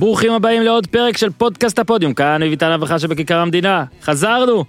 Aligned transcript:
ברוכים 0.00 0.32
הבאים 0.32 0.62
לעוד 0.62 0.86
פרק 0.86 1.16
של 1.16 1.30
פודקאסט 1.30 1.78
הפודיום, 1.78 2.14
כאן 2.14 2.42
מביתן 2.42 2.72
אברכה 2.72 2.98
שבכיכר 2.98 3.38
המדינה. 3.38 3.84
חזרנו! 4.02 4.64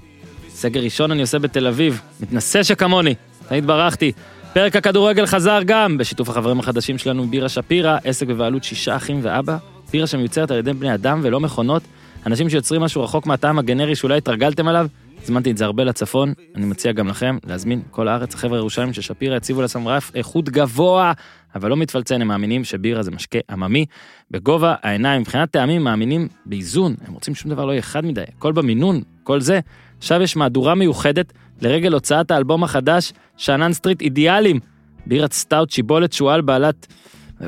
סגר 0.50 0.80
ראשון 0.80 1.12
אני 1.12 1.22
עושה 1.22 1.40
בתל 1.40 1.68
אביב, 1.68 2.02
מתנשא 2.20 2.64
שכמוני, 2.64 3.16
תמיד 3.48 3.68
ברחתי. 3.68 4.12
פרק 4.54 4.76
הכדורגל 4.76 5.26
חזר 5.26 5.60
גם, 5.66 5.98
בשיתוף 5.98 6.30
החברים 6.30 6.60
החדשים 6.60 6.98
שלנו 6.98 7.28
בירה 7.28 7.50
שפירא, 7.50 7.98
עסק 8.04 8.28
בבעלות 8.28 8.64
שישה 8.64 8.96
אחים 8.96 9.20
ואבא, 9.24 9.58
בירה 9.92 10.08
שמיוצרת 10.08 10.52
על 10.52 10.58
ידי 10.58 10.74
בני 10.74 10.94
אדם 10.94 11.20
ולא 11.24 11.40
מכונות, 11.40 11.84
אנשים 12.26 12.50
שיוצרים 12.50 12.82
משהו 12.82 13.04
רחוק 13.04 13.26
מהטעם 13.26 13.60
הגנרי 13.60 13.96
שאולי 13.96 14.18
התרגלתם 14.18 14.68
עליו, 14.68 14.88
הזמנתי 15.24 15.52
את 15.52 15.58
זה 15.58 15.66
הרבה 15.66 15.84
לצפון, 15.84 16.34
אני 16.56 16.66
מציע 16.66 16.92
גם 16.92 17.08
לכם 17.08 17.38
להזמין 17.48 17.82
כל 17.92 18.08
הארץ, 18.08 18.34
החבר'ה 18.34 18.58
ירושלים 18.58 18.94
של 18.94 19.02
שפירא 19.02 19.36
הציבו 19.36 19.62
לעצמם 19.62 19.88
רף 19.88 20.12
איכות 20.16 20.50
גבוה, 20.50 21.14
אבל 21.56 21.70
לא 21.70 21.78
מתפלצן, 21.78 22.22
הם 22.22 22.28
מאמינים 22.28 22.64
שבירה 22.64 23.04
זה 23.04 23.12
משקה 23.12 23.40
עממי, 23.50 23.86
בגובה 24.32 24.76
העיניים, 24.82 25.22
מבחינת 25.22 25.52
טעמים 25.52 25.84
מאמינים 25.84 26.28
באיזון, 26.46 26.96
הם 27.08 27.14
רוצים 27.14 27.36
שום 27.36 27.52
דבר 27.52 27.66
לא 27.66 27.72
יהיה 27.72 27.82
חד 27.82 28.06
מדי, 28.06 28.24
הכל 28.38 28.52
במינון, 28.52 29.02
כל 29.24 29.42
זה. 29.42 29.60
עכשיו 29.98 30.22
יש 30.22 30.36
מהדורה 30.36 30.76
מיוחדת 30.76 31.34
לרגל 31.62 31.94
הוצאת 31.94 32.32
האלבום 32.32 32.64
החדש, 32.64 33.14
שאנן 33.38 33.74
סטריט 33.74 34.02
אידיאלים, 34.02 34.60
בירת 35.06 35.34
סטאוט 35.34 35.70
שיבולת 35.70 36.14
שועל 36.14 36.42
בעלת 36.42 36.88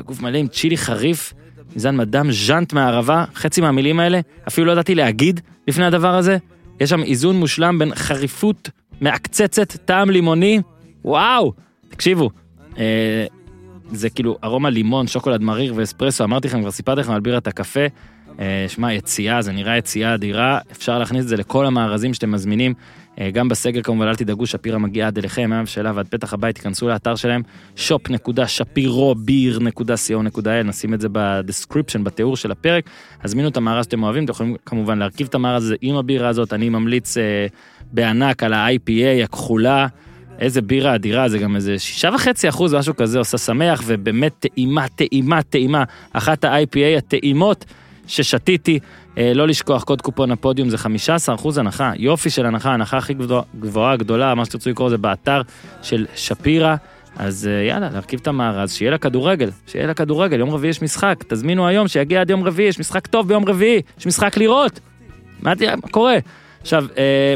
גוף 0.04 0.22
מלא 0.22 0.38
עם 0.38 0.48
צ'ילי 0.48 0.76
חריף, 0.76 1.32
מזן 1.76 1.96
מדאם 1.96 2.32
ז'אנט 2.32 2.72
מהערבה, 2.72 3.24
חצי 3.34 3.60
מהמילים 3.60 4.00
האלה, 4.00 4.20
אפילו 4.48 4.66
לא 4.66 4.72
ידעתי 4.72 4.94
להגיד 4.94 5.40
לפני 5.68 5.84
הדבר 5.84 6.14
הזה. 6.14 6.38
יש 6.80 6.90
שם 6.90 7.02
איזון 7.02 7.36
מושלם 7.36 7.78
בין 7.78 7.94
חריפות 7.94 8.70
מעקצצת, 9.00 9.76
טעם 9.84 10.10
לימוני, 10.10 10.60
וואו, 11.04 11.52
תקשיבו, 11.88 12.30
אה, 12.78 13.26
זה 13.92 14.10
כאילו 14.10 14.38
ארומה 14.44 14.70
לימון, 14.70 15.06
שוקולד 15.06 15.42
מריר 15.42 15.72
ואספרסו, 15.76 16.24
אמרתי 16.24 16.48
לכם, 16.48 16.60
כבר 16.60 16.70
סיפרתי 16.70 17.00
לכם 17.00 17.12
על 17.12 17.20
בירת 17.20 17.46
הקפה, 17.46 17.86
אה, 18.40 18.64
שמע, 18.68 18.92
יציאה, 18.92 19.42
זה 19.42 19.52
נראה 19.52 19.76
יציאה 19.76 20.14
אדירה, 20.14 20.58
אפשר 20.72 20.98
להכניס 20.98 21.22
את 21.22 21.28
זה 21.28 21.36
לכל 21.36 21.66
המארזים 21.66 22.14
שאתם 22.14 22.30
מזמינים, 22.30 22.74
גם 23.32 23.48
בסגר 23.48 23.82
כמובן, 23.82 24.06
אל 24.06 24.14
תדאגו, 24.14 24.46
שפירא 24.46 24.78
מגיע 24.78 25.06
עד 25.06 25.18
אליכם, 25.18 25.50
מהמבשלה 25.50 25.92
ועד 25.94 26.08
פתח 26.08 26.34
הבית, 26.34 26.54
תיכנסו 26.54 26.88
לאתר 26.88 27.14
שלהם, 27.14 27.42
shop.shapirobeer.co.il, 27.76 30.62
נשים 30.64 30.94
את 30.94 31.00
זה 31.00 31.08
ב 31.12 31.19
description, 31.19 32.04
בתיאור 32.04 32.36
של 32.36 32.50
הפרק, 32.50 32.90
הזמינו 33.24 33.48
את 33.48 33.56
המארז 33.56 33.84
שאתם 33.84 34.02
אוהבים, 34.02 34.24
אתם 34.24 34.32
יכולים 34.32 34.56
כמובן 34.66 34.98
להרכיב 34.98 35.26
את 35.26 35.34
המארז 35.34 35.64
הזה 35.64 35.74
עם 35.80 35.96
הבירה 35.96 36.28
הזאת, 36.28 36.52
אני 36.52 36.68
ממליץ 36.68 37.16
אה, 37.16 37.46
בענק 37.92 38.42
על 38.42 38.52
ה-IPA 38.52 39.24
הכחולה. 39.24 39.86
איזה 40.38 40.62
בירה 40.62 40.94
אדירה, 40.94 41.28
זה 41.28 41.38
גם 41.38 41.56
איזה 41.56 41.78
שישה 41.78 42.10
וחצי 42.14 42.48
אחוז, 42.48 42.74
משהו 42.74 42.96
כזה, 42.96 43.18
עושה 43.18 43.38
שמח, 43.38 43.82
ובאמת 43.86 44.32
טעימה, 44.38 44.88
טעימה, 44.88 45.42
טעימה. 45.42 45.84
אחת 46.12 46.44
ה-IPA 46.44 46.98
הטעימות 46.98 47.64
ששתיתי, 48.06 48.78
אה, 49.18 49.32
לא 49.34 49.48
לשכוח, 49.48 49.84
קוד 49.84 50.02
קופון 50.02 50.30
הפודיום 50.30 50.70
זה 50.70 50.78
15 50.78 51.34
אחוז 51.34 51.58
הנחה, 51.58 51.92
יופי 51.96 52.30
של 52.30 52.46
הנחה, 52.46 52.72
הנחה 52.72 52.96
הכי 52.98 53.14
גבוהה, 53.60 53.96
גדולה, 53.96 54.34
מה 54.34 54.44
שתרצו 54.44 54.70
לקרוא 54.70 54.90
זה 54.90 54.98
באתר 54.98 55.42
של 55.82 56.06
שפירא. 56.14 56.76
אז 57.16 57.48
אה, 57.52 57.62
יאללה, 57.62 57.90
להרכיב 57.90 58.20
את 58.20 58.26
המארז, 58.26 58.72
שיהיה 58.72 58.90
לה 58.90 58.98
כדורגל, 58.98 59.50
שיהיה 59.66 59.86
לה 59.86 59.94
כדורגל, 59.94 60.38
יום 60.38 60.50
רביעי 60.50 60.70
יש 60.70 60.82
משחק, 60.82 61.24
תזמינו 61.28 61.66
היום, 61.66 61.88
שיגיע 61.88 62.20
עד 62.20 62.30
יום 62.30 62.44
רביעי, 62.44 62.68
יש 62.68 62.78
משחק 62.78 63.06
טוב 63.06 63.28
ביום 63.28 63.44
רביעי, 63.48 63.82
יש 63.98 64.06
משחק 64.06 64.36
לראות. 64.36 64.80
מה, 65.42 65.52
מה 65.82 65.88
קורה? 65.90 66.16
עכשיו, 66.60 66.86
אה, 66.98 67.34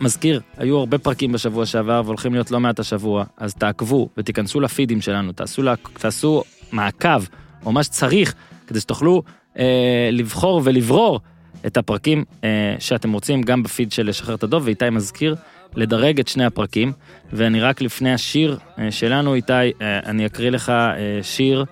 מזכיר, 0.00 0.40
היו 0.56 0.78
הרבה 0.78 0.98
פרקים 0.98 1.32
בשבוע 1.32 1.66
שעבר 1.66 2.02
והולכים 2.04 2.32
להיות 2.32 2.50
לא 2.50 2.60
מעט 2.60 2.78
השבוע, 2.78 3.24
אז 3.36 3.54
תעקבו 3.54 4.08
ותיכנסו 4.18 4.60
לפידים 4.60 5.00
שלנו, 5.00 5.32
תעשו, 5.32 5.62
לה, 5.62 5.74
תעשו 5.92 6.42
מעקב, 6.72 7.24
או 7.64 7.72
מה 7.72 7.82
שצריך, 7.82 8.34
כדי 8.66 8.80
שתוכלו 8.80 9.22
אה, 9.58 10.08
לבחור 10.12 10.60
ולברור 10.64 11.20
את 11.66 11.76
הפרקים 11.76 12.24
אה, 12.44 12.74
שאתם 12.78 13.12
רוצים, 13.12 13.42
גם 13.42 13.62
בפיד 13.62 13.92
של 13.92 14.08
לשחרר 14.08 14.34
את 14.34 14.42
הדוב, 14.42 14.62
ואיתי 14.66 14.90
מזכיר 14.90 15.36
לדרג 15.74 16.20
את 16.20 16.28
שני 16.28 16.44
הפרקים, 16.44 16.92
ואני 17.32 17.60
רק 17.60 17.80
לפני 17.80 18.12
השיר 18.12 18.58
אה, 18.78 18.90
שלנו, 18.90 19.34
איתי, 19.34 19.52
אה, 19.52 19.70
אני 20.06 20.26
אקריא 20.26 20.50
לך 20.50 20.68
אה, 20.70 20.94
שיר 21.22 21.64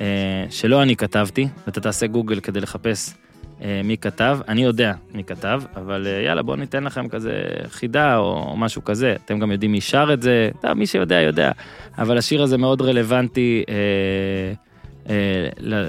אה, 0.00 0.06
שלא 0.50 0.82
אני 0.82 0.96
כתבתי, 0.96 1.48
ואתה 1.66 1.80
תעשה 1.80 2.06
גוגל 2.06 2.40
כדי 2.40 2.60
לחפש. 2.60 3.14
אה, 3.62 3.80
מי 3.84 3.96
כתב, 3.96 4.38
אני 4.48 4.62
יודע 4.64 4.92
מי 5.14 5.24
כתב, 5.24 5.62
אבל 5.76 6.06
אה, 6.06 6.22
יאללה 6.22 6.42
בואו 6.42 6.56
ניתן 6.56 6.84
לכם 6.84 7.08
כזה 7.08 7.42
חידה 7.68 8.16
או 8.16 8.56
משהו 8.56 8.84
כזה, 8.84 9.16
אתם 9.24 9.38
גם 9.38 9.52
יודעים 9.52 9.72
מי 9.72 9.80
שר 9.80 10.10
את 10.12 10.22
זה, 10.22 10.50
טוב, 10.60 10.72
מי 10.72 10.86
שיודע 10.86 11.20
יודע, 11.20 11.50
אבל 11.98 12.18
השיר 12.18 12.42
הזה 12.42 12.58
מאוד 12.58 12.82
רלוונטי 12.82 13.64
אה, 13.68 13.74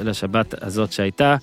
לשבת 0.03 0.63
הזאת 0.63 0.91
שהייתה. 0.91 1.35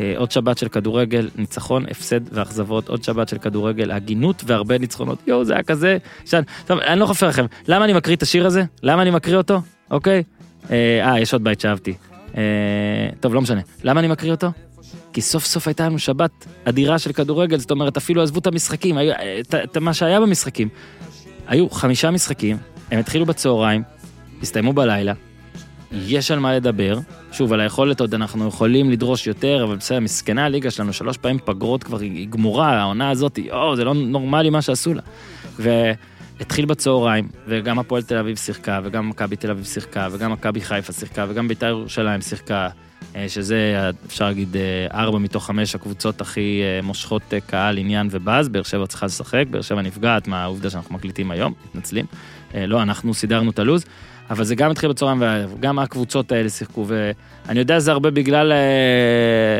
אה, 0.00 0.14
עוד 0.16 0.30
שבת 0.30 0.58
של 0.58 0.68
כדורגל, 0.68 1.28
ניצחון, 1.36 1.84
הפסד 1.90 2.20
ואכזבות, 2.32 2.88
עוד 2.88 3.04
שבת 3.04 3.28
של 3.28 3.38
כדורגל, 3.38 3.90
הגינות 3.90 4.42
והרבה 4.46 4.78
ניצחונות. 4.78 5.18
יואו, 5.26 5.44
זה 5.44 5.52
היה 5.52 5.62
כזה... 5.62 5.98
שאני, 6.24 6.44
טוב, 6.66 6.78
אני 6.78 7.00
לא 7.00 7.06
חופר 7.06 7.28
לכם. 7.28 7.46
למה 7.68 7.84
אני 7.84 7.92
מקריא 7.92 8.16
את 8.16 8.22
השיר 8.22 8.46
הזה? 8.46 8.64
למה 8.82 9.02
אני 9.02 9.10
מקריא 9.10 9.36
אותו? 9.36 9.60
אוקיי? 9.90 10.22
אה, 10.70 11.10
אה 11.10 11.20
יש 11.20 11.32
עוד 11.32 11.44
בית 11.44 11.60
שאהבתי. 11.60 11.94
אה, 12.36 12.42
טוב, 13.20 13.34
לא 13.34 13.40
משנה. 13.40 13.60
למה 13.84 14.00
אני 14.00 14.08
מקריא 14.08 14.30
אותו? 14.30 14.48
כי 15.12 15.20
סוף 15.20 15.44
סוף 15.44 15.68
הייתה 15.68 15.86
לנו 15.86 15.98
שבת 15.98 16.30
אדירה 16.64 16.98
של 16.98 17.12
כדורגל, 17.12 17.58
זאת 17.58 17.70
אומרת, 17.70 17.96
אפילו 17.96 18.22
עזבו 18.22 18.38
את 18.38 18.46
המשחקים, 18.46 18.98
היו, 18.98 19.12
את, 19.40 19.54
את 19.54 19.76
מה 19.76 19.94
שהיה 19.94 20.20
במשחקים. 20.20 20.68
היו 21.46 21.70
חמישה 21.70 22.10
משחקים, 22.10 22.56
הם 22.90 22.98
התחילו 22.98 23.26
בצהריים, 23.26 23.82
הסתיימו 24.42 24.72
בלילה, 24.72 25.12
יש 25.94 26.30
על 26.30 26.38
מה 26.38 26.56
לדבר. 26.56 26.98
שוב, 27.32 27.52
על 27.52 27.60
היכולת 27.60 28.00
עוד 28.00 28.14
אנחנו 28.14 28.48
יכולים 28.48 28.90
לדרוש 28.90 29.26
יותר, 29.26 29.64
אבל 29.64 29.76
בסדר, 29.76 30.00
מסכנה 30.00 30.44
הליגה 30.44 30.70
שלנו, 30.70 30.92
שלוש 30.92 31.16
פעמים 31.16 31.38
פגרות 31.44 31.84
כבר, 31.84 32.00
היא 32.00 32.28
גמורה, 32.28 32.80
העונה 32.80 33.10
הזאת, 33.10 33.38
יואו, 33.38 33.76
זה 33.76 33.84
לא 33.84 33.94
נורמלי 33.94 34.50
מה 34.50 34.62
שעשו 34.62 34.94
לה. 34.94 35.02
והתחיל 35.58 36.64
בצהריים, 36.64 37.28
וגם 37.48 37.78
הפועל 37.78 38.02
תל 38.02 38.16
אביב 38.16 38.36
שיחקה, 38.36 38.80
וגם 38.84 39.08
מכבי 39.08 39.36
תל 39.36 39.50
אביב 39.50 39.64
שיחקה, 39.64 40.08
וגם 40.12 40.32
מכבי 40.32 40.60
חיפה 40.60 40.92
שיחקה, 40.92 41.26
וגם 41.28 41.48
בית"ר 41.48 41.66
ירושלים 41.66 42.20
שיחקה. 42.20 42.68
אה, 43.16 43.28
שזה 43.28 43.90
אפשר 44.06 44.24
להגיד 44.24 44.56
אה, 44.56 44.86
ארבע 45.00 45.18
מתוך 45.18 45.46
חמש 45.46 45.74
הקבוצות 45.74 46.20
הכי 46.20 46.60
אה, 46.62 46.82
מושכות 46.82 47.22
קהל, 47.46 47.78
עניין 47.78 48.08
ובאז, 48.10 48.48
באר 48.48 48.62
שבע 48.62 48.86
צריכה 48.86 49.06
לשחק, 49.06 49.44
באר 49.50 49.62
שבע 49.62 49.82
נפגעת 49.82 50.28
מהעובדה 50.28 50.70
שאנחנו 50.70 50.94
מקליטים 50.94 51.30
היום, 51.30 51.52
מתנצלים. 51.68 52.06
לא, 52.54 52.82
אנחנו 52.82 53.14
סידרנו 53.14 53.50
את 53.50 53.58
הלו"ז, 53.58 53.84
אבל 54.30 54.44
זה 54.44 54.54
גם 54.54 54.70
התחיל 54.70 54.90
בצהריים 54.90 55.22
וגם 55.56 55.78
הקבוצות 55.78 56.32
האלה 56.32 56.48
שיחקו, 56.48 56.86
ואני 56.88 57.58
יודע 57.58 57.78
זה 57.78 57.92
הרבה 57.92 58.10
בגלל 58.10 58.52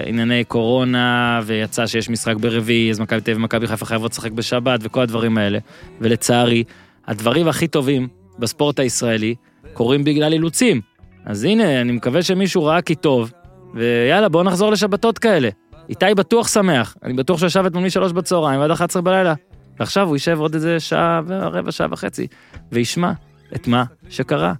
ענייני 0.06 0.44
קורונה, 0.44 1.40
ויצא 1.44 1.86
שיש 1.86 2.10
משחק 2.10 2.36
ברביעי, 2.36 2.90
אז 2.90 3.00
מכבי 3.00 3.20
תל 3.20 3.30
אביב 3.30 3.36
ומכבי 3.42 3.66
חיפה 3.66 3.86
חייבות 3.86 4.12
לשחק 4.12 4.32
בשבת 4.32 4.80
וכל 4.82 5.02
הדברים 5.02 5.38
האלה, 5.38 5.58
ולצערי, 6.00 6.64
הדברים 7.06 7.48
הכי 7.48 7.68
טובים 7.68 8.08
בספורט 8.38 8.80
הישראלי 8.80 9.34
קורים 9.72 10.04
בגלל 10.04 10.32
אילוצים. 10.32 10.80
אז 11.24 11.44
הנה, 11.44 11.80
אני 11.80 11.92
מקווה 11.92 12.22
שמישהו 12.22 12.64
ראה 12.64 12.82
כי 12.82 12.94
טוב, 12.94 13.32
ויאללה, 13.74 14.28
בואו 14.28 14.42
נחזור 14.42 14.72
לשבתות 14.72 15.18
כאלה. 15.18 15.48
איתי 15.88 16.14
בטוח 16.16 16.48
שמח, 16.48 16.96
אני 17.02 17.12
בטוח 17.12 17.38
שהוא 17.38 17.46
ישב 17.46 17.64
אתמול 17.66 17.84
משלוש 17.84 18.12
בצהריים 18.12 18.60
ועד 18.60 18.70
11 18.70 19.02
בלילה. 19.02 19.34
ועכשיו 19.80 20.06
הוא 20.06 20.16
יישב 20.16 20.38
עוד 20.40 20.54
איזה 20.54 20.80
שעה 20.80 21.20
ורבע, 21.26 21.72
שעה 21.72 21.86
וחצי, 21.90 22.26
וישמע 22.72 23.12
את 23.56 23.66
מה 23.66 23.84
שקרה. 24.10 24.52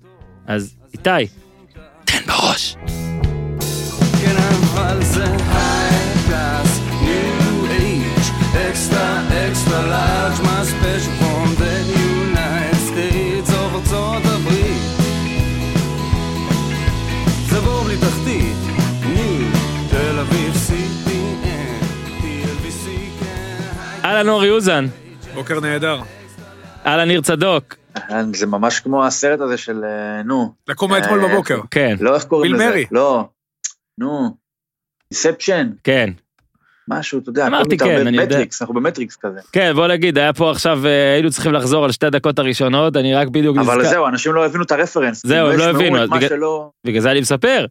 אז 0.47 0.75
איתי, 0.93 1.27
תן 2.05 2.27
בראש. 2.27 2.77
כן, 4.21 4.37
אבל 4.37 5.03
זה 5.03 5.45
ארצות 13.85 14.23
הברית. 14.25 14.83
זה 17.49 17.61
בור 17.61 17.83
בלי 17.83 17.97
תחתית, 17.97 18.57
ניו, 19.07 19.51
תל 19.91 20.19
אביב, 20.19 20.55
CPN, 20.69 21.85
TLBC, 22.21 22.89
כן. 23.21 24.05
אהלן 24.05 24.29
אורי 24.29 24.51
אוזן. 24.51 24.87
בוקר 25.35 25.61
נהדר. 25.61 26.01
אהלן 26.87 27.09
ניר 27.09 27.21
צדוק. 27.21 27.75
זה 28.33 28.47
ממש 28.47 28.81
כמו 28.81 29.07
הסרט 29.07 29.41
הזה 29.41 29.57
של 29.57 29.85
אה, 29.85 30.23
נו. 30.23 30.53
לקום 30.69 30.91
מאתמול 30.91 31.25
אה, 31.25 31.29
בבוקר. 31.29 31.61
כן. 31.71 31.97
לא 32.01 32.15
איך 32.15 32.25
קוראים 32.25 32.55
לזה. 32.55 32.65
ביל 32.65 32.73
מרי. 32.73 32.85
לא. 32.91 33.29
נו. 33.99 34.37
Inception. 35.11 35.71
כן. 35.85 36.11
משהו, 36.89 37.19
אתה 37.19 37.31
יודע, 37.31 37.47
אמרתי 37.47 37.79
כן, 37.79 38.07
אני 38.07 38.17
יודע. 38.17 38.35
מטריקס, 38.35 38.63
אנחנו 38.63 38.75
במטריקס 38.75 39.17
כזה. 39.17 39.41
כן, 39.53 39.73
בוא 39.75 39.89
נגיד, 39.89 40.19
היה 40.19 40.33
פה 40.33 40.51
עכשיו, 40.51 40.87
אה, 40.87 41.13
היינו 41.13 41.31
צריכים 41.31 41.53
לחזור 41.53 41.85
על 41.85 41.93
שתי 41.93 42.07
הדקות 42.07 42.39
הראשונות, 42.39 42.97
אני 42.97 43.15
רק 43.15 43.29
בדיוק 43.29 43.57
נזכר. 43.57 43.73
אבל 43.73 43.85
זהו, 43.87 44.07
אנשים 44.07 44.33
לא 44.33 44.47
הבינו 44.47 44.65
את 44.65 44.73
הרפרנס. 44.73 45.27
זהו, 45.27 45.51
הם 45.51 45.59
לא, 45.59 45.67
לא 45.67 45.71
הבינו, 45.71 46.71
בגלל 46.87 47.01
זה 47.01 47.11
אני 47.11 47.21
מספר. 47.21 47.67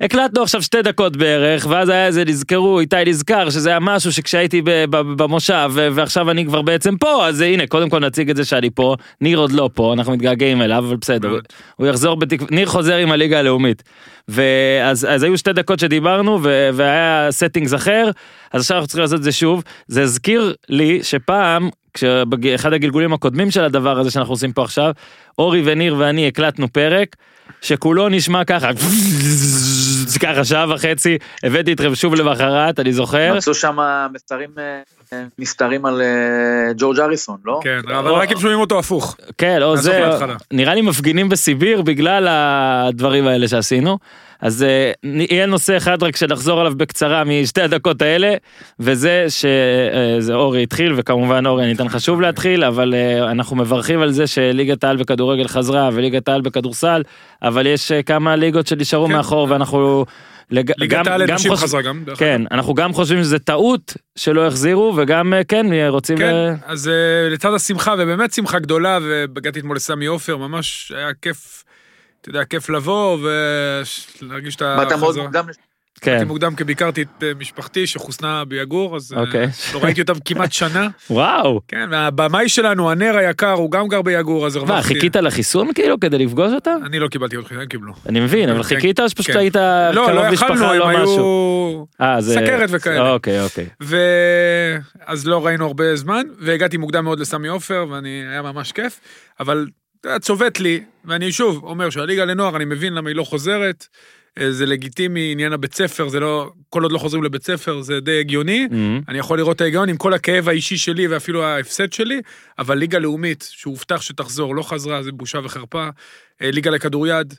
הקלטנו 0.00 0.42
עכשיו 0.42 0.62
שתי 0.62 0.82
דקות 0.82 1.16
בערך, 1.16 1.66
ואז 1.70 1.88
היה 1.88 2.06
איזה, 2.06 2.24
נזכרו, 2.24 2.80
איתי 2.80 2.96
נזכר, 3.06 3.50
שזה 3.50 3.70
היה 3.70 3.80
משהו 3.80 4.12
שכשהייתי 4.12 4.62
במושב, 4.90 5.70
ועכשיו 5.74 6.30
אני 6.30 6.44
כבר 6.46 6.62
בעצם 6.62 6.96
פה, 6.96 7.26
אז 7.26 7.40
הנה, 7.40 7.66
קודם 7.66 7.90
כל 7.90 7.98
נציג 7.98 8.30
את 8.30 8.36
זה 8.36 8.44
שאני 8.44 8.70
פה, 8.70 8.96
ניר 9.20 9.38
עוד 9.38 9.52
לא 9.52 9.70
פה, 9.74 9.92
אנחנו 9.92 10.12
מתגעגעים 10.12 10.62
אליו, 10.62 10.84
אבל 10.88 10.96
בסדר, 10.96 11.28
מאוד. 11.28 11.44
הוא 11.76 11.86
יחזור 11.86 12.16
בתקווה, 12.16 12.48
ניר 12.50 12.66
חוזר 12.66 12.96
עם 12.96 13.12
הליגה 13.12 13.38
הלאומית. 13.38 13.82
ואז 14.28 15.06
אז 15.10 15.22
היו 15.22 15.38
שתי 15.38 15.52
דקות 15.52 15.78
שדיברנו, 15.78 16.38
ו- 16.42 16.68
והיה 16.72 17.28
סטינגס 17.30 17.74
אחר, 17.74 18.10
אז 18.52 18.60
עכשיו 18.60 18.76
אנחנו 18.76 18.86
צריכים 18.86 19.02
לעשות 19.02 19.18
את 19.18 19.24
זה 19.24 19.32
שוב. 19.32 19.62
זה 19.88 20.02
הזכיר 20.02 20.54
לי 20.68 21.02
שפעם, 21.02 21.68
כשאחד 21.94 22.72
הגלגולים 22.72 23.12
הקודמים 23.12 23.50
של 23.50 23.64
הדבר 23.64 23.98
הזה 23.98 24.10
שאנחנו 24.10 24.32
עושים 24.32 24.52
פה 24.52 24.62
עכשיו, 24.62 24.92
אורי 25.38 25.62
וניר 25.64 25.96
ואני 25.98 26.28
הקלטנו 26.28 26.72
פרק, 26.72 27.16
שכולו 27.66 28.08
נשמע 28.08 28.44
ככה, 28.44 28.68
ככה 30.20 30.44
שעה 30.44 30.74
וחצי, 30.74 31.18
הבאתי 31.42 31.72
אתכם 31.72 31.94
שוב 31.94 32.14
למחרת, 32.14 32.80
אני 32.80 32.92
זוכר. 32.92 33.34
מצאו 33.36 33.54
שם 33.54 33.78
מסרים 34.12 34.50
אה, 34.58 35.22
נסתרים 35.38 35.86
על 35.86 36.02
אה, 36.02 36.72
ג'ורג' 36.76 37.00
אריסון, 37.00 37.36
לא? 37.44 37.60
כן, 37.62 37.80
אבל 37.98 38.10
רק 38.10 38.32
אם 38.32 38.38
שומעים 38.40 38.60
אותו 38.60 38.78
הפוך. 38.78 39.16
כן, 39.38 39.62
או 39.62 39.70
מהסוף 39.70 39.84
זה. 39.84 40.16
נראה 40.52 40.74
לי 40.74 40.80
מפגינים 40.82 41.28
בסיביר 41.28 41.82
בגלל 41.82 42.26
הדברים 42.28 43.26
האלה 43.26 43.48
שעשינו. 43.48 43.98
אז 44.40 44.62
אה, 44.62 44.92
יהיה 45.30 45.46
נושא 45.46 45.76
אחד 45.76 46.02
רק 46.02 46.16
שנחזור 46.16 46.60
עליו 46.60 46.72
בקצרה 46.76 47.22
משתי 47.24 47.62
הדקות 47.62 48.02
האלה, 48.02 48.34
וזה 48.80 49.26
שזה 49.28 50.34
אורי 50.34 50.62
התחיל, 50.62 50.92
וכמובן 50.96 51.46
אורי 51.46 51.64
אני 51.64 51.72
אתן 51.74 51.84
לך 51.86 52.00
שוב 52.00 52.20
להתחיל, 52.20 52.64
אבל 52.64 52.94
אה, 52.94 53.30
אנחנו 53.30 53.56
מברכים 53.56 54.00
על 54.00 54.10
זה 54.12 54.26
שליגת 54.26 54.84
העל 54.84 54.96
בכדורגל 54.96 55.48
חזרה 55.48 55.90
וליגת 55.92 56.28
העל 56.28 56.40
בכדורסל, 56.40 57.02
אבל 57.42 57.66
יש 57.66 57.92
אה, 57.92 58.02
כמה 58.02 58.36
ליגות 58.36 58.66
שנשארו 58.66 59.06
כן. 59.06 59.12
מאחור 59.12 59.46
ואנחנו... 59.50 60.04
לג- 60.50 60.72
ליגת 60.78 60.96
גם- 60.98 61.12
העל 61.12 61.30
לנשים 61.30 61.50
חוש- 61.50 61.62
חזרה 61.62 61.82
גם. 61.82 62.02
כן, 62.18 62.42
אנחנו 62.50 62.74
גם 62.74 62.92
חושבים 62.92 63.22
שזה 63.22 63.38
טעות 63.38 63.96
שלא 64.16 64.46
החזירו, 64.46 64.94
וגם 64.96 65.34
אה, 65.34 65.44
כן, 65.44 65.66
רוצים... 65.88 66.18
כן, 66.18 66.24
אה, 66.34 66.54
אז 66.66 66.88
אה, 66.88 66.94
לצד 67.30 67.54
השמחה, 67.54 67.94
ובאמת 67.98 68.32
שמחה 68.32 68.58
גדולה, 68.58 68.98
והגעתי 69.34 69.58
אתמול 69.58 69.76
לסמי 69.76 70.06
עופר, 70.06 70.36
ממש 70.36 70.92
היה 70.96 71.08
כיף, 71.22 71.64
אתה 72.26 72.36
יודע, 72.36 72.44
כיף 72.44 72.68
לבוא 72.68 73.18
ולהרגיש 74.22 74.56
את 74.56 74.62
באת 74.62 74.92
מאוד 74.92 74.92
החזרה. 74.92 75.22
מוקדם, 75.22 75.44
כן, 76.00 76.12
באתי 76.12 76.24
מוקדם 76.24 76.54
כי 76.54 76.64
ביקרתי 76.64 77.02
את 77.02 77.22
אה, 77.22 77.32
משפחתי 77.38 77.86
שחוסנה 77.86 78.44
ביגור, 78.44 78.96
אז 78.96 79.12
אה, 79.12 79.20
אוקיי. 79.20 79.46
לא 79.74 79.78
ראיתי 79.78 80.00
אותם 80.00 80.12
כמעט 80.24 80.52
שנה. 80.52 80.88
וואו. 81.10 81.60
כן, 81.68 81.88
והבמאי 81.90 82.48
שלנו, 82.48 82.90
הנר 82.90 83.16
היקר, 83.16 83.52
הוא 83.52 83.70
גם 83.70 83.88
גר 83.88 84.02
ביגור, 84.02 84.46
אז 84.46 84.56
מה, 84.56 84.62
הרווחתי. 84.62 84.94
חיכית 84.94 85.16
לחיסון 85.16 85.72
כאילו 85.72 86.00
כדי 86.00 86.18
לפגוש 86.18 86.52
אותם? 86.52 86.80
אני 86.86 86.98
לא 86.98 87.08
קיבלתי 87.08 87.36
עוד 87.36 87.44
חיסון, 87.46 87.62
הם 87.62 87.68
קיבלו. 87.68 87.92
אני 88.08 88.20
מבין, 88.20 88.48
אבל 88.48 88.62
כן, 88.62 88.68
חיכית 88.68 89.00
או 89.00 89.08
שפשוט 89.08 89.30
כן. 89.30 89.38
היית 89.38 89.56
לא, 89.56 89.92
קרוב 89.92 90.10
לא 90.10 90.20
יכלנו, 90.20 90.32
משפחה 90.32 90.74
הם 90.74 90.78
לא 90.78 90.88
משהו? 90.88 91.86
היו... 91.98 92.06
אה. 92.08 92.22
סכרת 92.22 92.68
וכאלה. 92.72 93.10
אוקיי, 93.10 93.42
אוקיי. 93.42 93.66
ואז 93.80 95.26
לא 95.26 95.46
ראינו 95.46 95.66
הרבה 95.66 95.96
זמן, 95.96 96.22
והגעתי 96.38 96.76
מוקדם 96.76 97.04
מאוד 97.04 97.20
לסמי 97.20 97.48
עופר, 97.48 97.86
ואני, 97.90 98.24
היה 98.30 98.42
ממש 98.42 98.72
כיף, 98.72 99.00
אבל 99.40 99.66
אתה 100.00 100.18
צובט 100.18 100.58
לי, 100.58 100.84
ואני 101.04 101.32
שוב 101.32 101.64
אומר 101.64 101.90
שהליגה 101.90 102.24
לנוער, 102.24 102.56
אני 102.56 102.64
מבין 102.64 102.94
למה 102.94 103.10
היא 103.10 103.16
לא 103.16 103.24
חוזרת, 103.24 103.86
אה, 104.38 104.52
זה 104.52 104.66
לגיטימי, 104.66 105.32
עניין 105.32 105.52
הבית 105.52 105.74
ספר, 105.74 106.08
זה 106.08 106.20
לא, 106.20 106.50
כל 106.68 106.82
עוד 106.82 106.92
לא 106.92 106.98
חוזרים 106.98 107.22
לבית 107.22 107.42
ספר, 107.42 107.80
זה 107.82 108.00
די 108.00 108.20
הגיוני. 108.20 108.68
אמ, 108.72 109.00
אני 109.08 109.18
יכול 109.18 109.38
לראות 109.38 109.56
את 109.56 109.60
ההיגיון 109.60 109.88
עם 109.88 109.96
כל 109.96 110.12
הכאב 110.12 110.48
האישי 110.48 110.76
שלי 110.76 111.08
ואפילו 111.08 111.44
ההפסד 111.44 111.92
שלי, 111.92 112.20
אבל 112.58 112.78
ליגה 112.78 112.98
לאומית, 112.98 113.48
שהובטח 113.52 114.00
שתחזור, 114.00 114.56
לא 114.56 114.62
חזרה, 114.62 115.02
זה 115.02 115.12
בושה 115.12 115.38
וחרפה. 115.44 115.88
אה, 116.42 116.50
ליגה 116.50 116.70
לכדוריד, 116.70 117.34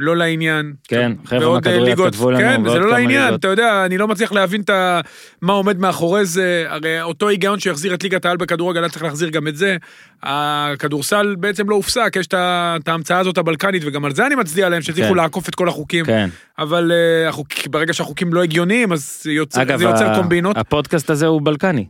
לא 0.00 0.16
לעניין. 0.16 0.72
כן, 0.88 1.12
חבר'ה 1.24 1.46
אה, 1.48 1.52
מהכדוריד 1.54 1.96
כתבו 2.00 2.30
לנו, 2.30 2.38
כן, 2.40 2.68
זה 2.70 2.78
לא 2.78 2.90
לעניין, 2.90 3.24
ליגות. 3.24 3.40
אתה 3.40 3.48
יודע, 3.48 3.82
אני 3.86 3.98
לא 3.98 4.08
מצליח 4.08 4.32
להבין 4.32 4.60
את 4.60 4.70
ה... 4.70 5.00
מה 5.42 5.52
עומד 5.52 5.78
מאחורי 5.78 6.24
זה, 6.24 6.64
הרי 6.68 7.02
אותו 7.02 7.28
היגיון 7.28 7.60
שהחזיר 7.60 7.94
את 7.94 8.02
ליגת 8.02 8.24
העל 8.24 8.36
בכדורגל, 8.36 8.80
היה 8.80 8.88
צריך 8.88 9.02
להחזיר 9.04 9.28
גם 9.28 9.48
את 9.48 9.56
זה. 9.56 9.76
הכדורסל 10.22 11.34
בעצם 11.38 11.70
לא 11.70 11.74
הופסק, 11.74 12.16
יש 12.16 12.26
את 12.26 12.88
ההמצאה 12.88 13.18
הזאת 13.18 13.38
הבלקנית, 13.38 13.82
וגם 13.86 14.04
על 14.04 14.14
זה 14.14 14.26
אני 14.26 14.34
מצדיע 14.34 14.68
להם, 14.68 14.82
שהצליחו 14.82 15.08
כן. 15.10 15.16
לעקוף 15.16 15.48
את 15.48 15.54
כל 15.54 15.68
החוקים. 15.68 16.04
כן. 16.04 16.28
אבל 16.58 16.92
אה, 16.92 17.28
החוק- 17.28 17.68
ברגע 17.70 17.92
שהחוקים 17.92 18.34
לא 18.34 18.42
הגיוניים, 18.42 18.92
אז 18.92 19.22
יוצר, 19.26 19.62
אגב, 19.62 19.78
זה 19.78 19.84
יוצר 19.84 20.10
ה- 20.10 20.14
קומבינות. 20.16 20.56
הפודקאסט 20.56 21.10
הזה 21.10 21.26
הוא 21.26 21.40
בלקני. 21.44 21.86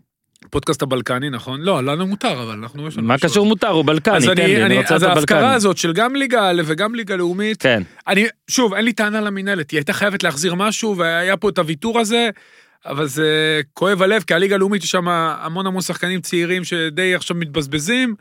פודקאסט 0.51 0.83
הבלקני, 0.83 1.31
נכון? 1.31 1.61
לא, 1.61 1.85
לנו 1.85 2.07
מותר, 2.07 2.43
אבל 2.43 2.53
אנחנו... 2.53 2.89
מה. 3.03 3.19
קשור 3.19 3.47
מותר? 3.47 3.69
הוא 3.69 3.85
בלקני, 3.85 4.17
אז 4.17 4.25
תן 4.25 4.31
אני, 4.31 4.47
לי, 4.47 4.65
אני 4.65 4.79
רוצה 4.79 4.95
אז 4.95 5.05
את 5.05 5.09
ההפקרה 5.09 5.39
הבלקני. 5.39 5.57
הזאת 5.57 5.77
של 5.77 5.93
גם 5.93 6.17
ליגה 6.17 6.51
א' 6.51 6.63
וגם 6.65 6.95
ליגה 6.95 7.17
לאומית, 7.17 7.63
כן, 7.63 7.83
אני, 8.09 8.27
שוב, 8.49 8.75
אין 8.75 8.85
לי 8.85 8.93
טענה 8.93 9.21
למינהלת, 9.21 9.71
היא 9.71 9.79
הייתה 9.79 9.93
חייבת 9.93 10.23
להחזיר 10.23 10.55
משהו, 10.55 10.97
והיה 10.97 11.37
פה 11.37 11.49
את 11.49 11.59
הוויתור 11.59 12.01
הזה, 12.01 12.31
אבל 12.87 13.07
זה 13.07 13.61
כואב 13.75 14.03
הלב, 14.03 14.23
כי 14.23 14.35
הליגה 14.35 14.55
הלאומית 14.55 14.85
יש 14.85 14.91
שם 14.91 15.09
המון 15.09 15.67
המון 15.67 15.83
שחקנים 15.83 16.21
צעירים 16.21 16.65
שדי 16.65 17.15
עכשיו 17.15 17.37
מתבזבזים. 17.37 18.15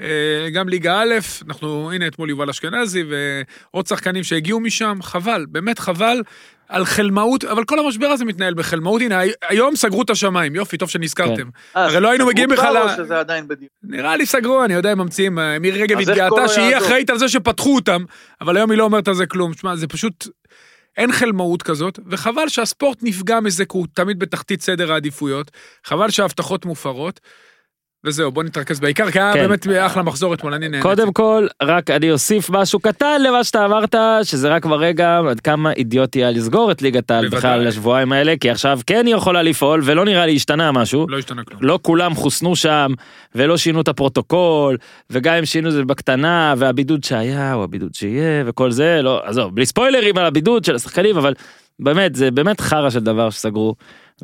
אה, 0.00 0.50
גם 0.52 0.68
ליגה 0.68 1.02
א', 1.02 1.14
אנחנו, 1.46 1.92
הנה 1.92 2.06
אתמול 2.06 2.30
יובל 2.30 2.50
אשכנזי 2.50 3.04
ועוד 3.08 3.86
שחקנים 3.86 4.24
שהגיעו 4.24 4.60
משם, 4.60 4.98
חבל, 5.02 5.46
באמת 5.48 5.78
חבל. 5.78 6.22
על 6.68 6.84
חלמאות, 6.84 7.44
אבל 7.44 7.64
כל 7.64 7.78
המשבר 7.78 8.06
הזה 8.06 8.24
מתנהל 8.24 8.54
בחלמאות, 8.54 9.00
הנה, 9.02 9.18
הי- 9.18 9.32
היום 9.48 9.76
סגרו 9.76 10.02
את 10.02 10.10
השמיים, 10.10 10.54
יופי, 10.54 10.76
טוב 10.76 10.90
שנזכרתם. 10.90 11.48
אה, 11.76 11.84
הרי 11.84 12.00
לא 12.00 12.08
היינו 12.08 12.24
סגרו 12.24 12.30
מגיעים 12.32 12.50
בכלל 12.50 12.86
ל- 12.86 12.96
שזה 12.96 13.18
עדיין 13.18 13.48
בדיוק. 13.48 13.70
נראה 13.82 14.16
לי 14.16 14.26
סגרו, 14.26 14.64
אני 14.64 14.74
יודע, 14.74 14.90
הם 14.90 14.98
ממציאים, 14.98 15.38
אה, 15.38 15.58
מירי 15.58 15.82
רגב 15.82 15.98
התגאתה 15.98 16.48
שהיא? 16.48 16.76
אחראית 16.78 17.10
על 17.10 17.18
זה 17.18 17.28
שפתחו 17.28 17.74
אותם, 17.74 18.04
אבל 18.40 18.56
היום 18.56 18.70
היא 18.70 18.78
לא 18.78 18.84
אומרת 18.84 19.08
על 19.08 19.14
זה 19.14 19.26
כלום. 19.26 19.54
שמע, 19.54 19.76
זה 19.76 19.86
פשוט, 19.86 20.28
אין 20.96 21.12
חלמאות 21.12 21.62
כזאת, 21.62 21.98
וחבל 22.10 22.48
שהספורט 22.48 22.98
נפגע 23.02 23.40
מזה, 23.40 23.64
כי 23.64 23.78
הוא 23.78 23.86
תמיד 23.94 24.18
בתחתית 24.18 24.62
סדר 24.62 24.92
העדיפויות, 24.92 25.50
חבל 25.84 26.10
שההבטחות 26.10 26.64
מופרות, 26.64 27.20
וזהו, 28.04 28.32
בוא 28.32 28.42
נתרכז 28.42 28.80
בעיקר, 28.80 29.10
כי 29.10 29.20
היה 29.20 29.32
כן. 29.32 29.48
באמת 29.48 29.66
אחלה 29.86 30.02
מחזור 30.02 30.34
אתמול, 30.34 30.54
אני 30.54 30.68
נהניתי. 30.68 30.82
קודם 30.82 31.12
כל, 31.12 31.46
רק 31.62 31.90
אני 31.90 32.10
אוסיף 32.10 32.50
משהו 32.50 32.80
קטן 32.80 33.22
למה 33.22 33.44
שאתה 33.44 33.64
אמרת, 33.64 33.94
שזה 34.22 34.48
רק 34.48 34.66
מראה 34.66 34.92
גם 34.92 35.26
עד 35.26 35.40
כמה 35.40 35.72
אידיוטי 35.72 36.18
היה 36.18 36.30
לסגור 36.30 36.70
את 36.70 36.82
ליגת 36.82 37.10
העל. 37.10 37.28
בכלל 37.28 37.68
לשבועיים 37.68 38.12
האלה, 38.12 38.34
כי 38.40 38.50
עכשיו 38.50 38.80
כן 38.86 39.06
היא 39.06 39.14
יכולה 39.14 39.42
לפעול, 39.42 39.80
ולא 39.84 40.04
נראה 40.04 40.26
לי 40.26 40.36
השתנה 40.36 40.72
משהו. 40.72 41.06
לא 41.08 41.18
השתנה 41.18 41.44
כלום. 41.44 41.60
לא 41.62 41.78
כולם 41.82 42.14
חוסנו 42.14 42.56
שם, 42.56 42.92
ולא 43.34 43.56
שינו 43.56 43.80
את 43.80 43.88
הפרוטוקול, 43.88 44.76
וגם 45.10 45.34
אם 45.34 45.44
שינו 45.44 45.68
את 45.68 45.72
זה 45.72 45.84
בקטנה, 45.84 46.54
והבידוד 46.58 47.04
שהיה, 47.04 47.52
הוא 47.52 47.64
הבידוד 47.64 47.94
שיהיה, 47.94 48.44
וכל 48.46 48.70
זה, 48.70 49.02
לא, 49.02 49.22
עזוב, 49.24 49.54
בלי 49.54 49.66
ספוילרים 49.66 50.18
על 50.18 50.26
הבידוד 50.26 50.64
של 50.64 50.74
השחקנים, 50.74 51.16
אבל 51.16 51.34
באמת, 51.78 52.14
זה 52.14 52.30
באמת 52.30 52.60
חרא 52.60 52.90
של 52.90 53.00
דבר 53.00 53.30
שסגרו. 53.30 53.74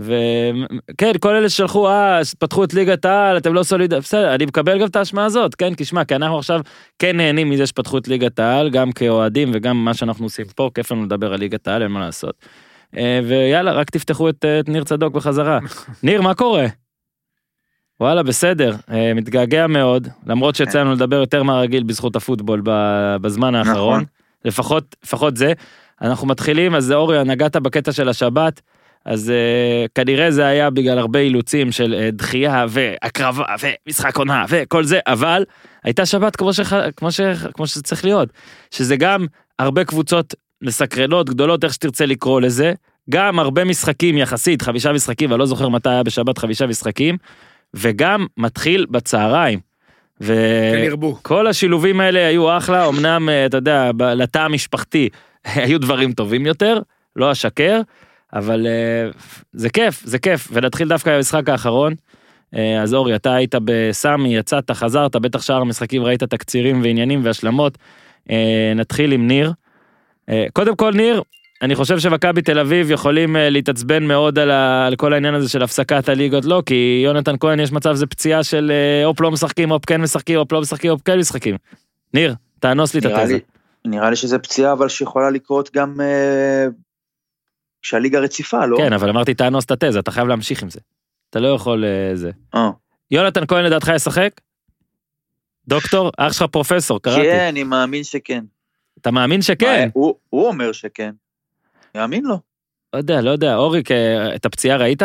וכן, 0.00 1.12
כל 1.20 1.34
אלה 1.34 1.48
ששלחו, 1.48 1.88
אה, 1.88 2.20
פתחו 2.38 2.64
את 2.64 2.74
ליגת 2.74 3.04
העל, 3.04 3.36
אתם 3.36 3.54
לא 3.54 3.62
סולידיים, 3.62 4.02
בסדר, 4.02 4.34
אני 4.34 4.44
מקבל 4.44 4.80
גם 4.80 4.86
את 4.86 4.96
האשמה 4.96 5.24
הזאת, 5.24 5.54
כן, 5.54 5.74
כי 5.74 5.84
שמע, 5.84 6.04
כי 6.04 6.14
אנחנו 6.14 6.38
עכשיו 6.38 6.60
כן 6.98 7.16
נהנים 7.16 7.50
מזה 7.50 7.66
שפתחו 7.66 7.98
את 7.98 8.08
ליגת 8.08 8.38
העל, 8.38 8.70
גם 8.70 8.92
כאוהדים 8.92 9.50
וגם 9.54 9.84
מה 9.84 9.94
שאנחנו 9.94 10.26
עושים 10.26 10.46
פה, 10.56 10.70
כיף 10.74 10.92
לנו 10.92 11.04
לדבר 11.04 11.32
על 11.32 11.40
ליגת 11.40 11.68
העל, 11.68 11.82
אין 11.82 11.90
מה 11.90 12.00
לעשות. 12.00 12.34
אה, 12.96 13.20
ויאללה, 13.28 13.72
רק 13.72 13.90
תפתחו 13.90 14.28
את, 14.28 14.44
אה, 14.44 14.60
את 14.60 14.68
ניר 14.68 14.84
צדוק 14.84 15.14
בחזרה. 15.14 15.58
ניר, 16.02 16.22
מה 16.22 16.34
קורה? 16.34 16.66
וואלה, 18.00 18.22
בסדר, 18.22 18.76
אה, 18.90 19.14
מתגעגע 19.14 19.66
מאוד, 19.66 20.08
למרות 20.26 20.54
שיצא 20.54 20.80
לנו 20.80 20.92
לדבר 20.92 21.16
יותר 21.16 21.42
מהרגיל 21.42 21.82
בזכות 21.82 22.16
הפוטבול 22.16 22.62
בזמן 23.20 23.54
האחרון, 23.54 23.94
נכון. 23.94 24.04
לפחות, 24.44 24.96
לפחות 25.04 25.36
זה. 25.36 25.52
אנחנו 26.02 26.26
מתחילים, 26.26 26.74
אז 26.74 26.92
אורי, 26.92 27.24
נגעת 27.24 27.56
בקטע 27.56 27.92
של 27.92 28.08
השבת, 28.08 28.60
אז 29.04 29.32
uh, 29.32 29.88
כנראה 29.94 30.30
זה 30.30 30.46
היה 30.46 30.70
בגלל 30.70 30.98
הרבה 30.98 31.18
אילוצים 31.18 31.72
של 31.72 31.94
uh, 31.94 32.14
דחייה 32.14 32.66
והקרבה 32.68 33.44
ומשחק 33.86 34.16
עונה 34.16 34.44
וכל 34.48 34.84
זה, 34.84 34.98
אבל 35.06 35.44
הייתה 35.84 36.06
שבת 36.06 36.36
כמו, 36.36 36.52
שח... 36.52 36.72
כמו, 36.96 37.12
ש... 37.12 37.20
כמו 37.54 37.66
שזה 37.66 37.82
צריך 37.82 38.04
להיות, 38.04 38.28
שזה 38.70 38.96
גם 38.96 39.26
הרבה 39.58 39.84
קבוצות 39.84 40.34
מסקרנות 40.62 41.30
גדולות, 41.30 41.64
איך 41.64 41.74
שתרצה 41.74 42.06
לקרוא 42.06 42.40
לזה, 42.40 42.72
גם 43.10 43.38
הרבה 43.38 43.64
משחקים 43.64 44.18
יחסית, 44.18 44.62
חמישה 44.62 44.92
משחקים, 44.92 45.32
אני 45.32 45.38
לא 45.38 45.46
זוכר 45.46 45.68
מתי 45.68 45.88
היה 45.90 46.02
בשבת 46.02 46.38
חמישה 46.38 46.66
משחקים, 46.66 47.16
וגם 47.74 48.26
מתחיל 48.36 48.86
בצהריים. 48.90 49.58
ו... 50.20 50.34
כן 50.72 50.80
השילובים 51.46 52.00
האלה 52.00 52.26
היו 52.26 52.56
אחלה, 52.56 52.88
אמנם, 52.88 53.28
אה, 53.28 53.46
אתה 53.46 53.56
יודע, 53.56 53.90
לתא 53.98 54.38
המשפחתי 54.38 55.08
היו 55.44 55.80
דברים 55.80 56.12
טובים 56.12 56.46
יותר, 56.46 56.80
לא 57.16 57.32
אשקר, 57.32 57.80
אבל 58.34 58.66
אה, 58.66 59.10
זה 59.52 59.70
כיף, 59.70 60.02
זה 60.04 60.18
כיף. 60.18 60.48
ונתחיל 60.52 60.88
דווקא 60.88 61.16
במשחק 61.16 61.48
האחרון. 61.48 61.94
אה, 62.56 62.82
אז 62.82 62.94
אורי, 62.94 63.14
אתה 63.14 63.34
היית 63.34 63.54
בסמי, 63.64 64.36
יצאת, 64.36 64.70
חזרת, 64.70 65.16
בטח 65.16 65.42
שאר 65.42 65.60
המשחקים 65.60 66.02
ראית 66.02 66.22
תקצירים 66.22 66.82
ועניינים 66.82 67.24
והשלמות. 67.24 67.78
אה, 68.30 68.72
נתחיל 68.76 69.12
עם 69.12 69.26
ניר. 69.26 69.52
קודם 70.52 70.76
כל, 70.76 70.92
ניר, 70.94 71.22
אני 71.62 71.74
חושב 71.74 71.98
שמכבי 71.98 72.42
תל 72.42 72.58
אביב 72.58 72.90
יכולים 72.90 73.36
להתעצבן 73.38 74.02
מאוד 74.02 74.38
על, 74.38 74.50
ה, 74.50 74.86
על 74.86 74.96
כל 74.96 75.12
העניין 75.12 75.34
הזה 75.34 75.48
של 75.48 75.62
הפסקת 75.62 76.08
הליגות, 76.08 76.44
לא, 76.44 76.62
כי 76.66 77.00
יונתן 77.04 77.34
כהן 77.40 77.60
יש 77.60 77.72
מצב 77.72 77.94
זה 77.94 78.06
פציעה 78.06 78.42
של 78.42 78.72
אופ 79.04 79.20
לא 79.20 79.30
משחקים, 79.30 79.70
אופ 79.70 79.84
כן 79.86 80.00
משחקים, 80.00 80.38
אופ 80.38 80.52
לא 80.52 80.60
משחקים, 80.60 80.90
אופ 80.90 81.00
כן 81.04 81.18
משחקים. 81.18 81.56
ניר, 82.14 82.34
תאנוס 82.60 82.94
לי 82.94 83.00
את 83.00 83.04
התזה. 83.04 83.38
נראה 83.84 84.10
לי 84.10 84.16
שזה 84.16 84.38
פציעה 84.38 84.72
אבל 84.72 84.88
שיכולה 84.88 85.30
לקרות 85.30 85.70
גם 85.74 86.00
אה, 86.00 86.66
שהליגה 87.82 88.18
רציפה, 88.18 88.66
לא? 88.66 88.76
כן, 88.76 88.92
אבל 88.92 89.08
אמרתי 89.08 89.34
תאנוס 89.34 89.64
את 89.64 89.70
התזה, 89.70 89.98
אתה 89.98 90.10
חייב 90.10 90.28
להמשיך 90.28 90.62
עם 90.62 90.70
זה. 90.70 90.80
אתה 91.30 91.40
לא 91.40 91.48
יכול 91.48 91.84
אה, 91.84 92.16
זה. 92.16 92.30
אה. 92.54 92.70
יונתן 93.10 93.46
כהן 93.46 93.64
לדעתך 93.64 93.90
ישחק? 93.94 94.40
דוקטור? 95.68 96.10
אח 96.16 96.32
שלך 96.32 96.42
פרופסור, 96.42 97.02
קראתי. 97.02 97.22
כן, 97.22 97.46
אני 97.48 97.64
מאמין 97.64 98.04
שכן. 98.04 98.44
אתה 99.00 99.10
מאמין 99.10 99.42
שכן? 99.42 99.84
מה, 99.84 99.90
הוא 99.94 100.14
הוא 100.30 100.46
אומר 100.46 100.72
שכן. 100.72 101.10
אני 101.94 102.00
מאמין 102.00 102.24
לו. 102.24 102.38
לא 102.92 102.98
יודע, 102.98 103.20
לא 103.20 103.30
יודע. 103.30 103.56
אוריק, 103.56 103.90
אה, 103.90 104.34
את 104.34 104.46
הפציעה 104.46 104.76
ראית? 104.76 105.02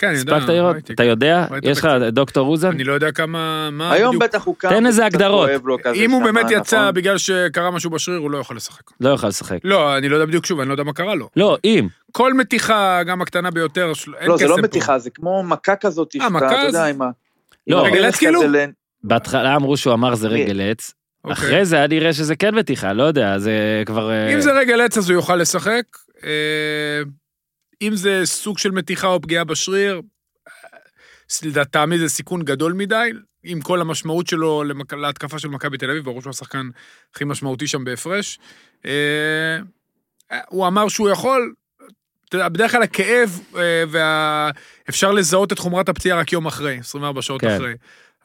כן, 0.00 0.06
אני 0.08 0.18
יודע. 0.18 0.36
הספקת 0.36 0.48
לראות? 0.48 0.74
ראיתי, 0.74 0.92
אתה. 0.92 1.04
יודע? 1.04 1.46
ראיתי 1.50 1.68
יש 1.68 1.78
לך. 1.78 1.88
דוקטור 2.12 2.48
אוזן? 2.48 2.68
אני 2.70 2.84
לא 2.84 2.92
יודע 2.92 3.12
כמה, 3.12 3.68
מה 3.72 3.92
היום 3.92 4.16
בדיוק. 4.16 4.22
בטח 4.22 4.44
הוא 4.44 4.54
קם. 4.58 4.68
תן 4.68 4.86
איזה 4.86 5.06
הגדרות. 5.06 5.50
אם 5.94 6.10
הוא 6.10 6.22
באמת 6.24 6.46
יצא 6.50 6.80
נכון? 6.80 6.94
בגלל 6.94 7.18
שקרה 7.18 7.70
משהו 7.70 7.90
בשריר, 7.90 8.18
הוא 8.18 8.30
לא 8.30 8.38
יכול 8.38 8.56
לשחק. 8.56 8.82
לא 9.00 9.08
יוכל 9.08 9.28
לשחק. 9.28 9.58
לא, 9.64 9.96
אני 9.96 10.08
לא 10.08 10.16
יודע 10.16 10.26
בדיוק 10.26 10.46
שוב, 10.46 10.60
אני 10.60 10.68
לא 10.68 10.74
יודע 10.74 10.84
מה 10.84 10.92
קרה 10.92 11.14
לו. 11.14 11.28
לא, 11.36 11.58
אם. 11.64 11.88
כל 12.12 12.34
מתיחה, 12.34 13.02
גם 13.02 13.22
הקטנה 13.22 13.50
ביותר, 13.50 13.94
של- 13.94 14.14
אין 14.18 14.28
לא, 14.28 14.36
זה 14.36 14.46
לא 14.46 14.56
פה. 14.56 14.62
מתיחה, 14.62 14.98
זה 14.98 15.10
כמו 15.10 15.42
מכה 15.42 15.76
כזאת, 15.76 16.08
אה, 16.16 16.20
שאתה, 16.20 16.30
מכה 16.32 16.46
אתה 16.46 16.66
יודע, 16.66 16.84
עם 16.86 17.02
ה... 17.02 17.10
לא. 17.66 17.84
רגל 17.86 18.04
עץ 18.04 18.16
כאילו? 18.16 18.40
בהתחלה 19.04 19.56
אמרו 19.56 19.76
שהוא 19.76 19.94
אמר 19.94 20.14
זה? 20.14 20.28
רגל 20.28 20.60
עץ. 20.70 20.94
אוקיי. 21.24 21.32
אחרי 21.32 21.64
זה 21.64 21.76
היה 21.76 21.86
נראה 21.86 22.12
שזה 22.12 22.36
כן 22.36 22.54
מתיחה, 22.54 22.92
לא 22.92 23.02
יודע, 23.02 23.38
זה 23.38 23.82
כבר... 23.86 24.10
אה, 24.10 24.34
אם 24.34 24.40
זה 24.40 24.52
רגל 24.52 24.80
עץ 24.80 24.98
אז 24.98 25.10
הוא 25.10 25.14
יוכל 25.14 25.36
לשחק. 25.36 25.82
אם 27.82 27.96
זה 27.96 28.20
סוג 28.24 28.58
של 28.58 28.70
מתיחה 28.70 29.06
או 29.06 29.20
פגיעה 29.20 29.44
בשריר, 29.44 30.00
לטעמי 31.42 31.98
זה 31.98 32.08
סיכון 32.08 32.42
גדול 32.42 32.72
מדי, 32.72 33.10
עם 33.42 33.60
כל 33.60 33.80
המשמעות 33.80 34.26
שלו 34.26 34.64
למק- 34.64 34.92
להתקפה 34.92 35.38
של 35.38 35.48
מכבי 35.48 35.78
תל 35.78 35.90
אביב, 35.90 36.04
ברור 36.04 36.20
שהוא 36.20 36.30
השחקן 36.30 36.68
הכי 37.14 37.24
משמעותי 37.24 37.66
שם 37.66 37.84
בהפרש. 37.84 38.38
אה, 38.86 39.58
הוא 40.48 40.66
אמר 40.66 40.88
שהוא 40.88 41.10
יכול, 41.10 41.54
בדרך 42.34 42.70
כלל 42.72 42.82
הכאב, 42.82 43.40
אה, 43.56 43.84
וה... 43.88 44.50
אפשר 44.88 45.12
לזהות 45.12 45.52
את 45.52 45.58
חומרת 45.58 45.88
הפציעה 45.88 46.18
רק 46.18 46.32
יום 46.32 46.46
אחרי, 46.46 46.78
24 46.78 47.22
שעות 47.22 47.40
כן. 47.40 47.48
אחרי. 47.56 47.74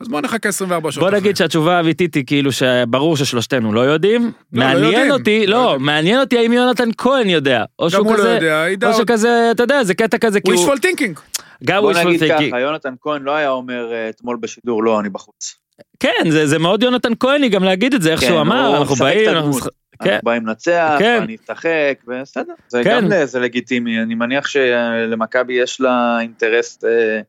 אז 0.01 0.07
בוא 0.07 0.21
נחכה 0.21 0.49
24 0.49 0.91
שעות 0.91 1.01
בוא 1.01 1.09
אחרי. 1.09 1.19
נגיד 1.19 1.37
שהתשובה 1.37 1.77
האמיתית 1.77 2.15
היא 2.15 2.23
כאילו 2.27 2.51
שברור 2.51 3.17
ששלושתנו 3.17 3.73
לא 3.73 3.81
יודעים. 3.81 4.21
לא, 4.21 4.29
לא 4.63 4.69
מעניין 4.73 4.85
יודעים. 4.93 5.11
אותי, 5.11 5.47
לא 5.47 5.63
לא. 5.73 5.79
מעניין 5.79 6.19
אותי 6.19 6.37
האם 6.37 6.53
יונתן 6.53 6.89
כהן 6.97 7.29
יודע. 7.29 7.63
או 7.79 7.85
גם 7.85 7.89
שהוא 7.89 8.03
הוא 8.07 8.13
לא 8.13 8.17
כזה, 8.17 8.29
יודע, 8.35 8.65
ידע 8.71 8.87
או 8.87 8.93
עוד. 8.93 9.01
שכזה, 9.01 9.47
אתה 9.51 9.63
יודע, 9.63 9.83
זה 9.83 9.93
קטע 9.93 10.17
כזה, 10.17 10.39
הוא... 10.47 10.53
wishful 10.53 10.77
thinking. 10.79 11.19
גם 11.63 11.81
בוא 11.81 11.93
wishful 11.93 11.97
נגיד 12.07 12.23
thinking. 12.23 12.47
ככה, 12.49 12.59
יונתן 12.59 12.93
כהן 13.01 13.21
לא 13.23 13.35
היה 13.35 13.49
אומר 13.49 13.93
אה, 13.93 14.09
אתמול 14.09 14.37
בשידור, 14.41 14.83
לא, 14.83 14.99
אני 14.99 15.09
בחוץ. 15.09 15.55
כן, 15.99 16.29
זה 16.29 16.47
זה 16.47 16.59
מאוד 16.59 16.83
יונתן 16.83 17.11
כהני 17.19 17.49
גם 17.49 17.63
להגיד 17.63 17.93
את 17.93 18.01
זה, 18.01 18.11
איך 18.11 18.19
כן, 18.19 18.25
שהוא 18.27 18.35
הוא 18.37 18.41
אמר, 18.41 18.77
אנחנו 18.77 18.93
משחק 18.95 19.07
את 19.11 19.15
באים, 19.15 19.29
אנחנו 19.29 19.53
כן. 19.53 19.69
אנחנו 20.09 20.19
באים 20.23 20.47
לנצח, 20.47 20.95
כן. 20.99 21.17
ואני 21.21 21.35
אשחק, 21.45 21.93
בסדר. 22.07 22.53
זה 22.67 22.81
כן. 22.83 22.89
גם 23.01 23.11
ל- 23.11 23.25
זה 23.25 23.39
לגיטימי, 23.39 24.01
אני 24.01 24.15
מניח 24.15 24.47
שלמכבי 24.47 25.53
יש 25.53 25.81
לה 25.81 26.17
אינטרס 26.21 26.79
אה, 26.83 27.19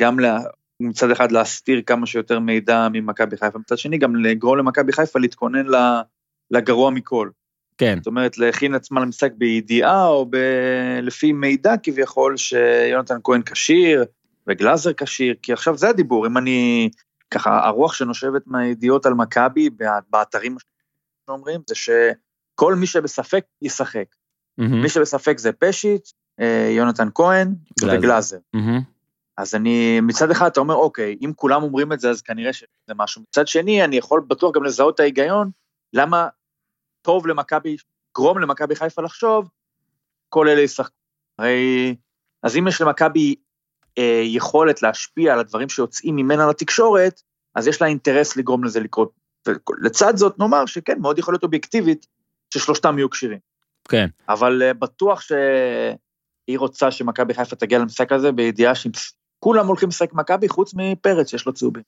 גם 0.00 0.20
לה- 0.20 0.40
מצד 0.80 1.10
אחד 1.10 1.32
להסתיר 1.32 1.82
כמה 1.86 2.06
שיותר 2.06 2.38
מידע 2.38 2.88
ממכבי 2.92 3.36
חיפה, 3.36 3.58
מצד 3.58 3.78
שני 3.78 3.98
גם 3.98 4.16
לגרום 4.16 4.58
למכבי 4.58 4.92
חיפה 4.92 5.18
להתכונן 5.18 5.66
לגרוע 6.50 6.90
מכל. 6.90 7.30
כן, 7.78 7.96
זאת 7.96 8.06
אומרת, 8.06 8.38
להכין 8.38 8.74
עצמה 8.74 9.00
למשחק 9.00 9.32
בידיעה 9.38 10.06
או 10.06 10.26
ב... 10.30 10.36
לפי 11.02 11.32
מידע 11.32 11.74
כביכול 11.82 12.36
שיונתן 12.36 13.16
כהן 13.24 13.42
כשיר 13.42 14.04
וגלאזר 14.46 14.92
כשיר, 14.92 15.34
כי 15.42 15.52
עכשיו 15.52 15.76
זה 15.76 15.88
הדיבור, 15.88 16.26
אם 16.26 16.38
אני, 16.38 16.90
ככה, 17.30 17.66
הרוח 17.66 17.94
שנושבת 17.94 18.42
מהידיעות 18.46 19.06
על 19.06 19.14
מכבי 19.14 19.70
בא- 19.70 19.98
באתרים 20.10 20.56
שאומרים, 21.26 21.60
זה 21.68 21.74
שכל 21.74 22.74
מי 22.74 22.86
שבספק 22.86 23.44
ישחק. 23.62 24.06
מהמם, 24.58 24.82
מי 24.82 24.88
שבספק 24.88 25.38
זה 25.38 25.52
פשיץ', 25.52 26.12
אה, 26.40 26.68
יונתן 26.76 27.08
כהן 27.14 27.54
גלאזר. 27.80 27.98
וגלאזר. 27.98 28.38
מהמם. 28.54 28.80
אז 29.40 29.54
אני, 29.54 30.00
מצד 30.00 30.30
אחד 30.30 30.46
אתה 30.46 30.60
אומר, 30.60 30.74
אוקיי, 30.74 31.16
אם 31.20 31.32
כולם 31.36 31.62
אומרים 31.62 31.92
את 31.92 32.00
זה, 32.00 32.10
אז 32.10 32.22
כנראה 32.22 32.52
שזה 32.52 32.94
משהו. 32.94 33.22
מצד 33.22 33.46
שני, 33.46 33.84
אני 33.84 33.96
יכול 33.96 34.22
בטוח 34.28 34.54
גם 34.54 34.64
לזהות 34.64 34.94
את 34.94 35.00
ההיגיון, 35.00 35.50
למה 35.92 36.28
טוב 37.02 37.26
למכבי, 37.26 37.76
גרום 38.16 38.38
למכבי 38.38 38.76
חיפה 38.76 39.02
לחשוב, 39.02 39.48
כל 40.28 40.48
אלה 40.48 40.60
ישחקו. 40.60 40.94
הרי, 41.38 41.96
אז 42.42 42.56
אם 42.56 42.68
יש 42.68 42.80
למכבי 42.80 43.34
אה, 43.98 44.22
יכולת 44.24 44.82
להשפיע 44.82 45.32
על 45.32 45.38
הדברים 45.38 45.68
שיוצאים 45.68 46.16
ממנה 46.16 46.46
לתקשורת, 46.46 47.20
אז 47.54 47.66
יש 47.66 47.82
לה 47.82 47.88
אינטרס 47.88 48.36
לגרום 48.36 48.64
לזה 48.64 48.80
לקרות. 48.80 49.10
ולצד 49.48 50.16
זאת, 50.16 50.38
נאמר 50.38 50.66
שכן, 50.66 50.98
מאוד 51.00 51.18
יכול 51.18 51.34
להיות 51.34 51.42
אובייקטיבית, 51.42 52.06
ששלושתם 52.54 52.98
יהיו 52.98 53.10
כשירים. 53.10 53.38
כן. 53.88 54.06
אבל 54.28 54.62
אה, 54.62 54.74
בטוח 54.74 55.20
שהיא 55.20 56.58
רוצה 56.58 56.90
שמכבי 56.90 57.34
חיפה 57.34 57.56
תגיע 57.56 57.78
למשחק 57.78 58.12
הזה 58.12 58.32
בידיעה 58.32 58.74
שכולם 59.40 59.66
הולכים 59.66 59.88
לשחק 59.88 60.12
מכבי 60.14 60.48
חוץ 60.48 60.74
מפרץ 60.76 61.30
שיש 61.30 61.46
לו 61.46 61.52
צהובים. 61.52 61.82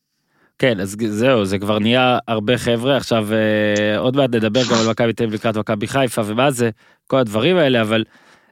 כן, 0.59 0.81
אז 0.81 0.97
זהו, 1.09 1.45
זה 1.45 1.59
כבר 1.59 1.79
נהיה 1.79 2.19
הרבה 2.29 2.59
חבר'ה, 2.59 2.97
עכשיו 2.97 3.27
אה, 3.33 3.99
עוד 3.99 4.17
מעט 4.17 4.31
נדבר 4.35 4.61
גם 4.71 4.77
על 4.85 4.91
מכבי 4.91 5.13
תל 5.13 5.25
אביב 5.25 5.35
לקראת 5.35 5.57
מכבי 5.57 5.87
חיפה 5.87 6.23
ומה 6.25 6.51
זה, 6.51 6.71
כל 7.07 7.17
הדברים 7.17 7.57
האלה, 7.57 7.81
אבל 7.81 8.05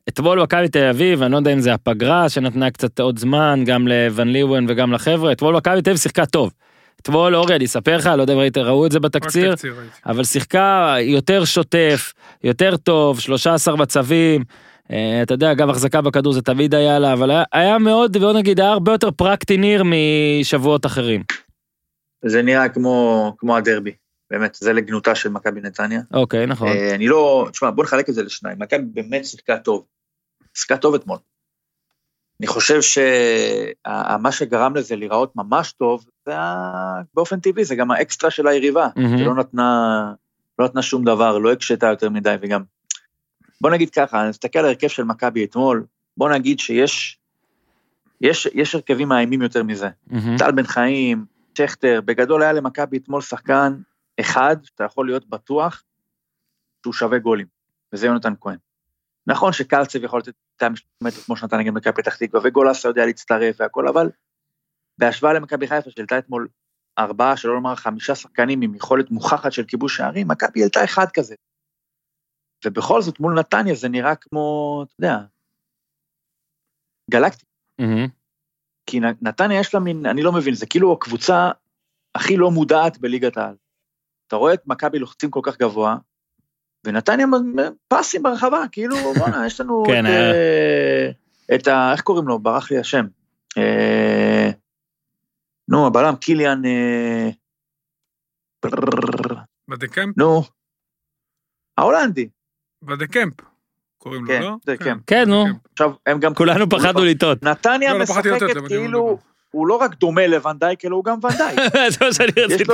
אתמול 0.09 0.42
מכבי 0.42 0.69
תל 0.69 0.85
אביב, 0.90 1.23
אני 1.23 1.33
לא 1.33 1.37
יודע 1.37 1.52
אם 1.52 1.61
זה 1.61 1.75
הפגרה 1.75 2.28
שנתנה 2.28 2.71
קצת 2.71 3.00
עוד 3.00 3.19
זמן, 3.19 3.62
גם 3.66 3.88
לוון 3.88 4.28
ליוון 4.28 4.66
וגם 4.69 4.92
לחבר'ה, 4.92 5.33
אתמול 5.33 5.57
מכבי 5.57 5.83
תל 5.83 5.90
אביב 5.90 6.00
שיחקה 6.00 6.26
טוב. 6.26 6.50
אתמול, 7.02 7.37
אורי, 7.37 7.57
אני 7.57 7.64
אספר 7.64 7.97
לך, 7.97 8.07
לא 8.16 8.23
יודע 8.23 8.33
אם 8.35 8.38
ראית- 8.38 8.59
ראו 8.59 8.87
את 8.87 8.92
זה 8.92 9.00
בתקציר. 9.00 9.54
אבל 10.07 10.25
שיחקה 10.25 10.97
יותר 11.00 11.45
שוטף, 11.45 12.12
יותר 12.45 12.76
טוב, 12.76 13.21
13 13.21 13.76
מצבים. 13.76 14.45
אה, 14.92 15.23
אתה 15.23 15.35
יודע, 15.35 15.54
גם 15.54 15.70
החזקה 15.70 16.00
בכדור 16.00 16.32
זה 16.32 16.42
תמיד 16.42 16.75
היה 16.75 16.99
לה, 16.99 17.12
אבל 17.12 17.30
היה, 17.30 17.42
היה 17.52 17.78
מאוד, 17.78 18.16
בוא 18.16 18.32
נגיד, 18.32 18.61
היה 18.61 18.70
הרבה 18.70 18.92
יותר 18.92 19.11
פרקטי 19.11 19.56
ניר 19.56 19.82
משבועות 19.85 20.87
אחרים. 20.87 21.23
זה 22.25 22.42
נראה 22.42 22.68
כמו, 22.68 23.35
כמו 23.38 23.56
הדרבי, 23.56 23.92
באמת, 24.30 24.54
זה 24.54 24.73
לגנותה 24.73 25.14
של 25.14 25.28
מכבי 25.28 25.61
נתניה. 25.61 26.00
אוקיי, 26.14 26.47
נכון. 26.47 26.68
אה, 26.68 26.94
אני 26.94 27.09
לא, 27.09 27.49
תשמע, 27.52 27.70
בוא 27.70 27.85
נחלק 27.85 28.09
את 28.09 28.14
זה 28.14 28.23
לשניים, 28.23 28.59
מכבי 28.59 28.82
באמת 28.85 29.25
שיחקה 29.25 29.59
טוב. 29.59 29.85
שיחקה 30.54 30.76
טוב 30.76 30.94
אתמול. 30.94 31.18
אני 32.40 32.47
חושב 32.47 32.80
שמה 32.82 34.32
שגרם 34.32 34.76
לזה 34.76 34.97
להיראות 34.97 35.37
ממש 35.37 35.73
טוב, 35.73 36.04
זה 36.26 36.32
באופן 37.14 37.40
טבעי, 37.40 37.64
זה 37.64 37.75
גם 37.75 37.90
האקסטרה 37.90 38.30
של 38.30 38.47
היריבה, 38.47 38.88
מהמם. 38.97 39.18
שלא 39.18 39.35
נתנה, 39.35 40.12
לא 40.59 40.64
נתנה 40.64 40.82
שום 40.82 41.04
דבר, 41.04 41.38
לא 41.38 41.52
הקשתה 41.52 41.87
יותר 41.87 42.11
מדי, 42.11 42.35
וגם... 42.42 42.62
בוא 43.61 43.71
נגיד 43.71 43.90
ככה, 43.90 44.21
אני 44.21 44.29
מסתכל 44.29 44.59
על 44.59 44.64
ההרכב 44.64 44.88
של 44.88 45.05
מכבי 45.05 45.45
אתמול, 45.45 45.87
בוא 46.17 46.31
נגיד 46.31 46.59
שיש 46.59 47.21
יש, 48.21 48.49
יש 48.55 48.75
הרכבים 48.75 49.09
מאיימים 49.09 49.43
יותר 49.43 49.62
מזה. 49.62 49.88
מהמם. 50.07 50.38
טל 50.38 50.52
בן 50.52 50.67
חיים, 50.67 51.25
שכטר, 51.59 52.00
בגדול 52.05 52.43
היה 52.43 52.52
למכבי 52.52 52.99
אתמול 52.99 53.21
שחקן 53.21 53.73
אחד, 54.21 54.57
שאתה 54.62 54.85
יכול 54.85 55.07
להיות 55.07 55.29
בטוח 55.29 55.83
שהוא 56.83 56.95
שווה 56.95 57.19
גולים, 57.19 57.47
וזה 57.93 58.07
יונתן 58.07 58.33
כהן. 58.40 58.57
נכון 59.26 59.52
שקלצב 59.52 60.05
יכול 60.05 60.21
לתת 60.21 60.35
200 60.55 60.75
מטר 61.00 61.21
כמו 61.21 61.37
שנתן 61.37 61.59
נגד 61.59 61.73
מכבי 61.73 61.93
פתח 61.93 62.17
תקווה, 62.17 62.40
וגולסה 62.45 62.88
יודע 62.88 63.07
להצטרף 63.07 63.57
והכל, 63.61 63.88
אבל 63.88 64.11
בהשוואה 64.99 65.33
למכבי 65.33 65.69
חיפה 65.69 65.90
שהעלתה 65.90 66.19
אתמול 66.19 66.49
ארבעה, 66.99 67.37
שלא 67.37 67.55
לומר 67.55 67.75
חמישה 67.75 68.14
שחקנים 68.14 68.62
עם 68.62 68.75
יכולת 68.75 69.11
מוכחת 69.11 69.52
של 69.52 69.64
כיבוש 69.64 69.97
שערים, 69.97 70.29
מכבי 70.29 70.61
העלתה 70.61 70.85
אחד 70.85 71.07
כזה. 71.14 71.35
ובכל 72.67 73.02
זאת 73.02 73.21
מול 73.21 73.38
נתניה 73.38 73.75
זה 73.75 73.88
נראה 73.88 74.14
כמו, 74.14 74.85
אתה 74.87 74.95
יודע, 74.99 75.19
גלקטי. 77.11 77.45
מהמם. 77.79 78.07
כי 78.87 79.00
נתניה 79.00 79.61
יש 79.61 79.75
לה 79.75 79.81
מין, 79.81 80.07
אני 80.07 80.23
לא 80.23 80.33
מבין, 80.33 80.55
זה 80.55 80.67
כאילו 80.67 80.93
הקבוצה 80.93 81.50
הכי 82.14 82.37
לא 82.37 82.50
מודעת 82.50 82.99
בליגת 82.99 83.37
העל. 83.37 83.55
אתה 84.26 84.37
רואה 84.37 84.55
את 84.55 84.67
מכבי 84.67 84.99
לוחצים 84.99 85.31
כל 85.31 85.40
כך 85.43 85.59
גבוה, 85.59 85.97
ונתניה 86.87 87.26
פסים 87.88 88.23
ברחבה, 88.23 88.62
כאילו, 88.73 88.97
בואנה, 89.19 89.47
יש 89.47 89.61
לנו 89.61 89.83
כן, 89.87 90.07
את, 90.07 90.11
היה. 90.11 90.33
אה, 90.33 91.11
את 91.55 91.69
ה... 91.69 91.93
איך 91.93 92.00
קוראים 92.00 92.29
לו? 92.29 92.38
ברח 92.38 92.71
לי 92.71 92.79
השם. 92.79 93.07
אה, 93.59 94.50
נו, 95.69 95.87
הבלם, 95.87 96.17
קיליאן... 96.17 96.64
אה, 96.64 97.31
בדקמפ? 99.69 100.19
נו, 100.19 100.43
ההולנדי. 101.79 102.29
בדקמפ. 102.83 103.35
קוראים 103.99 104.25
לו, 104.25 104.29
כן, 104.29 104.43
לא? 104.43 104.57
בדקמפ. 104.67 105.03
כן, 105.07 105.29
נו. 105.29 105.45
בדקמפ. 105.45 105.61
עכשיו, 105.73 105.93
הם 106.07 106.21
גם... 106.21 106.35
כולנו 106.35 106.69
פחדנו 106.69 107.05
לטעות. 107.05 107.43
נתניה 107.43 107.93
לא, 107.93 107.99
לא 107.99 108.03
משחקת 108.03 108.41
כאילו. 108.69 109.19
הוא 109.51 109.67
לא 109.67 109.77
רק 109.77 109.95
דומה 109.95 110.27
לוונדייק, 110.27 110.85
אלא 110.85 110.97
הוא 110.97 111.05
גם 111.05 111.19
ונדייק. 111.23 111.61
זה 111.99 112.05
מה 112.05 112.13
שאני 112.13 112.33
רציתי. 112.37 112.73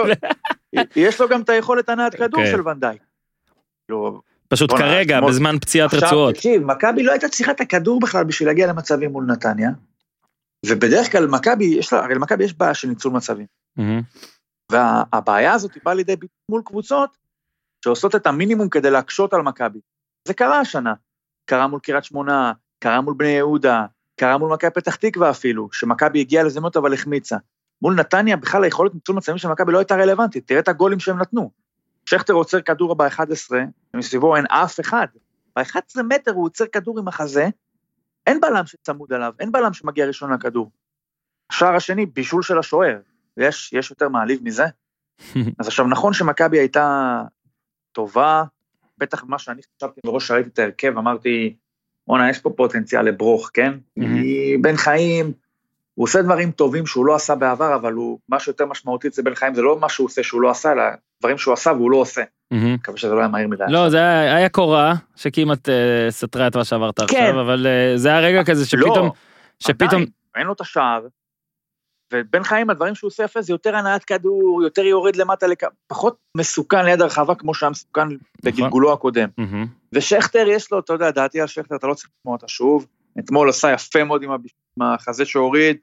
יש 0.97 1.21
לו 1.21 1.29
גם 1.29 1.41
את 1.41 1.49
היכולת 1.49 1.89
הנעת 1.89 2.15
כדור 2.15 2.45
כן. 2.45 2.51
של 2.51 2.69
ונדייק. 2.69 3.03
כאילו, 3.87 4.21
פשוט 4.49 4.73
כרגע, 4.73 5.21
בזמן 5.21 5.59
פציעת 5.59 5.95
עכשיו, 5.95 6.09
רצועות. 6.09 6.35
תקשיב, 6.35 6.63
מכבי 6.63 7.03
לא 7.03 7.13
הייתה 7.13 7.29
צריכה 7.29 7.53
את 7.53 7.61
הכדור 7.61 8.01
בכלל 8.01 8.25
בשביל 8.25 8.49
להגיע 8.49 8.67
למצבים 8.67 9.11
מול 9.11 9.25
נתניה, 9.25 9.71
ובדרך 10.67 11.13
כלל 11.13 11.27
מכבי, 11.27 11.65
יש 11.65 11.93
לה, 11.93 12.05
הרי 12.05 12.15
למכבי 12.15 12.45
יש 12.45 12.55
בעיה 12.55 12.75
של 12.75 12.89
ניצול 12.89 13.13
מצבים. 13.13 13.47
והבעיה 14.73 15.53
הזאת 15.53 15.71
באה 15.85 15.95
לידי 15.95 16.17
ביטוי 16.17 16.29
מול 16.51 16.63
קבוצות 16.65 17.17
שעושות 17.85 18.15
את 18.15 18.27
המינימום 18.27 18.69
כדי 18.69 18.91
להקשות 18.91 19.33
על 19.33 19.43
מכבי. 19.43 19.79
זה 20.26 20.35
קרה 20.35 20.61
השנה. 20.61 20.95
קרה 21.45 21.66
מול 21.66 21.80
קריית 21.80 22.04
שמונה, 22.04 22.52
קרה 22.78 23.00
מול 23.00 23.14
בני 23.16 23.28
יהודה, 23.28 23.87
קרה 24.16 24.38
מול 24.38 24.52
מכבי 24.52 24.71
פתח 24.71 24.95
תקווה 24.95 25.30
אפילו, 25.30 25.68
שמכבי 25.73 26.21
הגיעה 26.21 26.45
לזמנות 26.45 26.76
אבל 26.76 26.95
החמיצה. 26.95 27.37
מול 27.83 27.95
נתניה 27.95 28.37
בכלל 28.37 28.64
היכולת 28.64 28.95
ניצול 28.95 29.16
מצבים 29.16 29.38
של 29.38 29.49
מכבי 29.49 29.73
לא 29.73 29.78
הייתה 29.78 29.97
רלוונטית, 29.97 30.49
תראה 30.49 30.61
את 30.61 30.68
הגולים 30.68 31.00
שהם 31.00 31.18
נתנו. 31.18 31.50
שכטר 32.06 32.33
עוצר 32.33 32.61
כדור 32.61 32.95
ב-11, 32.95 33.50
ומסביבו 33.95 34.37
אין 34.37 34.47
אף 34.47 34.80
אחד. 34.80 35.06
ב-11 35.56 36.02
מטר 36.09 36.30
הוא 36.30 36.45
עוצר 36.45 36.64
כדור 36.66 36.99
עם 36.99 37.09
החזה, 37.09 37.49
אין 38.26 38.40
בלם 38.40 38.66
שצמוד 38.66 39.12
עליו, 39.12 39.33
אין 39.40 39.52
בלם 39.52 39.73
שמגיע 39.73 40.06
ראשון 40.06 40.33
לכדור. 40.33 40.71
השער 41.50 41.75
השני, 41.75 42.06
בישול 42.06 42.42
של 42.42 42.59
השוער. 42.59 42.99
יש, 43.37 43.73
יש 43.73 43.90
יותר 43.90 44.09
מעליב 44.09 44.40
מזה? 44.42 44.64
אז 45.59 45.66
עכשיו, 45.66 45.87
נכון 45.87 46.12
שמכבי 46.12 46.59
הייתה 46.59 47.23
טובה, 47.92 48.45
בטח 48.99 49.25
מה 49.25 49.38
שאני 49.38 49.61
חשבתי 49.76 50.00
מראש 50.05 50.26
שראיתי 50.29 50.49
את 50.49 50.59
ההרכב, 50.59 50.99
אמרתי, 50.99 51.57
בואנה, 52.07 52.31
יש 52.31 52.38
פה 52.38 52.50
פוטנציאל 52.57 53.03
לברוך, 53.03 53.50
כן? 53.55 53.73
בן 54.61 54.76
חיים, 54.76 55.33
הוא 55.95 56.05
עושה 56.05 56.23
דברים 56.23 56.50
טובים 56.50 56.87
שהוא 56.87 57.07
לא 57.07 57.15
עשה 57.15 57.35
בעבר, 57.35 57.75
אבל 57.75 57.93
הוא, 57.93 58.19
מה 58.29 58.41
שיותר 58.41 58.67
משמעותי 58.67 59.09
אצל 59.09 59.23
בן 59.23 59.35
חיים 59.35 59.55
זה 59.55 59.62
לא 59.62 59.79
מה 59.81 59.88
שהוא 59.88 60.05
עושה 60.05 60.23
שהוא 60.23 60.41
לא 60.41 60.50
עשה, 60.50 60.73
אלא 60.73 60.83
דברים 61.21 61.38
שהוא 61.38 61.55
עשה 61.55 61.73
והוא 61.73 61.91
לא 61.91 61.97
עושה. 61.97 62.23
מקווה 62.50 62.97
שזה 62.97 63.15
לא 63.15 63.19
היה 63.19 63.29
מהיר 63.29 63.49
מדי. 63.49 63.65
לא, 63.69 63.88
זה 63.88 63.97
היה, 63.99 64.37
היה 64.37 64.49
קורה 64.49 64.95
שכמעט 65.17 65.69
uh, 65.69 65.73
סתרה 66.11 66.47
את 66.47 66.57
מה 66.57 66.65
שעברת 66.65 67.00
כן. 67.00 67.05
עכשיו, 67.05 67.41
אבל 67.41 67.67
uh, 67.67 67.99
זה 67.99 68.09
היה 68.09 68.21
רגע 68.21 68.45
כזה 68.45 68.67
שפתאום, 68.67 69.07
לא, 69.07 69.12
שפתאום, 69.59 69.88
עדיין, 69.88 70.07
אין 70.37 70.47
לו 70.47 70.53
את 70.53 70.61
השער, 70.61 71.07
ובן 72.13 72.45
חיים, 72.45 72.71
הדברים 72.71 72.95
שהוא 72.95 73.09
עושה 73.09 73.25
יפה 73.25 73.43
זה 73.43 73.53
יותר 73.53 73.77
הנעת 73.77 74.05
כדור, 74.05 74.63
יותר 74.63 74.85
יורד 74.85 75.17
למטה, 75.17 75.47
לכ... 75.47 75.59
פחות 75.87 76.17
מסוכן 76.37 76.85
ליד 76.85 77.03
הרחבה 77.03 77.35
כמו 77.35 77.55
שהיה 77.55 77.71
מסוכן 77.71 78.09
בגלגולו 78.43 78.93
הקודם. 78.93 79.29
ושכטר 79.95 80.47
יש 80.49 80.73
לו, 80.73 80.79
אתה 80.79 80.93
יודע, 80.93 81.11
דעתי 81.11 81.41
על 81.41 81.47
שכטר, 81.47 81.77
אתה 81.77 81.87
לא 81.87 81.95
צריך 81.95 82.11
לשמוע 82.21 82.35
אותה 82.35 82.49
שוב. 82.49 82.87
אתמול 83.19 83.49
עשה 83.49 83.73
יפה 83.73 84.05
מאוד 84.05 84.23
עם 84.23 84.31
החזה 84.81 85.25
שהוריד. 85.25 85.77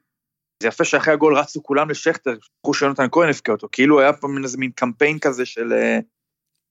זה 0.62 0.68
יפה 0.68 0.84
שאחרי 0.84 1.14
הגול 1.14 1.38
רצו 1.38 1.62
כולם 1.62 1.90
לשכטר, 1.90 2.34
שכחו 2.40 2.74
שיונתן 2.74 3.06
כהן 3.12 3.28
הבקיע 3.28 3.54
אותו, 3.54 3.68
כאילו 3.72 4.00
היה 4.00 4.12
פה 4.12 4.28
מין 4.28 4.44
איזה 4.44 4.58
מין 4.58 4.70
קמפיין 4.74 5.18
כזה 5.18 5.46
של... 5.46 5.72
אה, 5.72 5.98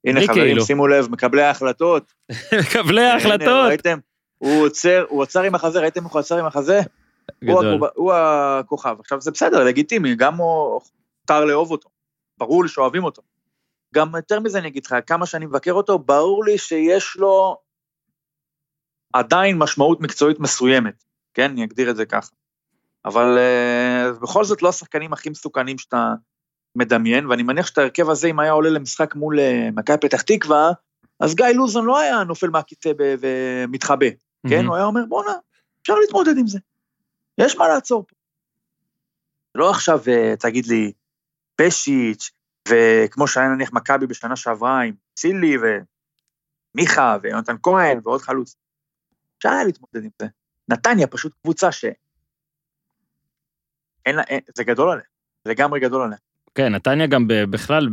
הנה 0.05 0.21
חברים, 0.21 0.43
כאילו. 0.43 0.65
שימו 0.65 0.87
לב, 0.87 1.11
מקבלי 1.11 1.41
ההחלטות. 1.41 2.13
מקבלי 2.61 3.01
הנה, 3.01 3.13
ההחלטות. 3.13 3.67
ראיתם? 3.67 3.97
הוא 4.37 4.65
עוצר, 4.65 5.05
הוא 5.09 5.23
עצר 5.23 5.43
עם 5.43 5.55
החזה, 5.55 5.79
ראיתם 5.79 6.05
איך 6.05 6.13
הוא 6.13 6.19
עצר 6.19 6.39
עם 6.39 6.45
החזה? 6.45 6.79
הוא, 7.43 7.61
גדול. 7.61 7.75
הקוב- 7.75 7.89
הוא 7.95 8.13
הכוכב. 8.13 8.95
עכשיו 8.99 9.21
זה 9.21 9.31
בסדר, 9.31 9.63
לגיטימי, 9.63 10.15
גם 10.15 10.35
מותר 10.35 11.45
לאהוב 11.45 11.71
אותו. 11.71 11.89
ברור 12.37 12.63
לי 12.63 12.69
שאוהבים 12.69 13.03
אותו. 13.03 13.21
גם 13.95 14.15
יותר 14.15 14.39
מזה 14.39 14.59
אני 14.59 14.67
אגיד 14.67 14.85
לך, 14.85 14.95
כמה 15.07 15.25
שאני 15.25 15.45
מבקר 15.45 15.71
אותו, 15.73 15.99
ברור 15.99 16.45
לי 16.45 16.57
שיש 16.57 17.17
לו 17.17 17.57
עדיין 19.13 19.57
משמעות 19.57 20.01
מקצועית 20.01 20.39
מסוימת, 20.39 21.03
כן? 21.33 21.51
אני 21.51 21.63
אגדיר 21.63 21.89
את 21.89 21.95
זה 21.95 22.05
ככה. 22.05 22.31
אבל 23.05 23.37
uh, 23.37 24.19
בכל 24.23 24.43
זאת 24.43 24.61
לא 24.61 24.69
השחקנים 24.69 25.13
הכי 25.13 25.29
מסוכנים 25.29 25.77
שאתה 25.77 26.13
מדמיין, 26.75 27.25
ואני 27.25 27.43
מניח 27.43 27.67
שאת 27.67 27.77
ההרכב 27.77 28.09
הזה, 28.09 28.27
אם 28.27 28.39
היה 28.39 28.51
עולה 28.51 28.69
למשחק 28.69 29.15
מול 29.15 29.39
אה, 29.39 29.69
מכבי 29.75 29.97
פתח 29.97 30.21
תקווה, 30.21 30.71
אז 31.19 31.35
גיא 31.35 31.45
לוזון 31.45 31.85
לא 31.85 31.99
היה 31.99 32.23
נופל 32.23 32.49
מהכיסא 32.49 32.91
ומתחבא, 32.99 34.05
כן? 34.49 34.55
מהמם. 34.55 34.67
הוא 34.67 34.75
היה 34.75 34.85
אומר, 34.85 35.01
בואנה, 35.09 35.33
אפשר 35.81 35.95
להתמודד 35.95 36.37
עם 36.37 36.47
זה. 36.47 36.59
יש 37.37 37.57
מה 37.57 37.67
לעצור 37.67 38.05
פה. 38.07 38.15
לא 39.55 39.69
עכשיו 39.69 39.99
אה, 40.07 40.33
תגיד 40.39 40.65
לי, 40.65 40.91
פשיץ', 41.55 42.31
וכמו 42.69 43.27
שהיה 43.27 43.47
נניח 43.47 43.73
מכבי 43.73 44.07
בשנה 44.07 44.35
שעברה 44.35 44.81
עם 44.81 44.93
צילי 45.19 45.55
ומיכה 46.75 47.17
ויונתן 47.21 47.55
כהן 47.63 47.99
ועוד 48.03 48.21
חלוץ. 48.21 48.55
אפשר 49.37 49.49
היה 49.49 49.63
להתמודד 49.63 50.03
עם 50.03 50.09
זה. 50.21 50.27
נתניה 50.69 51.07
פשוט 51.07 51.33
קבוצה 51.41 51.71
ש... 51.71 51.85
אין 54.05 54.15
לה, 54.15 54.23
אין, 54.23 54.39
זה 54.55 54.63
גדול 54.63 54.91
עליה, 54.91 55.03
זה 55.45 55.51
לגמרי 55.51 55.79
גדול 55.79 56.03
עליה. 56.03 56.17
כן, 56.55 56.75
נתניה 56.75 57.07
גם 57.07 57.27
ב- 57.27 57.43
בכלל 57.49 57.89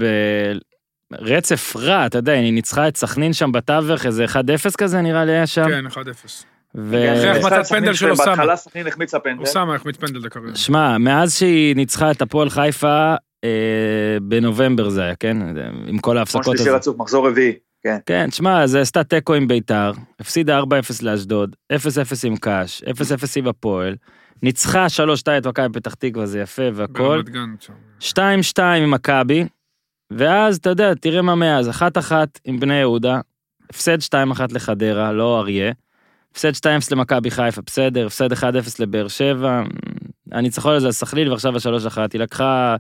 ברצף 1.11 1.76
רע, 1.76 2.06
אתה 2.06 2.18
יודע, 2.18 2.32
היא 2.32 2.52
ניצחה 2.52 2.88
את 2.88 2.97
סכנין 2.97 3.32
שם 3.32 3.52
בתווך, 3.52 4.06
איזה 4.06 4.25
1-0 4.25 4.76
כזה 4.78 5.00
נראה 5.00 5.25
לי 5.25 5.32
היה 5.32 5.47
שם. 5.47 5.64
כן, 5.68 5.87
1-0. 5.87 6.44
ו- 6.74 7.12
אחרי 7.12 7.30
החמצת 7.30 7.46
משחק 7.52 7.62
סכנין 7.62 7.80
פנדל 7.82 7.94
של 7.94 8.10
אוסאמה. 8.10 8.26
בהתחלה 8.26 8.56
סכנין 8.56 8.86
החמיצה 8.86 9.18
פנדל. 9.18 9.40
אוסאמה 9.40 9.74
החמיץ 9.74 9.96
פנדל 9.96 10.22
דקה 10.22 10.40
ראשונה. 10.40 10.56
שמע, 10.56 10.98
מאז 10.98 11.34
שהיא 11.34 11.76
ניצחה 11.76 12.11
את 12.11 12.22
הפועל 12.22 12.50
חיפה, 12.50 13.14
אה, 13.44 13.50
בנובמבר 14.22 14.88
זה 14.88 15.02
היה, 15.02 15.14
כן? 15.14 15.37
עם 15.87 15.98
כל 15.98 16.11
כמו 16.11 16.18
ההפסקות 16.18 16.44
שלישי 16.44 16.62
הזה. 16.62 16.76
רצוף, 16.76 16.96
מחזור 16.98 17.28
רביעי. 17.28 17.52
כן. 17.83 17.96
כן, 18.06 18.30
שמע, 18.30 18.66
זה 18.66 18.80
עשתה 18.80 19.04
תיקו 19.04 19.35
עם 19.35 19.48
ביתר, 19.48 19.92
הפסידה 20.20 20.59
4-0 20.59 20.62
לאשדוד, 21.02 21.56
0-0 21.72 21.76
עם 22.24 22.37
קאש, 22.37 22.83
0-0 22.83 22.87
עם 23.37 23.48
הפועל, 23.48 23.96
ניצחה 24.42 24.87
3-2 24.88 24.92
את 25.38 25.46
מכבי 25.46 25.72
פתח 25.72 25.94
תקווה, 25.94 26.26
זה 26.26 26.40
יפה 26.40 26.62
והכל, 26.74 27.22
ברמת 27.22 27.28
גן. 27.28 27.54
שם. 27.61 27.72
2-2 28.59 28.62
עם 28.62 28.90
מכבי, 28.90 29.44
ואז 30.11 30.56
אתה 30.56 30.70
יודע, 30.70 30.94
תראה 30.94 31.22
מה 31.22 31.35
מאז, 31.35 31.68
1-1 31.68 32.12
עם 32.44 32.61
בני 32.61 32.74
יהודה, 32.74 33.20
הפסד 33.70 33.98
2-1 34.00 34.14
לחדרה, 34.52 35.12
לא 35.12 35.38
אריה, 35.40 35.72
הפסד 36.33 36.66
2-0 36.66 36.66
למכבי 36.90 37.31
חיפה, 37.31 37.62
בסדר, 37.66 38.07
הפסד 38.07 38.33
1-0 38.33 38.45
לבאר 38.79 39.09
שבע, 39.09 39.62
הניצחון 40.33 40.75
הזה 40.75 40.87
על 40.87 40.93
סכליל 40.93 41.31
ועכשיו 41.31 41.55
ה-3-1, 41.55 41.99
היא 42.12 42.21
לקחה 42.21 42.77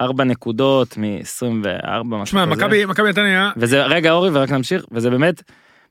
4 0.00 0.24
נקודות 0.24 0.96
מ-24, 0.96 2.02
משהו 2.02 2.26
שמע, 2.26 2.46
כזה. 2.46 2.54
מכבי 2.54 2.84
מכבי 2.84 3.08
נתניה, 3.08 3.50
וזה, 3.56 3.86
רגע 3.86 4.12
אורי 4.12 4.30
ורק 4.32 4.50
נמשיך, 4.50 4.84
וזה 4.92 5.10
באמת, 5.10 5.42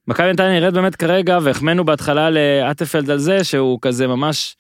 מכבי 0.08 0.34
נתניה 0.34 0.60
נראית 0.60 0.74
באמת 0.74 0.95
כרגע, 0.95 1.39
והחמאנו 1.41 1.86
בהתחלה 1.86 2.30
לאטפלד 2.30 3.10
על 3.10 3.17
זה 3.17 3.43
שהוא 3.43 3.80
כזה 3.82 4.08
ממש, 4.08 4.56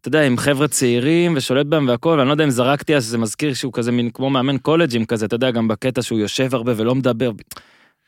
אתה 0.00 0.08
יודע, 0.08 0.22
עם 0.22 0.36
חבר'ה 0.36 0.68
צעירים 0.68 1.34
ושולט 1.36 1.66
בהם 1.66 1.88
והכל, 1.88 2.16
ואני 2.18 2.28
לא 2.28 2.32
יודע 2.32 2.44
אם 2.44 2.50
זרקתי 2.50 2.96
אז 2.96 3.04
זה 3.04 3.18
מזכיר 3.18 3.54
שהוא 3.54 3.72
כזה 3.72 3.92
מין 3.92 4.10
כמו 4.10 4.30
מאמן 4.30 4.58
קולג'ים 4.58 5.04
כזה, 5.04 5.26
אתה 5.26 5.34
יודע, 5.34 5.50
גם 5.50 5.68
בקטע 5.68 6.02
שהוא 6.02 6.18
יושב 6.18 6.54
הרבה 6.54 6.72
ולא 6.76 6.94
מדבר. 6.94 7.30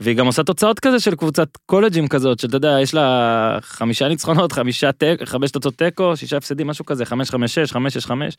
והיא 0.00 0.16
גם 0.16 0.26
עושה 0.26 0.42
תוצאות 0.42 0.80
כזה 0.80 1.00
של 1.00 1.14
קבוצת 1.14 1.48
קולג'ים 1.66 2.08
כזאת, 2.08 2.38
שאתה 2.38 2.56
יודע, 2.56 2.76
יש 2.82 2.94
לה 2.94 3.58
חמישה 3.62 4.08
ניצחונות, 4.08 4.52
חמישה 4.52 4.92
תק, 4.92 5.16
חמש 5.24 5.50
תוצאות 5.50 5.74
תיקו, 5.74 6.16
שישה 6.16 6.36
הפסדים, 6.36 6.66
משהו 6.66 6.84
כזה, 6.84 7.04
חמש, 7.04 7.30
חמש, 7.30 7.54
שש, 7.54 7.72
חמש, 7.72 7.94
שש, 7.94 8.06
חמש. 8.06 8.36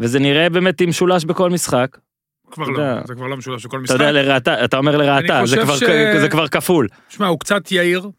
וזה 0.00 0.18
נראה 0.18 0.50
באמת 0.50 0.80
עם 0.80 0.88
משולש 0.88 1.24
בכל 1.24 1.50
משחק. 1.50 1.98
כבר 2.50 2.64
אתה 2.64 2.72
לא, 2.72 2.78
יודע. 2.78 3.00
זה 3.06 3.14
כבר 3.14 3.26
לא 3.26 3.36
משולש 3.36 3.66
בכל 3.66 3.76
אתה 3.76 3.82
משחק. 3.82 3.94
יודע, 3.94 4.12
לרעתה, 4.12 4.64
אתה 4.64 4.76
אומר 4.78 4.96
לרעתה, 4.96 5.40
זה 5.46 5.56
ש- 5.78 5.84
זה 6.20 6.28
כבר 6.28 6.48
כפול. 6.48 6.88
שמע, 7.08 7.26
הוא 7.26 7.38
קצת 7.40 7.72
יהיר. 7.72 8.10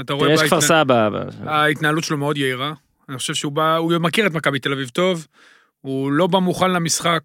אתה 0.00 0.12
רואה 0.12 0.32
יש 0.32 0.40
כפר 0.42 0.56
בהתנה- 0.56 0.60
סבא. 0.84 1.08
ההתנהלות 1.46 2.04
שלו 2.04 2.16
מאוד 2.18 2.36
יהירה. 2.36 2.72
אני 3.08 3.18
חושב 3.18 3.34
שהוא 3.34 3.52
בא, 3.52 3.76
הוא 3.76 3.92
מכיר 4.00 4.26
את 4.26 4.32
מכבי 4.32 4.58
תל 4.58 4.72
אביב 4.72 4.88
טוב, 4.88 5.26
הוא 5.80 6.12
לא 6.12 6.26
בא 6.26 6.38
מוכן 6.38 6.70
למשחק, 6.70 7.20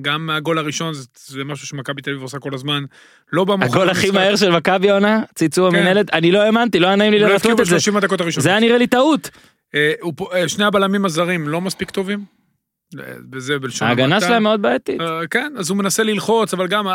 גם 0.00 0.30
הגול 0.30 0.58
הראשון 0.58 0.94
זה, 0.94 1.06
זה 1.26 1.44
משהו 1.44 1.66
שמכבי 1.66 2.02
תל 2.02 2.10
אביב 2.10 2.22
עושה 2.22 2.38
כל 2.38 2.54
הזמן, 2.54 2.84
לא 3.32 3.44
בא 3.44 3.54
מוכן 3.54 3.66
הגול 3.66 3.90
הכי. 3.90 4.10
מהר 4.10 4.36
של 4.36 4.50
מכבי 4.50 4.90
העונה, 4.90 5.22
צייצו 5.34 5.68
כן. 5.70 5.76
המנהלת, 5.76 6.12
אני 6.12 6.32
לא 6.32 6.42
האמנתי, 6.42 6.80
לא 6.80 6.86
היה 6.86 6.96
נעים 6.96 7.12
לי 7.12 7.18
לא 7.18 7.26
הבקיעו 7.26 7.60
את 7.60 7.66
זה. 7.66 7.76
ב-30 7.76 7.96
הדקות 7.98 8.20
הראשונות. 8.20 8.42
זה 8.42 8.50
היה 8.50 8.60
נראה 8.60 8.78
לי 8.78 8.86
טעות. 8.86 9.30
אה, 9.74 9.92
אה, 10.34 10.48
שני 10.48 10.64
הבלמים 10.64 11.04
הזרים 11.04 11.48
לא 11.48 11.60
מספיק 11.60 11.90
טובים. 11.90 12.24
אה, 12.98 13.14
וזה 13.32 13.58
בלשון 13.58 13.88
ההגנה. 13.88 14.20
שלהם 14.20 14.42
מאוד 14.42 14.62
בעייתית. 14.62 15.00
אה, 15.00 15.20
כן, 15.30 15.52
אז 15.58 15.70
הוא 15.70 15.78
מנסה 15.78 16.02
ללחוץ, 16.02 16.54
אבל 16.54 16.66
גם, 16.66 16.86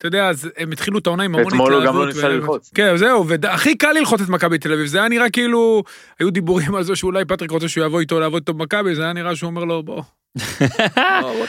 אתה 0.00 0.08
יודע, 0.08 0.28
אז 0.28 0.48
הם 0.56 0.72
התחילו 0.72 0.98
את 0.98 1.06
העונה 1.06 1.22
עם 1.22 1.34
המון 1.34 1.44
ואתמול 1.44 1.72
הוא 1.72 1.78
התלהבות. 1.80 1.94
גם 2.00 2.08
לא 2.08 2.14
ניסה 2.14 2.28
ללחוץ. 2.28 2.70
כן, 2.74 2.96
זהו, 2.96 3.26
והכי 3.28 3.74
קל 3.76 3.92
ללחוץ 3.92 4.20
את 4.20 4.28
מכבי 4.28 4.58
תל 4.58 4.72
אביב, 4.72 4.86
זה 4.86 4.98
היה 4.98 5.08
נראה 5.08 5.30
כאילו, 5.30 5.82
היו 6.20 6.30
דיבורים 6.30 6.74
על 6.74 6.82
זה 6.82 6.96
שאולי 6.96 7.24
פטריק 7.24 7.50
רוצה 7.50 7.68
שהוא 7.68 7.84
יבוא 7.84 8.00
איתו 8.00 8.20
לעבוד 8.20 8.42
איתו 8.42 8.54
במכבי, 8.54 8.94
זה 8.94 9.02
היה 9.02 9.12
נראה 9.12 9.36
שהוא 9.36 9.50
אומר 9.50 9.64
לו, 9.64 9.82
בוא. 9.82 10.02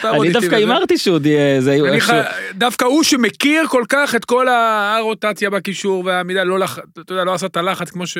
אני 0.03 0.29
דווקא 0.33 0.47
וזה." 0.47 0.55
הימרתי 0.55 0.97
שהוא 0.97 1.19
די- 1.19 1.37
זה 1.61 1.73
אני 1.73 1.89
איכשהו- 1.95 2.15
דווקא 2.53 2.85
הוא 2.85 3.03
שמכיר 3.03 3.67
כל 3.67 3.83
כך 3.89 4.15
את 4.15 4.25
כל 4.25 4.47
הרוטציה 4.47 5.49
בקישור 5.49 6.03
והעמידה, 6.05 6.43
לא 6.43 6.59
לח... 6.59 6.79
אתה 7.03 7.13
יודע, 7.13 7.23
לא 7.23 7.33
עשה 7.33 7.45
את 7.45 7.57
הלחץ 7.57 7.89
כמו 7.89 8.07
ש... 8.07 8.17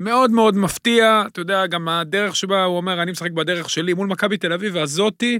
מאוד 0.00 0.30
מאוד 0.30 0.56
מפתיע, 0.56 1.22
אתה 1.26 1.40
יודע, 1.40 1.66
גם 1.66 1.88
הדרך 1.88 2.36
שבה 2.36 2.64
הוא 2.64 2.76
אומר, 2.76 3.02
אני 3.02 3.10
משחק 3.12 3.30
בדרך 3.30 3.70
שלי 3.70 3.94
מול 3.94 4.06
מכבי 4.08 4.36
תל 4.36 4.52
אביב, 4.52 4.74
והזאתי, 4.76 5.38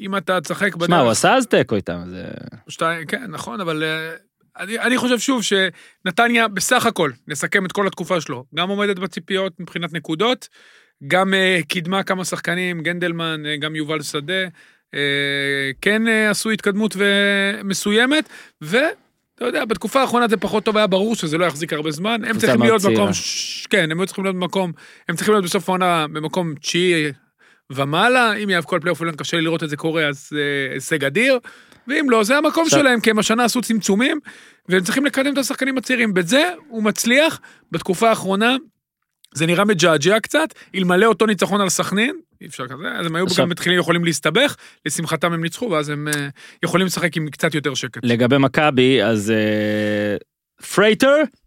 אם 0.00 0.16
אתה 0.16 0.40
תשחק 0.40 0.76
בדרך... 0.76 0.88
שמע, 0.88 1.00
הוא 1.00 1.10
עשה 1.10 1.34
אז 1.34 1.46
תיקו 1.46 1.74
איתם, 1.74 2.02
זה... 2.06 2.24
שתיים, 2.68 3.06
כן, 3.06 3.30
נכון, 3.30 3.60
אבל 3.60 3.82
אה, 3.82 4.10
אני, 4.58 4.78
אני 4.78 4.98
חושב 4.98 5.18
שוב 5.18 5.42
שנתניה 5.42 6.48
בסך 6.48 6.86
הכל, 6.86 7.10
נסכם 7.28 7.66
את 7.66 7.72
כל 7.72 7.86
התקופה 7.86 8.20
שלו, 8.20 8.44
גם 8.54 8.68
עומדת 8.68 8.98
בציפיות 8.98 9.60
מבחינת 9.60 9.92
נקודות, 9.92 10.48
גם 11.06 11.34
אה, 11.34 11.60
קידמה 11.68 12.02
כמה 12.02 12.24
שחקנים, 12.24 12.80
גנדלמן, 12.80 13.46
אה, 13.46 13.56
גם 13.56 13.76
יובל 13.76 14.02
שדה, 14.02 14.44
אה, 14.94 15.70
כן 15.80 16.08
אה, 16.08 16.30
עשו 16.30 16.50
התקדמות 16.50 16.94
ו- 16.96 17.60
מסוימת, 17.64 18.28
ו... 18.62 18.78
אתה 19.34 19.44
יודע, 19.44 19.64
בתקופה 19.64 20.00
האחרונה 20.00 20.28
זה 20.28 20.36
פחות 20.36 20.64
טוב, 20.64 20.76
היה 20.76 20.86
ברור 20.86 21.16
שזה 21.16 21.38
לא 21.38 21.44
יחזיק 21.44 21.72
הרבה 21.72 21.90
זמן. 21.90 22.20
הם 22.24 22.38
צריכים 22.38 22.62
להיות. 22.62 22.82
במקום, 22.82 23.12
ש... 23.12 23.66
כן, 23.66 23.90
הם 23.90 24.00
היו 24.00 24.06
צריכים 24.06 24.24
להיות 24.24 24.36
במקום, 24.36 24.72
הם 25.08 25.16
צריכים 25.16 25.34
להיות 25.34 25.44
בסוף 25.44 25.68
העונה 25.68 26.06
במקום 26.08 26.54
תשיעי 26.54 27.12
ומעלה, 27.72 28.34
אם 28.34 28.50
יאבקו 28.50 28.74
על 28.74 28.80
פלייאוף 28.80 29.00
עליון 29.00 29.16
קשה 29.16 29.36
לי 29.36 29.42
לראות 29.42 29.62
את 29.62 29.68
זה 29.68 29.76
קורה, 29.76 30.08
אז 30.08 30.30
אה, 30.36 30.74
הישג 30.74 31.04
אדיר, 31.04 31.38
ואם 31.88 32.10
לא, 32.10 32.24
זה 32.24 32.36
המקום 32.36 32.64
עכשיו- 32.64 32.80
שלהם, 32.80 33.00
כי 33.00 33.10
הם 33.10 33.18
השנה 33.18 33.44
עשו 33.44 33.60
צמצומים, 33.62 34.20
והם 34.68 34.82
צריכים 34.84 35.04
לקדם 35.04 35.32
את 35.32 35.38
השחקנים 35.38 35.78
הצעירים. 35.78 36.14
בזה 36.14 36.50
הוא 36.68 36.82
מצליח, 36.82 37.40
בתקופה 37.72 38.08
האחרונה, 38.08 38.56
זה 39.34 39.46
נראה 39.46 39.64
מג'עג'ע 39.64 40.20
קצת, 40.20 40.48
אלמלא 40.74 41.06
אותו 41.06 41.26
ניצחון 41.26 41.60
על 41.60 41.68
סכנין, 41.68 42.16
אי 42.40 42.46
אפשר 42.46 42.66
כזה, 42.66 42.88
אז 42.98 43.06
הם 43.06 43.16
היו 43.16 43.26
עכשיו- 43.26 43.44
גם 43.44 43.50
מתחילים 43.50 43.78
יכולים 43.78 44.04
להסתבך, 44.04 44.56
לשמחתם 44.86 45.32
הם 45.32 45.42
ניצחו, 45.42 45.70
ואז 45.70 45.88
הם 45.88 46.08
אה, 46.08 46.28
יכולים 46.62 46.86
לשחק 46.86 47.16
עם 47.16 47.28
קצת 47.30 47.54
יותר 47.54 47.74
שקט. 47.74 48.00
לגבי 48.04 48.38
מכבי, 48.38 49.02
אז 49.02 49.30
אה, 49.30 50.16
פרייטר 50.74 51.14
כבש 51.16 51.43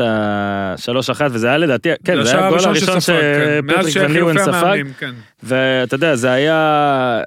השלוש 0.00 1.10
אחת, 1.10 1.30
וזה 1.30 1.48
היה 1.48 1.58
לדעתי, 1.58 1.88
כן, 2.04 2.22
זה 2.22 2.36
היה 2.36 2.46
הגול 2.46 2.58
הראשון 2.64 2.94
כן. 2.94 3.00
שפטריק 3.00 3.96
ון 3.96 4.12
ליוון 4.12 4.34
שחילופי 4.34 4.38
ספג, 4.38 4.84
כן. 4.98 5.14
ואתה 5.42 5.94
יודע, 5.94 6.16
זה 6.16 6.30
היה... 6.30 7.22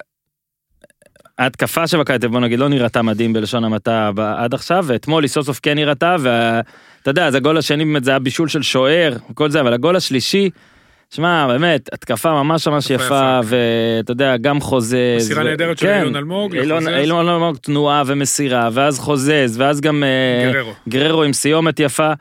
ההתקפה 1.38 1.86
של 1.86 1.96
מכבי 1.96 2.18
תל 2.18 2.26
אביב, 2.26 2.32
בוא 2.32 2.40
נגיד, 2.40 2.58
לא 2.58 2.68
נראתה 2.68 3.02
מדהים 3.02 3.32
בלשון 3.32 3.64
המעטה 3.64 4.10
עד 4.36 4.54
עכשיו, 4.54 4.84
ואתמול 4.88 5.24
היא 5.24 5.28
סוף 5.28 5.46
סוף 5.46 5.60
כן 5.62 5.74
נראתה, 5.74 6.16
ואתה 6.20 7.10
יודע, 7.10 7.26
אז 7.26 7.34
הגול 7.34 7.58
השני 7.58 7.84
באמת 7.84 8.04
זה 8.04 8.10
היה 8.10 8.18
בישול 8.18 8.48
של 8.48 8.62
שוער, 8.62 9.16
וכל 9.30 9.50
זה, 9.50 9.60
אבל 9.60 9.72
הגול 9.72 9.96
השלישי, 9.96 10.50
שמע, 11.14 11.46
באמת, 11.46 11.88
התקפה 11.92 12.42
ממש 12.42 12.68
ממש 12.68 12.90
יפה. 12.90 13.40
ואתה 13.44 14.12
יודע, 14.12 14.36
גם 14.36 14.60
חוזז. 14.60 14.94
מסירה 15.16 15.42
נהדרת 15.42 15.78
של 15.78 15.86
כן, 15.86 15.98
אילון 15.98 16.16
אלמוג 16.16 16.56
אילון 16.56 17.28
אלמוג 17.28 17.56
תנועה 17.56 18.02
ומסירה, 18.06 18.68
ואז 18.72 18.98
חוזז, 18.98 19.54
ואז 19.60 19.80
גם 19.80 20.04
אה, 20.04 20.62
גררו. 20.88 21.22
עם 21.22 21.32
סיומת 21.32 21.80
יפה. 21.80 22.12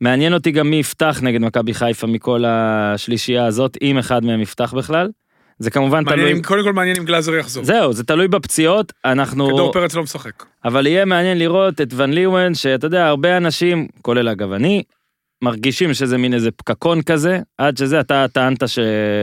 מעניין 0.00 0.34
אותי 0.34 0.50
גם 0.50 0.70
מי 0.70 0.76
יפתח 0.76 1.20
נגד 1.22 1.40
מכבי 1.40 1.74
חיפה 1.74 2.06
מכל 2.06 2.44
השלישייה 2.46 3.46
הזאת, 3.46 3.78
אם 3.82 3.98
אחד 3.98 4.24
מהם 4.24 4.40
יפתח 4.40 4.74
בכלל. 4.74 5.10
זה 5.58 5.70
כמובן 5.70 6.04
מעניין 6.04 6.28
תלוי, 6.28 6.42
קודם 6.42 6.64
כל 6.64 6.72
מעניין 6.72 6.96
אם 6.96 7.04
גלאזר 7.04 7.34
יחזור. 7.34 7.64
זהו, 7.64 7.92
זה 7.92 8.04
תלוי 8.04 8.28
בפציעות, 8.28 8.92
אנחנו, 9.04 9.46
כדור 9.46 9.72
פרץ 9.72 9.94
לא 9.94 10.02
משחק. 10.02 10.44
אבל 10.64 10.86
יהיה 10.86 11.04
מעניין 11.04 11.38
לראות 11.38 11.80
את 11.80 11.88
ון 11.96 12.12
ליוון, 12.12 12.54
שאתה 12.54 12.86
יודע, 12.86 13.06
הרבה 13.06 13.36
אנשים, 13.36 13.86
כולל 14.02 14.28
אגב 14.28 14.52
אני, 14.52 14.82
מרגישים 15.42 15.94
שזה 15.94 16.18
מין 16.18 16.34
איזה 16.34 16.50
פקקון 16.50 17.02
כזה, 17.02 17.38
עד 17.58 17.76
שזה 17.76 18.00
אתה 18.00 18.26
טענת 18.32 18.68
ש... 18.68 18.78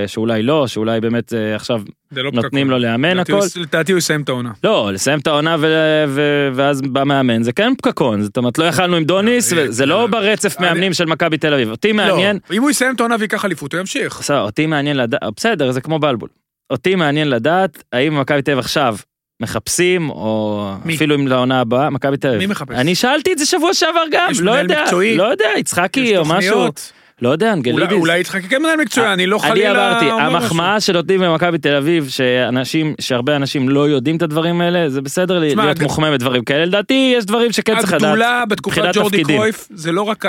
שאולי 0.07 0.43
לא, 0.43 0.67
שאולי 0.67 1.01
באמת 1.01 1.33
אה, 1.33 1.55
עכשיו 1.55 1.81
זה 2.11 2.23
לא 2.23 2.31
נותנים 2.31 2.67
פקקון. 2.67 2.67
לו 2.67 2.77
לאמן 2.77 3.19
הכל. 3.19 3.39
לדעתי 3.55 3.91
הוא 3.91 3.99
יסיים 3.99 4.21
את 4.21 4.29
העונה. 4.29 4.51
לא, 4.63 4.89
לסיים 4.93 5.19
את 5.19 5.27
העונה 5.27 5.55
ו... 5.59 5.65
ו... 6.07 6.49
ואז 6.53 6.81
בא 6.81 7.03
מאמן, 7.03 7.43
זה 7.43 7.53
כן 7.53 7.73
פקקון, 7.77 8.21
זאת 8.21 8.37
אומרת 8.37 8.57
לא 8.57 8.63
יכלנו 8.63 8.95
עם 8.95 9.03
דוניס, 9.03 9.53
וזה 9.55 9.85
לא 9.85 10.07
ברצף 10.07 10.59
מאמנים 10.59 10.93
של 10.93 11.05
מכבי 11.05 11.37
תל 11.37 11.53
אביב. 11.53 11.69
אותי 11.71 11.91
מעניין, 11.91 12.39
לא, 12.49 12.55
אם 12.55 12.61
הוא 12.61 12.71
יסיים 12.71 12.95
את 12.95 12.99
העונה 12.99 13.15
וייקח 13.19 13.45
אליפות, 13.45 13.73
הוא 13.73 13.79
ימשיך. 13.79 14.19
בסדר, 14.19 14.41
אותי 14.41 14.65
מעניין 14.65 14.97
לדעת, 14.97 15.21
בסדר, 15.37 15.71
זה 15.71 15.81
כמו 15.81 15.99
בלבול. 15.99 16.29
אותי 16.69 16.95
מעניין 16.95 17.29
לדעת 17.29 17.83
האם 17.93 18.19
מכבי 18.19 18.41
תל 18.41 18.51
אביב 18.51 18.59
עכשיו 18.59 18.97
מחפשים, 19.41 20.09
או 20.09 20.71
מי? 20.85 20.95
אפילו 20.95 21.15
אם 21.15 21.27
לעונה 21.27 21.61
הבאה, 21.61 21.89
מכבי 21.89 22.17
תל 22.17 22.27
אביב. 22.27 22.39
מי 22.39 22.45
מחפש? 22.45 22.75
אני 22.75 22.95
שאלתי 22.95 23.33
את 23.33 23.37
זה 23.37 23.45
שבוע 23.45 23.73
שעבר 23.73 24.03
גם, 24.11 24.29
לא 24.41 24.51
יודע, 24.51 24.81
מקצועי? 24.83 25.17
לא 25.17 25.23
יודע, 25.23 25.45
יצחקי 25.57 26.17
או 26.17 26.25
משהו, 26.25 26.51
תוכניות. 26.53 26.91
לא 27.21 27.29
יודע, 27.29 27.53
אנגלידיס. 27.53 27.83
אולי- 27.83 27.95
אולי 27.95 28.19
יצחקי 28.19 28.47
כן 28.49 28.61
מנהל 28.61 28.77
מקצועי, 28.81 29.13
אני 29.13 29.25
לא 29.27 29.39
אני 29.43 29.49
חלילה 29.49 29.89
אמרתי, 29.91 30.05
אומר 30.11 30.29
משהו. 30.29 30.37
המחמאה 30.37 30.79
שנותנים 30.79 31.19
במכבי 31.21 31.57
תל 31.57 31.75
אביב, 31.75 32.07
שאנשים, 32.09 32.95
שהרבה 33.01 33.35
אנשים 33.35 33.69
לא 33.69 33.89
יודעים 33.89 34.17
את 34.17 34.21
הדברים 34.21 34.61
האלה, 34.61 34.89
זה 34.89 35.01
בסדר 35.01 35.47
תשמע, 35.49 35.63
להיות 35.63 35.77
הג- 35.77 35.83
מוחמא 35.83 36.11
בדברים 36.11 36.43
כאלה, 36.43 36.65
לדעתי 36.65 37.13
יש 37.17 37.25
דברים 37.25 37.51
שכן 37.51 37.79
צריך 37.79 37.93
לדעת. 37.93 38.03
הגדולה 38.03 38.43
בתקופת 38.49 38.83
ג'ורדי. 38.93 39.23
קרויף, 39.23 39.67
זה 39.73 39.91
לא 39.91 40.01
רק 40.01 40.25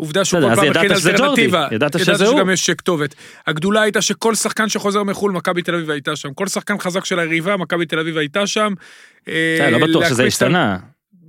העובדה 0.00 0.24
שהוא 0.24 0.40
כל 0.40 0.54
פעם 0.56 0.64
ידעת 0.64 0.84
מכין 0.84 1.10
אלטרנטיבה. 1.10 1.68
ידעת 1.72 1.98
שזה 1.98 2.26
הוא. 2.26 2.36
שגם 2.38 2.50
יש 2.50 2.70
כתובת. 2.70 3.14
הגדולה 3.46 3.82
הייתה 3.82 4.02
שכל 4.02 4.34
שחקן 4.34 4.68
שחוזר 4.68 5.02
מחו"ל, 5.02 5.32
מכבי 5.32 5.62
תל 5.62 5.74
אביב 5.74 5.90
הייתה 5.90 6.16
שם. 6.16 6.34
כל 6.34 6.46
שחקן 6.46 6.78
חזק 6.78 7.04
של 7.04 7.18
היריבה, 7.18 7.56
מכבי 7.56 7.86
תל 7.86 7.98
אביב 7.98 8.18
הייתה 8.18 8.46
שם. 8.46 8.72
אה, 9.28 9.68
לא 9.70 9.86
בטוח 9.86 10.08
שזה 10.08 10.24
השתנה. 10.24 10.76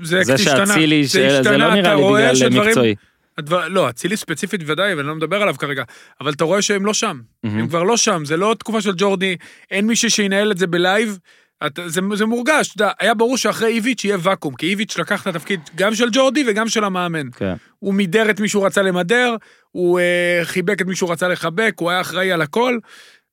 זה. 0.02 0.38
שאצילי, 0.38 1.06
זה 1.08 1.58
לא 1.58 1.74
נראה 1.76 1.96
לי 1.96 2.02
בגלל 2.04 2.36
שדברים- 2.36 2.70
מקצועי. 2.70 2.96
הדבר, 3.38 3.68
לא, 3.68 3.90
אצילי 3.90 4.18
ספציפית 4.18 4.62
ודאי, 4.66 4.94
ואני 4.94 5.08
לא 5.08 5.16
מדבר 5.16 5.42
עליו 5.42 5.56
כרגע, 5.58 5.84
אבל 6.22 6.32
אתה 6.34 6.44
רואה 6.44 6.62
שהם 6.62 6.86
לא 6.86 6.94
שם. 6.94 7.20
מהמם. 7.44 7.60
הם 7.60 7.68
כבר 7.68 7.84
לא 7.84 7.98
שם, 7.98 8.26
זה 8.26 8.38
לא 8.38 8.56
תקופה 8.60 8.82
של 8.82 8.92
ג'ורדי, 8.98 9.36
אין 9.72 9.88
מישהו 9.88 10.10
שינהל 10.10 10.52
את 10.52 10.58
זה 10.58 10.68
בלייב. 10.68 11.18
אתה, 11.66 11.90
זה, 11.90 12.02
זה 12.14 12.26
מורגש, 12.26 12.74
אתה 12.76 12.84
יודע, 12.84 12.94
היה 13.00 13.14
ברור 13.14 13.38
שאחרי 13.38 13.68
איביץ' 13.68 14.04
יהיה 14.06 14.18
ואקום, 14.22 14.56
כי 14.56 14.66
איביץ' 14.66 14.98
לקח 14.98 15.22
את 15.22 15.28
התפקיד 15.28 15.60
גם 15.76 15.96
של 15.96 16.10
ג'ורדי 16.12 16.44
וגם 16.48 16.70
של 16.70 16.84
המאמן. 16.84 17.28
כן. 17.38 17.54
הוא 17.80 17.94
מידר 17.94 18.30
את 18.30 18.40
מי 18.40 18.50
שהוא 18.50 18.66
רצה 18.66 18.82
למדר, 18.82 19.36
הוא 19.72 20.00
אה, 20.00 20.40
חיבק 20.44 20.82
את 20.82 20.86
מי 20.88 20.96
שהוא 20.96 21.12
רצה 21.12 21.28
לחבק, 21.28 21.74
הוא 21.80 21.90
היה 21.92 22.02
אחראי 22.02 22.32
על 22.32 22.42
הכל. 22.42 22.78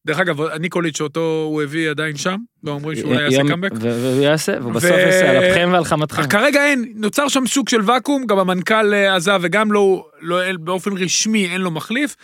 דרך 0.06 0.18
אגב, 0.18 0.40
ניקוליץ' 0.60 0.96
שאותו 0.98 1.44
הוא 1.50 1.62
הביא 1.62 1.90
עדיין 1.90 2.16
שם, 2.16 2.36
ואומרים 2.64 2.96
שאולי 2.98 3.22
יעשה 3.22 3.36
יום- 3.36 3.48
קאמבק. 3.48 3.70
והוא 3.80 4.22
יעשה, 4.22 4.52
והוא 4.60 4.72
בסוף 4.72 4.90
ו- 4.90 4.98
יעשה 4.98 5.30
על 5.30 5.36
אפכם 5.36 5.68
ועל 5.72 5.84
חמתכם. 5.84 6.26
כרגע 6.28 6.64
אין, 6.64 6.92
נוצר 6.96 7.28
שם 7.28 7.46
סוג 7.46 7.68
של 7.68 7.80
ואקום, 7.90 8.26
גם 8.26 8.38
המנכ"ל 8.38 8.94
אה, 8.94 9.16
עזב 9.16 9.40
וגם 9.42 9.72
לא, 9.72 10.06
לא, 10.20 10.38
באופן 10.60 10.90
רשמי 10.96 11.46
אין 11.46 11.60
לו 11.60 11.70
מחליף. 11.70 12.16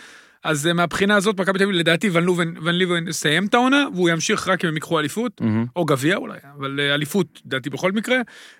אז 0.43 0.67
אה, 0.67 0.73
מהבחינה 0.73 1.15
הזאת, 1.15 1.39
מכבי 1.39 1.57
תל 1.57 1.63
אביב, 1.63 1.75
לדעתי, 1.75 2.09
ון 2.13 2.23
לובן, 2.23 2.53
ון 2.63 2.75
ליבן 2.75 3.07
יסיים 3.07 3.45
את 3.45 3.53
העונה, 3.53 3.85
והוא 3.93 4.09
ימשיך 4.09 4.47
רק 4.47 4.63
אם 4.65 4.69
הם 4.69 4.75
ייקחו 4.75 4.99
אליפות, 4.99 5.41
מהמם. 5.41 5.65
או 5.75 5.85
גביע 5.85 6.15
אולי, 6.15 6.37
אבל 6.59 6.79
אה, 6.79 6.93
אליפות, 6.93 7.41
לדעתי, 7.45 7.69
בכל 7.69 7.91
מקרה. 7.91 8.17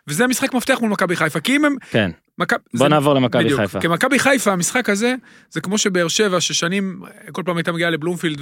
וזה 0.08 0.28
משחק 0.28 0.54
מפתח 0.54 0.78
מול 0.82 0.90
מכבי 0.90 1.16
חיפה, 1.16 1.40
כי 1.40 1.56
אם 1.56 1.66
הם... 1.66 1.76
כן, 1.92 2.12
מכב... 2.38 2.56
בוא 2.74 2.86
זה- 2.86 2.90
נעבור 2.90 3.14
למכבי. 3.14 3.58
חיפה. 3.58 3.80
כי 3.80 3.88
מכבי 3.88 4.20
חיפה, 4.20 4.52
המשחק 4.54 4.90
הזה, 4.90 5.16
זה 5.50 5.62
כמו 5.62 5.78
שבאר 5.78 6.08
שבע, 6.08 6.42
ששנים, 6.42 7.02
אה, 7.06 7.32
כל 7.32 7.44
פעם 7.46 7.58
הייתה 7.58 7.72
מגיעה 7.72 7.90
לבלומפילד 7.90 8.40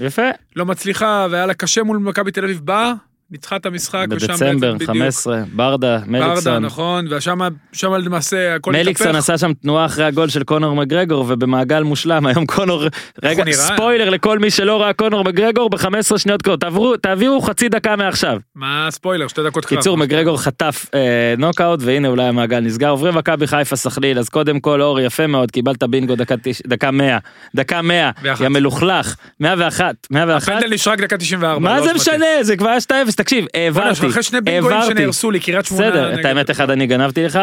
יפה, 0.00 0.22
ולא 0.56 0.66
מצליחה, 0.66 1.26
והיה 1.30 1.46
לה 1.46 1.54
קשה 1.54 1.82
מול 1.82 1.98
מכבי 1.98 2.30
תל 2.30 2.44
אביב, 2.44 2.60
באה, 2.64 2.92
ניצחה 3.30 3.56
את 3.56 3.66
המשחק, 3.66 4.06
בדצמבר, 4.08 4.72
בעצם 4.72 4.74
בדיוק. 4.74 4.90
15, 4.90 5.42
ברדה, 5.52 5.98
ברדה, 5.98 6.28
מליקסון. 6.28 6.64
נכון, 6.64 7.06
ושם 7.10 7.38
שם 7.72 7.94
למעשה 7.94 8.54
הכל 8.54 8.72
מליקסון 8.72 9.06
התהפך. 9.06 9.18
עשה 9.18 9.38
שם 9.38 9.52
תנועה 9.52 9.86
אחרי 9.86 10.04
הגול 10.04 10.28
של 10.28 10.42
קונור 10.44 10.76
מגרגור 10.76 11.24
ובמעגל 11.28 11.82
מושלם 11.82 12.26
היום 12.26 12.46
קונור 12.46 12.84
רגע 13.22 13.44
נראה? 13.44 13.56
ספוילר 13.56 14.10
לכל 14.10 14.38
מי 14.38 14.50
שלא 14.50 14.82
ראה 14.82 14.92
קונור 14.92 15.24
מגרגור 15.24 15.70
ב-15 15.70 16.18
שניות 16.18 16.42
קודם 16.42 16.56
תעברו 16.56 16.96
תעבירו 16.96 17.40
חצי 17.40 17.68
דקה 17.68 17.96
מעכשיו. 17.96 18.38
מה 18.54 18.86
הספוילר? 18.86 19.28
שתי 19.28 19.42
דקות 19.44 19.64
קרב. 19.64 19.78
קיצור 19.78 19.96
מגרגור 19.96 20.42
חטף 20.42 20.86
אה, 20.94 21.34
נוקאוט 21.38 21.80
והנה 21.82 22.08
אולי 22.08 22.24
המעגל 22.24 22.60
נסגר 22.60 22.88
עוברים 22.90 23.14
מכבי 23.14 23.46
חיפה 23.46 23.76
סכליל 23.76 24.18
אז 24.18 24.28
קודם 24.28 24.60
כל 24.60 24.82
אור 24.82 25.00
יפה 25.00 25.26
מאוד 25.26 25.50
קיבלת 25.50 25.82
בינגו 25.82 26.16
דקה 26.16 26.34
דקה 26.66 26.90
100 26.90 27.18
דקה 27.56 27.82
100 27.82 28.10
ואחת. 28.22 28.40
יא 28.40 28.48
מלוכלך 28.48 29.14
101 29.40 29.94
101 30.10 30.48
הפנדל 30.48 30.74
נשרק 30.74 31.00
דקה 31.00 31.16
94. 31.16 31.58
מה 31.58 31.76
לא 31.76 31.82
זה 31.82 31.92
אשמתי. 31.92 32.00
משנה 32.00 32.26
זה 32.42 32.56
כבר 32.56 32.68
היה 32.68 32.78
2-0 33.06 33.17
תקשיב 33.18 33.44
העברתי 33.54 34.06
אחרי 34.08 34.22
שני 34.22 34.40
בינגואים 34.40 34.76
העברתי. 34.76 34.96
שנהרסו 34.98 35.30
לי, 35.30 35.40
קריית 35.40 35.66
שמונה. 35.66 35.90
בסדר 35.90 36.20
את 36.20 36.24
האמת 36.24 36.50
אחד 36.50 36.70
אני 36.70 36.86
גנבתי 36.86 37.24
לך. 37.24 37.38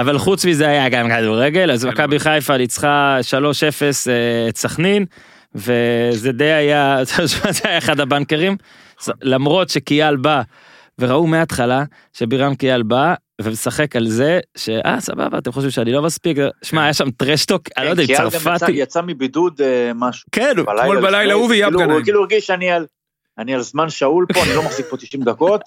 אבל 0.00 0.18
חוץ 0.18 0.44
מזה 0.44 0.68
היה 0.68 0.88
גם 0.88 1.08
כדורגל, 1.10 1.70
אז 1.70 1.84
כן, 1.84 1.90
מכבי 1.90 2.18
חיפה 2.18 2.56
ניצחה 2.56 3.18
3-0 3.30 3.42
אה, 4.10 4.48
את 4.48 4.56
סכנין, 4.56 5.04
וזה 5.54 6.32
די 6.32 6.44
היה, 6.52 6.98
זה 7.50 7.60
היה 7.64 7.78
אחד 7.78 8.00
הבנקרים, 8.00 8.56
נכון. 9.00 9.14
למרות 9.22 9.68
שקיאל 9.68 10.16
בא, 10.16 10.42
וראו 10.98 11.26
מההתחלה 11.26 11.84
שבירם 12.12 12.54
קיאל 12.54 12.82
בא, 12.82 13.14
ומשחק 13.42 13.96
על 13.96 14.08
זה, 14.08 14.40
שאה 14.56 14.96
סבבה 15.00 15.38
אתם 15.38 15.52
חושבים 15.52 15.70
שאני 15.70 15.92
לא 15.92 16.02
מספיק, 16.02 16.36
שמע 16.62 16.82
היה 16.84 16.92
שם 16.94 17.10
טרשטוק, 17.10 17.62
אני 17.76 17.84
לא 17.86 17.90
יודע, 17.90 18.02
יצא- 18.02 18.30
צרפתי, 18.30 18.72
יצא 18.72 19.00
מבידוד 19.06 19.60
אה, 19.64 19.90
משהו. 19.94 20.26
כן, 20.32 20.52
בלילה 20.66 20.80
אתמול 20.82 20.96
בלילה 21.00 21.20
לפני, 21.22 21.32
הוא 21.32 21.48
ויאב 21.50 21.68
כאילו- 21.68 21.78
גנאים. 21.78 21.92
הוא 21.96 22.02
כאילו 22.04 22.20
הרגיש 22.20 22.46
שאני 22.46 22.70
על... 22.70 22.86
אני 23.38 23.54
על 23.54 23.60
זמן 23.62 23.90
שאול 23.90 24.26
פה, 24.32 24.42
אני 24.42 24.54
לא 24.54 24.62
מחזיק 24.62 24.86
פה 24.90 24.96
90 24.96 25.22
דקות. 25.24 25.60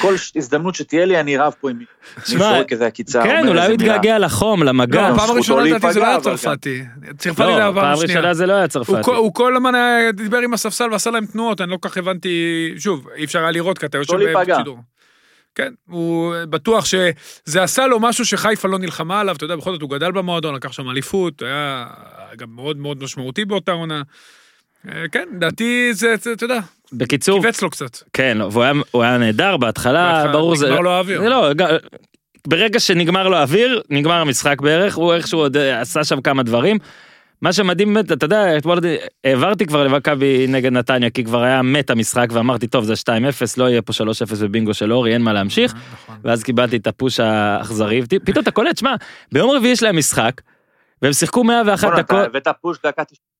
כל 0.00 0.14
הזדמנות 0.36 0.74
שתהיה 0.74 1.04
לי, 1.06 1.20
אני 1.20 1.36
רב 1.36 1.52
פה 1.60 1.70
עם 1.70 1.78
שמע, 2.26 2.38
זורק 2.38 2.72
איזה 2.72 2.86
עקיצה. 2.86 3.22
כן 3.22 3.48
אולי 3.48 3.66
הוא. 3.66 3.74
התגעגע 3.74 4.18
לחום, 4.18 4.62
למגע, 4.62 5.10
לא, 5.10 5.16
פעם 5.16 5.30
ראשונה 5.36 5.62
לדעתי 5.62 5.92
זה 5.92 6.00
לא 6.00 6.06
היה 6.06 6.20
צרפתי. 6.20 6.84
צרפתי 7.18 7.42
לא, 7.42 7.46
זה 7.54 7.56
היה 7.56 7.72
פעם 7.72 7.74
פעם. 7.74 7.98
ראשונה 7.98 8.34
זה 8.34 8.46
לא 8.46 8.52
היה 8.52 8.68
צרפתי, 8.68 9.10
הוא 9.10 9.34
כל- 9.34 9.56
הזמן 9.56 9.72
דיבר 10.12 10.38
עם 10.38 10.54
הספסל 10.54 10.92
ועשה 10.92 11.10
להם 11.10 11.26
תנועות, 11.26 11.60
אני 11.60 11.70
לא 11.70 11.76
כל 11.76 11.88
כך 11.88 11.96
הבנתי, 11.96 12.28
שוב, 12.78 13.08
אי 13.16 13.24
אפשר 13.24 13.38
היה 13.38 13.50
לראות 13.50 13.78
כי 13.78 13.86
אתה 13.86 13.98
יושב 13.98 14.12
לא. 14.14 14.42
בשידור. 14.44 14.78
כן, 15.54 15.72
הוא 15.88 16.34
בטוח 16.50 16.84
שזה 16.84 17.62
עשה 17.62 17.86
לו 17.86 18.00
משהו 18.00 18.24
שחיפה 18.24 18.68
לא 18.68 18.78
נלחמה 18.78 19.20
עליו, 19.20 19.36
אתה 19.36 19.44
יודע, 19.44 19.56
בכל 19.56 19.72
זאת 19.72 19.82
הוא 19.82 19.90
גדל 19.90 20.12
במועדון, 20.12 20.54
לקח 20.54 20.72
שם 20.72 20.90
אליפות, 20.90 21.42
היה 21.42 21.86
גם 22.36 22.48
מאוד 22.50 22.76
מאוד 22.76 23.02
משמעותי 23.02 23.44
באותה 23.44 23.72
עונה. 23.72 24.02
אה, 24.88 25.04
כן, 25.12 25.28
לדעתי 25.36 25.94
זה, 25.94 26.14
זה, 26.20 26.32
אתה 26.32 26.44
יודע, 26.44 26.60
בקיצור, 26.92 27.40
קיבץ 27.42 27.62
לו 27.62 27.70
קצת. 27.70 27.98
כן, 28.12 28.38
והוא 28.50 28.62
היה- 28.62 28.72
הוא 28.90 29.02
היה 29.02 29.18
נהדר 29.18 29.56
בהתחלה, 29.56 30.12
בהתחלה 30.12 30.32
ברור 30.32 30.56
זה... 30.56 30.66
נגמר 30.66 30.80
לו 30.80 30.90
האוויר. 30.90 31.28
לא, 31.28 31.48
ברגע 32.46 32.80
שנגמר 32.80 33.28
לו 33.28 33.36
האוויר, 33.36 33.82
נגמר 33.90 34.14
המשחק 34.20 34.60
בערך, 34.60 34.94
הוא 34.94 35.12
איכשהו 35.14 35.38
עוד 35.38 35.56
אה, 35.56 35.80
עשה 35.80 36.04
שם 36.04 36.20
כמה 36.20 36.42
דברים. 36.42 36.78
מה 37.42 37.52
שמדהים 37.52 37.94
באמת, 37.94 38.12
אתה 38.12 38.24
יודע, 38.26 38.56
אתמול 38.58 38.78
העברתי 39.24 39.66
כבר 39.66 39.84
למכבי 39.84 40.46
נגד 40.48 40.72
נתניה, 40.72 41.10
כי 41.10 41.24
כבר 41.24 41.42
היה 41.42 41.62
מת 41.62 41.90
המשחק, 41.90 42.26
ואמרתי, 42.32 42.66
טוב, 42.66 42.84
זה 42.84 42.92
2-0, 42.96 43.06
לא 43.56 43.70
יהיה 43.70 43.82
פה 43.82 43.92
3-0 43.92 44.04
בבינגו 44.42 44.74
של 44.74 44.92
אורי, 44.92 45.12
אין 45.14 45.22
מה 45.22 45.32
להמשיך. 45.32 45.74
נכון. 45.92 46.16
ואז 46.24 46.42
קיבלתי 46.42 46.76
את 46.76 46.86
הפוש 46.86 47.20
האכזרי, 47.20 48.02
פתאום 48.24 48.42
אתה 48.42 48.50
קולט, 48.50 48.78
שמע, 48.78 48.94
ביום 49.32 49.50
רביעי 49.50 49.72
יש 49.72 49.82
להם 49.82 49.96
משחק, 49.96 50.40
והם 51.02 51.12
שיחקו 51.12 51.44
101 51.44 51.84
בואנה, 51.84 52.00
אתה 52.00 52.02
דקות, 52.02 52.26
הבאת 52.26 52.48
פוש 52.60 52.78
דקה 52.86 53.04
90. 53.04 53.31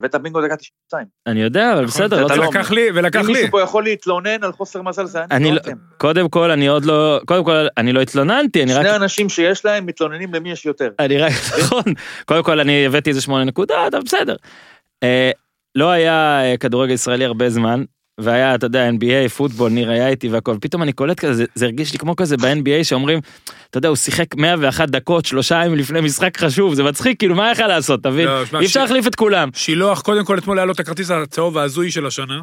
הבאת 0.00 0.14
בינגו 0.14 0.40
דקה 0.40 0.56
92. 0.56 1.06
אני 1.26 1.42
יודע, 1.42 1.72
אבל 1.72 1.84
נכון, 1.84 1.86
בסדר, 1.86 2.20
לא 2.20 2.26
אתה 2.26 2.34
צריך... 2.34 2.48
ולקח 2.48 2.70
לי, 2.70 2.88
ולקח 2.94 3.20
אם 3.20 3.26
לי. 3.26 3.32
מישהו 3.32 3.50
פה 3.50 3.62
יכול 3.62 3.84
להתלונן 3.84 4.44
על 4.44 4.52
חוסר 4.52 4.82
מזל, 4.82 5.06
זה 5.06 5.24
אני 5.30 5.50
לא, 5.50 5.56
לא. 5.66 5.72
קודם 5.98 6.28
כל, 6.28 6.50
אני 6.50 6.66
עוד 6.66 6.84
לא, 6.84 7.20
קודם 7.26 7.44
כל, 7.44 7.66
אני 7.78 7.92
לא 7.92 8.00
התלוננתי, 8.00 8.62
אני 8.62 8.74
רק, 8.74 8.86
שני 8.86 8.96
אנשים 8.96 9.28
שיש 9.28 9.64
להם 9.64 9.86
מתלוננים 9.86 10.34
למי 10.34 10.50
יש 10.50 10.66
יותר. 10.66 10.90
אני 10.98 11.18
רק, 11.18 11.32
נכון, 11.60 11.82
קודם 12.24 12.42
כל 12.42 12.60
אני 12.60 12.86
הבאתי 12.86 13.10
איזה 13.10 13.20
שמונה 13.20 13.44
נקודות, 13.44 13.94
אבל 13.94 14.04
בסדר. 14.04 14.36
אה, 15.02 15.30
לא 15.74 15.90
היה 15.90 16.42
אה, 16.44 16.56
כדורגל 16.56 16.94
ישראלי 16.94 17.24
הרבה 17.24 17.50
זמן, 17.50 17.84
והיה, 18.20 18.54
אתה 18.54 18.66
יודע, 18.66 18.90
NBA, 18.90 19.28
פוטבול, 19.28 19.72
ניר 19.72 19.90
היה 19.90 20.08
איתי 20.08 20.28
והכל, 20.28 20.56
פתאום 20.60 20.82
אני 20.82 20.92
קולט 20.92 21.20
כזה, 21.20 21.34
זה, 21.34 21.44
זה 21.54 21.64
הרגיש 21.64 21.92
לי 21.92 21.98
כמו 21.98 22.16
כזה 22.16 22.36
ב-NBA 22.36 22.84
שאומרים, 22.84 23.20
אתה 23.70 23.78
יודע, 23.78 23.88
הוא 23.88 23.96
שיחק 23.96 24.34
101 24.34 24.90
דקות, 24.90 25.24
שלושה 25.24 25.64
ימים 25.64 25.78
לפני 25.78 26.00
משחק 26.00 26.38
חשוב, 26.38 26.74
זה 26.74 26.82
מצחיק, 26.82 27.18
כאילו, 27.18 27.34
מה 27.34 27.52
יכול 27.52 27.66
לעשות, 27.66 28.02
תבין? 28.02 28.26
לא, 28.26 28.60
אי 28.60 28.66
אפשר 28.66 28.82
להחליף 28.82 29.06
את 29.06 29.14
כולם. 29.14 29.48
שילוח, 29.54 30.00
קודם 30.00 30.24
כל 30.24 30.38
אתמול 30.38 30.58
היה 30.58 30.64
לו 30.64 30.72
את 30.72 30.80
הכרטיס 30.80 31.10
הצהוב 31.10 31.58
ההזוי 31.58 31.90
של 31.90 32.06
השנה. 32.06 32.40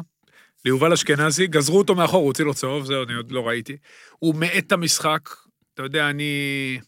ליובל 0.64 0.92
אשכנזי, 0.92 1.46
גזרו 1.46 1.78
אותו 1.78 1.94
מאחור, 1.94 2.20
הוא 2.20 2.26
הוציא 2.26 2.44
לו 2.44 2.54
צהוב, 2.54 2.84
זהו, 2.84 3.04
אני 3.04 3.14
עוד 3.14 3.32
לא 3.32 3.48
ראיתי. 3.48 3.76
הוא 4.18 4.34
מאט 4.34 4.66
את 4.66 4.72
המשחק, 4.72 5.30
אתה 5.74 5.82
יודע, 5.82 6.10
אני... 6.10 6.78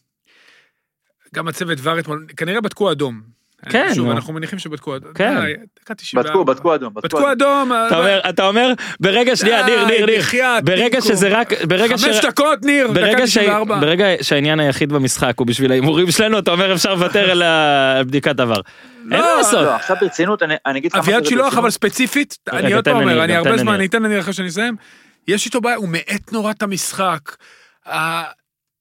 גם 1.33 1.47
הצוות 1.47 1.77
ור 1.81 1.99
אתמול, 1.99 2.25
כנראה 2.37 2.61
בדקו 2.61 2.91
אדום. 2.91 3.21
כן, 3.69 3.89
שוב, 3.95 4.05
נו. 4.05 4.11
אנחנו 4.11 4.33
מניחים 4.33 4.59
שבדקו 4.59 4.95
אדום. 4.95 5.13
כן. 5.13 5.35
דקה 5.83 5.95
94. 5.95 6.29
בדקו, 6.29 6.45
בדקו 6.45 6.75
אדום. 6.75 6.93
בדקו 6.93 7.31
אדום. 7.31 7.71
אתה 7.87 7.97
אומר, 7.97 8.19
אתה 8.29 8.47
אומר, 8.47 8.73
ברגע, 8.99 9.35
שנייה, 9.35 9.65
ניר, 9.65 9.85
ניר, 9.85 10.05
ניר, 10.05 10.21
ברגע. 10.63 11.01
שזה 11.01 11.27
רק, 11.29 11.63
ברגע 11.63 11.97
ש... 11.97 12.03
חמש 12.05 12.17
דקות, 12.25 12.65
ניר, 12.65 12.87
דקה 12.87 12.93
ברגע, 13.01 13.27
ש... 13.27 13.37
94. 13.37 13.79
ברגע 13.79 14.05
שהעניין 14.21 14.59
היחיד 14.59 14.93
במשחק 14.93 15.33
הוא 15.39 15.47
בשביל 15.47 15.71
ההימורים 15.71 16.11
שלנו, 16.11 16.39
אתה 16.39 16.51
אומר 16.51 16.73
אפשר 16.73 16.93
לוותר 16.93 17.31
על 17.31 17.41
ה- 17.41 17.97
על 17.97 18.03
בדיקת 18.03 18.39
עבר. 18.39 18.61
אין 19.01 19.09
מה 19.09 19.17
לא, 19.17 19.37
לעשות. 19.37 19.61
לא, 19.65 19.75
עכשיו 19.75 19.97
ברצינות, 20.01 20.43
אני 20.43 20.55
אני 20.65 20.79
אגיד 20.79 20.91
לך 20.93 20.97
אביעד 20.97 21.25
שילוח. 21.25 21.57
אבל 21.57 21.69
ספציפית, 21.69 22.37
אני 22.51 22.73
עוד 22.73 22.85
פעם 22.85 22.97
אומר, 22.97 23.23
אני 23.23 23.35
הרבה 23.35 23.57
זמן. 23.57 23.73
אני 23.73 23.85
אתן 23.85 24.03
לניר 24.03 24.19
אחרי 24.19 24.33
שאני 24.33 24.47
אסיים. 24.47 24.75
יש 25.27 25.45
איתו 25.45 25.61
בעיה, 25.61 25.75
הוא 25.75 25.89
מאט 25.89 26.31
נורא 26.31 26.51
את 26.51 26.63
המשחק. 26.63 27.19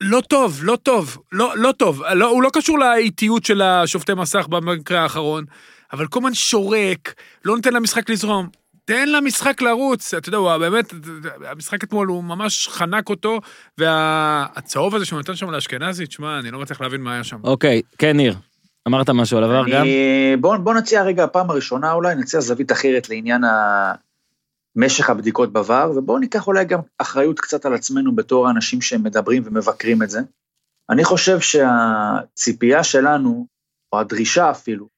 לא 0.07 0.21
טוב, 0.21 0.61
לא 0.63 0.77
טוב, 0.83 1.19
לא, 1.33 1.53
לא 1.57 1.73
טוב. 1.73 2.03
לא, 2.15 2.29
הוא 2.31 2.43
לא 2.43 2.51
קשור 2.53 2.79
לאיטיות 2.79 3.45
של 3.45 3.63
השופטי 3.63 4.15
מסך 4.15 4.47
במקרה 4.49 5.01
האחרון, 5.03 5.45
אבל 5.93 6.07
כל 6.07 6.19
הזמן 6.19 6.35
שורק, 6.35 7.15
לא 7.45 7.57
נותן 7.57 7.73
למשחק 7.73 8.11
לזרום. 8.11 8.49
תן 8.85 9.09
למשחק 9.09 9.63
לרוץ, 9.63 10.15
אתה 10.15 10.29
יודע, 10.29 10.39
הוא 10.39 10.57
באמת, 10.57 10.95
המשחק 11.47 11.85
אתמול 11.85 12.09
הוא 12.09 12.25
ממש 12.25 12.69
חנק 12.69 13.09
אותו, 13.11 13.41
והצהוב 13.79 14.95
הזה 14.95 15.05
שהוא 15.05 15.19
נתן 15.21 15.35
שם 15.37 15.51
לאשכנזי, 15.51 16.07
תשמע, 16.07 16.39
אני 16.39 16.51
לא 16.51 16.59
מצליח 16.59 16.81
להבין 16.81 17.01
מה 17.01 17.15
היה 17.15 17.25
שם. 17.25 17.37
אוקיי, 17.45 17.83
כן 17.99 18.17
ניר. 18.17 18.35
אמרת 18.89 19.11
משהו 19.11 19.39
על 19.39 19.45
עבר 19.45 19.63
גם? 19.69 19.81
אני- 19.83 20.37
בוא, 20.41 20.57
בוא 20.57 20.75
נציע 20.75 21.03
רגע, 21.03 21.27
פעם 21.27 21.51
הראשונה 21.51 21.93
אולי, 21.93 22.15
נציע 22.15 22.41
זווית 22.41 22.73
אחרת 22.73 23.09
לעניין 23.09 23.45
ה- 23.45 23.93
משך 24.77 25.11
הבדיקות 25.11 25.49
בVAR, 25.53 25.97
ובואו 25.97 26.19
ניקח 26.19 26.47
אולי 26.47 26.65
גם 26.65 26.81
אחריות 26.99 27.41
קצת 27.41 27.65
על 27.65 27.75
עצמנו 27.75 28.15
בתור 28.15 28.49
האנשים 28.49 28.81
שמדברים 28.81 29.43
ומבקרים 29.45 30.03
את 30.03 30.11
זה. 30.11 30.21
אני 30.91 31.05
חושב 31.05 31.39
שהציפייה 31.41 32.85
שלנו, 32.85 33.47
או 33.93 34.01
הדרישה 34.01 34.51
אפילו, 34.51 34.89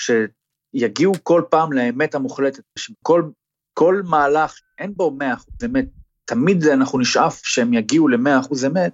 שיגיעו 0.00 1.12
כל 1.22 1.42
פעם 1.50 1.72
לאמת 1.72 2.14
המוחלטת, 2.14 2.62
שכל 2.78 3.22
כל 3.74 4.02
מהלך, 4.04 4.60
אין 4.78 4.94
בו 4.94 5.18
100% 5.20 5.66
אמת, 5.66 5.86
תמיד 6.24 6.64
אנחנו 6.66 6.98
נשאף 6.98 7.40
שהם 7.44 7.74
יגיעו 7.74 8.08
ל-100% 8.08 8.66
אמת, 8.66 8.92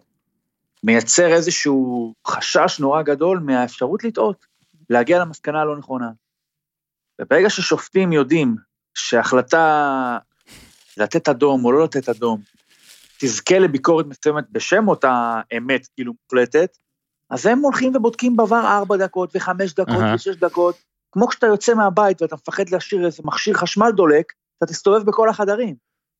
מייצר 0.85 1.27
איזשהו 1.27 2.15
חשש 2.27 2.81
נורא 2.81 3.03
גדול 3.03 3.39
מהאפשרות 3.39 4.05
לטעות, 4.05 4.47
להגיע 4.91 5.19
למסקנה 5.19 5.61
הלא 5.61 5.77
נכונה. 5.77 6.11
וברגע 7.21 7.51
ששופטים 7.51 8.13
יודעים 8.13 8.57
שהחלטה 8.99 10.19
לתת 10.97 11.29
אדום 11.29 11.65
או 11.65 11.73
לא 11.73 11.85
לתת 11.85 12.09
אדום, 12.09 12.41
תזכה 13.19 13.59
לביקורת 13.59 14.07
מסוימת 14.07 14.45
בשם 14.51 14.89
אותה 14.89 15.41
אמת 15.57 15.87
כאילו 15.95 16.13
מוחלטת, 16.23 16.77
אז 17.31 17.47
הם 17.47 17.59
הולכים 17.59 17.97
ובודקים 17.97 18.37
בעבר 18.37 18.67
ארבע 18.67 18.97
דקות 18.97 19.31
וחמש 19.35 19.75
דקות 19.75 19.89
אהה. 19.89 20.15
ושש 20.15 20.37
דקות, 20.37 20.77
כמו 21.13 21.29
כשאתה 21.29 21.47
יוצא 21.47 21.75
מהבית 21.75 22.23
ואתה 22.23 22.37
מפחד 22.37 22.69
להשאיר 22.69 23.07
איזה 23.07 23.23
מכשיר 23.25 23.55
חשמל 23.55 23.91
דולק, 23.91 24.33
אתה 24.59 24.67
תסתובב 24.67 25.07
בכל 25.07 25.29
החדרים. 25.29 25.75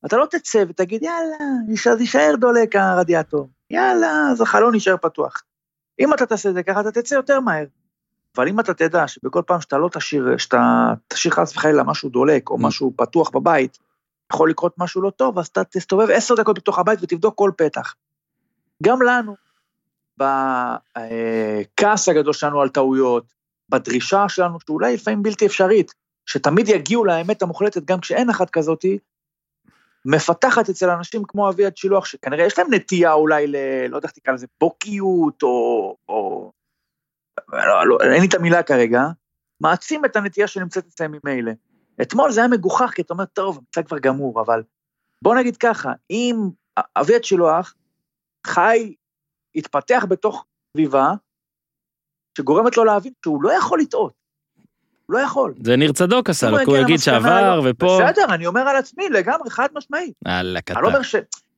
אתה 0.05 0.17
לא 0.17 0.25
תצא 0.25 0.63
ותגיד, 0.69 1.03
יאללה, 1.03 1.91
אז 1.93 2.01
יישאר 2.01 2.35
דולק 2.39 2.75
הרדיאטור, 2.75 3.49
יאללה, 3.69 4.27
אז 4.31 4.41
החלון 4.41 4.73
יישאר 4.73 4.97
פתוח. 4.97 5.43
אם 5.99 6.13
אתה 6.13 6.25
תעשה 6.25 6.49
את 6.49 6.53
זה 6.53 6.63
ככה, 6.63 6.81
אתה 6.81 6.91
תצא 6.91 7.15
יותר 7.15 7.39
מהר. 7.39 7.65
אבל 8.37 8.47
אם 8.47 8.59
אתה 8.59 8.73
תדע 8.73 9.07
שבכל 9.07 9.41
פעם 9.47 9.61
שאתה 9.61 9.77
לא 9.77 9.89
תשאיר, 9.91 10.37
שאתה 10.37 10.93
תשאיר 11.07 11.33
חס 11.33 11.55
וחלילה 11.55 11.83
משהו 11.83 12.09
דולק, 12.09 12.49
או 12.49 12.55
Mm. 12.55 12.63
משהו 12.63 12.93
פתוח 12.95 13.29
בבית, 13.29 13.77
יכול 14.33 14.49
לקרות 14.49 14.73
משהו 14.77 15.01
לא 15.01 15.09
טוב, 15.09 15.39
אז 15.39 15.47
אתה 15.47 15.63
תסתובב 15.63 16.09
עשר 16.09 16.35
דקות 16.35 16.57
בתוך 16.57 16.79
הבית 16.79 16.99
ותבדוק 17.01 17.37
כל 17.37 17.51
פתח. 17.57 17.95
גם 18.83 19.01
לנו, 19.01 19.35
בכעס 20.17 22.09
הגדול 22.09 22.33
שלנו 22.33 22.61
על 22.61 22.69
טעויות, 22.69 23.33
בדרישה 23.69 24.29
שלנו, 24.29 24.57
שאולי 24.67 24.93
לפעמים 24.93 25.23
בלתי 25.23 25.45
אפשרית, 25.45 25.93
שתמיד 26.25 26.69
יגיעו 26.69 27.05
לאמת 27.05 27.41
המוחלטת 27.41 27.85
גם 27.85 27.99
כשאין 27.99 28.29
אחת 28.29 28.49
כזאתי, 28.49 28.97
מפתחת 30.05 30.69
אצל 30.69 30.89
אנשים 30.89 31.23
כמו 31.27 31.49
אביעד 31.49 31.77
שילוח, 31.77 32.05
שכנראה 32.05 32.45
יש 32.45 32.59
להם 32.59 32.73
נטייה 32.73 33.13
אולי 33.13 33.47
ל... 33.47 33.55
לא 33.89 33.95
יודע 33.95 34.07
איך 34.07 34.15
תקרא 34.15 34.33
לזה, 34.33 34.47
בוקיות, 34.61 35.43
או... 35.43 35.95
או... 36.09 36.51
לא, 37.53 37.87
לא, 37.87 37.97
אין 38.01 38.21
לי 38.21 38.27
את 38.27 38.33
המילה 38.33 38.63
כרגע, 38.63 39.01
מעצים 39.61 40.05
את 40.05 40.15
הנטייה 40.15 40.47
שנמצאת 40.47 40.85
אצלם 40.87 41.11
ממילא. 41.11 41.51
אתמול 42.01 42.31
זה 42.31 42.39
היה 42.39 42.47
מגוחך, 42.47 42.91
כי 42.95 43.01
אתה 43.01 43.13
אומר, 43.13 43.25
טוב, 43.25 43.57
המשחק 43.57 43.87
כבר 43.87 43.99
גמור, 43.99 44.41
אבל 44.41 44.63
בוא 45.21 45.35
נגיד 45.35 45.57
ככה, 45.57 45.93
אם 46.09 46.35
אביעד 46.97 47.23
שילוח 47.23 47.73
חי, 48.47 48.93
התפתח 49.55 50.05
בתוך 50.09 50.45
סביבה, 50.73 51.11
שגורמת 52.37 52.77
לו 52.77 52.85
להבין 52.85 53.13
שהוא 53.23 53.43
לא 53.43 53.51
יכול 53.51 53.79
לטעות. 53.79 54.13
הוא 55.05 55.13
לא 55.13 55.19
יכול. 55.19 55.53
זה 55.63 55.75
ניר 55.75 55.91
צדוק 55.91 56.29
עשה 56.29 56.49
לו, 56.49 56.57
הוא 56.65 56.77
יגיד 56.77 56.99
שעבר 56.99 57.55
לא- 57.55 57.69
ופה... 57.69 57.99
בסדר, 58.03 58.25
אני 58.33 58.47
אומר 58.47 58.61
על 58.61 58.75
עצמי 58.75 59.09
לגמרי, 59.09 59.49
חד 59.49 59.67
משמעית. 59.75 60.13
יאללה, 60.27 60.59
אני 60.69 60.83
לא 60.83 60.87
אומר, 60.87 61.01
ש... 61.01 61.15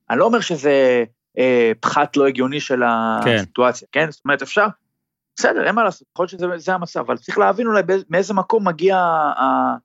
אני 0.09 0.19
לא 0.19 0.25
אומר 0.25 0.39
שזה 0.39 1.03
אה, 1.37 1.71
פחת 1.79 2.17
לא 2.17 2.27
הגיוני 2.27 2.59
של 2.59 2.79
כן. 3.23 3.35
הסיטואציה, 3.35 3.87
כן? 3.91 4.11
זאת 4.11 4.25
אומרת, 4.25 4.41
אפשר, 4.41 4.67
בסדר, 5.39 5.67
אין 5.67 5.75
מה 5.75 5.83
לעשות, 5.83 6.07
יכול 6.11 6.23
להיות 6.23 6.29
שזה 6.29 6.45
זה 6.57 6.73
המצב, 6.73 6.99
אבל 6.99 7.17
צריך 7.17 7.37
להבין 7.37 7.67
אולי 7.67 7.81
מאיזה 8.09 8.33
מקום 8.33 8.67
מגיע 8.67 8.97
ה- 8.97 9.75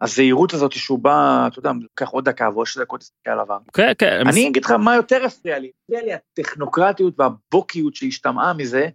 הזהירות 0.00 0.52
הזאת 0.54 0.72
שהוא 0.72 0.98
בא, 0.98 1.44
אתה 1.46 1.58
יודע, 1.58 1.70
לוקח 1.82 2.08
עוד 2.08 2.24
דקה 2.24 2.48
ועוד 2.54 2.66
שתי 2.66 2.80
דקות 2.80 3.00
להסתכל 3.00 3.30
על 3.30 3.40
עבר. 3.40 3.58
כן, 3.72 3.92
כן, 3.98 4.20
אני 4.28 4.48
אגיד 4.48 4.64
לך 4.64 4.70
מה 4.70 4.94
יותר 4.96 5.24
הפריע 5.24 5.58
לי, 5.58 5.70
הפריע 5.84 6.02
לי 6.02 6.10
הטכנוקרטיות 6.14 7.14
והבוקיות 7.20 7.94
שהשתמעה 7.94 8.52
מזה, 8.52 8.88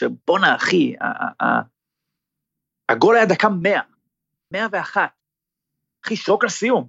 שבואנה 0.00 0.56
אחי, 0.56 0.94
הגול 2.88 3.16
היה 3.16 3.26
דקה 3.26 3.48
100, 3.48 3.80
101. 4.52 5.00
אחי, 6.04 6.16
שרוק 6.16 6.44
לסיום, 6.44 6.88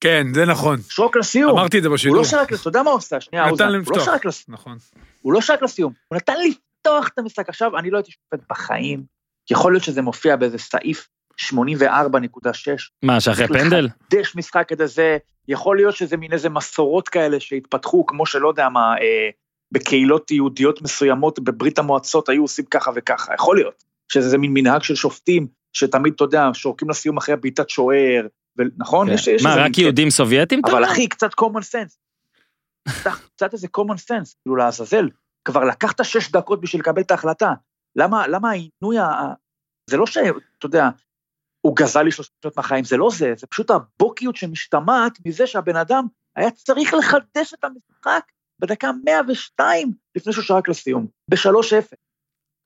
כן, 0.00 0.26
זה 0.34 0.44
נכון. 0.46 0.78
שרוק 0.88 1.16
לסיום. 1.16 1.50
אמרתי 1.58 1.78
את 1.78 1.82
זה 1.82 1.88
הוא 1.88 1.94
בשידור. 1.94 2.16
לא 2.16 2.24
שרק, 2.24 2.52
אתה 2.52 2.68
יודע 2.68 2.82
מה 2.82 2.90
הוא 2.90 2.96
עושה? 2.96 3.20
שנייה, 3.20 3.44
נתן 3.44 3.52
אוזן, 3.52 3.64
להם 3.68 3.82
הוא 3.86 3.92
לא 3.92 3.96
לפתוח. 3.96 4.04
שרק 4.14 4.24
לסיום. 4.24 4.54
נכון. 4.54 4.78
הוא 5.20 5.32
לא 5.32 5.40
שרק 5.40 5.62
לסיום, 5.62 5.92
הוא 6.08 6.16
נתן 6.16 6.34
לפתוח 6.48 6.62
את 6.86 7.18
המשחק. 7.18 7.48
עכשיו, 7.48 7.78
אני 7.78 7.90
לא 7.90 7.96
הייתי 7.96 8.10
שופט 8.10 8.46
בחיים, 8.50 9.02
יכול 9.50 9.72
להיות 9.72 9.84
שזה 9.84 10.02
מופיע 10.02 10.36
באיזה 10.36 10.58
סעיף 10.58 11.08
84.6, 11.40 11.50
מה, 13.02 13.20
שאחרי 13.20 13.48
פנדל? 13.48 13.88
דש 14.10 14.36
משחק 14.36 14.64
כזה, 14.68 14.86
זה, 14.86 15.18
יכול 15.48 15.76
להיות 15.76 15.96
שזה 15.96 16.16
מין 16.16 16.32
איזה 16.32 16.48
מסורות 16.48 17.08
כאלה 17.08 17.40
שהתפתחו, 17.40 18.06
כמו 18.06 18.26
שלא 18.26 18.48
יודע 18.48 18.68
מה, 18.68 18.94
אה, 19.00 19.30
בקהילות 19.72 20.30
יהודיות 20.30 20.82
מסוימות 20.82 21.38
בברית 21.38 21.78
המועצות 21.78 22.28
היו 22.28 22.42
עושים 22.42 22.64
ככה 22.64 22.90
וככה, 22.94 23.34
יכול 23.34 23.56
להיות. 23.56 23.84
שזה 24.12 24.38
מין 24.38 24.50
מנהג 24.54 24.82
של 24.82 24.94
שופטים, 24.94 25.46
שתמיד, 25.72 26.12
אתה 26.14 26.24
יודע, 26.24 26.50
שורקים 26.52 26.90
לסיום 26.90 27.16
אחרי 27.16 27.36
בעיטת 27.36 27.70
שוער, 27.70 28.26
ו- 28.58 28.62
נכון? 28.78 29.06
כן. 29.06 29.14
יש, 29.14 29.26
יש 29.26 29.42
מה, 29.42 29.54
רק 29.56 29.78
יהודים 29.78 30.10
סובייטים? 30.10 30.60
אבל? 30.64 30.84
אחי, 30.84 31.08
קצת 31.08 31.30
common 31.40 31.62
sense. 31.62 31.96
קצת 33.36 33.52
איזה 33.52 33.68
common 33.78 33.96
sense, 34.10 34.34
כאילו 34.42 34.56
לעזאזל. 34.56 35.08
כבר 35.44 35.64
לקחת 35.64 36.04
שש 36.04 36.32
דקות 36.32 36.60
בשביל 36.60 36.80
לקבל 36.82 37.02
את 37.02 37.10
ההחלטה. 37.10 37.52
למה, 37.96 38.26
למה 38.26 38.50
העינוי, 38.50 38.98
ה- 38.98 39.34
זה 39.90 39.96
לא 39.96 40.06
שאתה 40.06 40.26
יודע, 40.64 40.88
הוא 41.60 41.76
גזל 41.76 42.02
לי 42.02 42.10
שלוש 42.12 42.30
שנות 42.42 42.56
מהחיים, 42.56 42.84
זה 42.84 42.96
לא 42.96 43.08
זה, 43.18 43.32
זה 43.36 43.46
פשוט 43.46 43.70
הבוקיות 43.70 44.36
שמשתמעת 44.36 45.18
מזה 45.26 45.46
שהבן 45.46 45.76
אדם 45.76 46.06
היה 46.36 46.50
צריך 46.50 46.94
לחדש 46.94 47.54
את 47.54 47.64
המשחק 47.64 48.22
בדקה 48.58 48.90
102 49.04 49.92
לפני 50.16 50.32
שהוא 50.32 50.44
שרק 50.44 50.68
לסיום, 50.68 51.06
ב-3-0. 51.30 51.94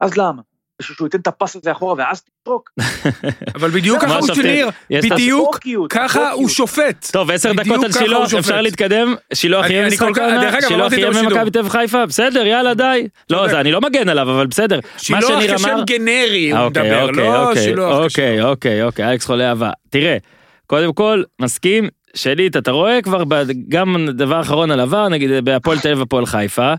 אז 0.00 0.16
למה? 0.16 0.42
בשביל 0.82 0.96
שהוא 0.96 1.06
ייתן 1.06 1.18
את 1.20 1.26
הפס 1.26 1.56
הזה 1.56 1.72
אחורה 1.72 1.94
ואז 1.98 2.22
תשרוק. 2.42 2.70
אבל 3.56 3.70
בדיוק 3.70 4.02
ככה 4.02 4.18
הוא? 4.18 4.34
שניר, 4.34 4.68
בדיוק 4.90 5.58
ככה. 5.90 6.30
הוא 6.30 6.48
שופט. 6.48 7.10
טוב, 7.12 7.30
עשר 7.30 7.52
דקות 7.52 7.84
על 7.84 7.92
שילוח, 7.92 8.28
שופט. 8.28 8.38
אפשר 8.38 8.60
להתקדם? 8.60 9.14
שילוח 9.34 9.64
אני- 9.64 9.74
יהיה 9.74 9.86
אני 9.86 9.94
משחק 9.94 10.18
העונה? 10.18 10.60
שילוח 10.68 10.92
את 10.92 10.98
יהיה. 10.98 11.10
ממכבי 11.10 11.50
תל 11.50 11.58
אביב 11.58 11.70
חיפה? 11.72 12.06
בסדר, 12.06 12.46
יאללה, 12.46 12.74
די. 12.74 13.08
לא, 13.30 13.60
אני 13.60 13.72
לא 13.72 13.80
מגן 13.80 14.08
עליו, 14.08 14.30
אבל 14.30 14.46
בסדר. 14.46 14.80
שילוח 14.98 15.22
שניר 15.28 15.56
כשם 15.56 15.68
אמר... 15.68 15.82
גנרי 15.84 16.50
הוא 16.52 16.60
אוקיי, 16.60 16.82
מדבר, 16.82 17.08
אוקיי, 17.08 17.24
לא 17.24 17.48
אוקיי, 17.48 17.62
שילוח 17.64 17.94
אוקיי, 17.94 18.36
כשם. 18.38 18.44
אוקיי, 18.46 18.82
אוקיי, 18.82 19.10
אלכס 19.10 19.26
חולה 19.26 19.48
אהבה. 19.48 19.70
תראה, 19.90 20.16
קודם 20.66 20.92
כל, 20.92 21.22
מסכים, 21.40 21.88
שליט, 22.14 22.56
אתה 22.56 22.70
רואה 22.70 23.02
כבר, 23.02 23.22
גם 23.68 24.06
דבר 24.10 24.40
אחרון 24.40 24.70
על 24.70 24.80
עבר, 24.80 25.08
נגיד 25.08 25.30
בהפועל 25.44 25.78
תל 25.78 25.88
אביב 25.88 26.02
הפועל 26.02 26.26
חיפה, 26.26 26.74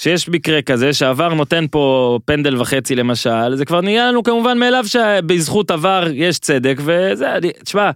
שיש 0.00 0.28
מקרה 0.28 0.62
כזה 0.62 0.92
שעבר 0.92 1.34
נותן 1.34 1.64
פה 1.70 2.18
פנדל 2.24 2.60
וחצי 2.60 2.94
למשל, 2.94 3.54
זה 3.54 3.64
כבר 3.64 3.80
נהיה 3.80 4.06
לנו 4.08 4.22
כמובן 4.22 4.58
מאליו 4.58 4.84
שבזכות 4.86 5.70
עבר 5.70 6.06
יש 6.14 6.38
צדק, 6.38 6.76
וזה, 6.80 7.34
אני- 7.36 7.52
תשמע, 7.64 7.90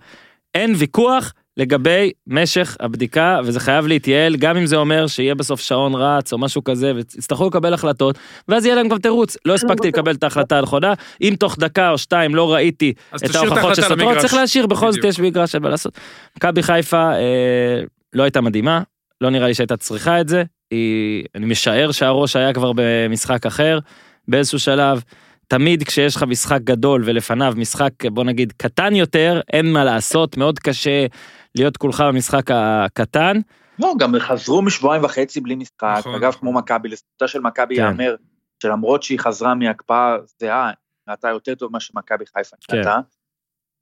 אין 0.55 0.75
ויכוח 0.77 1.33
לגבי 1.57 2.11
משך 2.27 2.77
הבדיקה, 2.81 3.41
וזה 3.45 3.61
חייב 3.61 3.87
להתייעל, 3.87 4.37
גם 4.37 4.57
אם 4.57 4.67
זה 4.67 4.77
אומר 4.77 5.07
שיהיה 5.07 5.35
בסוף 5.35 5.61
שעון 5.61 5.95
רץ 5.95 6.33
או 6.33 6.39
משהו 6.39 6.65
כזה, 6.65 6.93
ויצטרכו 6.95 7.47
לקבל 7.47 7.75
החלטות, 7.75 8.19
ואז 8.49 8.67
יהיה 8.67 8.75
להם 8.77 8.89
גם 8.89 8.99
תירוץ. 8.99 9.37
לא 9.45 9.55
הספקתי 9.55 9.89
לקבל 9.89 10.15
את 10.15 10.25
ההחלטה 10.25 10.59
הנכונה, 10.59 10.95
אם 11.23 11.35
תוך 11.39 11.57
דקה 11.59 11.91
או 11.91 11.99
שתיים 11.99 12.35
לא 12.35 12.53
ראיתי 12.55 12.93
את 13.17 13.35
ההוכחות 13.35 13.77
שסותרות. 13.77 14.17
צריך 14.19 14.35
להשאיר, 14.35 14.67
בכל 14.67 14.93
זאת. 14.93 15.05
יש 15.05 15.21
מגרש 15.21 15.55
אין 15.55 15.63
מה 15.63 15.69
לעשות. 15.69 15.99
מכבי 16.37 16.63
חיפה 16.63 17.13
אה, 17.13 17.81
לא 18.13 18.23
הייתה 18.23 18.41
מדהימה, 18.41 18.83
לא 19.21 19.31
נראה 19.31 19.47
לי 19.47 19.55
שהייתה 19.55 19.77
צריכה 19.77 20.21
את 20.21 20.29
זה, 20.29 20.43
היא, 20.73 21.25
אני 21.35 21.47
משער 21.47 21.93
שהראש 21.93 22.37
היה 22.37 22.55
כבר 22.55 22.73
במשחק 22.77 23.47
אחר, 23.47 23.79
באיזשהו 24.29 24.59
שלב. 24.59 25.03
תמיד 25.49 25.83
כשיש 25.83 26.17
לך 26.17 26.23
משחק 26.23 26.61
גדול 26.65 27.03
ולפניו 27.05 27.55
משחק 27.57 27.91
בוא 28.13 28.25
נגיד 28.25 28.53
קטן 28.57 28.95
יותר, 28.95 29.41
אין 29.53 29.73
מה 29.73 29.85
לעשות, 29.85 30.37
מאוד 30.37 30.59
קשה 30.59 31.07
להיות 31.55 31.77
כולך 31.77 32.01
במשחק 32.01 32.51
הקטן. 32.51 33.41
לא, 33.79 33.95
גם 33.99 34.15
חזרו 34.19 34.63
משבועיים 34.63 35.05
וחצי 35.05 35.41
בלי 35.41 35.55
משחק, 35.55 35.95
נכון, 35.99 36.15
אגב, 36.15 36.29
נכון. 36.29 36.41
כמו 36.41 36.53
מכבי, 36.53 36.89
לזכותה 36.89 37.29
של 37.29 37.41
מכבי 37.41 37.77
כן. 37.77 37.83
ייאמר, 37.83 38.15
שלמרות 38.63 39.03
שהיא 39.03 39.19
חזרה 39.19 39.55
מהקפאה 39.55 40.17
זהה, 40.41 40.71
נראתה 41.09 41.29
יותר 41.29 41.55
טוב 41.55 41.71
ממה 41.71 41.81
שמכבי 41.81 42.25
חיפה 42.27 42.57
כן. 42.69 42.77
נראתה. 42.77 42.97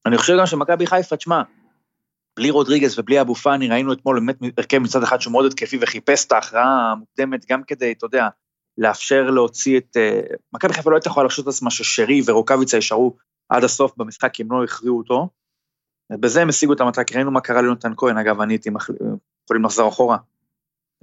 אני 0.06 0.18
חושב 0.18 0.36
גם 0.38 0.46
שמכבי 0.46 0.86
חיפה, 0.86 1.16
תשמע, 1.16 1.42
בלי 2.36 2.50
רודריגז 2.50 2.98
ובלי 2.98 3.20
אבו 3.20 3.34
פאני, 3.34 3.68
ראינו 3.68 3.92
אתמול 3.92 4.20
באמת 4.20 4.58
הרכב 4.58 4.78
מצד 4.78 5.02
אחד 5.02 5.20
שהוא 5.20 5.32
מאוד 5.32 5.46
התקפי 5.46 5.78
וחיפש 5.80 6.26
את 6.26 6.32
ההכרעה 6.32 6.92
המוקדמת, 6.92 7.46
גם 7.50 7.62
כדי, 7.62 7.92
אתה 7.92 8.06
יודע, 8.06 8.28
לאפשר 8.78 9.30
להוציא 9.30 9.78
את... 9.78 9.96
אה, 9.96 10.20
מכבי 10.52 10.72
חיפה 10.72 10.90
לא 10.90 10.96
הייתה 10.96 11.08
יכולה 11.08 11.26
לחשוב 11.26 11.48
את 11.48 11.54
עצמה 11.54 11.70
ששרי 11.70 12.20
ורוקאביצה 12.26 12.76
יישארו 12.76 13.16
עד 13.48 13.64
הסוף 13.64 13.92
במשחק, 13.96 14.30
כי 14.32 14.42
הם 14.42 14.52
לא 14.52 14.64
הכריעו 14.64 14.98
אותו. 14.98 15.28
בזה 16.12 16.42
הם 16.42 16.48
השיגו 16.48 16.72
את 16.72 16.80
המטרה, 16.80 17.04
כי 17.04 17.14
ראינו 17.14 17.30
מה 17.30 17.40
קרה 17.40 17.62
ליונתן 17.62 17.92
כהן, 17.96 18.18
אגב, 18.18 18.40
אני 18.40 18.52
הייתי. 18.52 18.70
יכולים 19.44 19.64
לחזור 19.64 19.88
אחורה. 19.88 20.16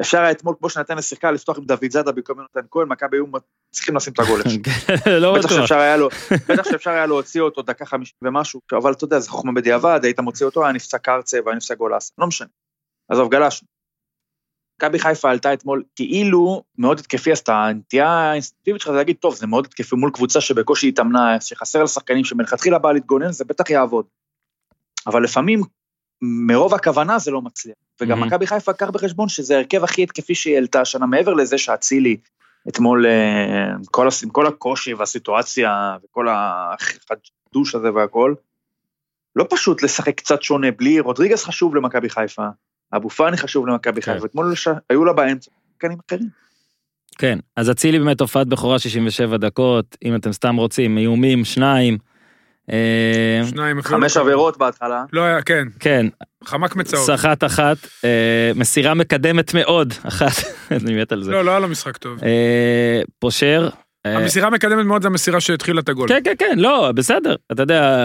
אפשר 0.02 0.22
היה 0.22 0.32
אתמול, 0.32 0.56
כמו 0.60 0.70
שנתן 0.70 0.98
לשיחקה, 0.98 1.32
לפתוח 1.32 1.58
עם 1.58 1.66
דוד 1.66 1.92
זאדה 1.92 2.12
במקום 2.12 2.38
יונתן 2.38 2.68
כהן, 2.72 2.88
מכבי 2.88 3.18
היו 3.18 3.26
צריכים 3.72 3.96
לשים 3.96 4.14
את 4.14 4.20
הגול. 4.20 4.42
לא 5.22 5.34
בטח 5.34 5.46
בטוח. 5.46 5.60
שאפשר 5.60 5.78
היה 5.78 5.98
לו, 5.98 6.10
בטח 6.50 6.64
שאפשר 6.64 6.90
היה 6.90 7.06
להוציא 7.06 7.42
אותו 7.42 7.62
דקה 7.62 7.86
חמישים 7.86 8.16
ומשהו, 8.22 8.62
אבל 8.72 8.92
אתה 8.92 9.04
יודע, 9.04 9.20
זה 9.20 9.30
חוכמה 9.30 9.52
בדיעבד, 9.52 10.00
היית 10.04 10.20
מוציא 10.20 10.46
אותו, 10.46 10.64
היה 10.64 10.74
נפסק 10.74 11.02
קרצה 11.02 11.40
והיה 11.46 11.56
נפסק 11.56 11.78
גולאס, 11.78 12.12
לא 12.18 12.28
משנה. 12.28 12.48
עזוב, 13.12 13.32
גלשנו. 13.32 13.68
מכבי 14.82 15.00
חיפה 15.00 15.30
עלתה 15.32 15.54
אתמול 15.54 15.84
כאילו 15.96 16.64
מאוד 16.78 17.00
התקפי, 17.00 17.32
אז 17.32 17.44
הנטייה 17.48 18.10
האינסטינקטיבית 18.10 18.82
שלך 18.82 18.92
זה 18.92 18.98
להגיד, 18.98 19.16
טוב, 19.20 19.36
זה 19.36 19.48
מאוד 19.48 19.66
התקפי 19.66 19.96
מול 19.96 20.12
קבוצה 20.14 20.42
שבקושי 20.42 20.88
התאמנה, 20.88 21.42
שחסר 21.42 21.82
לה 21.82 21.88
שחקנים 21.88 22.24
שמלכתחילה 22.24 22.80
באה 22.80 22.94
להתגונן, 22.94 23.32
זה 23.32 23.46
בטח 23.46 23.70
יעבוד. 23.70 24.06
אבל 25.08 25.24
לפעמים, 25.24 25.62
מרוב 26.22 26.74
הכוונה 26.74 27.20
זה 27.20 27.32
לא 27.32 27.42
מצליח. 27.42 27.76
וגם. 28.02 28.22
מכבי 28.24 28.48
חיפה, 28.48 28.74
קח 28.74 28.90
בחשבון 28.90 29.30
שזה 29.30 29.56
ההרכב 29.56 29.84
הכי 29.84 30.04
התקפי 30.04 30.36
שהיא 30.36 30.56
העלתה 30.56 30.82
השנה, 30.82 31.06
מעבר 31.06 31.34
לזה 31.34 31.58
שאצילי, 31.58 32.18
אתמול, 32.70 33.06
אה, 33.06 33.74
עם 33.74 33.82
כל, 33.92 34.08
הס- 34.08 34.24
כל 34.32 34.48
הקושי 34.48 34.94
והסיטואציה 34.94 35.98
וכל 36.04 36.28
החדוש 36.30 37.76
הזה 37.76 37.94
והכל, 37.94 38.34
לא 39.36 39.46
פשוט 39.50 39.84
לשחק 39.84 40.16
קצת 40.18 40.42
שונה, 40.44 40.72
בלי, 40.72 41.00
רודריגז 41.00 41.44
חשוב 41.44 41.76
למכבי 41.76 42.10
חיפה, 42.10 42.48
אבו 42.96 43.10
פאני 43.10 43.38
חשוב 43.38 43.68
למכבי 43.68 44.02
כן. 44.02 44.14
חיפה, 44.14 44.26
אתמול 44.26 44.56
ש- 44.56 44.68
היו 44.90 45.06
לה 45.06 45.14
באמצע 45.14 45.52
שחקנים 45.74 45.98
אחרים. 46.08 46.30
כן, 47.18 47.40
אז 47.56 47.72
אצילי 47.72 48.00
באמת 48.00 48.22
הופעת 48.22 48.48
בכורה 48.48 48.80
67 48.80 49.38
דקות, 49.38 49.98
אם 50.06 50.16
אתם 50.16 50.34
סתם 50.34 50.56
רוצים, 50.56 50.98
איומים, 50.98 51.46
שניים. 51.46 51.98
אה, 52.72 53.48
שניים. 53.50 53.82
חמש 53.82 54.18
לא- 54.18 54.22
עבירות 54.22 54.58
בהתחלה, 54.58 55.04
לא 55.14 55.22
היה, 55.22 55.42
כן, 55.42 55.68
כן, 55.80 56.06
חמק 56.44 56.76
מצהוב. 56.76 57.06
סחט 57.06 57.44
אחת, 57.44 57.78
אה, 58.06 58.52
מסירה 58.56 58.94
מקדמת 58.94 59.54
מאוד, 59.54 59.94
אחת, 60.04 60.32
אני 60.72 61.02
מת 61.02 61.12
על 61.12 61.24
זה. 61.24 61.32
לא, 61.32 61.46
לא 61.46 61.52
היה 61.52 61.60
לו 61.60 61.68
משחק 61.68 61.98
טוב. 61.98 62.20
אה, 62.24 63.02
פושר. 63.20 63.70
המסירה 64.06 64.50
מקדמת 64.50 64.86
מאוד 64.86 65.02
זה 65.02 65.08
המסירה 65.08 65.42
שהתחילה 65.42 65.82
את 65.82 65.90
הגול. 65.90 66.08
כן, 66.10 66.20
כן, 66.24 66.34
כן, 66.40 66.60
לא, 66.60 66.92
בסדר. 66.96 67.36
אתה 67.52 67.64
יודע, 67.64 67.98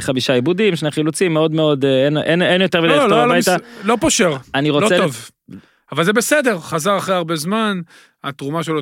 חמישה 0.00 0.32
עיבודים, 0.32 0.76
שני 0.76 0.90
חילוצים, 0.90 1.34
מאוד 1.34 1.52
מאוד, 1.54 1.84
אין- 1.84 2.18
אין 2.18 2.42
אין 2.42 2.60
יותר 2.62 2.80
מדי 2.80 2.88
לא, 2.88 2.94
לפתור 2.96 3.08
לא, 3.10 3.26
לא, 3.26 3.32
הביתה. 3.32 3.56
מס- 3.56 3.62
לא 3.84 3.96
פושר, 4.00 4.36
אני 4.54 4.68
לא 4.68 4.74
רוצה... 4.74 4.96
טוב. 4.96 5.30
אבל 5.92 6.04
זה 6.04 6.12
בסדר, 6.12 6.58
חזר 6.58 6.98
אחרי 6.98 7.14
הרבה 7.14 7.36
זמן, 7.36 7.80
התרומה 8.24 8.62
שלו 8.62 8.80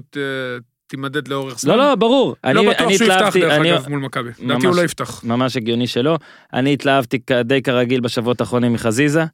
תימדד 0.92 1.28
לאורך 1.28 1.58
זמן. 1.58 1.72
לא, 1.72 1.88
לא, 1.88 1.94
ברור. 1.94 2.36
לא 2.44 2.50
אני- 2.50 2.66
בטוח 2.68 2.80
אני 2.86 2.98
שהוא 2.98 3.08
יפתח 3.12 3.36
דרך 3.40 3.52
אני- 3.52 3.72
אגב 3.72 3.88
מול 3.88 4.00
מכבי. 4.00 4.30
לדעתי 4.40 4.66
הוא 4.66 4.76
לא 4.76 4.82
יפתח. 4.82 5.24
ממש 5.24 5.56
הגיוני 5.56 5.86
שלא. 5.86 6.18
אני 6.54 6.72
התלהבתי 6.72 7.18
די 7.44 7.62
כרגיל 7.62 8.00
בשבועות 8.00 8.40
האחרונים 8.40 8.72
מחזיזה, 8.72 9.24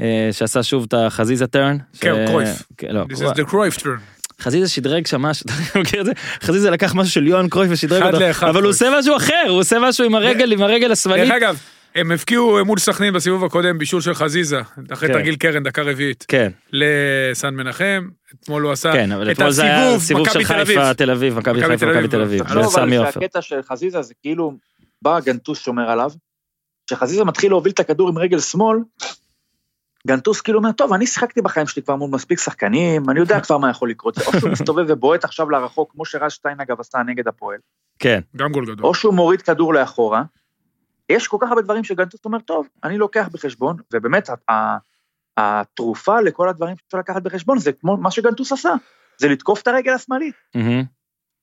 אה, 0.00 0.28
שעשה 0.32 0.62
שוב 0.62 0.84
את 0.88 0.94
החזיזה 0.94 1.46
טרן. 1.46 1.76
כן, 2.00 2.24
ש- 2.26 2.30
קרויף. 2.30 2.62
כן, 2.78 2.88
לא, 2.90 3.02
This 3.02 3.16
is 3.16 3.36
the 3.36 3.50
Cruyff 3.50 3.82
turn. 3.82 4.00
חזיזה 4.42 4.68
שדרג 4.68 5.06
שם 5.06 5.22
משהו, 5.22 5.46
אתה 5.70 5.78
מכיר 5.78 6.00
את 6.00 6.06
זה? 6.06 6.12
חזיזה 6.42 6.70
לקח 6.70 6.94
משהו 6.94 7.12
של 7.12 7.26
יוהאן 7.26 7.48
קרויף 7.48 7.68
ושדרג 7.72 8.02
אותו, 8.02 8.16
אבל 8.16 8.24
הוא 8.32 8.32
קרויף. 8.52 8.64
עושה 8.66 8.86
משהו 8.98 9.16
אחר, 9.16 9.44
הוא 9.48 9.58
עושה 9.60 9.76
משהו 9.78 10.04
עם 10.04 10.14
הרגל, 10.14 10.52
עם 10.52 10.62
הרגל 10.62 10.92
השמאלית. 10.92 11.24
דרך 11.28 11.32
אגב, 11.36 11.58
הם 11.96 12.12
הבקיעו 12.12 12.64
מול 12.64 12.78
סכנין 12.78 13.14
בסיבוב 13.14 13.44
הקודם 13.44 13.78
בישול 13.78 14.00
של 14.00 14.14
חזיזה, 14.14 14.60
אחרי 14.92 15.08
כן. 15.08 15.14
תרגיל 15.14 15.36
קרן, 15.36 15.62
דקה 15.62 15.82
רביעית, 15.82 16.24
כן, 16.28 16.52
לסן 16.72 17.54
מנחם, 17.54 18.08
אתמול 18.34 18.62
הוא 18.62 18.72
עשה 18.72 18.92
כן, 18.92 19.12
אבל 19.12 19.30
את 19.30 19.36
אתמול 19.36 19.50
זה 19.50 19.62
היה 19.62 19.98
סיבוב 19.98 20.28
של. 20.28 20.44
חיפה, 20.44 20.94
תל 20.94 21.10
אביב, 21.10 21.38
מכבי 21.38 21.60
חיפה, 21.60 21.76
תל 21.76 21.86
מכבי 21.86 21.98
אביב. 21.98 22.10
תל 22.10 22.22
אביב, 22.22 22.40
וסמי 22.66 22.98
אבל 22.98 23.06
עופר. 23.06 23.20
שהקטע 23.20 23.42
של 23.42 23.62
חזיזה 23.62 24.02
זה 24.02 24.14
כאילו, 24.22 24.52
בא 25.02 25.20
גנטוס 25.20 25.58
שומר 25.58 25.90
עליו, 25.90 26.10
כשחזיזה 26.86 27.24
מתחיל 27.24 27.50
להוביל 27.50 27.72
את 27.72 27.80
הכדור 27.80 28.08
עם 28.08 28.18
רגל 28.18 28.40
שמאל, 28.40 28.78
גנטוס 30.06 30.40
כאילו 30.40 30.58
אומר, 30.58 30.72
טוב, 30.72 30.92
אני 30.92 31.06
שיחקתי 31.06 31.42
בחיים 31.42 31.66
שלי 31.66 31.82
כבר 31.82 31.96
מול 31.96 32.10
מספיק 32.10 32.40
שחקנים, 32.40 33.10
אני 33.10 33.20
יודע 33.20 33.40
כבר 33.40 33.58
מה 33.58 33.70
יכול 33.70 33.90
לקרות, 33.90 34.14
זה 34.14 34.24
או 34.26 34.40
שהוא 34.40 34.50
מסתובב 34.50 34.84
ובועט 34.88 35.24
עכשיו 35.24 35.50
לרחוק, 35.50 35.92
כמו 35.92 36.04
שרז 36.04 36.32
שטיין 36.32 36.60
אגב 36.60 36.80
עשה 36.80 36.98
נגד 37.06 37.28
הפועל, 37.28 37.58
כן, 37.98 38.20
גם 38.36 38.52
גול 38.52 38.64
גדול. 38.66 38.86
או 38.86 38.94
שהוא 38.94 39.14
מוריד 39.14 39.42
כדור 39.42 39.74
לאחורה. 39.74 40.22
יש 41.08 41.28
כל 41.28 41.36
כך 41.40 41.48
הרבה 41.48 41.62
דברים 41.62 41.84
שגנטוס 41.84 42.24
אומר, 42.24 42.38
טוב, 42.38 42.68
אני 42.84 42.98
לוקח 42.98 43.28
בחשבון, 43.32 43.76
ובאמת, 43.92 44.30
התרופה 45.36 46.20
לכל 46.20 46.48
הדברים 46.48 46.76
שאפשר 46.76 46.98
לקחת 46.98 47.22
בחשבון, 47.22 47.58
זה 47.58 47.72
כמו 47.72 47.96
מה 47.96 48.10
שגנטוס 48.10 48.52
עשה, 48.52 48.74
זה 49.18 49.28
לתקוף 49.28 49.62
את 49.62 49.68
הרגל 49.68 49.92
השמאלית. 49.92 50.34
מהמם. 50.54 50.84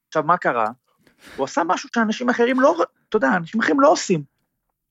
עכשיו, 0.08 0.24
מה 0.24 0.38
קרה? 0.38 0.68
הוא 1.36 1.44
עשה 1.44 1.64
משהו 1.64 1.90
שאנשים 1.96 2.30
אחרים 2.30 2.60
לא, 2.60 2.84
אתה 3.10 3.18
יודע, 3.18 3.28
אנשים 3.38 3.62
אחרים 3.62 3.80
לא 3.80 3.92
עושים. 3.92 4.24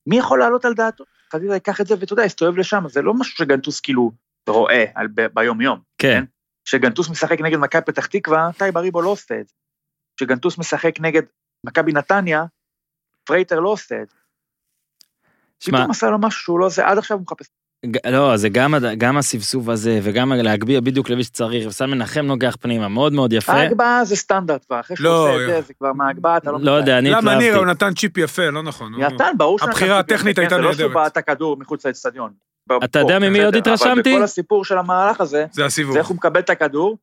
מי 0.07 0.17
יכול 0.17 0.39
לעלות 0.39 0.65
על 0.65 0.73
דעתו? 0.73 1.03
חזיזה 1.33 1.53
ייקח 1.53 1.81
את 1.81 1.87
זה 1.87 1.95
ואתה 1.99 2.13
יודע, 2.13 2.25
יסתובב 2.25 2.57
לשם, 2.57 2.83
זה 2.87 3.01
לא 3.01 3.13
משהו 3.13 3.37
שגנטוס 3.37 3.79
כאילו 3.79 4.11
רואה 4.49 4.85
על, 4.95 5.07
ב, 5.15 5.27
ביום-יום. 5.33 5.79
כן, 5.97 6.23
כשגנטוס 6.65 7.09
משחק 7.09 7.41
נגד 7.41 7.57
מכבי 7.57 7.81
פתח 7.81 8.05
תקווה, 8.05 8.49
טייב 8.57 8.77
אריבו 8.77 9.01
לא 9.01 9.09
עושה 9.09 9.39
את 9.39 9.47
זה. 9.47 9.53
כשגנטוס 10.17 10.57
משחק 10.57 10.99
נגד 10.99 11.21
מכבי 11.65 11.91
נתניה, 11.91 12.45
פרייטר 13.23 13.59
לא 13.59 13.69
עושה 13.69 14.01
את 14.01 14.09
זה. 14.09 14.15
שמע, 15.65 15.77
פתאום 15.77 15.91
עשה 15.91 16.09
לו 16.09 16.17
משהו 16.19 16.41
שהוא 16.41 16.59
לא 16.59 16.65
עושה, 16.65 16.87
עד 16.87 16.97
עכשיו 16.97 17.17
הוא 17.17 17.23
מחפש. 17.23 17.47
ג- 17.85 18.07
לא, 18.07 18.37
זה 18.37 18.49
גם, 18.49 18.73
גם 18.97 19.17
הסבסוב 19.17 19.69
הזה, 19.69 19.99
וגם 20.03 20.33
להגביה 20.33 20.81
בדיוק 20.81 21.09
למי 21.09 21.23
שצריך, 21.23 21.67
וסן 21.67 21.89
מנחם 21.89 22.21
נוגח 22.21 22.55
פנימה, 22.59 22.87
מאוד 22.87 23.13
מאוד 23.13 23.33
יפה. 23.33 23.53
ההגבהה 23.53 24.05
זה 24.05 24.15
סטנדרט 24.15 24.65
כבר, 24.67 24.79
אחרי 24.79 24.97
שהוא 24.97 25.03
לא, 25.05 25.29
עושה 25.29 25.43
את 25.43 25.49
זה, 25.49 25.67
זה 25.67 25.73
כבר 25.73 25.93
מההגבהה, 25.93 26.37
אתה 26.37 26.51
לא... 26.51 26.57
לא 26.61 26.71
יודע, 26.71 26.97
אני 26.97 27.09
למה 27.09 27.19
התלהבתי. 27.19 27.43
ניר, 27.43 27.57
הוא 27.57 27.65
נתן 27.65 27.93
צ'יפ 27.93 28.17
יפה, 28.17 28.49
לא 28.49 28.63
נכון. 28.63 29.01
נתן, 29.01 29.31
ברור 29.37 29.59
שהוא 29.59 29.69
הבחירה 29.69 29.99
הטכנית 29.99 30.37
הייתה 30.39 30.55
זה 30.55 30.61
לא 30.61 30.73
שהוא 30.73 30.81
נהדרת. 30.81 30.93
בעט 30.93 31.17
הכדור 31.17 31.57
מחוץ 31.57 31.85
לאצטדיון. 31.85 32.31
אתה 32.83 32.99
יודע 32.99 33.19
ממי 33.19 33.43
עוד 33.43 33.55
התרשמתי? 33.55 33.89
אבל 34.09 34.17
בכל 34.17 34.23
הסיפור 34.23 34.65
של 34.65 34.77
המהלך 34.77 35.21
הזה, 35.21 35.45
זה 35.51 35.65
הסיבוב. 35.65 35.93
זה 35.93 35.99
איך 35.99 36.07
הוא 36.07 36.15
מקבל 36.15 36.39
את 36.39 36.49
הכדור, 36.49 36.97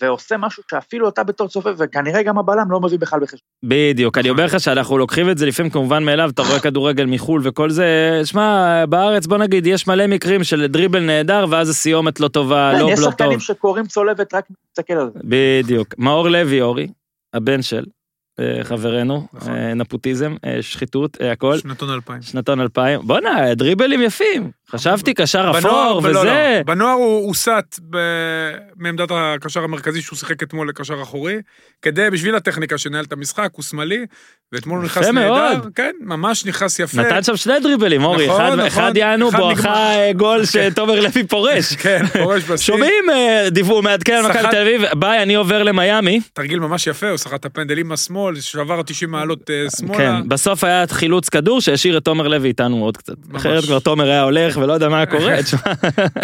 ועושה 0.00 0.36
משהו 0.36 0.62
שאפילו 0.70 1.08
אתה 1.08 1.24
בתור 1.24 1.48
צופה, 1.48 1.70
וכנראה 1.78 2.22
גם 2.22 2.38
הבלם 2.38 2.70
לא 2.70 2.80
מביא 2.80 2.98
בכלל 2.98 3.20
בחשבון. 3.20 3.40
בדיוק, 3.64 4.18
אני. 4.18 4.30
אומר 4.30 4.44
לך 4.44 4.60
שאנחנו 4.60 4.98
לוקחים 4.98 5.30
את 5.30 5.38
זה 5.38 5.46
לפעמים 5.46 5.72
כמובן 5.72 6.04
מאליו, 6.04 6.30
אתה 6.30 6.42
רואה 6.42 6.60
כדורגל 6.60 7.06
מחול 7.06 7.40
וכל 7.44 7.70
זה, 7.70 8.20
שמע, 8.24 8.86
בארץ 8.86 9.26
בוא 9.26 9.38
נגיד, 9.38 9.66
יש 9.66 9.86
מלא 9.86 10.06
מקרים 10.06 10.44
של 10.44 10.66
דריבל 10.66 11.00
נהדר, 11.00 11.46
ואז 11.50 11.68
הסיומת 11.68 12.20
לא 12.20 12.28
טובה, 12.28 12.72
כן, 12.74 12.80
לא 12.80 12.90
יש 12.90 12.98
לא 12.98 13.04
שחקנים 13.04 13.32
טוב. 13.32 13.40
שקוראים 13.40 13.86
צולבת 13.86 14.34
רק 14.34 14.44
מסתכל 14.70 14.92
על 14.92 15.10
זה. 15.14 15.20
בדיוק. 15.24 15.94
מאור 15.98 16.28
לוי, 16.28 16.60
אורי, 16.60 16.86
הבן 17.34 17.62
של, 17.62 17.84
אה, 18.40 18.64
חברנו, 18.64 19.26
נכון. 19.32 19.54
אה, 19.54 19.74
נפוטיזם, 19.74 20.34
אה, 20.44 20.62
שחיתות, 20.62 21.16
הכל. 21.32 21.58
שנתון 21.58 21.90
2000. 21.90 22.22
שנתון 22.22 22.60
2000. 22.60 23.00
בואנה, 23.06 23.54
דריבלים 23.54 24.02
יפים. 24.02 24.50
חשבתי 24.70 25.14
קשר 25.14 25.52
אפור 25.58 25.70
לא, 25.72 26.00
וזה. 26.04 26.24
לא. 26.24 26.62
בנוער 26.66 26.92
הוא 26.92 27.26
הוסט 27.28 27.48
ב- 27.90 27.98
מעמדת 28.76 29.08
הקשר 29.14 29.64
המרכזי 29.64 30.02
שהוא 30.02 30.16
שיחק 30.18 30.42
אתמול 30.42 30.68
לקשר 30.68 31.02
אחורי, 31.02 31.36
כדי, 31.82 32.10
בשביל 32.10 32.34
הטכניקה 32.34 32.78
שנהל 32.78 33.04
את 33.04 33.12
המשחק, 33.12 33.48
הוא 33.52 33.62
שמאלי, 33.62 34.06
ואתמול 34.52 34.78
הוא 34.78 34.84
נכנס 34.84 35.06
נהדר. 35.06 35.60
כן, 35.74 35.90
ממש 36.00 36.44
נכנס 36.46 36.78
יפה. 36.78 37.02
נתן 37.02 37.22
שם 37.22 37.36
שני 37.36 37.60
דריבלים, 37.62 38.04
אורי. 38.04 38.26
נכון, 38.26 38.40
אחד- 38.40 38.52
נכון. 38.54 38.66
אחד 38.66 38.92
יענו 38.96 39.30
בואכה. 39.30 39.74
אה, 39.74 40.12
גול 40.16 40.44
שתומר 40.52 41.00
לוי 41.00 41.26
פורש. 41.26 41.72
כן, 41.82 42.02
פורש 42.22 42.42
בשיא. 42.42 42.56
שומעים, 42.66 43.04
אה, 43.12 43.46
דיוור 43.50 43.82
מעדכן 43.82 44.12
על 44.14 44.28
מכבי 44.30 44.48
תל 44.50 44.60
אביב, 44.60 44.82
ביי, 44.98 45.22
אני 45.22 45.34
עובר 45.34 45.62
למיאמי. 45.62 46.20
תרגיל 46.32 46.58
ממש 46.58 46.86
יפה, 46.86 47.08
הוא 47.08 47.16
סחט 47.16 47.40
את 47.40 47.44
הפנדל 47.44 47.78
עם 47.78 47.92
השמאל, 47.92 48.40
שבר 48.40 48.82
90 48.82 49.10
מעלות 49.10 49.50
אה, 49.50 49.66
שמאלה. 49.78 49.96
כן, 49.98 50.28
בסוף 50.28 50.64
היה 50.64 50.84
חילוץ 50.90 51.28
כדור 51.28 51.60
שהשאיר 51.60 51.98
את 51.98 52.04
תומר 52.04 52.28
לוי 52.28 52.48
איתנו 52.48 52.84
עוד 52.84 52.96
קצת. 52.96 53.14
אחרת 53.36 53.64
כבר 53.64 53.78
תומר 53.78 54.04
היה 54.10 54.22
הולך 54.22 54.56
ולא 54.64 54.72
יודע 54.72 54.88
מה 54.88 54.96
היה 54.96 55.06
קורה. 55.06 55.36
תשמע, 55.42 55.60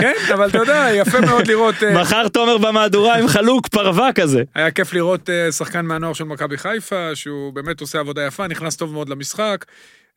כן, 0.00 0.14
אבל 0.34 0.48
אתה 0.48 0.58
יודע, 0.58 0.88
יפה 0.94 1.20
מאוד 1.20 1.46
לראות, 1.46 1.74
אה, 1.82 2.02
מחר 2.02 2.28
תומר 2.28 2.58
במהדורה 2.58 3.18
עם 3.18 3.28
חלוק 3.28 3.68
פרווה 3.68 4.12
כזה. 4.12 4.42
היה 4.54 4.70
כיף 4.70 4.92
לראות 4.92 5.30
אה, 5.30 5.52
שחקן 5.52 5.86
מהנוער 5.86 6.12
של 6.12 6.24
מכבי 6.24 6.58
חיפה, 6.58 7.10
שהוא 7.14 7.52
באמת 7.52 7.80
עושה 7.80 8.00
עבודה 8.00 8.26
יפה, 8.26 8.46
נכנס 8.46 8.76
טוב 8.76 8.92
מאוד 8.92 9.08
למשחק, 9.08 9.64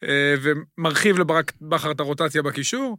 אה, 0.03 0.35
ומרחיב 0.41 1.19
לברק 1.19 1.51
בכר 1.61 1.91
את 1.91 1.99
הרוטציה 1.99 2.41
בקישור. 2.41 2.97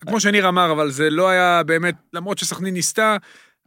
כמו 0.00 0.20
שניר 0.20 0.48
אמר, 0.48 0.72
אבל 0.72 0.90
זה 0.90 1.10
לא 1.10 1.28
היה 1.28 1.62
באמת, 1.66 1.94
למרות 2.12 2.38
שסכנין 2.38 2.74
ניסתה, 2.74 3.16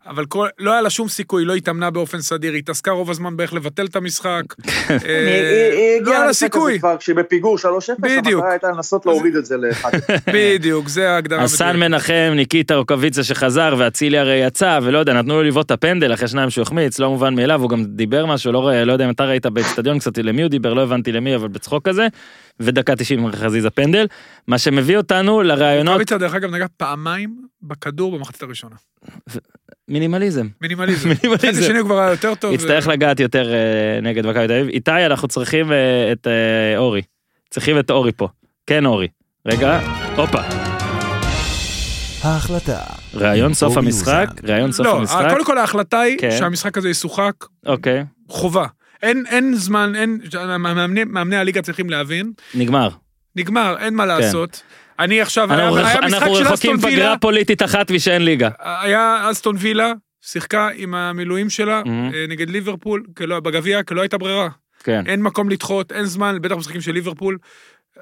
אבל 0.07 0.25
כל, 0.25 0.47
לא 0.59 0.71
היה 0.71 0.81
לה 0.81 0.89
שום 0.89 1.07
סיכוי, 1.07 1.45
לא 1.45 1.55
התאמנה 1.55 1.89
באופן 1.89 2.21
סדיר, 2.21 2.51
היא 2.51 2.59
התעסקה 2.59 2.91
רוב 2.91 3.09
הזמן 3.09 3.37
באיך 3.37 3.53
לבטל 3.53 3.85
את 3.85 3.95
המשחק. 3.95 4.43
אה, 4.89 4.95
היא- 4.99 5.07
היא 5.07 5.89
היא 5.91 6.01
לא 6.01 6.01
הגיעה 6.01 6.17
היה 6.17 6.27
לה 6.27 6.33
סיכוי. 6.33 6.79
כבר 6.79 6.97
כשהיא 6.97 7.15
בפיגור 7.15 7.57
3-0, 7.57 7.61
בדיוק. 7.99 8.33
המטרה 8.33 8.51
הייתה 8.51 8.67
לנסות 8.67 9.05
להוריד 9.05 9.35
את 9.35 9.45
זה 9.45 9.57
לאחד. 9.57 9.89
בדיוק, 10.33 10.87
זה 10.87 11.09
ההגדרה. 11.11 11.43
הסן. 11.43 11.77
מנחם, 11.79 12.31
ניקיטה 12.35 12.75
רוקוויצה 12.75 13.23
שחזר, 13.23 13.75
ואצילי 13.77 14.17
הרי 14.17 14.35
יצא, 14.47 14.79
ולא 14.83 14.97
יודע, 14.99 15.13
נתנו 15.13 15.33
לו 15.33 15.43
לבעוט 15.43 15.65
את 15.65 15.71
הפנדל 15.71 16.13
אחרי 16.13 16.27
שניים 16.27 16.49
שהוא 16.49 16.61
החמיץ, 16.61 16.99
לא 16.99 17.09
מובן 17.09 17.35
מאליו, 17.35 17.61
הוא 17.61 17.69
גם 17.69 17.83
דיבר 17.85 18.25
משהו, 18.25 18.51
לא, 18.51 18.83
לא 18.83 18.93
יודע 18.93 19.05
אם 19.05 19.09
אתה 19.09 19.25
ראית 19.25 19.45
באצטדיון 19.45 19.99
קצת 19.99 20.17
למי 20.17 20.41
הוא 20.41 20.49
דיבר, 20.49 20.73
לא 20.73 20.83
הבנתי 20.83 21.11
למי, 21.11 21.35
אבל 21.35 21.47
בצחוק 21.47 21.87
כזה, 21.87 22.07
ודקה 22.59 22.95
90 22.95 23.31
חזיזה 23.31 23.69
פנדל, 23.69 24.07
מה 24.47 24.57
שמביא 24.57 24.97
אותנו 24.97 25.41
לרעיונות 25.41 25.91
רוקאביצה, 25.91 26.17
דרך 26.17 26.33
אגב, 26.35 26.51
נגע 26.51 26.65
פעמיים 26.77 27.47
בכדור 27.61 28.17
במחצית 28.17 28.43
הראשונה. 28.43 28.75
מינימליזם. 29.87 30.47
מינימליזם. 30.61 31.09
מינימליזם. 31.23 31.57
חצי 31.57 31.63
שני 31.63 31.79
הוא 31.79 31.85
כבר 31.85 31.99
היה 31.99 32.11
יותר 32.11 32.35
טוב. 32.35 32.53
יצטרך 32.53 32.87
לגעת 32.87 33.19
יותר 33.19 33.53
אה, 33.53 34.01
נגד 34.01 34.25
מכבי 34.25 34.47
תל 34.47 34.53
אביב. 34.53 34.67
איתי, 34.67 35.05
אנחנו 35.05 35.27
צריכים 35.27 35.71
אה, 35.71 36.11
את 36.11 36.27
אה, 36.27 36.77
אורי. 36.77 37.01
צריכים 37.49 37.79
את 37.79 37.91
אורי 37.91 38.11
פה. 38.11 38.27
כן, 38.67 38.85
אורי. 38.85 39.07
רגע, 39.45 39.79
הופה. 40.15 40.41
ההחלטה. 42.23 42.79
ראיון 43.13 43.53
סוף 43.53 43.77
המשחק. 43.77 44.27
ראיון 44.43 44.71
סוף 44.71 44.85
לא, 44.85 44.97
המשחק. 44.97 45.25
קודם 45.29 45.45
כל 45.45 45.57
ההחלטה 45.57 45.99
היא 45.99 46.17
כן. 46.17 46.31
שהמשחק 46.31 46.77
הזה 46.77 46.89
ישוחק 46.89 47.33
אוקיי, 47.65 48.05
חובה. 48.29 48.65
אין, 49.03 49.23
אין 49.29 49.53
זמן, 49.55 49.95
אין, 49.95 50.19
מאמני, 50.59 51.03
מאמני 51.03 51.35
הליגה 51.35 51.61
צריכים 51.61 51.89
להבין. 51.89 52.31
נגמר. 52.53 52.89
נגמר, 53.35 53.75
אין 53.79 53.93
מה 53.95 54.05
לעשות. 54.05 54.61
אני 54.99 55.21
עכשיו, 55.21 55.47
כן. 55.47 55.53
אנחנו 55.53 55.75
היה, 55.77 55.85
רח- 55.85 55.91
היה 55.91 56.07
משחק 56.07 56.19
של 56.27 56.43
רחוקים 56.43 56.53
אסטון 56.53 56.75
וילה, 56.81 56.95
פגרה 56.97 57.17
פוליטית 57.17 57.63
אחת 57.63 57.91
ושאין 57.95 58.21
ליגה. 58.25 58.49
היה 58.81 59.27
אסטון 59.31 59.55
וילה, 59.59 59.91
שיחקה 60.21 60.69
עם 60.75 60.95
המילואים 60.95 61.49
שלה 61.49 61.81
Mhm. 61.85 61.89
אה, 62.13 62.25
נגד 62.29 62.49
ליברפול, 62.49 63.03
בגביע, 63.43 63.83
כי 63.83 63.93
לא 63.93 64.01
הייתה 64.01 64.17
ברירה. 64.17 64.49
כן. 64.83 65.03
אין 65.07 65.21
מקום 65.21 65.49
לדחות, 65.49 65.91
אין 65.91 66.05
זמן, 66.05 66.37
בטח 66.41 66.55
משחקים 66.55 66.81
של 66.81 66.91
ליברפול. 66.91 67.37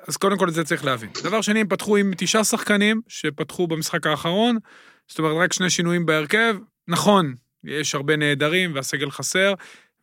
אז 0.08 0.18
קודם 0.18 0.38
כל 0.38 0.50
את 0.50 0.54
זה 0.54 0.64
צריך 0.64 0.86
להבין. 0.86 1.10
דבר 1.24 1.42
שני, 1.42 1.60
הם 1.60 1.68
פתחו 1.68 1.98
עם 1.98 2.12
תשעה 2.18 2.44
שחקנים 2.44 3.02
שפתחו 3.08 3.68
במשחק 3.68 4.08
האחרון, 4.08 4.58
זאת 5.08 5.20
אומרת 5.20 5.34
רק 5.44 5.54
שני 5.54 5.70
שינויים 5.70 6.06
בהרכב. 6.06 6.56
נכון, 6.88 7.34
יש 7.64 7.96
הרבה 7.96 8.16
נעדרים 8.16 8.72
והסגל 8.76 9.12
חסר, 9.12 9.54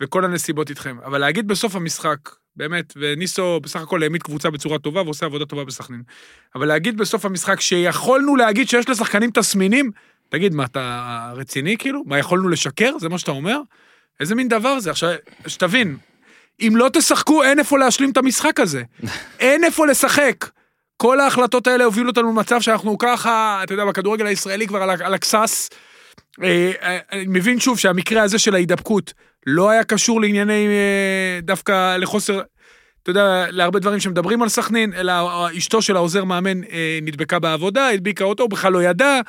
וכל 0.03 0.25
הנסיבות 0.25 0.71
איתכם. 0.71 0.97
אבל 1.05 1.19
להגיד 1.19 1.49
בסוף 1.49 1.77
המשחק, 1.77 2.17
באמת, 2.57 2.93
וניסו 2.97 3.61
בסך 3.61 3.81
הכל 3.81 4.03
העמיד 4.03 4.23
קבוצה 4.23 4.51
בצורה 4.51 4.79
טובה 4.79 5.03
ועושה 5.03 5.27
עבודה 5.27 5.45
טובה 5.45 5.65
בסכנין. 5.65 6.03
אבל 6.55 6.69
להגיד 6.69 6.97
בסוף 6.97 7.25
המשחק 7.25 7.61
שיכולנו 7.61 8.37
להגיד 8.37 8.69
שיש 8.69 8.89
לשחקנים 8.89 9.31
תסמינים, 9.31 9.91
תגיד, 10.29 10.55
מה, 10.55 10.65
אתה 10.65 11.33
רציני 11.35 11.77
כאילו? 11.77 12.03
מה, 12.07 12.19
יכולנו 12.19 12.49
לשקר? 12.49 12.99
זה 12.99 13.09
מה 13.09 13.19
שאתה 13.19 13.31
אומר? 13.31 13.61
איזה 14.21 14.35
מין 14.35 14.49
דבר 14.49 14.81
זה? 14.81 14.91
עכשיו, 14.91 15.11
שתבין, 15.47 15.97
אם 16.61 16.73
לא 16.77 16.91
תשחקו, 16.93 17.43
אין 17.43 17.59
איפה 17.59 17.79
להשלים 17.79 18.11
את 18.11 18.17
המשחק 18.17 18.61
הזה. 18.61 18.83
אין 19.41 19.65
איפה 19.65 19.87
לשחק. 19.87 20.51
כל 20.97 21.21
ההחלטות 21.21 21.67
האלה 21.67 21.85
הובילו 21.85 22.11
אותנו 22.11 22.31
למצב 22.31 22.61
שאנחנו 22.61 22.99
ככה, 22.99 23.61
אתה 23.63 23.75
יודע, 23.75 23.85
בכדורגל 23.85 24.27
הישראלי 24.27 24.67
כבר 24.67 24.83
על, 24.83 25.15
הקסס. 25.15 25.71
אה, 26.43 26.73
אה, 26.83 26.99
אני 27.13 27.25
מבין 27.29 27.61
שוב 27.61 27.79
שהמקרה 27.79 28.23
הזה 28.23 28.39
של 28.39 28.55
ההידבקות 28.55 29.13
לא 29.47 29.71
היה 29.71 29.85
קשור 29.85 30.21
לענייני, 30.21 30.67
אה, 30.67 31.41
דווקא 31.43 31.97
לחוסר, 31.97 32.41
אתה 33.03 33.11
יודע, 33.11 33.47
להרבה 33.51 33.79
דברים 33.79 34.01
שמדברים 34.01 34.43
על 34.43 34.49
סכנין, 34.49 34.93
אלא 34.93 35.13
אשתו 35.59 35.83
של 35.83 35.97
העוזר 35.97 36.25
מאמן 36.25 36.65
אה, 36.65 36.99
נדבקה 37.03 37.39
בעבודה, 37.39 37.89
הדביקה 37.89 38.25
אותו, 38.25 38.43
הוא 38.43 38.51
בכלל 38.51 38.73
לא 38.73 38.83
ידע. 38.83 39.21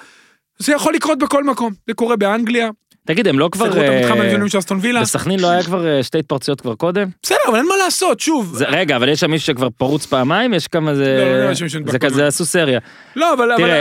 זה 0.59 0.73
יכול 0.73 0.93
לקרות 0.93 1.19
בכל 1.19 1.43
מקום, 1.43 1.73
זה 1.87 1.93
קורה 1.93 2.15
באנגליה, 2.15 2.69
תגיד, 3.05 3.27
הם 3.27 3.39
לא 3.39 3.49
כבר... 3.51 3.65
סגרו 3.65 3.81
את 3.81 3.89
המתחם 3.89 4.21
המבנים 4.21 4.49
של 4.49 4.59
אסטון 4.59 4.79
וילה. 4.81 5.01
בסכנין 5.01 5.39
לא 5.39 5.47
היה 5.47 5.63
כבר 5.63 5.87
אה, 5.87 6.03
שתי 6.03 6.19
התפרצויות 6.19 6.61
כבר 6.61 6.75
קודם? 6.75 7.07
בסדר, 7.23 7.37
אבל 7.47 7.57
אין 7.57 7.65
מה 7.67 7.75
לעשות, 7.85 8.19
שוב. 8.19 8.61
רגע, 8.67 8.95
אבל 8.95 9.09
יש 9.09 9.19
שם 9.19 9.31
מישהו 9.31 9.45
שכבר 9.45 9.69
פרוץ 9.69 10.05
פעמיים? 10.05 10.53
יש 10.53 10.67
כמה 10.67 10.95
זה... 10.95 11.23
לא, 11.25 11.43
לא 11.43 11.79
נדבק 11.79 11.91
זה. 11.91 11.99
כזה 11.99 12.27
עשו 12.27 12.45
סריה. 12.45 12.79
לא, 13.15 13.33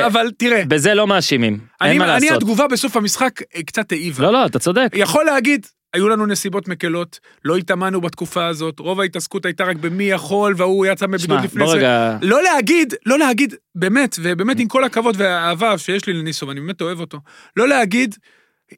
אבל, 0.06 0.30
תראה, 0.38 0.64
בזה 0.68 0.94
לא 0.94 1.06
מאשימים. 1.06 1.52
אין 1.52 1.90
אני, 1.90 1.98
מה 1.98 2.16
אני 2.16 2.26
לעשות. 2.26 2.42
התגובה 2.42 2.68
בסוף 2.68 2.96
המשחק 2.96 3.40
קצת 3.66 3.92
העיבה. 3.92 4.24
לא, 4.24 4.32
לא, 4.32 4.46
אתה 4.46 4.58
צודק. 4.58 4.88
יכול 4.94 5.24
להגיד, 5.24 5.66
היו 5.94 6.08
לנו 6.08 6.26
נסיבות 6.26 6.68
מקלות, 6.68 7.20
לא 7.44 7.56
התאמנו 7.56 8.00
בתקופה 8.00 8.46
הזאת, 8.46 8.78
רוב 8.78 9.00
ההתעסקות 9.00 9.44
הייתה 9.44 9.64
רק 9.64 9.76
במי 9.76 10.04
יכול, 10.04 10.54
והוא 10.56 10.86
יצא 10.86 11.06
מבידוד 11.06 11.40
לפני 11.44 11.66
זה. 11.66 11.76
רגע... 11.76 12.16
לא 12.22 12.42
להגיד, 12.42 12.94
לא 13.06 13.18
להגיד, 13.18 13.54
באמת, 13.74 14.16
ובאמת 14.22 14.60
עם 14.60 14.68
כל 14.68 14.84
הכבוד 14.84 15.14
והאהבה 15.18 15.78
שיש 15.78 16.06
לי 16.06 16.12
לניסו, 16.12 16.48
ואני 16.48 16.60
באמת 16.60 16.80
אוהב 16.80 17.00
אותו, 17.00 17.18
לא 17.56 17.68
להגיד, 17.68 18.14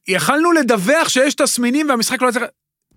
יכלנו 0.09 0.53
לדווח 0.53 1.09
שיש 1.09 1.35
תסמינים 1.35 1.89
והמשחק 1.89 2.23
לא 2.23 2.29
יצא... 2.29 2.41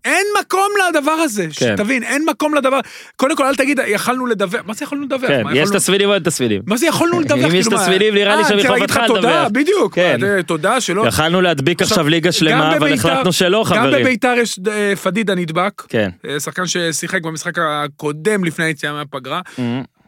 אין 0.05 0.25
מקום 0.41 0.67
לדבר 0.89 1.11
הזה, 1.11 1.43
כן. 1.43 1.49
שתבין, 1.51 2.03
אין 2.03 2.25
מקום 2.29 2.55
לדבר. 2.55 2.79
קודם 3.15 3.35
כל, 3.35 3.45
אל 3.45 3.55
תגיד, 3.55 3.79
יכלנו 3.87 4.25
לדווח, 4.25 4.61
מה 4.65 4.73
זה 4.73 4.83
יכולנו 4.85 5.03
לדווח? 5.05 5.27
כן, 5.29 5.43
מה, 5.43 5.51
יש 5.53 5.57
יכולנו- 5.57 5.79
תסמינים 5.79 6.09
או 6.09 6.13
אין 6.13 6.23
תסמינים. 6.23 6.61
מה 6.67 6.77
זה 6.77 6.87
יכולנו 6.87 7.19
לדווח? 7.19 7.45
אם 7.51 7.55
יש 7.55 7.65
כאילו, 7.65 7.77
מה- 7.77 7.83
תסמינים, 7.83 8.13
נראה 8.15 8.35
לי 8.35 8.43
אה, 8.43 8.47
שמחובתך 8.49 8.95
לדווח. 9.03 9.07
תודה, 9.07 9.47
בדיוק. 9.49 9.95
כן. 9.95 10.19
אה, 10.23 10.43
תודה 10.43 10.81
שלא... 10.81 11.07
יכלנו 11.07 11.41
להדביק 11.41 11.81
עכשיו, 11.81 12.07
ליגה 12.09 12.31
שלמה, 12.31 12.69
גם 12.71 12.77
אבל 12.77 12.93
החלטנו 12.93 13.33
שלא, 13.33 13.59
גם 13.59 13.65
חברים. 13.65 14.05
בביתר 14.05 14.33
יש 14.37 14.59
אה, 14.71 14.95
פדידה 14.95 15.35
נדבק, 15.35 15.81
כן. 15.89 16.09
שחקן 16.39 16.67
ששיחק 16.67 17.21
במשחק 17.21 17.53
הקודם 17.59 18.43
לפני 18.43 18.65
היציאה 18.65 18.93
מהפגרה. 18.93 19.41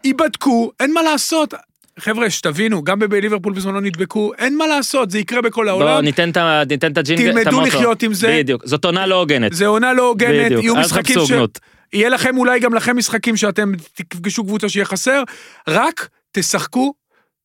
ייבדקו, 0.04 0.72
אין 0.80 0.94
מה 0.94 1.02
לעשות. 1.02 1.54
חבר'ה, 2.00 2.30
שתבינו, 2.30 2.84
גם 2.84 3.00
בליברפול 3.00 3.54
בזמנו 3.54 3.80
נדבקו, 3.80 4.32
אין 4.38 4.58
מה 4.58 4.68
לעשות, 4.68 5.12
זה 5.12 5.20
יקרה 5.20 5.42
בכל 5.42 5.70
העולם. 5.70 5.88
ה- 5.88 6.02
ניתן 6.66 6.92
את 6.92 6.98
הג'ינגל, 6.98 7.30
את 7.30 7.34
תלמדו 7.34 7.50
המוטו. 7.50 7.66
לחיות 7.66 8.04
עם 8.04 8.14
זה. 8.14 8.38
בדיוק, 8.40 8.66
זאת 8.66 8.86
עונה 8.86 9.06
לא 9.06 9.16
הוגנת. 9.16 9.54
זה 9.54 9.68
עונה 9.68 9.94
לא 9.94 10.08
הוגנת, 10.08 10.52
יהיו 10.52 10.76
משחקים 10.76 11.20
ש... 11.26 11.32
יהיה 11.94 12.10
לכם 12.10 12.38
אולי 12.38 12.60
גם 12.60 12.74
לכם 12.74 12.98
משחקים 12.98 13.38
שאתם 13.38 13.72
תפגשו 13.94 14.44
קבוצה 14.44 14.70
שיהיה 14.70 14.86
חסר, 14.86 15.24
רק 15.68 16.08
תשחקו, 16.32 16.94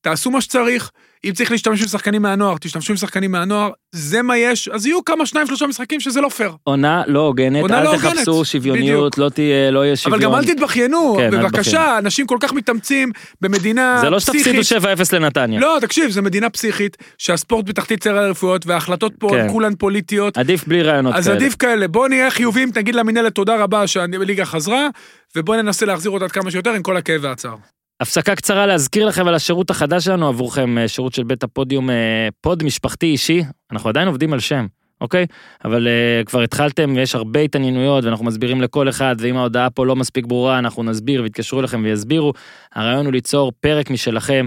תעשו 0.01 0.31
מה 0.31 0.41
שצריך. 0.41 0.91
אם 1.25 1.33
צריך 1.33 1.51
להשתמש 1.51 1.83
בשחקנים 1.83 2.23
מהנוער, 2.23 2.57
תשתמשו 2.61 2.95
בשחקנים 2.95 3.33
מהנוער, 3.33 3.71
זה 3.93 4.23
מה 4.23 4.39
יש, 4.39 4.69
אז 4.69 4.87
יהיו 4.87 5.05
כמה 5.05 5.27
שניים 5.27 5.47
שלושה 5.47 5.67
משחקים 5.67 6.01
שזה 6.01 6.21
לא 6.21 6.29
פייר. 6.29 6.53
עונה 6.65 7.03
לא 7.07 7.21
הוגנת, 7.21 7.63
עונה 7.63 7.83
לא 7.83 7.91
אל 7.91 7.95
הוגנת, 7.95 8.15
תחפשו 8.15 8.45
שוויוניות, 8.45 9.13
בדיוק. 9.13 9.19
לא 9.19 9.29
תהיה, 9.29 9.71
לא 9.71 9.85
יהיה 9.85 9.97
שוויון. 9.97 10.23
אבל 10.23 10.33
גם 10.33 10.39
אל 10.39 10.45
תתבכיינו, 10.45 11.15
כן, 11.19 11.35
אל 11.35 11.43
בבקשה, 11.43 11.99
אנשים 11.99 12.27
כל 12.27 12.37
כך 12.41 12.53
מתאמצים 12.53 13.13
במדינה 13.41 13.99
זה 14.01 14.11
לא 14.11 14.21
שתפסידו 14.21 14.61
פסיכית. 14.61 14.83
7-0 15.13 15.17
לנתניה. 15.17 15.61
לא, 15.61 15.79
תקשיב, 15.81 16.11
זו 16.11 16.23
מדינה 16.23 16.51
פסיכית, 16.51 16.97
שהספורט 17.19 17.69
בתחתית 17.69 18.05
סדר 18.05 18.19
הרפואיות, 18.19 18.67
וההחלטות 18.67 19.13
פה 19.19 19.29
כן. 19.31 19.49
כולן 19.51 19.75
פוליטיות. 19.75 20.39
עדיף 20.39 20.69
בלי 20.69 20.83
רעיונות 20.83 21.15
אז 21.15 21.25
כאלה. 21.25 21.37
עדיף 21.37 21.55
כאלה, 21.55 21.89
בואו 21.89 22.09
נהיה 22.09 22.31
חיוביים, 22.31 22.71
תגיד 22.71 22.95
למינהלת 22.95 23.35
תודה 23.35 23.57
רבה 23.57 23.87
שהליגה 23.87 24.45
חזרה, 24.45 24.89
ובואו 25.37 25.63
ננסה 25.63 25.87
להחזיר 25.87 26.11
אותה 26.11 26.25
עד 26.25 26.33
כמה 26.33 26.51
שיותר 26.51 26.71
עם 26.71 26.83
כל 26.83 26.97
הכאב 26.97 27.21
והצער. 27.25 27.57
הפסקה 28.01 28.35
קצרה 28.35 28.67
להזכיר 28.67 29.07
לכם 29.07 29.29
על 29.29 29.35
השירות 29.35 29.71
החדש 29.71 30.05
שלנו 30.05 30.29
עבורכם, 30.29 30.79
אה, 30.79 30.89
שירות 30.89 31.15
של 31.15 31.25
בית 31.25 31.43
הפודיום, 31.43 31.91
אה, 31.91 32.29
פוד 32.41 32.63
משפחתי 32.63 33.07
אישי, 33.07 33.43
אנחנו 33.73 33.89
עדיין 33.89 34.09
עובדים 34.09 34.33
על 34.33 34.41
שם, 34.41 34.67
אוקיי? 35.01 35.27
אבל 35.65 35.87
uh, 35.87 36.25
כבר 36.25 36.43
התחלתם, 36.43 36.99
יש 36.99 37.15
הרבה 37.15 37.41
התעניינויות 37.41 38.05
ואנחנו 38.05 38.25
מסבירים 38.25 38.61
לכל 38.61 38.89
אחד, 38.89 39.17
ואם 39.19 39.37
ההודעה 39.37 39.71
פה 39.71 39.87
לא 39.87 39.97
מספיק 39.97 40.27
ברורה, 40.27 40.59
אנחנו 40.59 40.83
נסביר 40.83 41.23
ויתקשרו 41.23 41.61
אליכם 41.61 41.81
ויסבירו. 41.85 42.33
הרעיון 42.75 43.07
הוא 43.07 43.13
ליצור 43.13 43.53
פרק 43.61 43.91
משלכם, 43.91 44.47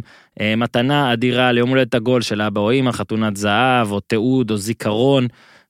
מתנה 0.58 1.14
אדירה 1.14 1.52
ליום 1.52 1.70
הולדת 1.70 1.96
עגול 1.96 2.22
של 2.22 2.42
אבא 2.42 2.62
או 2.62 2.72
אמא, 2.72 2.92
חתונת 2.92 3.38
זהב, 3.38 3.92
או 3.92 4.00
תיעוד, 4.00 4.52
או 4.52 4.58
זיכרון. 4.58 5.28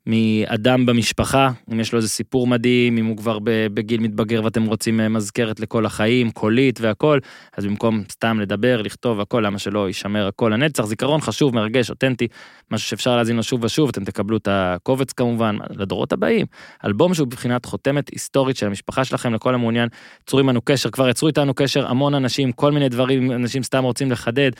מאדם 0.10 0.86
במשפחה, 0.86 1.52
אם 1.74 1.80
יש 1.80 1.94
לו 1.94 1.98
איזה 1.98 2.10
סיפור 2.10 2.48
מדהים, 2.48 2.98
אם 2.98 3.06
הוא 3.06 3.18
כבר 3.18 3.40
בגיל 3.44 4.02
מתבגר 4.02 4.42
ואתם 4.44 4.66
רוצים 4.66 5.00
אה, 5.00 5.10
מזכרת 5.10 5.60
לכל 5.60 5.86
החיים, 5.86 6.32
קולית 6.32 6.82
והכל, 6.82 7.20
אז 7.58 7.66
במקום 7.66 8.04
סתם 8.12 8.40
לדבר, 8.40 8.82
לכתוב 8.82 9.20
הכל, 9.20 9.44
למה 9.46 9.60
שלא 9.60 9.88
יישמר 9.88 10.28
הכל 10.28 10.50
לנצח, 10.54 10.86
זיכרון 10.86 11.22
חשוב, 11.22 11.56
מרגש, 11.56 11.90
אותנטי, 11.90 12.28
משהו 12.72 12.88
שאפשר 12.88 13.16
להאזין 13.16 13.36
לו 13.36 13.44
שוב 13.44 13.64
ושוב, 13.64 13.90
אתם 13.90 14.04
תקבלו 14.04 14.38
את 14.38 14.48
הקובץ 14.52 15.14
כמובן, 15.14 15.58
לדורות 15.70 16.14
הבאים. 16.14 16.46
אלבום 16.86 17.14
שהוא 17.14 17.28
בבחינת 17.28 17.66
חותמת 17.66 18.10
היסטורית 18.10 18.58
של 18.58 18.68
המשפחה 18.68 19.06
שלכם, 19.06 19.34
לכל 19.34 19.54
המעוניין, 19.54 19.90
צרו 20.26 20.40
עמנו 20.40 20.62
קשר, 20.62 20.90
כבר 20.90 21.10
יצרו 21.10 21.28
איתנו 21.28 21.54
קשר 21.54 21.88
המון 21.88 22.14
אנשים, 22.14 22.52
כל 22.52 22.72
מיני 22.72 22.90
דברים, 22.90 23.32
אנשים 23.32 23.64
סתם 23.64 23.84
רוצים 23.84 24.12
לחדד. 24.12 24.52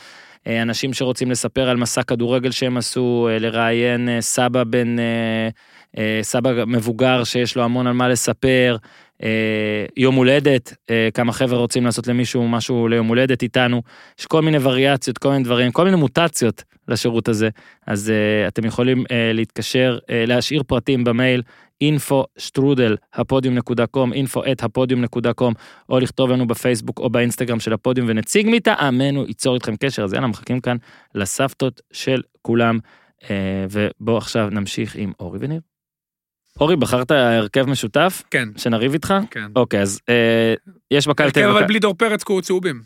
אה, 0.46 0.62
אנשים 0.62 0.92
שרוצים 0.92 1.30
לספר 1.30 1.68
על 1.68 1.76
מסע 1.76 2.02
כדורגל 2.02 2.50
שהם 2.50 2.76
עשו, 2.76 3.28
אה, 3.30 3.38
לראיין 3.38 4.08
אה, 4.08 4.20
סבא 4.20 4.64
בן, 4.64 4.96
סבא 6.22 6.64
מבוגר 6.66 7.24
שיש 7.24 7.56
לו 7.56 7.62
המון 7.62 7.86
על 7.86 7.92
מה 7.92 8.08
לספר, 8.08 8.76
יום 9.96 10.14
הולדת, 10.14 10.74
כמה 11.14 11.32
חבר'ה 11.32 11.58
רוצים 11.58 11.84
לעשות 11.84 12.06
למישהו 12.06 12.48
משהו 12.48 12.88
ליום 12.88 13.06
הולדת 13.06 13.42
איתנו, 13.42 13.82
יש 14.18 14.26
כל 14.26 14.42
מיני 14.42 14.58
וריאציות, 14.58 15.18
כל 15.18 15.30
מיני 15.30 15.44
דברים, 15.44 15.72
כל 15.72 15.84
מיני 15.84 15.96
מוטציות 15.96 16.64
לשירות 16.88 17.28
הזה, 17.28 17.48
אז 17.86 18.12
אתם 18.48 18.64
יכולים 18.64 19.04
להתקשר, 19.34 19.98
להשאיר 20.08 20.62
פרטים 20.62 21.04
במייל 21.04 21.42
info 21.84 22.24
שטרודל 22.38 22.96
הפודיום 23.14 23.54
נקודה 23.54 23.86
קום, 23.86 24.12
info 24.12 24.40
את 24.52 24.62
הפודיום 24.62 25.00
נקודה 25.00 25.32
קום, 25.32 25.54
או 25.88 26.00
לכתוב 26.00 26.30
לנו 26.30 26.46
בפייסבוק 26.46 26.98
או 26.98 27.10
באינסטגרם 27.10 27.60
של 27.60 27.72
הפודיום 27.72 28.06
ונציג 28.10 28.48
מטעמנו 28.50 29.24
ייצור 29.26 29.54
איתכם 29.54 29.76
קשר, 29.76 30.04
אז 30.04 30.12
יאללה, 30.12 30.26
מחכים 30.26 30.60
כאן 30.60 30.76
לסבתות 31.14 31.80
של 31.92 32.22
כולם, 32.42 32.78
אה, 33.30 33.64
ובואו 33.70 34.16
עכשיו 34.16 34.48
נמשיך 34.50 34.96
עם 34.96 35.12
אורי 35.20 35.38
וניר. 35.42 35.69
אורי, 36.60 36.76
בחרת 36.76 37.10
הרכב 37.10 37.66
משותף? 37.66 38.22
כן. 38.30 38.48
שנריב 38.56 38.92
איתך? 38.92 39.14
כן. 39.30 39.46
אוקיי, 39.56 39.80
אז 39.80 40.00
אה, 40.08 40.54
יש 40.90 41.06
מכבי 41.06 41.26
הרכב 41.26 41.40
אבל 41.40 41.66
בלי 41.66 41.78
דור 41.78 41.94
פרץ 41.94 42.22
קורו 42.22 42.42
צהובים. 42.42 42.82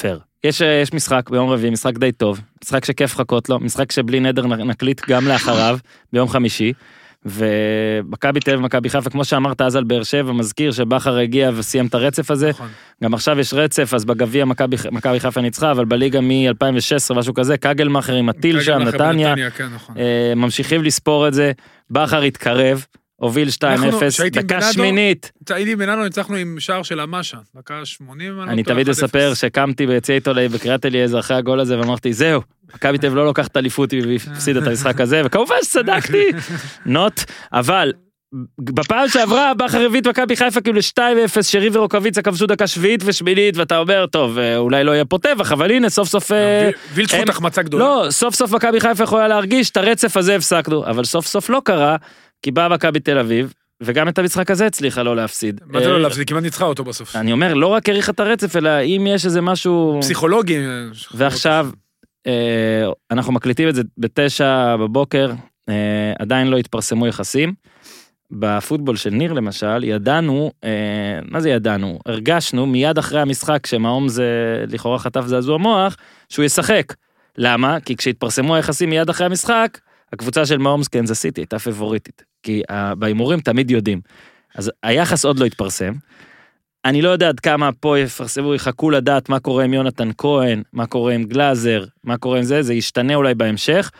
פייר. 0.00 0.20
יש, 0.44 0.62
אה, 0.62 0.80
יש 0.82 0.92
משחק 0.92 1.30
ביום 1.30 1.50
רביעי, 1.50 1.70
משחק 1.70 1.98
די 1.98 2.12
טוב, 2.12 2.40
משחק 2.64 2.84
שכיף 2.84 3.14
לחכות 3.14 3.48
לו, 3.48 3.60
משחק 3.60 3.92
שבלי 3.92 4.20
נדר 4.20 4.46
נקליט 4.46 5.00
גם 5.08 5.28
לאחריו, 5.28 5.78
ביום 6.12 6.28
חמישי. 6.28 6.72
ומכבי 7.26 8.40
תל 8.40 8.50
אביב 8.50 8.60
ומכבי 8.60 8.88
חיפה 8.90 9.10
כמו 9.10 9.24
שאמרת 9.24 9.60
אז 9.60 9.76
על 9.76 9.84
באר 9.84 10.02
שבע 10.02 10.32
מזכיר 10.32 10.72
שבכר 10.72 11.18
הגיע 11.18 11.50
וסיים 11.54 11.86
את 11.86 11.94
הרצף 11.94 12.30
הזה 12.30 12.50
נכון. 12.50 12.68
גם 13.04 13.14
עכשיו 13.14 13.40
יש 13.40 13.54
רצף 13.54 13.94
אז 13.94 14.04
בגביע 14.04 14.44
מכבי 14.92 15.20
חיפה 15.20 15.40
ניצחה 15.40 15.70
אבל 15.70 15.84
בליגה 15.84 16.20
מ-2016 16.20 17.14
משהו 17.14 17.34
כזה 17.34 17.56
קגלמאכר 17.56 18.14
עם 18.14 18.28
הטיל 18.28 18.60
שם 18.60 18.78
נתניה 18.78 19.50
כן, 19.50 19.68
נכון. 19.74 19.98
אה, 19.98 20.32
ממשיכים 20.36 20.82
לספור 20.82 21.28
את 21.28 21.34
זה 21.34 21.52
בכר 21.90 22.22
התקרב 22.22 22.84
הוביל 23.20 23.48
2-0, 23.48 23.62
דקה 24.32 24.62
שמינית. 24.72 25.32
הייתי 25.50 25.76
בננו, 25.76 26.04
ניצחנו 26.04 26.36
עם 26.36 26.56
שער 26.60 26.82
של 26.82 27.00
המאשה, 27.00 27.36
דקה 27.56 27.84
80. 27.84 28.40
אני 28.42 28.62
תמיד 28.62 28.88
אספר 28.88 29.34
שקמתי 29.34 29.86
ביציע 29.86 30.14
עיתונאי 30.14 30.48
בקריאת 30.48 30.86
אליעזר 30.86 31.18
אחרי 31.18 31.36
הגול 31.36 31.60
הזה 31.60 31.78
ואמרתי 31.78 32.12
זהו, 32.12 32.40
מכבי 32.74 32.98
תל 32.98 33.06
אביב 33.06 33.18
לא 33.18 33.24
לוקחת 33.24 33.56
אליפות 33.56 33.90
והפסיד 34.08 34.56
את 34.56 34.66
המשחק 34.66 35.00
הזה, 35.00 35.22
וכמובן 35.24 35.56
שצדקתי, 35.62 36.26
נוט, 36.86 37.20
אבל 37.52 37.92
בפעם 38.58 39.08
שעברה 39.08 39.54
בכר 39.54 39.80
הביא 39.86 40.00
את 40.00 40.06
מכבי 40.06 40.36
חיפה 40.36 40.60
כאילו 40.60 40.80
2-0 40.98 41.42
שרי 41.42 41.68
ורוקוויצה 41.72 42.22
כבשו 42.22 42.46
דקה 42.46 42.66
שביעית 42.66 43.02
ושמינית 43.04 43.56
ואתה 43.56 43.78
אומר 43.78 44.06
טוב 44.06 44.38
אה, 44.38 44.56
אולי 44.56 44.84
לא 44.84 44.92
יהיה 44.92 45.04
פה 45.04 45.18
טבח 45.18 45.52
אבל 45.52 45.70
הנה 45.70 45.88
סוף 45.88 46.08
סוף 46.08 46.32
אה, 46.32 46.70
וילצחוט 46.94 47.28
החמצה 47.28 47.62
גדולה 47.62 47.84
לא 47.84 48.10
סוף 48.10 48.34
סוף 48.34 48.52
מכבי 48.52 48.80
חיפה 48.80 49.04
יכולה 49.04 49.28
להרגיש 49.28 49.70
את 49.70 49.76
הרצף 49.76 50.16
הזה 50.16 50.36
הפסקנו 50.36 50.86
אבל 50.86 51.04
סוף 51.04 51.26
סוף 51.26 51.50
לא 51.50 51.62
קרה 51.64 51.96
כי 52.42 52.50
באה 52.50 52.68
מכבי 52.68 53.00
תל 53.00 53.18
אביב, 53.18 53.52
וגם 53.82 54.08
את 54.08 54.18
המשחק 54.18 54.50
הזה 54.50 54.66
הצליחה 54.66 55.02
לא 55.02 55.16
להפסיד. 55.16 55.60
מה 55.66 55.80
זה 55.80 55.88
לא 55.88 55.94
אה, 55.94 55.98
להפסיד? 55.98 56.28
כמעט 56.28 56.42
ניצחה 56.42 56.64
אותו 56.64 56.84
בסוף. 56.84 57.16
אני 57.16 57.32
אומר, 57.32 57.54
לא 57.54 57.66
רק 57.66 57.88
האריכה 57.88 58.12
את 58.12 58.20
הרצף, 58.20 58.56
אלא 58.56 58.70
אם 58.82 59.06
יש 59.10 59.24
איזה 59.24 59.40
משהו... 59.40 59.98
פסיכולוגי. 60.00 60.58
ועכשיו, 61.14 61.68
אה, 62.26 62.86
אנחנו 63.10 63.32
מקליטים 63.32 63.68
את 63.68 63.74
זה 63.74 63.82
בתשע 63.98 64.76
בבוקר, 64.76 65.32
אה, 65.68 66.12
עדיין 66.18 66.46
לא 66.46 66.56
התפרסמו 66.58 67.06
יחסים. 67.06 67.54
בפוטבול 68.32 68.96
של 68.96 69.10
ניר 69.10 69.32
למשל, 69.32 69.84
ידענו, 69.84 70.50
מה 71.30 71.40
זה 71.40 71.50
ידענו? 71.50 71.98
הרגשנו 72.06 72.66
מיד 72.66 72.98
אחרי 72.98 73.20
המשחק 73.20 73.66
שמעום 73.66 74.08
זה 74.08 74.24
לכאורה 74.68 74.98
חטף 74.98 75.26
זעזוע 75.26 75.58
מוח, 75.58 75.96
שהוא 76.28 76.44
ישחק. 76.44 76.94
למה? 77.38 77.80
כי 77.80 77.96
כשהתפרסמו 77.96 78.54
היחסים 78.54 78.90
מיד 78.90 79.08
אחרי 79.08 79.26
המשחק, 79.26 79.78
הקבוצה 80.12 80.46
של 80.46 80.58
מאומס 80.58 80.88
קנזס 80.88 81.20
סיטי 81.20 81.40
הייתה 81.40 81.58
פיבוריטית, 81.58 82.22
כי 82.42 82.62
בהימורים 82.98 83.40
תמיד 83.40 83.70
יודעים. 83.70 84.00
אז 84.54 84.70
היחס 84.82 85.24
עוד 85.24 85.38
לא 85.38 85.44
התפרסם. 85.44 85.92
אני 86.84 87.02
לא 87.02 87.08
יודע 87.08 87.28
עד 87.28 87.40
כמה 87.40 87.72
פה 87.72 87.98
יפרסמו, 87.98 88.54
יחכו 88.54 88.90
לדעת 88.90 89.28
מה 89.28 89.40
קורה 89.40 89.64
עם 89.64 89.74
יונתן 89.74 90.10
כהן, 90.18 90.62
מה 90.72 90.86
קורה 90.86 91.12
עם 91.14 91.24
גלאזר, 91.24 91.84
מה 92.04 92.16
קורה 92.16 92.38
עם 92.38 92.44
זה, 92.44 92.62
זה 92.62 92.74
ישתנה 92.74 93.14
אולי 93.14 93.34
בהמשך. 93.34 93.90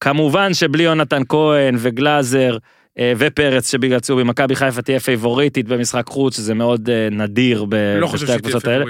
כמובן 0.00 0.54
שבלי 0.54 0.82
יונתן 0.82 1.22
כהן 1.28 1.74
וגלאזר 1.78 2.58
אה, 2.98 3.12
ופרץ 3.18 3.70
שבגלל 3.70 4.00
צהובי, 4.00 4.22
מכבי 4.22 4.56
חיפה 4.56 4.82
תהיה 4.82 5.00
פייבוריטית 5.00 5.68
במשחק 5.68 6.06
חוץ, 6.06 6.36
שזה 6.36 6.54
מאוד 6.54 6.90
אה, 6.90 7.08
נדיר 7.10 7.66
לא 8.00 8.12
בשתי 8.12 8.32
הקבוצות 8.32 8.64
האלה. 8.64 8.84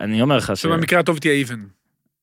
אני 0.00 0.22
אומר 0.22 0.36
לך 0.36 0.52
ש... 0.54 0.66
במקרה 0.66 1.00
הטוב 1.00 1.18
תהיה 1.18 1.34
איבן. 1.34 1.60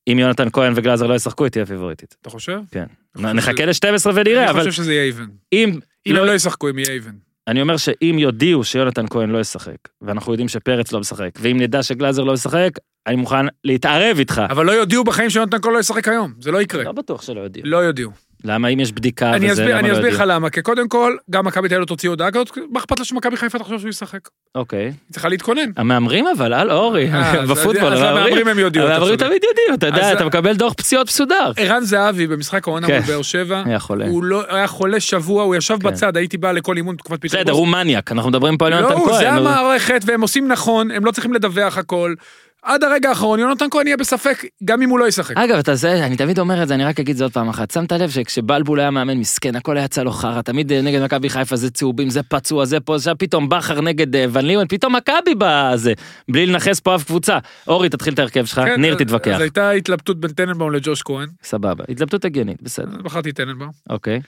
אם 0.08 0.18
יונתן 0.18 0.48
כהן 0.52 0.72
וגלאזר 0.76 1.06
לא 1.06 1.14
ישחקו, 1.14 1.44
היא 1.44 1.50
תהיה 1.50 1.66
פיבוריטית. 1.66 2.16
אתה 2.20 2.30
חושב? 2.30 2.58
כן. 2.70 2.84
נחכה 3.16 3.64
ל-12 3.64 4.10
ונראה, 4.14 4.50
אבל... 4.50 4.60
אני 4.60 4.70
חושב 4.70 4.82
שזה 4.82 4.92
יהיה 4.92 5.04
איבן. 5.04 5.26
אם... 5.52 5.78
אם 6.06 6.16
הם 6.16 6.24
לא 6.24 6.32
ישחקו, 6.32 6.68
הם 6.68 6.78
יהיה 6.78 6.92
איבן. 6.92 7.12
אני 7.48 7.62
אומר 7.62 7.76
שאם 7.76 8.16
יודיעו 8.18 8.64
שיונתן 8.64 9.06
כהן 9.10 9.30
לא 9.30 9.38
ישחק, 9.38 9.76
ואנחנו 10.02 10.32
יודעים 10.32 10.48
שפרץ 10.48 10.92
לא 10.92 11.00
משחק, 11.00 11.30
ואם 11.40 11.60
נדע 11.60 11.82
שגלאזר 11.82 12.22
לא 12.22 12.32
ישחק, 12.32 12.70
אני 13.06 13.16
מוכן 13.16 13.46
להתערב 13.64 14.18
איתך. 14.18 14.42
אבל 14.50 14.66
לא 14.66 14.72
יודיעו 14.72 15.04
בחיים 15.04 15.30
שיונתן 15.30 15.58
כהן 15.62 15.74
לא 15.74 15.78
ישחק 15.78 16.08
היום, 16.08 16.32
זה 16.40 16.50
לא 16.50 16.62
יקרה. 16.62 16.84
לא 16.84 16.92
בטוח 16.92 17.22
שלא 17.22 17.40
יודיעו. 17.40 17.66
לא 17.66 17.76
יודיעו. 17.76 18.10
למה 18.44 18.68
אם 18.68 18.80
יש 18.80 18.92
בדיקה 18.92 19.30
אני 19.34 19.44
וזה, 19.52 19.52
אסביר, 19.62 19.68
למה 19.70 19.78
אני 19.78 19.88
לא 19.88 19.94
אסביר 19.94 20.06
יודעים? 20.10 20.28
לך 20.28 20.34
למה, 20.36 20.50
כי 20.50 20.62
קודם 20.62 20.88
כל, 20.88 21.16
גם 21.30 21.46
מכבי 21.46 21.68
תל 21.68 21.74
אביב 21.74 21.86
תוציא 21.86 22.08
הודעה 22.08 22.30
כזאת, 22.30 22.58
מה 22.70 22.80
אכפת 22.80 22.98
לה 22.98 23.04
שמכבי 23.04 23.36
חיפה 23.36 23.58
תחשוב 23.58 23.78
שהוא 23.78 23.88
ישחק? 23.90 24.28
אוקיי. 24.54 24.84
היא 24.84 24.92
צריכה 25.12 25.28
להתכונן. 25.28 25.70
המהמרים 25.76 26.24
אבל, 26.36 26.52
הלו 26.52 26.72
אורי, 26.72 27.12
אה, 27.12 27.42
בפוטבול, 27.50 27.92
אז 27.92 28.00
המהמרים 28.00 28.48
הם 28.48 28.58
אתה 28.68 28.82
המהמרים. 28.84 29.16
תמיד 29.16 29.42
יודעים, 29.50 29.74
אתה 29.74 29.86
יודע, 29.86 30.12
אתה 30.12 30.24
מקבל 30.24 30.56
דוח 30.56 30.72
פציעות 30.72 31.06
מסודר. 31.06 31.52
ערן 31.56 31.84
זהבי 31.84 32.26
במשחק 32.26 32.68
העונה 32.68 32.86
כן. 32.86 32.94
מול 32.98 33.06
באר 33.06 33.22
שבע, 33.22 33.62
היה 33.66 33.78
חולה. 33.78 34.06
הוא 34.06 34.24
לא, 34.24 34.42
היה 34.48 34.66
חולה 34.66 35.00
שבוע, 35.00 35.42
הוא 35.42 35.54
ישב 35.56 35.76
כן. 35.82 35.88
בצד, 35.88 36.16
הייתי 36.16 36.36
בא 36.36 36.52
לכל 36.52 36.76
אימון 36.76 36.96
בתקופת 36.96 37.20
פיטר 37.20 37.38
בסדר, 37.38 37.52
הוא 37.52 37.68
מניאק, 37.68 38.12
אנחנו 38.12 38.30
מדברים 38.30 38.58
פה 38.58 38.66
על 38.66 38.72
יונתן 38.72 38.94
לא, 38.94 39.04
כהן. 39.06 39.18
זה 39.18 39.30
הוא- 39.30 39.38
המערכת, 39.48 40.00
והם 40.06 40.20
עושים 40.20 40.48
נכון, 40.48 40.90
הם 40.90 41.04
לא 41.04 41.10
צריכים 41.10 41.32
לדווח 41.32 41.78
הכל. 41.78 42.14
עד 42.62 42.84
הרגע 42.84 43.08
האחרון, 43.08 43.38
יונתן 43.38 43.66
כהן 43.70 43.86
יהיה 43.86 43.96
בספק, 43.96 44.44
גם 44.64 44.82
אם 44.82 44.88
הוא 44.90 44.98
לא 44.98 45.08
ישחק. 45.08 45.36
אגב, 45.36 45.58
אתה 45.58 45.74
זה, 45.74 46.06
אני 46.06 46.16
תמיד 46.16 46.38
אומר 46.38 46.62
את 46.62 46.68
זה, 46.68 46.74
אני 46.74 46.84
רק 46.84 47.00
אגיד 47.00 47.10
את 47.12 47.16
זה 47.16 47.24
עוד 47.24 47.32
פעם 47.32 47.48
אחת. 47.48 47.70
שמת 47.70 47.92
לב 47.92 48.10
שכשבלבול 48.10 48.80
היה 48.80 48.90
מאמן 48.90 49.18
מסכן, 49.18 49.56
הכל 49.56 49.76
היה 49.76 49.84
יצא 49.84 50.02
לו 50.02 50.10
חרא, 50.12 50.42
תמיד 50.42 50.72
אה, 50.72 50.82
נגד 50.82 51.02
מכבי 51.04 51.28
חיפה 51.30 51.56
זה 51.56 51.70
צהובים, 51.70 52.10
זה 52.10 52.22
פצוע, 52.22 52.64
זה 52.64 52.80
פה, 52.80 52.98
זה 52.98 53.14
פתאום 53.14 53.48
בכר 53.48 53.80
נגד 53.80 54.16
אה, 54.16 54.24
ון 54.32 54.44
לימן, 54.46 54.64
פתאום 54.68 54.96
מכבי 54.96 55.34
בזה, 55.38 55.92
בלי 56.30 56.46
לנכס 56.46 56.80
פה 56.80 56.94
אף 56.94 57.04
קבוצה. 57.04 57.38
אורי, 57.66 57.88
תתחיל 57.88 58.14
את 58.14 58.18
ההרכב 58.18 58.44
שלך, 58.44 58.58
כן, 58.64 58.80
ניר 58.80 58.92
אז- 58.94 58.98
תתווכח. 58.98 59.34
אז 59.34 59.40
הייתה 59.40 59.70
התלבטות 59.70 60.20
בין 60.20 60.30
טננבאום 60.32 60.72
לג'וש 60.72 61.02
כהן, 61.02 61.28
סבבה, 61.42 61.84
התלבטות 61.88 62.24
הגיונית, 62.24 62.62
בסדר, 62.62 63.02
בחרתי 63.02 63.32
טננבאום. 63.32 63.70
אוקיי. 63.90 64.20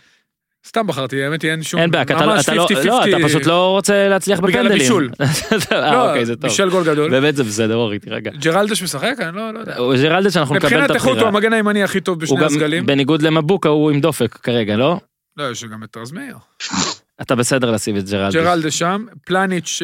סתם 0.67 0.87
בחרתי, 0.87 1.25
האמת 1.25 1.43
היא 1.43 1.51
אין 1.51 1.63
שום... 1.63 1.81
אין 1.81 1.91
בעיה, 1.91 2.03
אתה- 2.05 2.27
ממש 2.27 2.45
אתה 2.45 2.55
לא, 2.55 2.67
50-50. 2.71 2.87
לא, 2.87 3.05
אתה 3.05 3.17
פשוט 3.25 3.47
לא 3.47 3.71
רוצה 3.71 4.09
להצליח 4.09 4.41
בגלל 4.41 4.51
בפנדלים. 4.53 4.73
הבישול. 4.81 5.11
אה, 5.73 5.93
לא, 5.93 6.09
אוקיי, 6.09 6.27
זה 6.27 6.37
טוב. 6.37 6.43
בישל 6.43 6.71
גול 6.71 6.85
גדול. 6.85 7.11
באמת 7.11 7.37
זה 7.37 7.45
בסדר, 7.45 7.75
אורי, 7.77 7.99
תירגע. 7.99 8.31
ג'רלדש 8.31 8.83
משחק? 8.83 9.13
אני 9.21 9.37
לא 9.37 9.55
לא 9.55 9.59
יודע. 9.59 9.75
ג'רלדה 10.03 10.31
שאנחנו 10.31 10.55
נקבל 10.55 10.69
מבחינת 10.69 10.91
את 10.91 10.95
איכות 10.95 11.09
הוא 11.09 11.15
הבחירה. 11.17 11.29
המגן 11.29 11.53
הימני 11.53 11.83
הכי 11.83 12.01
טוב 12.01 12.15
הוא 12.17 12.23
בשני 12.23 12.37
גם, 12.41 12.45
הסגלים. 12.45 12.87
בניגוד 12.87 13.23
למבוקה, 13.23 13.69
הוא 13.69 13.91
עם 13.91 14.01
דופק 14.01 14.33
כרגע, 14.43 14.77
לא? 14.77 15.01
לא, 15.37 15.51
יש 15.51 15.65
גם 15.65 15.85
את 15.85 15.97
רז 15.97 16.13
מאיר. 16.13 16.37
אתה 17.23 17.35
בסדר 17.35 17.71
לשים 17.71 17.97
את 17.97 18.09
ג'רלדה. 18.11 18.31
ג'רלדש 18.41 18.79
שם, 18.79 19.05
פלניץ' 19.27 19.67
ש- 19.69 19.83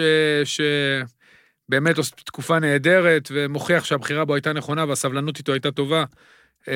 שבאמת 1.68 1.98
עושה 1.98 2.14
תקופה 2.24 2.58
נהדרת 2.58 3.28
ומוכיח 3.32 3.84
שהבחירה 3.84 4.24
בו 4.24 4.34
הייתה 4.34 4.52
נכונה 4.52 4.84
והסבלנות 4.88 5.38
איתו 5.38 5.52
הייתה 5.52 5.70
טובה. 5.70 6.04
אה, 6.68 6.74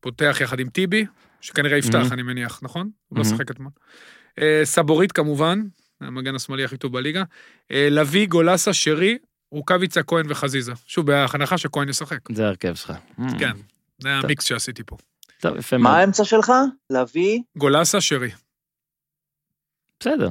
פותח 0.00 0.38
יחד 0.40 0.60
עם 0.60 0.68
טיבי, 0.68 1.06
שכנראה 1.40 1.78
יפתח, 1.78 1.94
מהמם. 1.94 2.12
אני 2.12 2.22
מניח, 2.22 2.60
נכון? 2.62 2.90
הוא 3.08 3.18
לא 3.18 3.22
מהמם. 3.22 3.36
שיחק 3.36 3.50
אתמול. 3.50 3.70
אה, 4.38 4.60
סבורית 4.64 5.12
כמובן, 5.12 5.62
המגן 6.00 6.34
השמאלי 6.34 6.64
הכי 6.64 6.76
טוב 6.76 6.92
בליגה. 6.92 7.22
אה, 7.70 7.88
לביא, 7.90 8.28
גולסה, 8.28 8.72
שרי, 8.72 9.18
רוקאביצה, 9.52 10.02
כהן 10.02 10.26
וחזיזה. 10.28 10.72
שוב, 10.86 11.06
בהנחה 11.06 11.58
שכהן 11.58 11.88
ישחק. 11.88 12.18
זה 12.32 12.44
ההרכב 12.44 12.74
שלך. 12.74 12.92
כן, 13.38 13.52
זה 13.98 14.08
המיקס 14.08 14.44
שעשיתי 14.44 14.82
פה. 14.86 14.96
טוב, 15.40 15.56
יפה 15.56 15.78
מאוד. 15.78 15.92
מה 15.92 15.98
האמצע 15.98 16.24
שלך? 16.24 16.52
לביא? 16.90 17.40
גולסה, 17.56 18.00
שרי. 18.00 18.30
בסדר. 20.00 20.28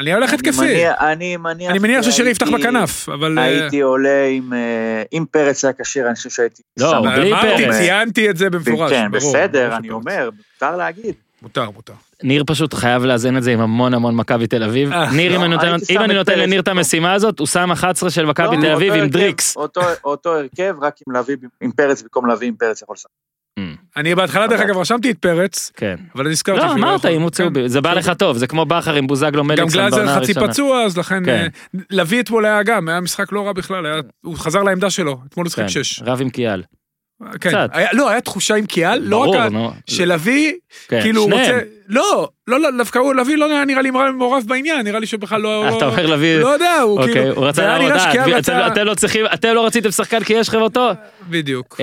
אני 0.00 0.12
הולך 0.14 0.32
התקפי. 0.32 0.86
אני 0.88 1.36
מניח... 1.36 1.70
אני 1.70 1.78
מניח 1.78 2.02
ששרי 2.04 2.30
יפתח 2.30 2.46
בכנף, 2.48 3.08
אבל... 3.08 3.38
אה, 3.38 3.44
הייתי 3.44 3.80
עולה 3.80 4.26
עם... 4.30 4.52
אה, 4.52 5.02
אם 5.12 5.24
פרץ 5.30 5.64
היה 5.64 5.72
כשיר, 5.82 6.06
אני 6.06 6.14
חושב 6.14 6.30
שהייתי... 6.30 6.62
לא, 6.76 7.00
בלי 7.00 7.32
אמרתי, 7.32 7.64
פרץ. 7.64 7.74
ציינתי 7.74 8.30
את 8.30 8.36
זה 8.36 8.50
במפורש. 8.50 8.90
כן, 8.92 9.10
בסדר, 9.10 9.76
אני. 9.76 9.90
אומר, 9.90 10.30
מותר 10.54 10.76
להגיד. 10.76 11.14
מותר, 11.42 11.70
מותר. 11.70 11.92
ניר 12.22 12.44
פשוט 12.46 12.74
חייב 12.74 13.04
לאזן 13.04 13.36
את 13.36 13.42
זה 13.42 13.52
עם 13.52 13.60
המון 13.60 13.94
המון 13.94 14.14
מכבי 14.14 14.46
תל 14.46 14.62
אביב. 14.62 14.92
אה, 14.92 15.10
ניר, 15.12 15.36
אם 15.36 15.40
לא, 15.40 15.44
אני 16.04 16.14
נותן- 16.14 16.38
לניר 16.38 16.60
את. 16.60 16.68
המשימה 16.68 17.12
הזאת, 17.12 17.38
הוא 17.38 17.46
שם 17.46 17.70
11 17.72 18.10
של 18.10 18.24
מכבי 18.26 18.56
לא, 18.56 18.62
תל 18.62 18.72
אביב 18.72 18.94
עם 18.94 19.08
דריקס. 19.08 19.56
אותו- 19.56 19.80
אותו 20.04 20.34
הרכב, 20.36 20.74
רק 20.80 20.94
עם 21.60 21.70
פרץ 21.72 22.02
במקום 22.02 22.30
לביא, 22.30 22.48
עם 22.48 22.54
פרץ 22.54 22.82
יכול 22.82 22.94
לשחק. 22.94 23.10
אני 23.96 24.14
בהתחלה, 24.14 24.46
דרך 24.46 24.60
אגב, 24.60 24.76
רשמתי 24.76 25.10
את 25.10 25.18
פרץ, 25.18 25.72
כן. 25.76 25.94
אבל 26.14 26.28
נזכרתי 26.28 26.60
לא, 26.60 26.66
שהוא 26.68 26.78
אמרת. 26.78 27.06
אימוץ 27.06 27.36
כן. 27.36 27.44
צהובי, 27.44 27.68
זה 27.68 27.80
בא 27.80 27.92
לך 27.92 28.12
טוב, 28.18 28.36
זה 28.36 28.46
כמו 28.46 28.66
בכר 28.66 28.94
עם 28.94 29.06
בוזגלו 29.06 29.42
גם 29.42 29.46
מליקסון 29.48 29.68
גלאזר 29.80 29.96
בעונה 29.96 30.12
חצי 30.20 30.32
הראשונה. 30.32 30.48
פצוע, 30.52 30.82
אז 30.82 30.98
לכן... 30.98 31.24
כן. 31.24 31.30
אה, 31.74 31.80
לביא 31.90 32.20
אתמול 32.20 32.46
היה 32.46 32.62
גם, 32.62 32.88
היה 32.88 33.00
משחק 33.00 33.32
לא 33.32 33.46
רע 33.46 33.52
בכלל, 33.52 33.86
הוא 34.24 34.36
חזר 34.36 34.62
לעמדה 34.62 34.90
שלו, 34.90 35.18
אתמול 35.28 35.46
הוא 35.46 35.52
כן, 35.54 35.68
שיחק 35.68 35.82
שש. 35.84 36.02
רב 36.02 36.20
עם 36.20 36.30
קיאל. 36.30 36.62
כן. 37.40 37.48
קצת. 37.50 37.70
היה- 37.72 37.88
לא, 37.92 38.08
היה 38.10 38.20
תחושה 38.20 38.54
עם 38.54 38.66
קיאל, 38.66 38.98
לא 39.02 39.16
רק 39.26 39.52
נו. 39.52 39.70
שלביא, 39.90 40.52
כן, 40.88 41.00
כאילו 41.02 41.22
הוא. 41.22 41.32
רוצה... 41.32 41.60
לא, 41.88 42.28
לא, 42.48 42.60
לא, 42.60 42.68
דווקא 42.78 42.98
הוא, 42.98 43.14
לביא 43.14 43.36
לא 43.36 43.50
היה 43.50 43.64
נראה 43.64 43.82
לי 43.82 43.90
מעורב 43.90 44.42
בעניין, 44.46 44.80
נראה 44.86 45.00
לי 45.00 45.06
שבכלל 45.06 45.40
לא... 45.40 45.76
אתה 45.76 45.86
אומר 45.86 46.06
לביא, 46.06 46.38
לא 46.38 46.48
יודע, 46.48 46.80
הוא 46.80 46.98
אוקיי, 47.00 47.14
כאילו... 47.14 47.34
הוא 47.34 47.46
רצה 47.46 47.66
להראות, 47.66 47.92
אה, 48.48 48.66
אתם- 48.66 48.82
לא 48.86 48.94
צריכים, 48.94 49.24
אתם 49.34 49.48
לא 49.54 49.66
רציתם 49.66 49.90
שחקן 49.90 50.24
כי 50.24 50.32
יש 50.32 50.48
לכם 50.48 50.60
אותו? 50.60 50.90
בדיוק. 51.30 51.80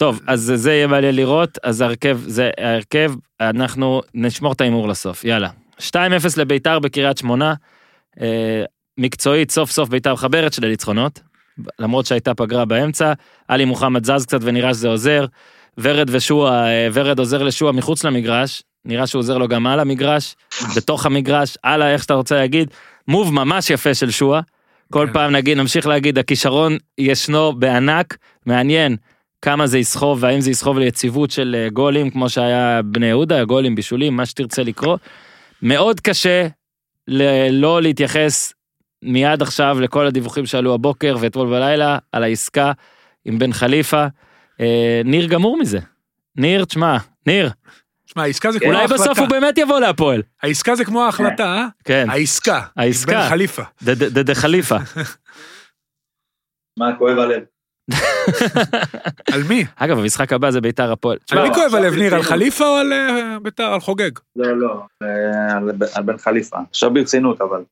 טוב, 0.00 0.20
אז 0.26 0.52
זה 0.54 0.72
יהיה 0.72 0.86
מעניין 0.86 1.16
לראות, 1.16 1.58
אז 1.62 1.80
ההרכב, 1.80 2.18
זה 2.26 2.50
ההרכב, 2.58 3.12
אנחנו 3.40 4.02
נשמור 4.14 4.52
את 4.52 4.60
ההימור 4.60 4.88
לסוף, 4.88 5.24
יאללה. 5.24 5.48
2-0 5.78 5.92
לביתר 6.36 6.78
בקריית 6.78 7.18
שמונה, 7.18 7.54
אה, 8.20 8.64
מקצועית, 8.98 9.50
סוף 9.50 9.70
סוף 9.70 9.88
ביתר 9.88 10.12
מחברת 10.12 10.52
שני 10.52 10.68
ניצחונות, 10.68 11.20
למרות 11.78 12.06
שהייתה 12.06 12.34
פגרה 12.34 12.64
באמצע, 12.64 13.12
עלי 13.48 13.64
מוחמד 13.64 14.04
זז 14.04 14.26
קצת 14.26 14.38
ונראה 14.42 14.74
שזה 14.74 14.88
עוזר, 14.88 15.26
ורד 15.78 16.08
ושועה, 16.12 16.68
אה, 16.68 16.88
ורד 16.92 17.18
עוזר 17.18 17.42
לשועה 17.42 17.72
מחוץ 17.72 18.04
למגרש, 18.04 18.62
נראה 18.84 19.06
שהוא 19.06 19.20
עוזר 19.20 19.38
לו 19.38 19.48
גם 19.48 19.66
על 19.66 19.80
המגרש, 19.80 20.36
בתוך 20.76 21.06
המגרש, 21.06 21.56
הלאה, 21.64 21.92
איך 21.92 22.02
שאתה 22.02 22.14
רוצה 22.14 22.34
להגיד, 22.34 22.70
מוב 23.08 23.34
ממש 23.34 23.70
יפה 23.70 23.94
של 23.94 24.10
שועה. 24.10 24.40
כל 24.92 25.06
כן. 25.06 25.12
פעם 25.12 25.32
נגיד, 25.32 25.58
נמשיך 25.58 25.86
להגיד, 25.86 26.18
הכישרון 26.18 26.76
ישנו 26.98 27.52
בענק, 27.52 28.16
מעניין 28.46 28.96
כמה 29.42 29.66
זה 29.66 29.78
יסחוב 29.78 30.18
והאם 30.22 30.40
זה 30.40 30.50
יסחוב 30.50 30.78
ליציבות 30.78 31.30
של 31.30 31.56
אה, 31.58 31.68
גולים 31.70 32.10
כמו 32.10 32.28
שהיה 32.28 32.80
בני 32.84 33.06
יהודה, 33.06 33.44
גולים, 33.44 33.74
בישולים, 33.74 34.16
מה 34.16 34.26
שתרצה 34.26 34.62
לקרוא. 34.62 34.96
מאוד 35.62 36.00
קשה 36.00 36.46
לא 37.50 37.82
להתייחס 37.82 38.52
מיד 39.02 39.42
עכשיו 39.42 39.80
לכל 39.80 40.06
הדיווחים 40.06 40.46
שעלו 40.46 40.74
הבוקר 40.74 41.16
ואתמול 41.20 41.50
בלילה 41.50 41.98
על 42.12 42.24
העסקה 42.24 42.72
עם 43.24 43.38
בן 43.38 43.52
חליפה. 43.52 44.06
אה, 44.60 45.00
ניר 45.04 45.26
גמור 45.26 45.58
מזה. 45.58 45.78
ניר, 46.36 46.64
תשמע, 46.64 46.96
ניר, 47.26 47.50
שמע, 48.06 48.22
העסקה 48.22 48.52
זה 48.52 48.60
כמו 48.60 48.68
אולי 48.68 48.84
בסוף 48.84 49.00
ההחלטה. 49.00 49.20
הוא 49.20 49.28
באמת 49.28 49.58
יבוא 49.58 49.80
להפועל. 49.80 50.22
העסקה 50.42 50.74
זה 50.74 50.84
כמו 50.84 51.04
ההחלטה, 51.04 51.44
אה? 51.44 51.66
כן, 51.84 52.06
העסקה. 52.10 52.60
העסקה. 52.76 53.12
בן 53.12 53.28
חליפה. 53.28 53.62
דה 54.24 54.34
חליפה. 54.34 54.76
מה, 56.78 56.96
כואב 56.98 57.18
הלב. 57.18 57.42
על 59.34 59.42
מי? 59.48 59.64
אגב, 59.76 59.98
המשחק 59.98 60.32
הבא 60.32 60.50
זה 60.50 60.60
ביתר 60.60 60.92
הפועל. 60.92 61.18
על 61.30 61.48
מי 61.48 61.54
כואב 61.54 61.74
הלב, 61.74 61.94
ניר? 61.94 62.14
על. 62.14 62.22
חליפה 62.22 62.64
או 62.68 62.76
על 62.76 62.92
אה, 62.92 63.36
ביתר? 63.42 63.64
על 63.72 63.80
חוגג? 63.80 64.10
לא, 64.36 64.56
לא, 64.58 64.82
אה, 65.02 65.56
על- 65.56 66.02
בן 66.02 66.18
חליפה. 66.18 66.56
עכשיו 66.70 66.90
ברצינות, 66.94 67.40
אבל. 67.40 67.62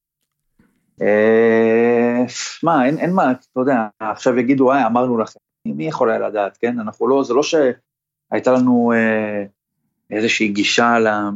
אה, 1.02 2.24
שמע, 2.28 2.86
אין 2.86 3.12
מה, 3.12 3.30
אתה 3.30 3.60
יודע, 3.60 3.86
עכשיו 4.00 4.38
יגידו, 4.38 4.72
אה, 4.72 4.86
אמרנו 4.86 5.18
לכם. 5.18 5.38
מי 5.66 5.88
יכול 5.88 6.10
היה 6.10 6.28
לדעת, 6.28 6.58
כן? 6.60 6.80
אנחנו 6.80 7.08
לא, 7.08 7.24
זה 7.24 7.34
לא 7.34 7.42
שהייתה 7.42 8.52
לנו 8.52 8.92
איזושהי 10.10 10.48
גישה 10.48 10.98
ל- 10.98 11.28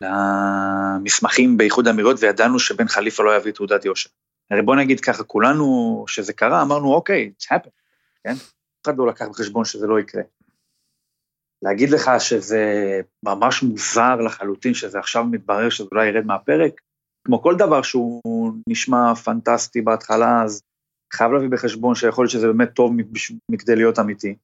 למסמכים 0.00 1.56
באיחוד 1.56 1.88
האמירויות 1.88 2.22
וידענו 2.22 2.58
שבן 2.58 2.88
חליפה 2.88 3.22
לא 3.22 3.36
יביא 3.36 3.52
תעודת 3.52 3.84
יושר. 3.84 4.10
הרי 4.50 4.62
בוא 4.62 4.76
נגיד 4.76 5.00
ככה, 5.00 5.22
כולנו, 5.24 6.04
שזה 6.08 6.32
קרה, 6.32 6.62
אמרנו, 6.62 6.94
אוקיי, 6.94 7.30
it's 7.38 7.44
happened, 7.54 7.70
כן? 8.24 8.32
אף 8.32 8.84
אחד 8.84 8.98
לא 8.98 9.06
לקח 9.06 9.28
בחשבון 9.28 9.64
שזה 9.64 9.86
לא 9.86 10.00
יקרה. 10.00 10.22
להגיד 11.62 11.90
לך 11.90 12.10
שזה 12.18 12.64
ממש 13.22 13.62
מוזר 13.62 14.16
לחלוטין, 14.16 14.74
שזה 14.74 14.98
עכשיו 14.98 15.24
מתברר 15.24 15.70
שזה 15.70 15.88
אולי 15.92 16.08
ירד 16.08 16.26
מהפרק, 16.26 16.80
כמו 17.24 17.42
כל 17.42 17.56
דבר 17.56 17.82
שהוא 17.82 18.52
נשמע 18.68 19.14
פנטסטי 19.14 19.80
בהתחלה, 19.80 20.42
אז 20.44 20.62
חייב 21.12 21.32
להביא 21.32 21.48
בחשבון 21.48 21.94
שיכול 21.94 22.24
להיות 22.24 22.32
שזה 22.32 22.46
באמת 22.46 22.72
טוב 22.74 22.92
מכדי 23.50 23.76
להיות 23.76 23.98
אמיתי. 23.98 24.36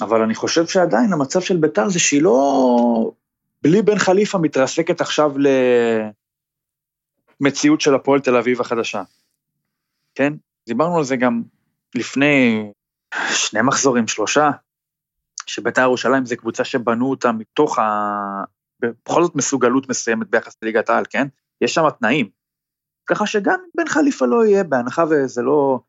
אבל 0.00 0.22
אני 0.22 0.34
חושב 0.34 0.66
שעדיין 0.66 1.12
המצב 1.12 1.40
של 1.40 1.56
ביתר 1.56 1.88
זה 1.88 1.98
שהיא 1.98 2.22
לא... 2.22 3.12
בלי 3.62 3.82
בן 3.82 3.98
חליפה 3.98 4.38
מתרסקת 4.38 5.00
עכשיו 5.00 5.32
למציאות 7.40 7.80
של 7.80 7.94
הפועל 7.94 8.20
תל 8.20 8.36
אביב 8.36 8.60
החדשה. 8.60 9.02
כן? 10.14 10.32
דיברנו 10.66 10.98
על 10.98 11.04
זה 11.04 11.16
גם 11.16 11.42
לפני 11.94 12.66
שני 13.30 13.62
מחזורים, 13.62 14.08
שלושה, 14.08 14.50
שביתר 15.46 15.82
ירושלים 15.82 16.26
זה 16.26 16.36
קבוצה 16.36 16.64
שבנו 16.64 17.10
אותה 17.10 17.32
מתוך 17.32 17.78
ה... 17.78 17.84
בכל 18.80 19.22
זאת 19.22 19.36
מסוגלות 19.36 19.88
מסוימת 19.88 20.30
ביחס 20.30 20.56
לליגת 20.62 20.90
העל, 20.90 21.04
כן? 21.10 21.26
יש 21.60 21.74
שם 21.74 21.90
תנאים. 21.98 22.28
ככה 23.06 23.26
שגם 23.26 23.58
בן 23.74 23.88
חליפה 23.88 24.26
לא 24.26 24.46
יהיה, 24.46 24.64
בהנחה 24.64 25.04
וזה 25.10 25.42
לא 25.42 25.80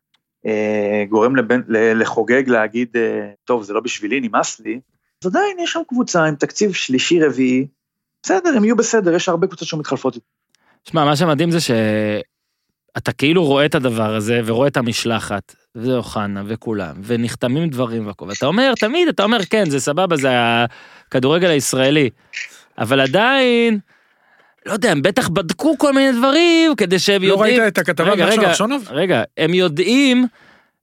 אה, 0.46 1.04
גורם 1.10 1.36
לבן, 1.36 1.62
ל- 1.68 2.02
לחוגג 2.02 2.50
להגיד, 2.50 2.98
אה, 2.98 3.32
טוב, 3.44 3.64
זה 3.64 3.74
לא 3.74 3.80
בשבילי, 3.80 4.20
נמאס 4.20 4.60
לי, 4.60 4.80
אז 5.24 5.30
עדיין 5.30 5.60
יש 5.60 5.72
שם 5.72 5.80
קבוצה 5.88 6.26
עם 6.26 6.36
תקציב 6.36 6.74
שלישי, 6.74 7.24
רביעי, 7.24 7.68
בסדר, 8.24 8.50
הם 8.58 8.64
יהיו 8.64 8.76
בסדר, 8.76 9.14
יש 9.14 9.30
הרבה 9.30 9.48
קבוצות 9.48 9.68
שמתחלפות. 9.68 10.18
שמע, 10.84 11.06
מה 11.06 11.16
שמדהים 11.16 11.52
זה 11.52 11.58
שאתה 12.98 13.12
כאילו 13.12 13.46
רואה 13.46 13.66
את 13.66 13.76
הדבר 13.76 14.16
הזה 14.16 14.42
ורואה 14.46 14.68
את 14.68 14.78
המשלחת, 14.78 15.56
וזה 15.76 15.96
אוחנה 15.96 16.44
וכולם, 16.48 16.96
ונחתמים 17.04 17.70
דברים 17.70 18.08
והכל, 18.08 18.26
ואתה 18.26 18.46
אומר, 18.46 18.74
תמיד 18.80 19.08
אתה 19.08 19.24
אומר, 19.24 19.46
כן, 19.50 19.70
זה 19.70 19.80
סבבה, 19.80 20.16
זה 20.16 20.30
הכדורגל 20.32 21.50
הישראלי, 21.50 22.10
אבל 22.78 23.00
עדיין, 23.00 23.80
לא 24.66 24.74
יודע, 24.74 24.92
הם 24.92 25.02
בטח 25.02 25.30
בדקו 25.30 25.78
כל 25.78 25.94
מיני 25.94 26.18
דברים 26.18 26.76
כדי 26.76 27.00
שהם 27.00 27.22
לא 27.24 27.28
יודעים... 27.28 27.62
ראית 27.62 27.74
את 27.74 27.78
הכתבה 27.78 28.12
רגע, 28.12 28.26
רגע, 28.26 28.50
נחשונוב? 28.50 28.88
רגע, 28.92 29.24
הם 29.38 29.54
יודעים 29.54 30.28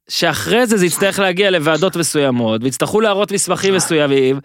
שאחרי 0.09 0.66
זה 0.66 0.76
זה 0.76 0.86
יצטרך 0.86 1.18
להגיע 1.18 1.50
לוועדות 1.50 1.96
מסוימות, 1.96 2.62
ויצטרכו 2.64 3.00
להראות 3.00 3.32
מסמכים 3.32 3.74
מסוימים, 3.74 4.40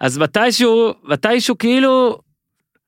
אז 0.00 0.18
מתישהו, 0.18 0.92
מתישהו 1.04 1.58
כאילו, 1.58 2.18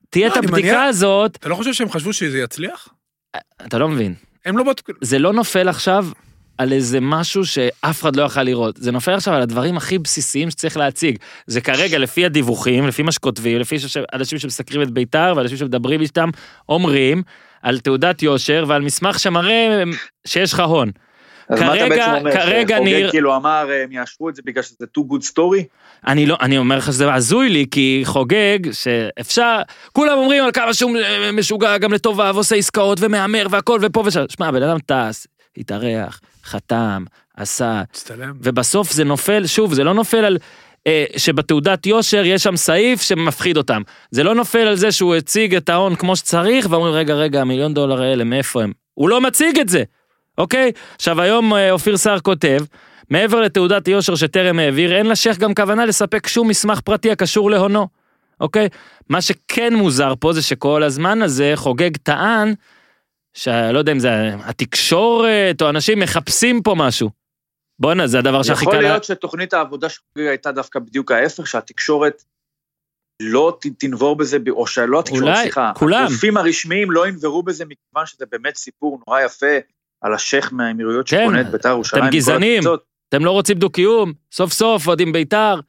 תהיה 0.09 0.27
לא, 0.27 0.31
את 0.33 0.37
הבדיקה 0.37 0.57
מניח- 0.57 0.89
הזאת, 0.89 1.35
אתה 1.35 1.49
לא 1.49 1.55
חושב 1.55 1.73
שהם 1.73 1.89
חשבו 1.89 2.13
שזה 2.13 2.39
יצליח? 2.39 2.87
אתה 3.65 3.77
לא 3.77 3.89
מבין. 3.89 4.13
הם 4.45 4.57
לא 4.57 4.63
בדקו... 4.63 4.91
זה 5.01 5.19
לא 5.19 5.33
נופל 5.33 5.69
עכשיו 5.69 6.05
על 6.57 6.71
איזה 6.73 6.99
משהו 7.01 7.45
שאף 7.45 8.01
אחד 8.01 8.15
לא 8.15 8.23
יכל 8.23 8.43
לראות, 8.43 8.77
זה 8.77 8.91
נופל 8.91 9.13
עכשיו 9.13 9.33
על 9.33 9.41
הדברים 9.41 9.77
הכי 9.77 9.97
בסיסיים 9.97 10.51
שצריך 10.51 10.77
להציג. 10.77 11.17
זה 11.47 11.61
כרגע 11.61 11.97
לפי 11.97 12.25
הדיווחים, 12.25 12.87
לפי 12.87 13.03
מה 13.03 13.11
שכותבים, 13.11 13.59
לפי 13.59 13.75
אנשים 14.13 14.39
שמסקרים 14.39 14.81
את 14.81 14.91
בית"ר 14.91 15.33
ואנשים 15.37 15.57
שמדברים 15.57 16.01
איתם, 16.01 16.29
אומרים 16.69 17.23
על 17.61 17.79
תעודת 17.79 18.23
יושר 18.23 18.65
ועל 18.67 18.81
מסמך 18.81 19.19
שמראה 19.19 19.83
שיש 20.27 20.53
לך 20.53 20.59
הון. 20.59 20.91
אז 21.49 21.59
מה 21.61 21.73
אתה 21.75 21.79
כרגע- 21.79 21.95
בעצם 21.95 22.11
אומר, 22.19 22.31
כרגע 22.31 22.75
שחוגג 22.75 22.89
ניר- 22.93 23.09
כאילו 23.11 23.35
אמר, 23.35 23.67
הם 23.83 23.91
יאשרו 23.91 24.29
את 24.29 24.35
זה 24.35 24.41
בגלל 24.45 24.63
שזה 24.63 24.85
too 24.97 25.01
good 25.13 25.23
story? 25.31 25.63
אני 26.07 26.25
לא, 26.25 26.37
אני 26.41 26.57
אומר 26.57 26.77
לך 26.77 26.85
שזה 26.85 27.13
הזוי 27.13 27.49
לי, 27.49 27.65
כי 27.71 28.01
חוגג, 28.05 28.59
שאפשר, 28.71 29.59
כולם 29.93 30.17
אומרים 30.17 30.43
על 30.43 30.51
כמה 30.51 30.73
שהוא 30.73 30.97
אה, 30.97 31.31
משוגע 31.31 31.77
גם 31.77 31.93
לטובה, 31.93 32.31
ועושה 32.33 32.55
עסקאות, 32.55 32.97
ומהמר 33.01 33.47
והכל, 33.49 33.79
ופה 33.81 34.03
ושם. 34.05 34.23
שמע, 34.29 34.47
הבן 34.47 34.63
אדם 34.63 34.77
טס, 34.85 35.27
התארח, 35.57 36.21
חתם, 36.45 37.03
עשה, 37.37 37.81
תצטלם. 37.91 38.33
ובסוף 38.43 38.91
זה 38.91 39.03
נופל, 39.03 39.47
שוב, 39.47 39.73
זה 39.73 39.83
לא 39.83 39.93
נופל 39.93 40.17
על... 40.25 40.37
אה, 40.87 41.05
שבתעודת 41.17 41.85
יושר 41.85 42.25
יש 42.25 42.43
שם 42.43 42.55
סעיף 42.55 43.01
שמפחיד 43.01 43.57
אותם. 43.57 43.81
זה 44.11 44.23
לא 44.23 44.35
נופל 44.35 44.59
על 44.67 44.75
זה 44.75 44.91
שהוא 44.91 45.15
הציג 45.15 45.55
את 45.55 45.69
ההון 45.69 45.95
כמו 45.95 46.15
שצריך, 46.15 46.67
ואומרים, 46.69 46.93
רגע, 46.93 47.13
רגע, 47.13 47.41
המיליון 47.41 47.73
דולר 47.73 48.01
האלה, 48.01 48.23
מאיפה 48.23 48.63
הם? 48.63 48.71
הוא 48.93 49.09
לא 49.09 49.21
מציג 49.21 49.59
את 49.59 49.69
זה, 49.69 49.83
אוקיי? 50.39 50.71
עכשיו, 50.95 51.21
היום 51.21 51.53
אה, 51.55 51.71
אופיר 51.71 51.97
סער 51.97 52.19
כותב, 52.19 52.59
מעבר 53.09 53.41
לתעודת 53.41 53.87
יושר 53.87 54.15
שטרם 54.15 54.59
העביר, 54.59 54.95
אין 54.97 55.05
לשייח 55.05 55.37
גם 55.37 55.53
כוונה 55.53 55.85
לספק 55.85 56.27
שום 56.27 56.47
מסמך 56.47 56.79
פרטי 56.79 57.11
הקשור 57.11 57.51
להונו, 57.51 57.87
אוקיי? 58.41 58.69
מה 59.09 59.21
שכן 59.21 59.75
מוזר 59.75 60.13
פה 60.19 60.33
זה 60.33 60.41
שכל 60.41 60.83
הזמן 60.83 61.21
הזה 61.21 61.51
חוגג 61.55 61.97
טען, 61.97 62.53
שלא 63.33 63.77
יודע 63.77 63.91
אם 63.91 63.99
זה 63.99 64.09
התקשורת 64.43 65.61
או 65.61 65.69
אנשים 65.69 65.99
מחפשים 65.99 66.61
פה 66.61 66.75
משהו. 66.77 67.09
בואנה, 67.79 68.07
זה 68.07 68.19
הדבר 68.19 68.43
שהכי 68.43 68.63
יכול 68.63 68.73
קל... 68.73 68.81
להיות 68.81 69.03
שתוכנית 69.03 69.53
העבודה 69.53 69.89
של 69.89 69.99
חוגג 70.13 70.27
הייתה 70.27 70.51
דווקא 70.51 70.79
בדיוק 70.79 71.11
ההפך, 71.11 71.47
שהתקשורת 71.47 72.23
לא 73.21 73.57
ת- 73.61 73.67
תנבור 73.79 74.15
בזה, 74.15 74.37
או 74.49 74.67
שלא 74.67 74.99
התקשורת, 74.99 75.21
אולי, 75.21 75.41
סליחה, 75.41 75.71
כולם. 75.75 76.03
הגופים 76.05 76.37
הרשמיים 76.37 76.91
לא 76.91 77.07
ינברו 77.07 77.43
בזה, 77.43 77.65
מכיוון 77.65 78.05
שזה 78.05 78.25
באמת 78.31 78.55
סיפור 78.55 78.99
נורא 79.07 79.21
יפה 79.21 79.57
על 80.01 80.13
השייח 80.13 80.51
מהאמירויות 80.51 81.09
כן, 81.09 81.21
שקונה 81.23 81.41
את 81.41 81.51
בית"ר 81.51 81.69
ירושלים. 81.69 82.03
אתם 82.03 82.11
גזענים. 82.11 82.63
אתם 83.09 83.25
לא 83.25 83.31
רוצים 83.31 83.57
דו-קיום, 83.57 84.13
סוף 84.31 84.53
סוף 84.53 84.87
עוד 84.87 84.99
עם 84.99 85.11
בית"ר, 85.11 85.59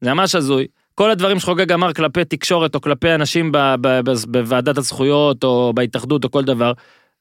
זה 0.00 0.14
ממש 0.14 0.34
הזוי. 0.34 0.66
כל 0.94 1.10
הדברים 1.10 1.38
שחוגג 1.40 1.72
אמר 1.72 1.92
כלפי 1.92 2.24
תקשורת 2.24 2.74
או 2.74 2.80
כלפי 2.80 3.14
אנשים 3.14 3.52
ב- 3.52 3.74
ב- 3.80 4.00
ב- 4.04 4.38
בוועדת 4.38 4.78
הזכויות 4.78 5.44
או 5.44 5.72
בהתאחדות 5.74 6.24
או 6.24 6.30
כל 6.30 6.44
דבר, 6.44 6.72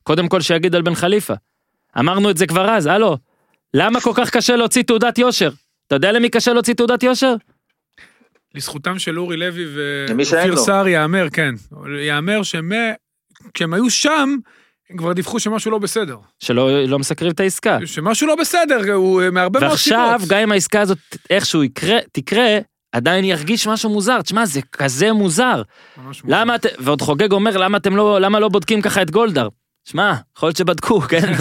קודם 0.04 0.28
כל 0.28 0.42
שיגיד 0.42 0.76
על 0.76 0.82
בן 0.82 0.96
חליפה. 0.96 1.34
אמרנו 2.00 2.30
את 2.30 2.38
זה 2.38 2.48
כבר 2.48 2.70
אז, 2.70 2.86
הלו, 2.86 3.18
למה 3.74 4.02
כל 4.02 4.12
כך 4.16 4.30
קשה 4.30 4.56
להוציא 4.56 4.84
תעודת 4.84 5.18
יושר? 5.18 5.50
אתה 5.88 5.96
יודע 5.96 6.12
למי 6.12 6.30
קשה 6.30 6.54
להוציא 6.54 6.74
תעודת 6.74 7.04
יושר? 7.04 7.36
לזכותם 8.56 9.00
של 9.00 9.20
אורי 9.20 9.38
לוי 9.38 9.66
ואופיר. 9.76 10.56
סער 10.58 10.88
יאמר, 10.88 11.30
כן, 11.34 11.56
יאמר 12.02 12.42
שכשהם 12.44 13.74
היו 13.74 13.90
שם, 13.90 14.36
הם 14.90 14.98
כבר 14.98 15.14
דיווחו 15.14 15.40
שמשהו 15.40 15.72
לא 15.72 15.78
בסדר. 15.78 16.18
שלא 16.40 16.84
לא 16.84 17.00
מסקרים 17.00 17.32
את 17.32 17.40
העסקה. 17.40 17.78
שמשהו 17.86 18.28
לא 18.28 18.36
בסדר, 18.36 18.94
הוא 18.94 19.22
אה, 19.22 19.32
מהרבה 19.32 19.60
מאוד 19.60 19.76
סיבות. 19.78 20.00
ועכשיו, 20.00 20.28
גם 20.30 20.40
אם 20.40 20.52
העסקה 20.52 20.82
הזאת 20.82 20.98
איכשהו 21.30 21.64
יקרה, 21.64 21.98
תקרה, 22.12 22.58
עדיין 22.92 23.26
ירגיש 23.26 23.68
משהו 23.68 23.90
מוזר. 23.90 24.22
תשמע, 24.22 24.46
זה 24.46 24.62
כזה 24.72 25.14
מוזר. 25.14 25.62
ממש 25.98 26.24
מוזר. 26.24 26.38
למה, 26.42 26.56
את- 26.56 26.66
ועוד 26.80 27.02
חוגג 27.02 27.32
אומר, 27.32 27.58
למה 27.58 27.78
אתם 27.78 27.96
לא, 27.96 28.22
למה 28.22 28.40
לא 28.40 28.50
בודקים 28.50 28.82
ככה 28.82 29.02
את 29.02 29.12
גולדהר? 29.12 29.48
שמע, 29.86 30.14
יכול 30.38 30.48
להיות 30.48 30.58
שבדקו, 30.58 31.02
כן? 31.10 31.32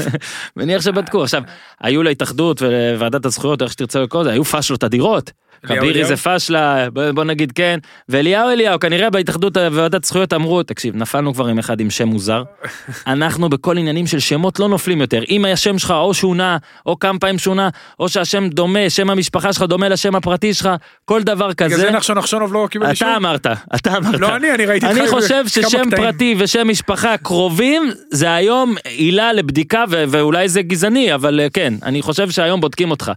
מניח 0.57 0.83
שבדקו. 0.83 1.23
עכשיו, 1.23 1.43
היו 1.81 2.03
להתאחדות 2.03 2.63
ולוועדת 2.63 3.27
הזכויות, 3.27 3.63
איך 3.63 3.73
שתרצה 3.73 4.01
לקרוא 4.03 4.23
לזה, 4.23 4.31
היו 4.33 4.45
פאשלות 4.45 4.85
אדירות. 4.85 5.31
אליהו? 5.71 6.09
זה 6.09 6.17
פאשלה, 6.17 6.87
בוא 7.15 7.25
נגיד 7.25 7.53
כן. 7.53 7.79
ואליהו 8.09 8.49
אליהו, 8.51 8.81
כנראה 8.81 9.11
בהתאחדות 9.11 9.57
וועדת 9.57 10.05
זכויות 10.05 10.33
אמרו, 10.33 10.63
תקשיב, 10.63 10.97
נפלנו 10.97 11.35
כבר 11.35 11.47
עם 11.47 11.59
אחד 11.59 11.81
עם 11.81 11.91
שם 11.91 12.09
מוזר. 12.09 12.43
אנחנו 13.07 13.49
בכל 13.49 13.79
עניינים 13.79 14.07
של 14.07 14.19
שמות 14.19 14.61
לא 14.61 14.69
נופלים 14.69 15.01
יותר. 15.01 15.23
אם 15.31 15.45
השם 15.45 15.79
שלך 15.79 15.91
או 15.91 16.15
שונה, 16.15 16.57
או 16.87 16.99
כמה 16.99 17.19
פעמים 17.19 17.39
שונה, 17.39 17.69
או 18.01 18.09
שהשם 18.09 18.49
דומה, 18.49 18.91
שם 18.91 19.11
המשפחה 19.11 19.53
שלך 19.53 19.63
דומה 19.63 19.89
לשם 19.89 20.15
הפרטי 20.15 20.55
שלך, 20.55 20.69
כל 21.05 21.23
דבר 21.23 21.49
בגלל 21.49 21.69
כזה. 21.69 21.77
זה 21.77 21.91
נחשון 21.91 22.19
נחשונוב 22.19 22.53
לא 22.53 22.69
קיבל 22.71 22.91
אישור? 22.91 23.09
אתה 23.09 23.17
אמרת, 23.17 23.47
אתה 23.75 23.97
אמרת. 23.97 24.21
לא 24.21 24.37
אני, 24.37 24.53
אני 24.55 24.67
ראיתי 24.67 24.87
אני 24.87 25.01
אותך 25.01 25.11
חושב 25.11 25.45
בכמה 25.59 25.69
ששם. 25.69 25.91
פרטי 25.97 26.35
ושם 26.39 26.69
משפחה 26.69 27.17
קרובים 27.17 27.83
זה 28.11 28.35
היום 28.35 28.75
עילה 28.85 29.33
לבדיקה 29.33 29.85
ואולי 29.89 30.49
זה 30.49 30.63
גזעני 30.63 31.15
אבל 31.15 31.41
אה, 31.41 31.51
כן 31.53 31.75
אני 31.83 32.03
חושב 32.03 32.31
שהיום 32.31 32.61
בודקים 32.61 32.91
אותך. 32.91 33.13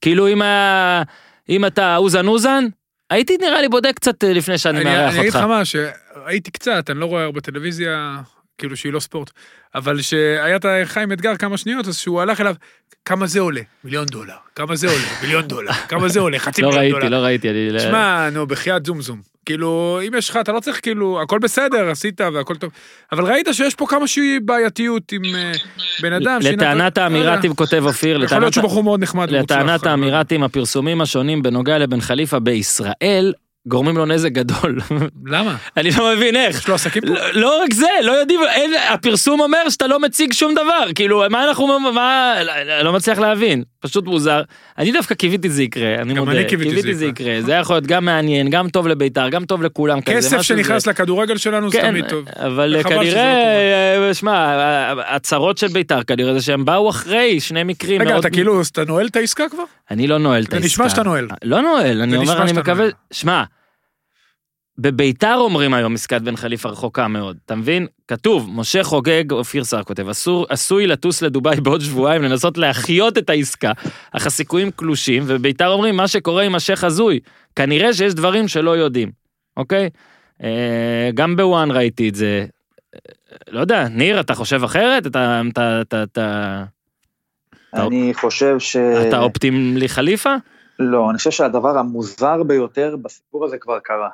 כאילו 0.00 0.28
אם, 0.28 0.42
ה- 0.42 1.02
אם 1.48 1.66
אתה 1.66 1.96
אוזן 1.96 2.26
אוזן 2.26 2.64
הייתי 3.10 3.36
נראה 3.40 3.60
לי 3.60 3.68
בודק 3.68 3.92
קצת 3.94 4.24
אה, 4.24 4.32
לפני 4.32 4.58
שאני 4.58 4.76
אני 4.80 4.84
מארח 4.84 5.10
אני 5.12 5.20
אגיד 5.20 5.26
אותך. 5.34 5.36
לך 5.38 5.44
מה, 5.44 5.62
שראיתי 5.64 6.50
קצת, 6.50 6.90
אני 6.90 7.00
לא 7.00 7.06
רואה 7.06 7.24
הרבה 7.24 7.40
טלוויזיה, 7.40 8.20
כאילו 8.58 8.76
שהיא 8.76 8.92
לא 8.92 9.00
ספורט, 9.00 9.30
אבל 9.74 10.00
שהיה 10.02 10.56
את 10.56 10.64
חיים 10.84 11.12
אתגר 11.12 11.36
כמה 11.36 11.56
שניות, 11.56 11.88
אז 11.88 11.96
שהוא 11.98 12.20
הלך 12.20 12.40
אליו, 12.40 12.54
כמה 13.04 13.26
זה 13.26 13.40
עולה? 13.40 13.60
מיליון 13.84 14.06
דולר. 14.06 14.34
כמה 14.54 14.76
זה 14.76 14.86
עולה? 14.86 15.04
מיליון 15.22 15.42
דולר. 15.48 15.72
כמה 15.72 16.08
זה 16.08 16.20
עולה? 16.20 16.38
חצי 16.38 16.62
לא 16.62 16.68
מיליון 16.68 16.84
ראיתי 16.84 17.00
דולר. 17.06 17.18
לא 17.20 17.24
ראיתי. 17.24 17.50
אני- 17.50 17.80
שמע, 17.80 18.30
נו, 18.30 18.46
בחייאת 18.46 18.86
זום 18.86 19.02
זום. 19.02 19.20
כאילו, 19.46 20.00
אם 20.08 20.12
יש 20.18 20.30
לך, 20.30 20.36
אתה 20.36 20.52
לא 20.52 20.60
צריך 20.60 20.80
כאילו, 20.82 21.22
הכל 21.22 21.38
בסדר, 21.38 21.90
עשית 21.90 22.20
והכל 22.20 22.54
טוב. 22.56 22.70
אבל 23.12 23.24
ראית 23.24 23.48
שיש 23.52 23.74
פה 23.74 23.86
כמה 23.88 24.06
שהיא 24.08 24.40
בעייתיות 24.44 25.12
עם 25.12 25.22
אה, 25.34 25.52
בן 26.02 26.12
אדם. 26.12 26.38
לטענת 26.42 26.80
נתן- 26.98 27.00
לא. 27.00 27.04
האמירתים 27.04 27.54
כותב 27.54 27.82
אופיר 27.86 28.10
יכול 28.16 28.24
לטענת 28.26 28.40
להיות 28.40 28.54
שהוא 28.54 28.64
בחור 28.64 28.82
מאוד 28.84 29.02
נחמד 29.02 29.28
ומוצלח. 29.32 29.56
לטענת 29.58 29.80
אבל- 29.80 29.90
האמירתים 29.90 30.42
הפרסומים 30.42 31.00
השונים 31.00 31.42
בנוגע 31.42 31.78
לבן 31.78 32.00
חליפה 32.00 32.38
בישראל 32.38 33.32
גורמים 33.66 33.96
לו 33.96 34.06
נזק 34.06 34.32
גדול. 34.32 34.78
למה? 35.26 35.56
אני 35.76 35.90
לא 35.98 36.12
מבין 36.16 36.36
איך. 36.36 36.58
יש 36.58 36.68
לו 36.68 36.74
עסקים 36.74 37.02
פה? 37.02 37.08
לא, 37.14 37.20
לא 37.32 37.62
רק 37.62 37.72
זה, 37.74 37.86
לא 38.02 38.12
יודעים, 38.12 38.40
אין, 38.54 38.70
הפרסום 38.90 39.40
אומר 39.40 39.68
שאתה 39.68 39.86
לא 39.86 40.00
מציג 40.00 40.32
שום 40.32 40.52
דבר, 40.54 40.92
כאילו, 40.94 41.22
מה 41.30 41.44
אנחנו, 41.44 41.78
מה, 41.94 42.34
לא, 42.44 42.82
לא 42.82 42.92
מצליח 42.92 43.18
להבין, 43.18 43.62
פשוט 43.80 44.04
מוזר. 44.06 44.42
אני 44.78 44.92
דווקא 44.92 45.14
קיוויתי 45.14 45.50
זה 45.50 45.62
יקרה, 45.62 45.94
אני 45.94 46.14
גם 46.14 46.24
מודה, 46.24 46.38
אני 46.38 46.48
קיוויתי 46.48 46.76
שזה 46.82 46.94
זה 46.94 47.06
יקרה, 47.06 47.36
זה 47.40 47.52
יכול 47.52 47.76
להיות 47.76 47.86
גם 47.86 48.04
מעניין, 48.04 48.50
גם 48.50 48.68
טוב 48.68 48.86
לבית"ר, 48.88 49.28
גם 49.28 49.44
טוב 49.44 49.62
לכולם, 49.62 50.00
כסף 50.00 50.42
שנכנס 50.42 50.84
זה- 50.84 50.90
לכדורגל 50.90 51.36
שלנו 51.36 51.70
זה 51.70 51.78
כן, 51.80 51.90
תמיד 51.90 52.08
טוב. 52.08 52.24
אבל 52.36 52.76
כנראה, 52.82 54.06
אה, 54.08 54.14
שמע, 54.14 54.56
הצרות 55.06 55.58
של 55.58 55.66
בית"ר 55.68 56.02
כנראה 56.02 56.34
זה 56.34 56.42
שהם 56.42 56.64
באו 56.64 56.90
אחרי 56.90 57.40
שני 57.40 57.64
מקרים 57.64 58.00
רגע, 58.00 58.10
מאוד... 58.10 58.20
אתה 58.26 58.34
כאילו, 58.34 58.60
אתה 58.72 58.84
נועל 58.84 59.06
את 59.06 59.16
העסקה 59.16 59.44
כבר? 59.50 59.62
אני 59.90 60.06
לא 60.06 60.18
נועל 60.18 60.42
את 60.42 60.50
זה 60.50 60.56
העסקה. 60.56 60.66
נשמע 60.66 60.88
שאתה 60.90 61.02
נועל. 61.02 61.28
לא 61.44 61.60
נועל, 61.62 62.02
אני 62.02 62.10
זה 62.10 62.16
אומר, 62.16 62.42
אני 62.42 62.52
מקווה. 62.52 62.86
שמע, 63.12 63.42
בביתר 64.78 65.34
אומרים 65.36 65.74
היום 65.74 65.94
עסקת 65.94 66.20
בן 66.22 66.36
חליפה 66.36 66.68
רחוקה 66.68 67.08
מאוד, 67.08 67.36
אתה 67.46 67.54
מבין? 67.54 67.86
כתוב, 68.08 68.50
משה 68.52 68.84
חוגג, 68.84 69.32
אופיר 69.32 69.64
סער 69.64 69.82
כותב, 69.82 70.08
אסור, 70.08 70.46
עשוי 70.48 70.86
לטוס 70.86 71.22
לדובאי 71.22 71.60
בעוד 71.60 71.80
שבועיים 71.80 72.22
לנסות 72.22 72.58
להחיות 72.58 73.18
את 73.18 73.30
העסקה, 73.30 73.72
אך 74.12 74.26
הסיכויים 74.26 74.70
קלושים, 74.70 75.22
וביתר 75.26 75.68
אומרים, 75.68 75.96
מה 75.96 76.08
שקורה 76.08 76.42
עם 76.42 76.54
השייח 76.54 76.84
הזוי, 76.84 77.20
כנראה 77.56 77.92
שיש 77.92 78.14
דברים 78.14 78.48
שלא 78.48 78.76
יודעים, 78.76 79.10
אוקיי? 79.56 79.90
אה, 80.42 81.10
גם 81.14 81.36
בוואן 81.36 81.70
ראיתי 81.70 82.08
את 82.08 82.14
זה, 82.14 82.46
אה, 82.94 82.98
לא 83.50 83.60
יודע, 83.60 83.88
ניר, 83.88 84.20
אתה 84.20 84.34
חושב 84.34 84.64
אחרת? 84.64 85.06
אתה, 85.06 85.42
אתה, 85.52 85.80
אתה, 85.80 86.02
אתה, 86.02 86.64
אני 87.74 88.14
חושב 88.14 88.58
ש... 88.58 88.76
אתה 88.76 89.18
אופטימלי 89.18 89.88
חליפה? 89.88 90.34
לא, 90.78 91.10
אני 91.10 91.18
חושב 91.18 91.30
שהדבר 91.30 91.78
המוזר 91.78 92.42
ביותר 92.42 92.96
בסיפור 93.02 93.44
הזה 93.44 93.58
כבר 93.58 93.78
קרה. 93.78 94.08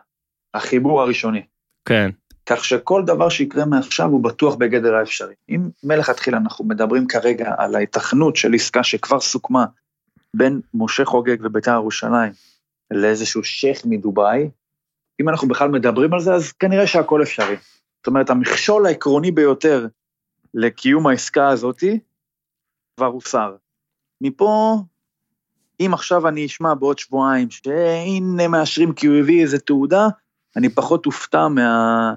החיבור 0.55 1.03
הראשוני. 1.03 1.43
כן. 1.85 2.11
כך 2.47 2.65
שכל 2.65 3.03
דבר 3.07 3.29
שיקרה 3.29 3.65
מעכשיו 3.65 4.09
הוא 4.09 4.25
בטוח 4.25 4.55
בגדר 4.55 4.95
האפשרי. 4.95 5.35
אם 5.49 5.69
מלכתחילה 5.85 6.39
אנחנו 6.39 6.65
מדברים 6.65 7.07
כרגע 7.07 7.55
על 7.59 7.75
ההיתכנות 7.75 8.37
של 8.37 8.55
עסקה 8.55 8.83
שכבר 8.83 9.21
סוכמה 9.21 9.65
בין 10.35 10.61
משה 10.75 11.05
חוגג 11.05 11.37
ובית"ר 11.41 11.71
ירושלים 11.71 12.33
לאיזשהו 12.91 13.45
שייח 13.45 13.79
מדובאי, 13.85 14.51
אם 15.21 15.29
אנחנו 15.29 15.49
בכלל 15.49 15.69
מדברים 15.69 16.15
על 16.15 16.21
זה, 16.21 16.35
אז 16.35 16.53
כנראה 16.53 16.87
שהכל 16.87 17.23
אפשרי. 17.23 17.57
זאת 17.97 18.07
אומרת, 18.07 18.31
המכשול 18.31 18.87
העקרוני 18.87 19.31
ביותר 19.31 19.87
לקיום 20.55 21.07
העסקה 21.07 21.49
הזאתי 21.49 21.99
כבר 22.97 23.07
הוסר. 23.07 23.57
מפה, 24.21 24.79
אם 25.81 25.91
עכשיו 25.95 26.29
אני 26.29 26.47
אשמע 26.47 26.75
בעוד 26.75 26.99
שבועיים 26.99 27.51
שהנה 27.51 28.49
מאשרים 28.49 28.93
כי 28.93 29.07
הוא 29.07 29.17
הביא 29.17 29.43
איזה 29.43 29.59
תעודה, 29.59 30.09
אני 30.57 30.69
פחות 30.69 31.07
אופתע 31.07 31.49
מה... 31.49 32.15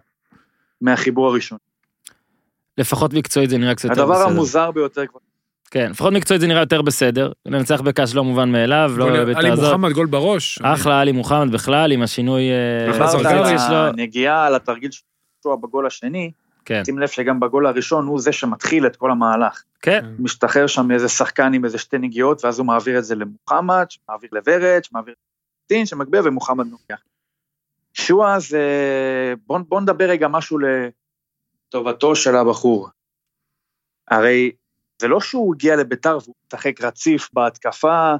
מהחיבור 0.82 1.28
הראשון. 1.28 1.58
לפחות 2.78 3.14
מקצועית 3.14 3.50
זה 3.50 3.58
נראה 3.58 3.76
קצת 3.76 3.90
יותר 3.90 4.02
הדבר 4.02 4.16
בסדר. 4.16 4.30
המוזר 4.30 4.72
ביותר 4.72 5.08
כבר. 5.08 5.20
כן, 5.72 5.92
לפחות 5.92 6.14
מקצועית 6.14 6.42
זה 6.42 6.48
נראה 6.48 6.62
יותר 6.62 6.82
בסדר. 6.82 7.32
לנצח 7.46 7.82
בקש 7.82 8.16
לא 8.16 8.24
מובן 8.24 8.52
מאליו, 8.52 8.92
לא 8.98 9.06
בביתר 9.14 9.40
עלי. 9.40 9.50
מוחמד 9.50 9.92
גול 9.92 10.08
בראש. 10.08 10.60
אחלה 10.62 11.02
עלי 11.02 11.12
מוחמד 11.12 11.52
בכלל, 11.52 11.92
עם 11.92 12.02
השינוי 12.02 12.44
אה. 12.52 13.88
הנגיעה, 13.88 14.46
על 14.46 14.56
התרגיל 14.56 14.92
של 14.92 15.02
שועה 15.44 15.58
בגול 15.58 15.88
השני, 15.88 16.32
כן, 16.66 16.86
שים 16.86 17.00
לב 17.00 17.08
שגם 17.08 17.40
בגול 17.40 17.68
הראשון 17.68 18.08
הוא 18.08 18.20
זה 18.20 18.32
שמתחיל 18.32 18.88
את 18.88 18.96
כל 18.96 19.12
המהלך. 19.12 19.64
כן, 19.82 20.06
משתחרר 20.20 20.68
שם 20.68 20.88
מאיזה 20.88 21.10
שחקן 21.10 21.54
עם 21.54 21.66
איזה 21.66 21.78
שתי 21.78 21.98
נגיעות, 21.98 22.46
ואז 22.46 22.60
הוא 22.60 22.68
מעביר 22.68 22.98
את 22.98 23.06
זה 23.06 23.16
למוחמד, 23.16 23.86
שמעביר 23.90 24.30
לוורד, 24.34 24.84
שמעביר 24.84 25.14
לדין, 25.66 25.86
שמגביה, 25.86 26.22
ומוחמד 26.26 26.66
נוגח. 26.66 27.02
שועה 27.98 28.40
זה... 28.40 28.64
בוא, 29.46 29.60
בוא 29.68 29.82
נדבר 29.82 30.06
רגע 30.10 30.28
משהו 30.28 30.58
לטובתו 31.70 32.16
של 32.16 32.36
הבחור. 32.36 32.90
הרי 34.08 34.52
זה 35.02 35.08
לא 35.08 35.20
שהוא 35.20 35.56
הגיע 35.56 35.76
לביתר 35.76 36.18
והוא 36.24 36.36
משחק 36.48 36.82
רציף 36.82 37.30
בהתקפה, 37.34 38.14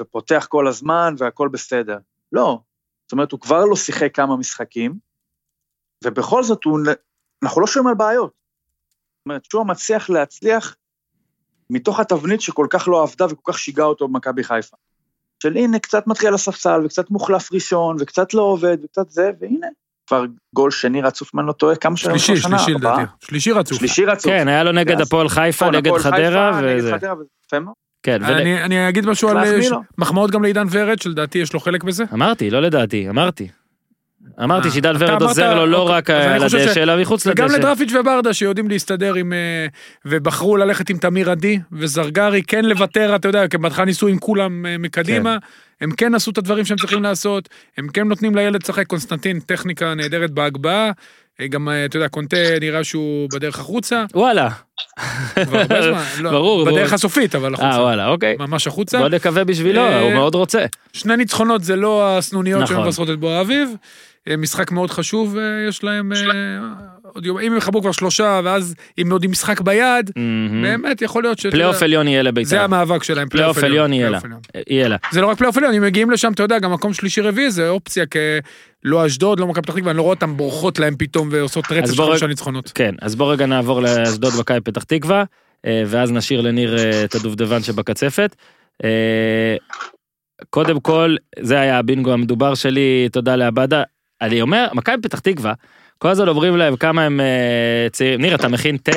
ופותח 0.00 0.46
כל 0.48 0.68
הזמן 0.68 1.14
והכל 1.18 1.48
בסדר. 1.48 1.98
לא. 2.32 2.60
זאת 3.06 3.12
אומרת, 3.12 3.32
הוא 3.32 3.40
כבר 3.40 3.64
לא 3.64 3.76
שיחק 3.76 4.14
כמה 4.14 4.36
משחקים, 4.36 4.94
ובכל 6.04 6.42
זאת 6.42 6.64
הוא... 6.64 6.80
אנחנו 7.42 7.60
לא 7.60 7.66
שומעים 7.66 7.88
על 7.88 7.94
בעיות. 7.94 8.32
זאת 8.32 9.26
אומרת, 9.26 9.44
שועה 9.44 9.64
מצליח 9.64 10.10
להצליח 10.10 10.76
מתוך 11.70 12.00
התבנית 12.00 12.40
שכל 12.40 12.66
כך 12.70 12.88
לא 12.88 13.02
עבדה 13.02 13.26
וכל 13.26 13.52
כך 13.52 13.58
שיגעה 13.58 13.86
אותו 13.86 14.08
במכבי 14.08 14.44
חיפה. 14.44 14.76
של 15.42 15.56
הנה, 15.56 15.78
קצת 15.78 16.06
מתחיל 16.06 16.34
הספסל, 16.34 16.80
וקצת 16.84 17.10
מוחלף 17.10 17.52
ראשון, 17.52 17.96
וקצת 18.00 18.34
לא 18.34 18.42
עובד, 18.42 18.76
וקצת 18.84 19.10
זה, 19.10 19.30
והנה, 19.40 19.66
כבר 20.06 20.24
גול 20.54 20.70
שני 20.70 21.02
רצוף, 21.02 21.30
אם 21.34 21.40
אני 21.40 21.48
לא 21.48 21.52
טועה, 21.52 21.76
כמה 21.76 21.96
שנים 21.96 22.18
שלישי, 22.18 22.42
שנה, 22.42 22.58
שלישי? 22.58 22.74
לדעתי. 22.74 23.02
שלישי 23.24 23.52
רצוף. 23.52 23.78
שלישי 23.78 24.04
רצוף. 24.04 24.32
כן, 24.32 24.48
היה 24.48 24.64
לו 24.64 24.72
נגד 24.72 25.00
הפועל 25.00 25.28
חיפה, 25.28 25.70
נגד 25.70 25.98
חדרה, 25.98 26.52
חיפה, 26.52 26.66
נגד 26.66 26.78
וזה, 26.78 26.92
חדרה, 26.92 27.14
וזה 27.14 27.24
יפה 27.46 27.60
מאוד. 27.60 27.74
כן, 28.02 28.22
אני 28.24 28.64
אני 28.64 28.88
אגיד 28.88 29.06
משהו 29.06 29.28
על... 29.28 29.36
מחמאות 29.98 30.30
גם 30.30 30.42
לעידן 30.42 30.66
ורד, 30.70 31.02
שלדעתי 31.02 31.38
יש 31.38 31.52
לו 31.52 31.60
חלק 31.60 31.84
בזה. 31.84 32.04
אמרתי, 32.12 32.50
לא 32.50 32.62
לדעתי, 32.62 33.08
אמרתי. 33.08 33.48
אמרתי 34.44 34.66
אה, 34.68 34.72
שעידן 34.72 34.94
ורד 34.98 35.22
עוזר 35.22 35.54
לו 35.54 35.66
לא 35.66 35.96
אוקיי, 35.98 36.16
רק 36.16 36.42
על 36.42 36.48
ש- 36.48 36.54
הדשא, 36.54 36.82
אלא 36.82 37.00
מחוץ 37.00 37.26
וגם 37.26 37.46
לדשא. 37.46 37.56
לדרפיץ' 37.58 37.92
וברדה 38.00 38.34
שיודעים 38.34 38.68
להסתדר 38.68 39.14
עם... 39.14 39.32
אה, 39.32 39.66
ובחרו 40.04 40.56
ללכת 40.56 40.90
עם 40.90 40.98
תמיר 40.98 41.30
עדי 41.30 41.58
וזרגרי, 41.72 42.42
כן 42.42 42.64
לוותר, 42.64 43.16
אתה 43.16 43.28
יודע, 43.28 43.48
כי 43.48 43.58
בהתחלה 43.58 43.84
ניסו 43.84 44.08
עם 44.08 44.18
כולם 44.18 44.66
אה, 44.66 44.78
מקדימה, 44.78 45.36
הם 45.80 45.90
כן 45.92 46.14
עשו 46.14 46.30
את 46.30 46.38
הדברים 46.38 46.64
שהם 46.64 46.76
צריכים 46.78 47.02
לעשות, 47.02 47.48
הם 47.78 47.88
כן 47.88 48.08
נותנים 48.08 48.34
לילד 48.34 48.62
לשחק, 48.62 48.86
קונסטנטין, 48.86 49.40
טכניקה 49.40 49.94
נהדרת 49.94 50.30
בהגבהה, 50.30 50.90
אה, 51.40 51.46
גם, 51.46 51.68
אה, 51.68 51.84
אתה 51.84 51.96
יודע, 51.96 52.08
קונטה 52.08 52.36
נראה 52.60 52.84
שהוא 52.84 53.28
בדרך 53.34 53.58
החוצה, 53.58 54.04
וואלה. 54.14 54.48
כבר 55.44 55.58
הרבה 55.58 55.82
זמן, 55.82 56.04
לא, 56.20 56.30
ברור, 56.36 56.64
בדרך 56.64 56.74
ברור. 56.78 56.94
הסופית, 56.94 57.34
אבל 57.34 57.54
החוצה, 57.54 57.70
אה, 57.70 57.82
וואלה, 57.82 58.08
אוקיי. 58.08 58.36
ממש 58.38 58.66
החוצה. 58.66 58.98
בוא 58.98 59.08
נקווה 59.08 59.44
בשבילו, 59.44 59.80
אה, 59.82 60.00
הוא 60.00 60.12
מאוד 60.12 60.34
רוצה. 60.34 60.66
שני 60.92 61.16
ניצחונות 61.16 61.64
זה 61.64 61.76
לא 61.76 62.18
הסנוניות 62.18 62.62
נכון. 62.62 62.76
שמבשרות 62.76 63.10
את 63.10 63.18
בוא 63.18 63.30
האביב. 63.32 63.68
אה, 64.28 64.36
משחק 64.36 64.72
מאוד 64.72 64.90
חשוב 64.90 65.36
אה, 65.38 65.68
יש 65.68 65.84
להם, 65.84 66.12
אה, 66.12 66.18
עוד 67.02 67.26
יום, 67.26 67.38
אם 67.38 67.52
הם 67.52 67.58
יחברו 67.58 67.80
כבר 67.80 67.92
שלושה, 67.92 68.40
ואז 68.44 68.74
אם 68.98 69.12
עוד 69.12 69.24
עם 69.24 69.30
משחק 69.30 69.60
ביד. 69.60 70.10
באמת 70.62 71.02
יכול 71.02 71.22
להיות 71.22 71.38
שאתה 71.38 71.50
פלייאוף 71.50 71.82
עליון 71.82 72.08
יהיה 72.08 72.22
לביתר. 72.22 72.48
זה 72.48 72.62
המאבק 72.62 73.02
שלהם, 73.02 73.28
פלייאוף 73.28 73.58
עליון 73.58 73.92
יהיה 73.92 74.88
לה. 74.88 74.96
זה 75.12 75.20
לא 75.20 75.26
רק 75.26 75.38
פלייאוף 75.38 75.56
עליון, 75.56 75.74
אם 75.74 75.82
מגיעים 75.82 76.10
לשם, 76.10 76.32
אתה 76.32 76.42
יודע, 76.42 76.58
גם 76.58 76.72
מקום 76.72 76.92
שלישי 76.92 77.20
רביעי 77.20 77.50
זה 77.50 77.68
אופציה 77.68 78.04
כלא 78.06 79.06
אשדוד, 79.06 79.40
לא 79.40 79.46
מכבי 79.46 79.62
פתח 79.62 79.74
תקווה, 79.74 79.90
אני 79.90 79.98
לא 79.98 80.02
רואה 80.02 80.14
אותם 80.14 80.36
בורחות 80.36 80.78
להם 80.78 80.94
פתאום 80.98 81.28
ועושות 81.32 81.64
רצף 81.72 81.94
של 81.94 82.02
חמישה 82.02 82.26
ניצחונות. 82.26 82.72
כן, 82.74 82.94
אז 83.02 83.14
בוא 83.14 83.32
רגע 83.32 83.46
נעבור 83.46 83.82
לאשדוד 83.82 84.32
מכבי 84.40 84.60
פתח 84.60 84.82
תקווה, 84.82 85.24
ואז 85.66 86.12
נשאיר 86.12 86.40
לניר 86.40 86.76
את 87.04 87.14
הדובדבן 87.14 87.62
שבקצפת. 87.62 88.36
קודם 90.50 90.80
כל, 90.80 91.16
זה 91.40 91.60
היה 91.60 91.78
הבינגו 91.78 92.12
המדובר 92.12 92.54
שלי, 92.54 93.08
תודה 93.12 93.36
לעבדה. 93.36 93.82
אני 94.22 94.42
אומר, 94.42 94.68
מכבי 94.74 95.02
פתח 95.02 95.18
תקווה, 95.18 95.52
כל 95.98 96.08
הזמן 96.08 96.28
אומרים 96.28 96.56
להם 96.56 96.76
כמה 96.76 97.02
הם 97.02 97.20
אה, 97.20 97.86
צעירים. 97.92 98.20
ניר, 98.20 98.34
אתה 98.34 98.48
מכין 98.48 98.76
תה? 98.76 98.92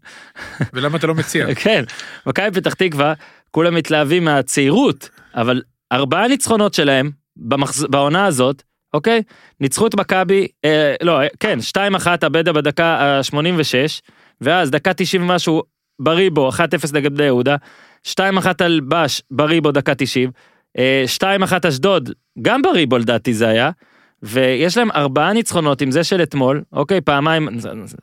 ולמה 0.72 0.98
אתה 0.98 1.06
לא 1.06 1.14
מציע? 1.14 1.54
כן, 1.62 1.84
מכבי 2.26 2.60
פתח 2.60 2.74
תקווה, 2.74 3.14
כולם 3.50 3.74
מתלהבים 3.74 4.24
מהצעירות, 4.24 5.08
אבל 5.34 5.62
ארבעה 5.92 6.28
ניצחונות 6.28 6.74
שלהם 6.74 7.10
במחז... 7.36 7.86
בעונה 7.90 8.26
הזאת, 8.26 8.62
אוקיי? 8.94 9.22
ניצחו 9.60 9.86
את 9.86 9.94
מכבי, 9.94 10.46
אה, 10.64 10.94
לא, 11.02 11.20
אה, 11.20 11.26
כן, 11.40 11.58
2-1 11.76 12.06
הבדה 12.22 12.52
בדקה 12.52 12.86
ה-86, 12.86 14.00
ואז 14.40 14.70
דקה 14.70 14.94
90 14.94 15.22
ומשהו 15.22 15.62
בריבו, 15.98 16.50
1-0 16.50 16.60
נגד 16.92 17.14
בני 17.14 17.24
יהודה, 17.24 17.56
2-1 18.08 18.20
על 18.58 18.80
בש 18.88 19.22
בריבו 19.30 19.72
דקה 19.72 19.94
90, 19.94 20.30
אה, 20.78 21.04
2-1 21.16 21.68
אשדוד, 21.68 22.10
גם 22.42 22.62
בריבו 22.62 22.98
לדעתי 22.98 23.34
זה 23.34 23.48
היה, 23.48 23.70
ויש 24.22 24.76
להם 24.76 24.90
ארבעה 24.90 25.32
ניצחונות 25.32 25.82
עם 25.82 25.90
זה 25.90 26.04
של 26.04 26.22
אתמול, 26.22 26.62
אוקיי, 26.72 27.00
פעמיים, 27.00 27.48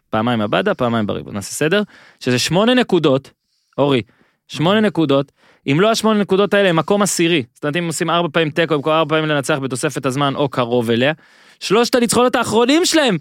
פעמיים 0.09 0.41
הבדה, 0.41 0.73
פעמיים 0.73 1.07
בריבו, 1.07 1.31
נעשה 1.31 1.51
סדר, 1.51 1.83
שזה 2.19 2.39
שמונה 2.39 2.73
נקודות, 2.73 3.31
אורי, 3.77 4.01
שמונה 4.47 4.79
נקודות, 4.79 5.31
אם 5.71 5.77
לא 5.81 5.91
השמונה 5.91 6.19
נקודות 6.19 6.53
האלה 6.53 6.69
הם 6.69 6.75
מקום 6.75 7.01
עשירי, 7.01 7.43
זאת 7.53 7.63
אומרת 7.63 7.75
אם 7.75 7.87
עושים 7.87 8.09
ארבע 8.09 8.27
פעמים 8.33 8.49
תיקו, 8.49 8.75
במקום 8.75 8.93
ארבע 8.93 9.15
פעמים 9.15 9.29
לנצח 9.29 9.59
בתוספת 9.59 10.05
הזמן 10.05 10.35
או 10.35 10.49
קרוב 10.49 10.91
אליה, 10.91 11.13
שלושת 11.59 11.95
הניצחונות 11.95 12.35
האחרונים 12.35 12.85
שלהם 12.85 13.17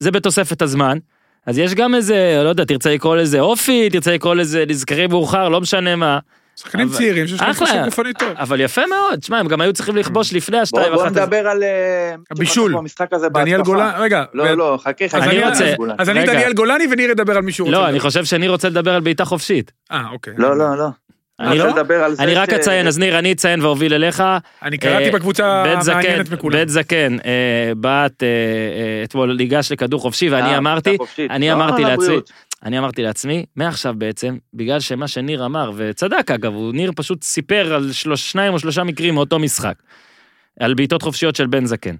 זה 0.00 0.10
בתוספת 0.10 0.62
הזמן, 0.62 0.98
אז 1.46 1.58
יש 1.58 1.74
גם 1.74 1.94
איזה, 1.94 2.40
לא 2.44 2.48
יודע, 2.48 2.64
תרצה 2.64 2.94
לקרוא 2.94 3.16
לזה 3.16 3.40
אופי, 3.40 3.90
תרצה 3.90 4.14
לקרוא 4.14 4.34
לזה 4.34 4.64
נזכרים 4.68 5.10
מאוחר, 5.10 5.48
לא 5.48 5.60
משנה 5.60 5.96
מה, 5.96 6.18
שחקנים 6.60 6.88
צעירים 6.88 7.26
שיש 7.26 7.40
להם. 7.40 7.52
כושר 7.52 7.84
גופני 7.84 8.12
טוב. 8.12 8.28
אבל 8.36 8.60
יפה 8.60 8.82
מאוד, 8.86 9.22
שמע, 9.22 9.38
הם 9.38 9.48
גם 9.48 9.60
היו 9.60 9.72
צריכים 9.72 9.96
לכבוש 9.96 10.32
לפני 10.32 10.56
בוא 10.56 10.62
השתיים 10.62 10.92
בוא 10.92 11.02
אחת. 11.02 11.10
הזה. 11.10 11.20
נדבר 11.20 11.48
על... 11.48 11.62
אה, 11.62 12.14
הבישול. 12.30 12.74
הזה 13.12 13.28
דניאל. 13.28 13.62
גולן, 13.62 13.90
רגע, 13.98 14.24
לא, 14.34 14.50
לא, 14.54 14.78
חכה, 14.84 15.08
חכה. 15.08 15.18
אז 15.18 15.22
אני 15.28 15.44
רוצה- 15.44 15.74
אז- 15.98 16.08
אני. 16.08 16.26
דניאל 16.26 16.52
גולני 16.52 16.84
וניר 16.90 17.10
ידבר 17.10 17.36
על 17.36 17.42
מישהו 17.42 17.66
רוצה. 17.66 17.78
לא, 17.78 17.88
אני. 17.88 18.00
חושב 18.00 18.24
שאני 18.24 18.48
רוצה 18.48 18.68
לדבר 18.68 18.94
על 18.94 19.00
בעיטה 19.00 19.24
חופשית. 19.24 19.72
אה, 19.92 20.02
אוקיי. 20.12 20.32
לא, 20.38 20.58
לא, 20.58 20.78
לא. 20.78 20.86
אני 21.40 21.58
לא? 21.58 21.64
אני 22.18 22.34
רק 22.34 22.50
ש- 22.50 22.54
אציין, 22.54 22.86
אז 22.86 22.98
ניר, 22.98 23.18
אני 23.18 23.32
אציין 23.32 23.60
ואוביל 23.62 23.94
אליך. 23.94 24.22
אני 24.62 24.78
קראתי 24.78 25.04
אה, 25.04 25.10
בקבוצה 25.12 25.62
המעניינת 25.62 26.30
מכולם. 26.30 26.58
בית 26.58 26.68
זקן, 26.68 27.16
אה, 27.24 27.72
בעט 27.76 28.22
אה, 28.22 28.28
אה, 28.28 29.04
אתמול 29.04 29.34
ניגש 29.36 29.72
לכדור 29.72 30.00
חופשי 30.00 30.28
ואני 30.28 30.52
אה, 30.52 30.58
אמרתי. 30.58 30.96
אני 31.30 31.48
לא, 31.48 31.52
אמרתי 31.52 31.82
לעצמי. 31.82 32.16
אני 32.66 32.78
אמרתי 32.78 33.02
לעצמי, 33.02 33.44
מעכשיו 33.56 33.94
בעצם, 33.98 34.36
בגלל 34.54 34.80
שמה 34.80 35.08
שניר 35.08 35.46
אמר, 35.46 35.70
וצדק 35.76 36.30
אגב, 36.30 36.54
הוא 36.54 36.72
ניר 36.72 36.92
פשוט 36.96 37.22
סיפר 37.22 37.74
על 37.74 37.92
שלוש, 37.92 38.32
שניים 38.32 38.52
או 38.52 38.58
שלושה 38.58 38.84
מקרים 38.84 39.14
מאותו 39.14 39.38
משחק, 39.38 39.74
על 40.60 40.74
בעיטות 40.74 41.02
חופשיות 41.02 41.36
של 41.36 41.46
בן 41.46 41.66
זקן. 41.66 41.94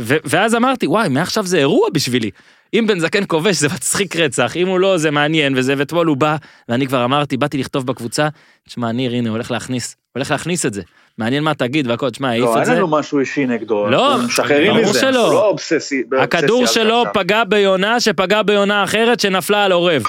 ו- 0.00 0.16
ואז 0.24 0.54
אמרתי, 0.54 0.86
וואי, 0.86 1.08
מעכשיו 1.08 1.46
זה 1.46 1.58
אירוע 1.58 1.88
בשבילי. 1.94 2.30
אם 2.74 2.84
בן 2.88 2.98
זקן 2.98 3.22
כובש 3.26 3.56
זה 3.56 3.68
מצחיק 3.74 4.16
רצח, 4.16 4.56
אם 4.56 4.68
הוא 4.68 4.80
לא 4.80 4.98
זה 4.98 5.10
מעניין 5.10 5.54
וזה, 5.56 5.74
ואתמול 5.78 6.06
הוא 6.06 6.16
בא, 6.16 6.36
ואני 6.68 6.86
כבר 6.86 7.04
אמרתי, 7.04 7.36
באתי 7.36 7.58
לכתוב 7.58 7.86
בקבוצה, 7.86 8.28
תשמע, 8.68 8.92
ניר, 8.92 9.12
הנה, 9.12 9.30
הולך 9.30 9.50
להכניס, 9.50 9.96
הולך 10.14 10.30
להכניס 10.30 10.66
את 10.66 10.74
זה. 10.74 10.82
מעניין 11.18 11.44
מה 11.44 11.54
תגיד 11.54 11.86
והכל, 11.86 12.10
תשמע, 12.10 12.28
העיף 12.28 12.44
לא, 12.44 12.52
את 12.52 12.56
אין 12.56 12.64
זה. 12.64 12.74
לנו 12.74 12.88
משהו 12.88 13.18
אישי 13.18 13.46
נגדו. 13.46 13.86
לא, 13.86 14.16
ברור. 14.48 14.92
שלא. 14.92 15.10
לא 15.10 15.46
אובססי. 15.46 16.02
הכדור 16.20 16.66
שלו. 16.66 17.04
פגע 17.14 17.44
ביונה 17.44 18.00
שפגע 18.00 18.42
ביונה 18.42 18.84
אחרת 18.84 19.20
שנפלה 19.20 19.64
על 19.64 19.72
עורב. 19.72 20.02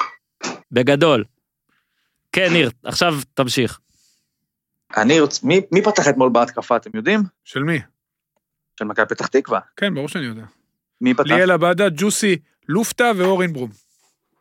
בגדול. 0.72 1.24
כן, 2.32 2.54
ניר, 2.54 2.70
עכשיו 2.84 3.16
תמשיך. 3.34 3.80
אני 4.98 5.20
רוצה... 5.20 5.48
מי 5.48 5.62
מי 5.72 5.82
פתח 5.82 6.08
אתמול 6.08 6.30
בהתקפה, 6.30 6.76
אתם 6.76 6.90
יודעים? 6.94 7.24
של 7.44 7.64
מי? 7.64 7.80
של 8.80 8.86
מכבי 8.86 9.06
פתח 9.06 9.28
תקווה. 9.28 9.60
כן, 9.78 9.94
ברור 9.96 10.08
שאני 10.08 10.26
יודע. 10.26 10.44
מי 11.02 11.14
פתח? 11.14 11.32
ליאל 11.32 11.52
עבדה, 11.52 11.90
ג'וסי, 11.98 12.38
לופטה 12.70 13.12
ואורן 13.18 13.54
ברום. 13.54 13.70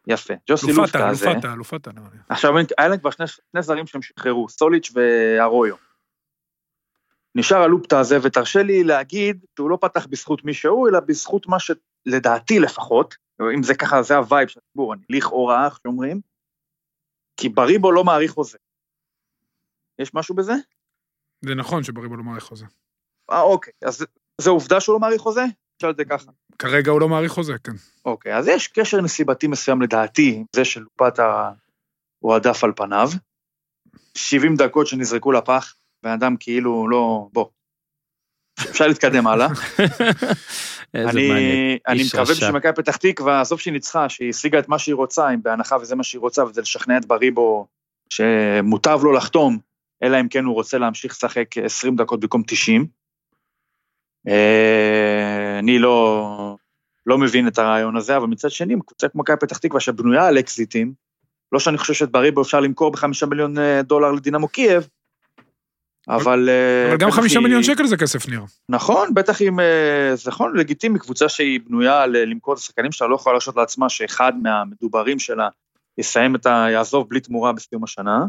יפה. 0.06 0.34
ג'וסי 0.50 0.72
לופטה, 0.72 1.10
לופטה. 1.10 1.32
לופטה, 1.32 1.54
לופטה. 1.54 1.90
עכשיו, 2.28 2.52
היה 2.78 2.88
להם 2.88 2.98
כבר 2.98 3.10
שני, 3.10 3.26
שני 3.26 3.62
זרים 3.62 3.86
שהם 3.86 4.02
שחררו, 4.02 4.48
סוליץ' 4.48 4.92
וארויו. 4.94 5.74
נשאר 7.34 7.62
הלופטה 7.62 8.00
הזה, 8.00 8.18
ותרשה 8.22 8.62
לי 8.62 8.84
להגיד 8.84 9.44
שהוא 9.56 9.70
לא 9.70 9.78
פתח 9.80 10.06
בזכות 10.06 10.44
מי 10.44 10.54
שהוא, 10.54 10.88
אלא 10.88 11.00
בזכות 11.00 11.46
מה 11.46 11.56
שלדעתי 11.58 12.58
לפחות, 12.58 13.16
אם 13.54 13.62
זה 13.62 13.74
ככה, 13.74 14.02
זה 14.02 14.16
הווייב 14.16 14.48
של 14.48 14.60
הציבור, 14.66 14.94
אני 14.94 15.02
לכאורה, 15.10 15.66
איך 15.66 15.78
שאומרים, 15.82 16.20
כי 17.36 17.48
בריבו 17.48 17.92
לא 17.92 18.04
מעריך 18.04 18.32
חוזה. 18.32 18.58
יש 19.98 20.14
משהו 20.14 20.34
בזה? 20.34 20.54
זה 21.44 21.54
נכון 21.54 21.84
שבריבו 21.84 22.16
לא 22.16 22.22
מעריך 22.22 22.44
חוזה. 22.44 22.66
אה, 23.30 23.40
אוקיי, 23.40 23.72
אז 23.84 24.06
זו 24.40 24.50
עובדה 24.50 24.80
שהוא 24.80 24.92
לא 24.92 25.00
מעריך 25.00 25.20
חוזה? 25.20 25.44
נשאל 25.78 25.90
את 25.90 25.96
זה 25.96 26.04
ככה. 26.04 26.32
כרגע 26.58 26.90
הוא 26.90 27.00
לא 27.00 27.08
מעריך 27.08 27.32
חוזה, 27.32 27.58
כן. 27.64 27.72
אוקיי, 28.04 28.36
אז 28.36 28.48
יש 28.48 28.68
קשר 28.68 29.00
נסיבתי 29.00 29.46
מסוים 29.46 29.82
לדעתי, 29.82 30.34
עם 30.36 30.44
זה 30.56 30.64
שלופטה 30.64 31.50
הועדף 32.18 32.64
על 32.64 32.72
פניו. 32.76 33.08
70 34.16 34.56
דקות 34.56 34.86
שנזרקו 34.86 35.32
לפח, 35.32 35.74
בן 36.02 36.10
אדם 36.10 36.36
כאילו 36.40 36.88
לא... 36.88 37.28
בוא. 37.32 37.46
אפשר 38.70 38.86
להתקדם 38.86 39.26
הלאה. 39.26 39.48
אני. 40.94 41.78
אני 41.88 42.02
מקווה 42.06 42.22
רשע. 42.22 42.34
שמכבי 42.34 42.72
פתח 42.76 42.96
תקווה, 42.96 43.40
עזוב 43.40 43.60
שהיא 43.60 43.72
ניצחה, 43.72 44.08
שהיא 44.08 44.30
השיגה 44.30 44.58
את 44.58 44.68
מה 44.68 44.78
שהיא 44.78 44.94
רוצה, 44.94 45.30
אם 45.30 45.42
בהנחה 45.42 45.76
וזה 45.76 45.96
מה 45.96 46.02
שהיא 46.02 46.20
רוצה, 46.20 46.44
וזה 46.44 46.60
לשכנע 46.60 46.98
את 46.98 47.06
בריבו 47.06 47.66
שמוטב 48.10 49.00
לו 49.02 49.12
לחתום, 49.12 49.58
אלא 50.02 50.20
אם 50.20 50.28
כן 50.28 50.44
הוא 50.44 50.54
רוצה 50.54 50.78
להמשיך 50.78 51.12
לשחק 51.12 51.58
20 51.58 51.96
דקות 51.96 52.20
במקום 52.20 52.42
90. 52.46 52.86
אה, 54.28 55.58
אני 55.58 55.78
לא, 55.78 56.56
לא 57.06 57.18
מבין 57.18 57.48
את 57.48 57.58
הרעיון 57.58 57.96
הזה, 57.96 58.16
אבל 58.16 58.26
מצד 58.26 58.50
שני, 58.50 58.74
קבוצה 58.86 59.08
כמו 59.08 59.20
מכבי 59.22 59.36
פתח 59.36 59.58
תקווה 59.58 59.80
שבנויה 59.80 60.26
על 60.26 60.38
אקזיטים, 60.38 60.92
לא 61.52 61.58
שאני 61.58 61.78
חושב 61.78 61.94
שאת 61.94 62.10
בריבו 62.10 62.42
אפשר 62.42 62.60
למכור 62.60 62.92
בחמישה 62.92 63.26
מיליון 63.26 63.58
אה, 63.58 63.82
דולר 63.82 64.12
לדינמו 64.12 64.48
קייב, 64.48 64.88
אבל... 66.08 66.48
אה, 66.48 66.88
אבל 66.88 66.96
גם 66.96 67.08
בטח 67.08 67.16
חמישה 67.16 67.38
היא- 67.38 67.44
מיליון 67.44 67.62
שקל 67.62 67.86
זה 67.86 67.96
כסף, 67.96 68.28
ניר. 68.28 68.42
נכון, 68.68 69.14
בטח 69.14 69.42
אם, 69.42 69.60
אה, 69.60 70.10
זה 70.14 70.30
נכון, 70.30 70.56
לגיטימי, 70.56 70.98
קבוצה 70.98 71.28
שהיא 71.28 71.60
בנויה 71.66 72.06
למכור 72.06 72.54
את 72.54 72.58
השחקנים 72.58 72.92
שלה, 72.92 73.08
לא 73.08 73.14
יכולה 73.14 73.32
להרשות 73.34 73.56
לעצמה 73.56 73.88
שאחד 73.88 74.32
מהמדוברים 74.42 75.18
שלה 75.18 75.48
יסיים 75.98 76.36
את 76.36 76.46
ה... 76.46 76.66
יעזוב 76.70 77.08
בלי 77.08 77.20
תמורה 77.20 77.52
בסיום 77.52 77.84
השנה. 77.84 78.26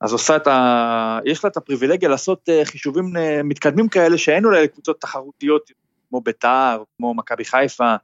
אז 0.00 0.12
עושה 0.12 0.36
את 0.36 0.46
ה... 0.46 1.18
יש 1.24 1.44
לה 1.44 1.50
את 1.50 1.56
הפריבילגיה 1.56 2.08
לעשות 2.08 2.48
אה, 2.48 2.64
חישובים 2.64 3.16
אה, 3.16 3.40
מתקדמים 3.44 3.88
כאלה 3.88 4.18
שאין 4.18 4.44
אולי 4.44 4.64
לקבוצות 4.64 5.00
תחרותיות 5.00 5.70
כמו 6.08 6.20
ביתר, 6.20 6.76
או 6.78 6.84
כמו 6.96 7.14
מכבי 7.14 7.44
חיפה, 7.44 7.94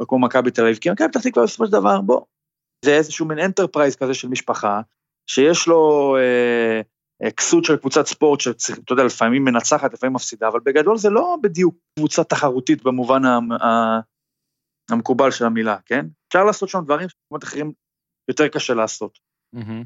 או 0.00 0.06
כמו 0.06 0.18
מכבי 0.18 0.50
תל 0.50 0.62
אביב, 0.62 0.76
כי 0.76 0.90
מכבי 0.90 1.08
פתח 1.08 1.20
תקווה 1.20 1.46
בסופו 1.46 1.66
של 1.66 1.72
דבר, 1.72 2.00
בוא, 2.00 2.20
זה 2.84 2.96
איזשהו 2.96 3.26
מין 3.26 3.38
enterprise 3.38 3.96
כזה 3.96 4.14
של 4.14 4.28
משפחה, 4.28 4.80
שיש 5.26 5.66
לו 5.68 6.16
אה, 6.16 6.20
אה, 6.20 6.80
כסות 7.36 7.64
של 7.64 7.76
קבוצת 7.76 8.06
ספורט, 8.06 8.40
שאתה 8.40 8.92
יודע, 8.92 9.04
לפעמים 9.04 9.44
מנצחת, 9.44 9.92
לפעמים 9.94 10.14
מפסידה, 10.14 10.48
אבל 10.48 10.60
בגדול 10.64 10.96
זה 10.96 11.10
לא 11.10 11.36
בדיוק 11.42 11.74
קבוצה 11.98 12.24
תחרותית 12.24 12.82
במובן 12.82 13.22
המקובל 14.90 15.30
של 15.30 15.44
המילה, 15.44 15.76
כן? 15.86 16.06
אפשר 16.28 16.44
לעשות 16.44 16.68
שם 16.68 16.80
דברים 16.84 17.08
שבמקומות 17.08 17.44
אחרים 17.44 17.72
יותר 18.28 18.48
קשה 18.48 18.74
לעשות. 18.74 19.18
מהמם. 19.52 19.84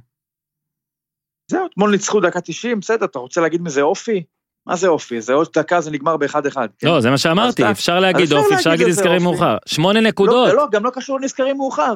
זהו, 1.50 1.66
אתמול 1.66 1.90
ניצחו 1.90 2.20
דקה 2.20 2.40
90, 2.40 2.80
בסדר, 2.80 3.04
אתה 3.04 3.18
רוצה 3.18 3.40
להגיד 3.40 3.62
מזה 3.62 3.82
אופי? 3.82 4.24
מה 4.66 4.76
זה 4.76 4.88
אופי? 4.88 5.20
זה 5.20 5.32
עוד 5.32 5.48
דקה 5.58 5.80
זה 5.80 5.90
נגמר 5.90 6.16
באחד-אחד. 6.16 6.68
כן? 6.78 6.86
לא, 6.86 7.00
זה 7.00 7.10
מה 7.10 7.18
שאמרתי, 7.18 7.70
אפשר 7.70 8.00
להגיד 8.00 8.32
אופי, 8.32 8.54
אפשר 8.54 8.70
להגיד 8.70 8.88
נזכרים. 8.88 9.22
מאוחר. 9.22 9.56
שמונה 9.66 10.00
נקודות. 10.00 10.48
לא, 10.48 10.56
לא, 10.56 10.66
גם 10.70 10.84
לא 10.84 10.90
קשור 10.94 11.20
לנזכרים 11.20 11.56
מאוחר. 11.56 11.94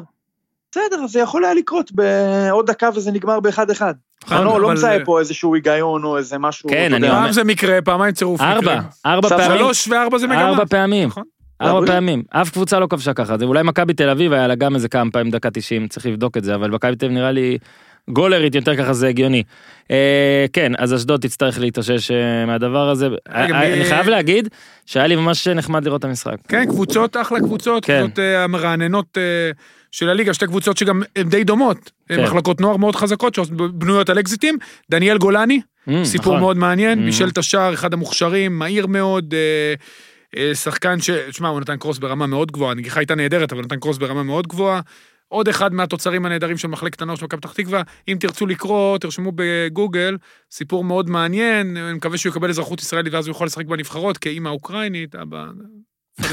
בסדר, 0.72 1.06
זה 1.06 1.20
יכול 1.20 1.44
היה 1.44 1.54
לקרות 1.54 1.92
בעוד 1.92 2.66
דקה 2.70 2.88
וזה 2.94 3.12
נגמר 3.12 3.40
באחד-אחד. 3.40 3.94
נכון, 4.24 4.36
אני 4.36 4.46
לא- 4.46 4.60
לא 4.60 4.72
מזהה 4.72 5.04
פה 5.04 5.20
איזשהו 5.20 5.54
היגיון 5.54 6.04
או 6.04 6.18
איזה 6.18 6.38
משהו. 6.38 6.70
כן, 6.70 6.94
אני. 6.94 7.08
אומר- 7.10 7.20
פעם 7.22 7.32
זה 7.32 7.44
מקרה, 7.44 7.78
פעמיים 7.84 8.14
צירוף 8.14 8.40
מקרים. 8.40 8.56
ארבע, 8.56 8.80
ארבע 9.06 9.28
פעמים. 9.28 9.58
שלוש 9.58 9.88
וארבע 9.88 10.18
זה 10.18 10.26
מגמה. 10.26 10.48
ארבע 10.48 10.64
פעמים. 10.64 11.08
נכון. 11.08 11.22
ארבע. 11.62 11.86
פעמים. 11.86 12.22
אף 12.30 12.50
קבוצה 12.50 12.78
לא 12.78 12.86
כבשה 12.86 13.14
ככה. 13.14 13.38
זה 13.38 13.44
אולי 13.44 13.62
מכבי 13.62 13.94
תל 13.94 14.08
אביב 14.08 14.32
היה 14.32 14.46
לה 14.46 14.54
גם 14.54 14.74
איזה 14.74 14.88
כמה 14.88 15.10
פעמים 15.10 15.30
דקה 15.30 15.50
90, 15.50 15.88
צריך 15.88 16.06
לבדוק 16.06 16.36
את 16.36 16.44
זה, 16.44 16.54
אבל 16.54 16.70
מכבי 16.70 16.96
תל 16.96 17.06
אביב 17.06 17.18
נראה 17.18 17.30
לי 17.32 17.58
גולרית 18.10 18.54
יותר 18.54 18.76
ככה 18.76 18.92
זה 18.92 19.08
הגיוני. 19.08 19.42
אה, 19.90 20.46
כן, 20.52 20.72
אז 20.78 20.94
אשדוד 20.94 21.20
תצטרך 21.20 21.58
להתאושש 21.58 22.10
אה, 22.10 22.46
מהדבר 22.46 22.88
הזה. 22.88 23.08
רגע, 23.28 23.54
אה, 23.54 23.72
אני 23.74 23.84
חייב 23.84 24.08
להגיד 24.08 24.48
שהיה 24.86 25.06
לי 25.06 25.16
ממש 25.16 25.48
נחמד 25.48 25.84
לראות 25.84 25.98
את 25.98 26.04
המשחק. 26.04 26.36
כן, 26.48 26.64
קבוצות, 26.66 27.16
אחלה 27.16 27.38
קבוצות, 27.40 27.84
כן. 27.84 28.06
המרעננות 28.36 29.18
של 29.90 30.08
הליגה, 30.08 30.34
שתי 30.34 30.46
קבוצות 30.46 30.76
שגם 30.76 31.02
הן 31.16 31.28
די 31.28 31.44
דומות. 31.44 31.90
כן. 32.08 32.22
מחלקות 32.22 32.60
נוער 32.60 32.76
מאוד 32.76 32.96
חזקות, 32.96 33.34
שבנויות 33.34 34.10
על 34.10 34.18
אקזיטים. 34.18 34.58
דניאל 34.90 35.18
גולני, 35.18 35.60
Mm, 35.88 35.92
סיפור 36.04 36.32
נכון. 36.32 36.40
מאוד 36.40 36.56
מעניין. 36.56 37.04
בישל 37.04 37.28
את 37.28 37.38
השער, 37.38 37.74
אחד 37.74 37.92
המוכשרים, 37.92 38.58
מהיר 38.58 38.86
מאוד, 38.86 39.34
שחקן 40.54 41.00
ש... 41.00 41.10
שמע, 41.30 41.48
הוא 41.48 41.60
נתן 41.60 41.76
קרוס 41.76 41.98
ברמה 41.98 42.26
מאוד 42.26 42.52
גבוהה, 42.52 42.70
הנגיחה 42.70 43.00
הייתה 43.00 43.14
נהדרת, 43.14 43.52
אבל 43.52 43.62
נתן 43.62 43.76
קרוס 43.76 43.98
ברמה 43.98 44.22
מאוד 44.22 44.46
גבוהה. 44.46 44.80
עוד 45.32 45.48
אחד 45.48 45.74
מהתוצרים 45.74 46.26
הנהדרים 46.26 46.58
של 46.58 46.68
מחלקת 46.68 47.02
הנוער 47.02 47.16
של 47.18 47.24
מכבי 47.24 47.40
פתח 47.40 47.52
תקווה. 47.52 47.82
אם 48.08 48.16
תרצו 48.20 48.46
לקרוא, 48.46 48.98
תרשמו 48.98 49.32
בגוגל, 49.34 50.16
סיפור 50.50 50.84
מאוד 50.84 51.10
מעניין, 51.10 51.76
אני 51.76 51.92
מקווה 51.92 52.18
שהוא 52.18 52.30
יקבל 52.30 52.48
אזרחות 52.50 52.80
ישראלית 52.80 53.14
ואז 53.14 53.26
הוא 53.26 53.32
יכול 53.34 53.46
לשחק 53.46 53.66
בנבחרות, 53.66 54.18
כאימא 54.18 54.48
אוקראינית, 54.48 55.14
אבא. 55.14 55.44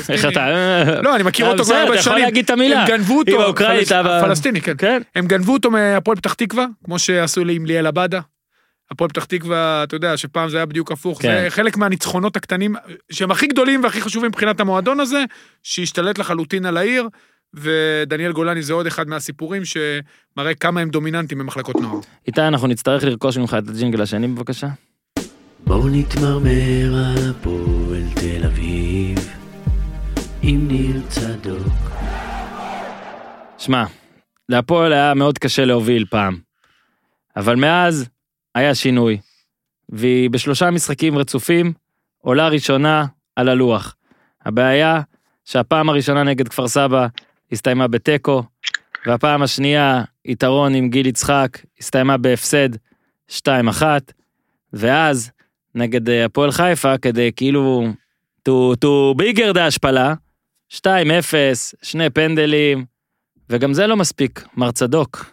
איך 0.10 0.26
אתה... 0.26 0.39
אה, 0.39 1.02
לא, 1.02 1.16
אני 1.16 1.24
מכיר 1.24 1.45
אותו 1.45 1.64
כבר 1.64 1.76
הרבה 1.76 1.91
אתה 1.91 2.00
יכול 2.00 2.12
שנים. 2.14 2.24
להגיד 2.26 2.43
את 2.45 2.50
המילה. 2.50 2.82
הם 2.82 2.88
גנבו 2.88 3.18
אותו, 3.20 3.32
אמא 3.36 3.43
אוקראינית, 3.43 3.88
פלס- 3.88 3.91
אבא- 3.91 4.22
פלסטיני, 4.22 4.62
כן. 4.62 4.74
כן. 4.78 5.02
הם 5.16 5.28
גנבו 5.28 5.54
אותו 5.54 5.72
מהפועל 5.72 6.18
פתח 6.18 6.34
תקווה, 6.34 6.66
כמו 6.86 7.00
שעשו 7.00 7.43
לי 7.43 7.56
עם 7.56 7.66
ליאל 7.66 7.88
עבדה. 7.88 8.20
הפועל 8.91 9.10
פתח 9.10 9.24
תקווה, 9.26 9.84
אתה 9.84 9.95
יודע, 9.95 10.18
שפעם 10.18 10.50
זה 10.50 10.58
היה 10.58 10.66
בדיוק 10.66 10.91
הפוך. 10.91 11.22
כן. 11.22 11.41
זה 11.43 11.50
חלק 11.50 11.78
מהניצחונות 11.78 12.36
הקטנים, 12.36 12.76
שהם 13.12 13.32
הכי 13.32 13.47
גדולים 13.47 13.84
והכי 13.84 14.02
חשובים 14.02 14.28
מבחינת 14.30 14.60
המועדון 14.60 15.00
הזה, 15.00 15.24
שהשתלט 15.64 16.18
לחלוטין 16.18 16.66
על 16.66 16.78
העיר, 16.78 17.08
ודניאל 17.54 18.32
גולני 18.32 18.62
זה 18.62 18.74
עוד 18.74 18.88
אחד 18.88 19.08
מהסיפורים 19.08 19.62
שמראה 19.66 20.54
כמה 20.56 20.82
הם 20.82 20.89
דומיננטיים 20.89 21.39
במחלקות 21.39 21.76
נוער. 21.76 22.00
איתי, 22.28 22.41
אנחנו 22.41 22.68
נצטרך 22.68 23.04
לרכוש 23.04 23.38
ממך 23.38 23.58
את 23.64 23.70
הג'ינגל 23.70 24.02
השני 24.02 24.28
בבקשה. 24.28 24.68
בואו 25.64 25.89
נתמרמר 25.89 26.95
על 26.95 27.30
הפועל 27.30 28.04
תל 28.16 28.45
אביב 28.45 29.18
עם 30.41 30.68
ניר 30.68 31.02
צדוק. 31.08 31.89
שמע, 33.58 33.86
להפועל 34.50 34.93
היה 34.93 35.14
מאוד 35.14 35.38
קשה 35.38 35.66
להוביל 35.66 36.06
פעם. 36.10 36.38
אבל 37.36 37.56
מאז 37.56 38.10
היה 38.56 38.76
שינוי. 38.76 39.18
והיא 39.89 40.30
בשלושה 40.30 40.72
משחקים 40.72 41.18
רצופים 41.18 41.74
עולה 42.18 42.47
ראשונה 42.47 43.06
על 43.36 43.50
הלוח. 43.50 43.95
הבעיה 44.45 45.02
שהפעם 45.45 45.89
הראשונה 45.89 46.24
נגד 46.24 46.47
כפר 46.47 46.68
סבא 46.68 47.08
הסתיימה 47.52 47.88
בתיקו, 47.88 48.43
והפעם 49.06 49.41
השנייה 49.41 50.04
יתרון 50.26 50.76
עם 50.76 50.89
גיל 50.89 51.08
יצחק 51.08 51.58
הסתיימה 51.80 52.18
בהפסד 52.18 52.70
2-1, 53.32 53.84
ואז 54.74 55.32
נגד 55.76 56.10
אה, 56.10 56.26
הפועל 56.26 56.52
חיפה 56.52 56.97
כדי 56.97 57.32
כאילו 57.36 57.88
to, 58.50 58.52
to 58.86 59.22
bigger 59.22 59.56
the 59.56 59.60
השפלה, 59.60 60.14
2-0, 60.74 60.80
שני 61.82 62.10
פנדלים, 62.10 62.86
וגם 63.50 63.74
זה 63.74 63.88
לא 63.88 63.95
מספיק, 63.97 64.45
מר 64.58 64.72
צדוק. 64.72 65.26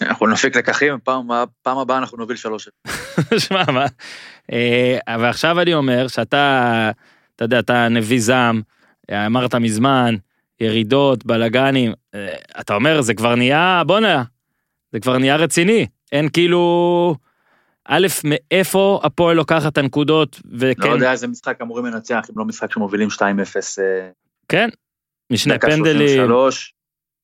אנחנו 0.00 0.26
נפיק 0.26 0.56
לקחים, 0.56 0.98
פעם 1.04 1.28
פעם 1.62 1.78
הבאה 1.78 1.98
אנחנו 1.98 2.18
נוביל 2.18 2.36
שלוש. 2.36 2.68
שמע, 3.46 3.62
מה? 3.72 3.86
אה, 4.52 5.16
ועכשיו 5.20 5.60
אני 5.60 5.74
אומר 5.74 6.08
שאתה, 6.08 6.90
אתה 7.36 7.44
יודע, 7.44 7.58
אתה 7.58 7.88
נביא 7.88 8.20
זעם, 8.20 8.62
אמרת 9.10 9.54
מזמן, 9.54 10.14
ירידות, 10.60 11.26
בלאגנים, 11.26 11.92
אה, 12.14 12.36
אתה 12.60 12.74
אומר, 12.74 13.00
זה 13.00 13.14
כבר 13.14 13.34
נהיה, 13.34 13.82
בואנה, 13.86 14.22
זה 14.92 15.00
כבר 15.00 15.18
נהיה 15.18 15.36
רציני. 15.36 15.86
אין 16.12 16.28
כאילו, 16.28 17.14
א', 17.88 18.06
מאיפה 18.24 19.00
הפועל 19.02 19.36
לוקחת 19.36 19.72
את 19.72 19.78
הנקודות, 19.78 20.40
וכן, 20.52 20.88
לא 20.88 20.94
יודע 20.94 21.12
איזה 21.12 21.28
משחק 21.28 21.62
אמורים 21.62 21.86
לנצח, 21.86 22.26
אם 22.30 22.38
לא 22.38 22.44
משחק 22.44 22.72
שמובילים 22.72 23.08
2-0. 23.08 23.20
אה, 23.78 24.10
כן, 24.48 24.68
משני 25.32 25.54
דקה 25.54 25.66
פנדלים, 25.66 26.08
33. 26.08 26.74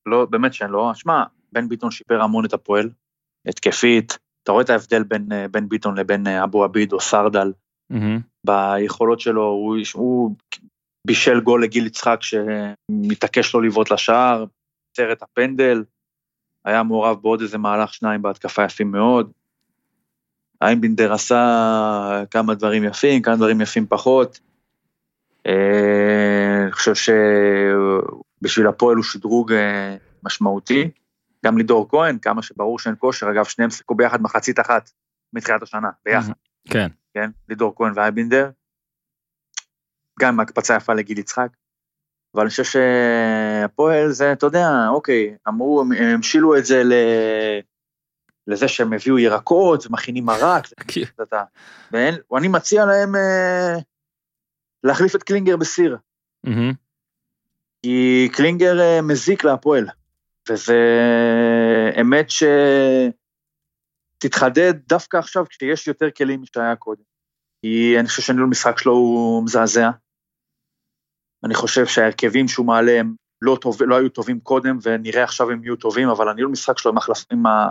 לא, 0.06 0.26
באמת 0.30 0.54
שאין 0.54 0.70
לו. 0.70 0.94
שמע, 0.94 1.22
בן 1.52 1.68
ביטון 1.68 1.90
שיפר 1.90 2.22
המון 2.22 2.44
את 2.44 2.52
הפועל, 2.52 2.90
התקפית. 3.46 4.18
אתה 4.42 4.52
רואה 4.52 4.64
את 4.64 4.70
ההבדל 4.70 5.02
בין 5.02 5.32
אה, 5.32 5.48
בן 5.48 5.68
ביטון 5.68 5.98
לבין 5.98 6.26
אבו 6.26 6.64
עביד 6.64 6.92
או 6.92 7.00
סרדל. 7.00 7.52
מהמם, 7.90 8.20
ביכולות 8.44 9.20
שלו, 9.20 9.42
הוא, 9.42 9.76
הוא 9.94 10.36
בישל 11.06 11.40
גול 11.40 11.62
לגיל 11.62 11.86
יצחק 11.86 12.18
שמתעקש 12.22 13.54
לא 13.54 13.62
לבעוט 13.62 13.90
לשער, 13.90 14.44
עצר 14.92 15.12
את 15.12 15.22
הפנדל, 15.22 15.84
היה 16.64 16.82
מעורב 16.82 17.22
בעוד 17.22 17.40
איזה 17.40 17.58
מהלך 17.58 17.94
שניים 17.94 18.22
בהתקפה 18.22 18.64
יפים 18.64 18.90
מאוד. 18.90 19.32
איינבינדר 20.62 21.12
עשה 21.12 22.22
כמה 22.30 22.54
דברים 22.54 22.84
יפים, 22.84 23.22
כמה 23.22 23.36
דברים 23.36 23.60
יפים 23.60 23.86
פחות. 23.86 24.40
אה, 25.46 26.62
אני 26.62 26.72
חושב 26.72 26.92
שבשביל 28.40 28.66
הפועל 28.66 28.96
הוא 28.96 29.04
שדרוג 29.04 29.52
אה, 29.52 29.96
משמעותי. 30.22 30.90
גם 31.46 31.58
לידור 31.58 31.88
כהן, 31.90 32.18
כמה 32.18 32.42
שברור 32.42 32.78
שאין 32.78 32.94
כושר, 32.98 33.30
אגב, 33.30 33.44
שניהם 33.44 33.70
שיחקו 33.70 33.94
ביחד 33.94 34.22
מחצית 34.22 34.60
אחת 34.60 34.90
מתחילת 35.32 35.62
השנה, 35.62 35.88
ביחד. 36.04 36.32
כן, 36.68 36.88
כן, 37.14 37.30
לידור 37.48 37.74
כהן 37.76 37.92
ואייבינדר. 37.96 38.50
גם 40.20 40.40
הקפצה 40.40 40.76
יפה 40.76 40.94
לגיל 40.94 41.18
יצחק. 41.18 41.48
אבל 42.34 42.42
אני 42.42 42.50
חושב 42.50 42.64
שהפועל 42.64 44.10
זה, 44.10 44.32
אתה 44.32 44.46
יודע, 44.46 44.68
אוקיי, 44.88 45.36
אמרו, 45.48 45.80
הם 45.80 45.92
המשילו 45.92 46.58
את 46.58 46.64
זה 46.64 46.82
ל... 46.84 46.92
לזה 48.46 48.68
שהם 48.68 48.92
הביאו 48.92 49.18
ירקות 49.18 49.86
ומכינים 49.86 50.24
מרק, 50.24 50.66
ואין, 51.92 52.14
ואני 52.30 52.48
מציע 52.48 52.84
להם 52.84 53.16
אה, 53.16 53.74
להחליף 54.84 55.16
את 55.16 55.22
קלינגר 55.22 55.56
בסיר, 55.56 55.96
כי 57.82 58.28
קלינגר 58.32 58.80
אה, 58.80 59.02
מזיק 59.02 59.44
להפועל, 59.44 59.88
וזה 60.50 60.78
אמת 62.00 62.26
שתתחדד 64.18 64.74
דווקא 64.88 65.16
עכשיו 65.16 65.44
כשיש 65.48 65.88
יותר 65.88 66.10
כלים 66.10 66.42
משהיה 66.42 66.76
קודם. 66.76 67.02
כי 67.62 67.96
אני 67.98 68.08
חושב 68.08 68.22
שניהול 68.22 68.48
משחק 68.48 68.78
שלו 68.78 68.92
הוא 68.92 69.44
מזעזע. 69.44 69.90
אני 71.44 71.54
חושב 71.54 71.86
שההרכבים 71.86 72.48
שהוא 72.48 72.66
מעלה 72.66 73.00
הם 73.00 73.14
לא, 73.42 73.58
טוב, 73.60 73.76
לא 73.82 73.96
היו 73.96 74.08
טובים 74.08 74.40
קודם, 74.40 74.78
ונראה 74.82 75.24
עכשיו 75.24 75.50
הם 75.50 75.64
יהיו 75.64 75.76
טובים, 75.76 76.08
אבל 76.08 76.28
הניהול 76.28 76.50
משחק 76.50 76.78
שלו 76.78 76.90
עם 76.90 76.98
החלפ... 76.98 77.24
עם 77.32 77.46
ה... 77.46 77.68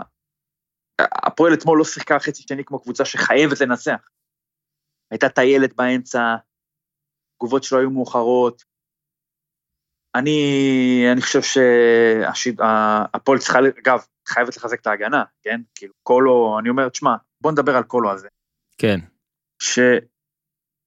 הפועל 1.00 1.54
אתמול 1.54 1.78
לא 1.78 1.84
שיחקה 1.84 2.18
חצי 2.18 2.42
שני 2.42 2.64
כמו 2.64 2.82
קבוצה 2.82 3.04
שחייבת 3.04 3.60
לנצח. 3.60 4.08
הייתה 5.10 5.28
טיילת 5.28 5.76
באמצע, 5.76 6.36
תגובות 7.36 7.64
שלו 7.64 7.78
היו 7.78 7.90
מאוחרות. 7.90 8.62
אני, 10.14 10.40
אני 11.12 11.20
חושב 11.20 11.42
שהפועל 12.34 13.38
צריכה, 13.38 13.58
אגב, 13.82 14.06
חייבת 14.28 14.56
לחזק 14.56 14.80
את 14.80 14.86
ההגנה, 14.86 15.24
כן? 15.42 15.60
כאילו, 15.74 15.94
קולו, 16.02 16.58
אני 16.60 16.68
אומר, 16.68 16.88
תשמע, 16.88 17.10
בוא 17.40 17.52
נדבר 17.52 17.76
על 17.76 17.82
קולו 17.82 18.12
הזה. 18.12 18.28
כן, 18.78 18.98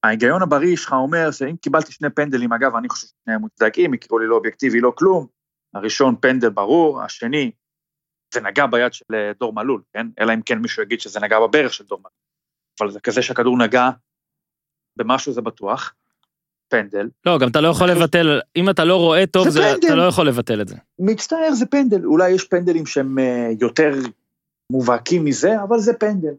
שההיגיון 0.06 0.42
הבריא 0.42 0.76
שלך 0.76 0.94
אומר 0.94 1.32
שאם 1.32 1.56
קיבלתי 1.56 1.92
שני 1.92 2.10
פנדלים, 2.10 2.54
אגב, 2.54 2.76
אני 2.76 2.90
חושב 2.90 3.08
ששניהם 3.08 3.42
מוצדקים, 3.42 3.94
יקראו 3.94 4.20
לי 4.20 4.28
לא 4.28 4.36
אובייקטיבי, 4.36 4.80
לא 4.80 4.94
כלום. 4.96 5.28
הראשון 5.74 6.16
פנדל 6.22 6.50
ברור, 6.50 7.02
השני, 7.02 7.52
זה 8.34 8.42
נגע 8.42 8.66
ביד 8.66 8.94
של 8.94 9.06
אה, 9.14 9.32
דור 9.40 9.54
מלול, 9.54 9.82
כן? 9.94 10.08
אלא 10.20 10.34
אם 10.34 10.42
כן 10.42 10.58
מישהו 10.58 10.84
יגיד 10.84 11.02
שזה 11.02 11.20
נגע 11.20 11.40
בברך 11.40 11.74
של 11.74 11.84
דור 11.84 12.00
מלול. 12.00 12.12
אבל 12.82 12.92
זה 12.92 13.00
כזה 13.00 13.22
שהכדור 13.22 13.58
נגע 13.58 13.90
במשהו 14.98 15.34
זה 15.34 15.42
בטוח, 15.42 15.94
פנדל. 16.70 17.10
לא, 17.26 17.40
גם 17.40 17.50
אתה 17.50 17.62
לא 17.62 17.68
יכול 17.68 17.90
לבטל, 17.90 18.40
אם 18.56 18.70
אתה 18.70 18.86
לא 18.86 18.96
רואה 18.96 19.26
טוב, 19.26 19.50
זה 19.50 19.52
זה-. 19.52 19.76
אתה 19.76 19.96
לא 19.96 20.04
יכול 20.04 20.28
לבטל 20.28 20.62
את 20.62 20.68
זה. 20.68 20.76
מצטער, 21.00 21.52
זה 21.52 21.66
פנדל. 21.66 22.06
אולי 22.06 22.30
יש 22.32 22.44
פנדלים 22.44 22.86
שהם 22.86 23.20
אה, 23.20 23.50
יותר 23.60 23.94
מובהקים 24.70 25.26
מזה, 25.26 25.64
אבל 25.64 25.80
זה 25.80 25.94
פנדל. 25.94 26.34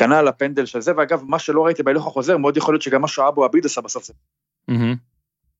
כנ"ל 0.00 0.28
הפנדל 0.28 0.66
של 0.66 0.80
זה, 0.80 0.92
ואגב, 0.96 1.22
מה 1.24 1.38
שלא 1.38 1.64
ראיתי 1.64 1.82
בהילוך 1.82 2.06
החוזר, 2.06 2.36
מאוד 2.36 2.56
יכול 2.56 2.74
להיות 2.74 2.82
שגם 2.82 3.00
מה 3.00 3.08
שאבו 3.08 3.44
עביד 3.44 3.64
עשה 3.64 3.80
בסוף 3.80 4.04
זה 4.04 4.12
מהמם, 4.68 4.94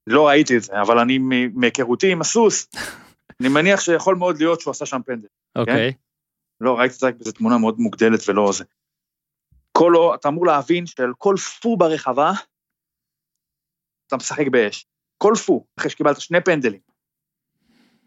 לא 0.06 0.28
ראיתי 0.28 0.56
את 0.56 0.62
זה, 0.62 0.80
אבל 0.80 0.98
אני 0.98 1.18
מהיכרותי 1.54 2.12
עם 2.12 2.20
הסוס, 2.20 2.68
אני 3.40 3.48
מניח 3.48 3.80
שיכול 3.80 4.16
מאוד 4.16 4.38
להיות 4.38 4.60
שהוא 4.60 4.70
עשה 4.70 4.86
שם 4.86 5.00
פנדל. 5.06 5.28
אוקיי, 5.56 5.92
לא, 6.60 6.78
ראיתי 6.78 6.94
את 6.94 7.00
זה 7.00 7.06
רק 7.06 7.14
באיזו 7.14 7.32
תמונה 7.32 7.58
מאוד 7.58 7.78
מוגדלת 7.78 8.28
ולא 8.28 8.52
זה. 8.52 8.64
כל, 9.72 9.94
אתה 10.14 10.28
אמור 10.28 10.46
להבין 10.46 10.86
שעל 10.86 11.12
כל 11.18 11.34
פו 11.62 11.76
ברחבה, 11.76 12.32
אתה 14.06 14.16
משחק 14.16 14.48
באש. 14.52 14.86
כל 15.18 15.32
פו, 15.46 15.64
אחרי 15.78 15.90
שקיבלת 15.90 16.20
שני 16.20 16.40
פנדלים. 16.40 16.80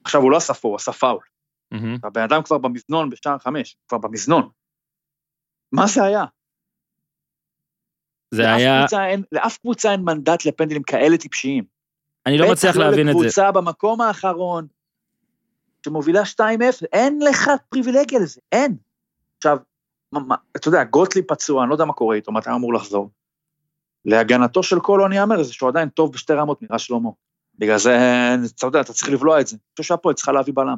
עכשיו, 0.04 0.22
הוא 0.22 0.32
לא 0.32 0.38
עשה 0.38 0.54
פור, 0.54 0.72
הוא 0.72 0.76
עשה 0.76 0.92
פאול. 0.92 1.24
מהמם. 1.72 1.98
הבן 2.04 2.22
אדם 2.22 2.44
כבר 2.44 2.58
במזנון 2.58 3.10
בשער 3.10 3.38
חמש, 3.38 3.78
כבר 3.88 3.98
במזנון. 3.98 4.50
מה 5.74 5.88
זה 5.88 6.04
היה? 6.04 6.26
זה 8.32 8.42
לאף 8.42 8.58
היה, 8.58 8.82
קבוצה 8.82 9.08
אין, 9.08 9.24
לאף 9.32 9.58
קבוצה 9.58 9.92
אין 9.92 10.02
מנדט 10.02 10.46
לפנדלים 10.46 10.84
כאלה 10.84 11.18
טיפשיים. 11.18 11.64
אני 12.26 12.38
לא 12.38 12.52
מצליח 12.52 12.76
להבין 12.76 13.10
את 13.10 13.14
זה. 13.14 13.20
בטח 13.20 13.20
לא 13.20 13.26
לקבוצה 13.26 13.52
במקום 13.52 14.02
האחרון, 14.02 14.68
שמובילה 15.86 16.22
2-0, 16.40 16.44
אין 16.94 17.20
לך 17.22 17.52
פריבילגיה 17.70 18.20
לזה, 18.20 18.42
אין. 18.52 18.78
עכשיו, 19.38 19.58
מה, 20.12 20.20
מה, 20.20 20.36
אתה 20.56 20.68
יודע, 20.68 20.84
גוטליב 20.84 21.26
פצוע, 21.28 21.62
אני 21.62 21.70
לא 21.70 21.76
יודע 21.76 21.86
מה 21.86 21.94
קורה 21.94 22.16
איתו, 22.16 22.32
מתי 22.32 22.50
הוא 22.50 22.58
אמור 22.58 22.74
לחזור. 22.74 23.10
להגנתו 24.06 24.64
של 24.64 24.80
קולו 24.80 25.06
אני 25.06 25.22
אאמר, 25.22 25.44
זה 25.44 25.54
שהוא 25.54 25.70
עדיין 25.70 25.90
טוב 25.90 26.14
בשתי 26.14 26.34
רמות 26.34 26.62
מרז 26.62 26.82
שלמה. 26.82 27.10
בגלל 27.56 27.78
זה, 27.78 27.98
אתה 28.56 28.68
יודע, 28.68 28.82
אתה 28.82 28.94
צריך 28.94 29.10
לבלוע 29.10 29.42
את 29.42 29.48
זה. 29.48 29.56
אני 29.56 29.72
חושב 29.78 29.88
שהפועל 29.88 30.16
צריכה 30.16 30.32
להביא 30.32 30.54
בלם. 30.56 30.78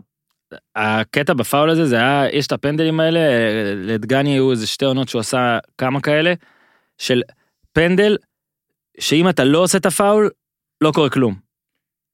הקטע 0.75 1.33
בפאול 1.33 1.69
הזה, 1.69 1.85
זה 1.85 1.95
היה, 1.95 2.23
יש 2.33 2.47
את 2.47 2.51
הפנדלים 2.51 2.99
האלה, 2.99 3.19
לדגני 3.75 4.29
היו 4.33 4.51
איזה 4.51 4.67
שתי 4.67 4.85
עונות 4.85 5.09
שהוא 5.09 5.19
עשה 5.19 5.57
כמה 5.77 6.01
כאלה, 6.01 6.33
של 6.97 7.21
פנדל, 7.73 8.17
שאם 8.99 9.29
אתה 9.29 9.43
לא 9.43 9.59
עושה 9.59 9.77
את 9.77 9.85
הפאול, 9.85 10.29
לא 10.81 10.91
קורה 10.91 11.09
כלום. 11.09 11.35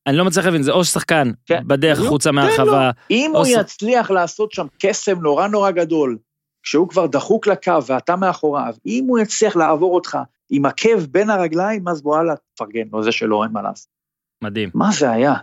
אני 0.08 0.18
לא 0.18 0.26
מצליח 0.26 0.46
להבין, 0.46 0.64
זה 0.64 0.72
או 0.72 0.84
ששחקן 0.84 1.32
כן. 1.46 1.62
בדרך 1.68 2.00
לא, 2.00 2.06
החוצה 2.06 2.30
תן 2.30 2.36
לו. 2.36 2.42
מהרחבה, 2.42 2.92
אם 3.12 3.32
הוא 3.36 3.46
ס- 3.46 3.50
יצליח 3.50 4.12
לעשות 4.12 4.52
שם 4.52 4.66
קסם 4.80 5.20
נורא 5.20 5.48
נורא 5.48 5.72
גדול, 5.72 6.18
כשהוא 6.64 6.90
כבר 6.90 7.08
דחוק 7.08 7.48
לקו 7.48 7.86
ואתה 7.86 8.16
מאחוריו, 8.16 8.74
אם 8.86 9.06
הוא 9.08 9.20
יצליח 9.20 9.56
לעבור 9.56 9.96
אותך 9.96 10.18
עם 10.50 10.66
עקב 10.66 11.06
בין 11.12 11.30
הרגליים, 11.30 11.88
אז 11.88 12.02
וואלה, 12.04 12.34
תפרגן 12.56 12.88
לו, 12.92 13.04
זה 13.04 13.12
שלו, 13.12 13.44
אין 13.44 13.52
מה 13.52 13.62
לעשות. 13.62 13.88
מדהים. 14.44 14.70
מה 14.74 14.92
זה 14.92 15.12
היה? 15.12 15.34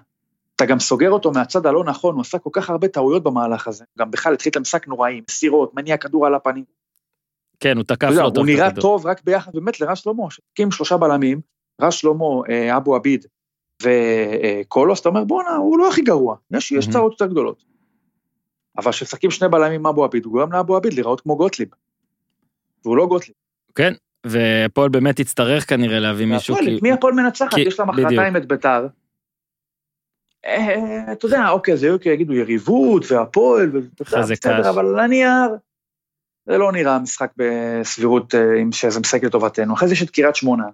אתה 0.58 0.66
גם 0.66 0.80
סוגר 0.80 1.10
אותו 1.10 1.32
מהצד 1.32 1.66
הלא 1.66 1.84
נכון, 1.84 2.14
הוא 2.14 2.20
עשה 2.20 2.38
כל 2.38 2.50
כך 2.52 2.70
הרבה 2.70 2.88
טעויות 2.88 3.22
במהלך 3.22 3.68
הזה. 3.68 3.84
גם 3.98 4.10
בכלל 4.10 4.34
התחיל 4.34 4.50
את 4.50 4.56
המשחק 4.56 4.88
נוראי, 4.88 5.20
מסירות, 5.30 5.74
מניע 5.74 5.96
כדור 5.96 6.26
על 6.26 6.34
הפנים. 6.34 6.64
כן, 7.60 7.76
הוא 7.76 7.84
תקף 7.84 8.08
הוא 8.08 8.30
טוב 8.30 8.48
את 8.48 8.54
נראה. 8.54 8.70
טוב 8.80 9.06
רק 9.06 9.20
ביחד 9.24 9.52
באמת 9.54 9.80
לרז 9.80 9.98
שלמה, 9.98 10.22
שקים 10.30 10.70
שלושה 10.70 10.96
בלמים, 10.96 11.40
רז 11.80 11.92
שלמה, 11.92 12.24
אה, 12.50 12.76
אבו 12.76 12.96
עביד 12.96 13.26
וקולוס, 13.82 15.00
אתה 15.00 15.08
אומר 15.08 15.24
בואנה, 15.24 15.56
הוא 15.56 15.78
לא 15.78 15.88
הכי 15.88 16.02
גרוע, 16.02 16.36
יש, 16.50 16.72
יש. 16.72 16.88
צרות 16.88 17.12
יותר 17.12 17.26
גדולות. 17.26 17.64
אבל 18.78 18.92
כשמשחקים 18.92 19.30
שני 19.30 19.48
בלמים 19.48 19.80
עם 19.80 19.86
אבו 19.86 20.04
עביד, 20.04 20.24
הוא 20.24 20.32
גורם 20.32 20.52
לאבו 20.52 20.76
עביד 20.76 20.92
להיראות 20.92 21.20
כמו 21.20 21.36
גוטליב. 21.36 21.68
והוא 22.84 22.96
לא 22.96 23.06
גוטליב. 23.06 23.34
כן, 23.74 23.92
והפועל 24.26 24.88
באמת 24.88 25.18
יצטרך 25.20 25.68
כנראה 25.68 25.98
להביא 25.98 26.26
מישהו, 26.26 26.54
והפועל, 26.54 26.76
כי... 26.76 26.82
מי 26.82 26.92
הפועל 26.92 27.14
מנצחת? 27.14 27.54
כי- 27.54 27.60
יש 27.60 27.80
לה. 27.80 27.84
מחרתיים 27.86 28.36
את 28.36 28.46
ביתר. 28.46 28.86
אה, 30.44 31.12
אתה 31.12 31.26
יודע, 31.26 31.48
אוקיי, 31.48 31.76
זה 31.76 31.86
יהיו 31.86 31.96
יגידו 32.04 32.32
יריבות 32.32 33.04
והפועל. 33.10 33.70
בסדר, 34.00 34.70
אבל 34.70 34.86
על 34.86 34.98
הנייר, 34.98 35.50
זה 36.46 36.58
לא 36.58 36.72
נראה 36.72 36.98
משחק 36.98 37.30
בסבירות 37.36 38.34
אה, 38.34 38.62
שזה 38.72 39.00
משחק 39.00 39.24
לטובתנו. 39.24 39.74
אחרי 39.74 39.88
זה 39.88 39.94
יש 39.94 40.02
את 40.02 40.10
קריית 40.10 40.36
שמונה. 40.36 40.64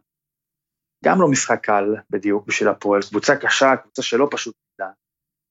גם 1.05 1.21
לא 1.21 1.29
משחק 1.29 1.61
קל 1.63 1.95
בדיוק 2.11 2.47
בשביל 2.47 2.69
הפועל, 2.69 3.03
קבוצה 3.03 3.37
קשה, 3.37 3.77
קבוצה 3.77 4.03
שלא 4.03 4.29
פשוט 4.31 4.55
נדע. 4.75 4.91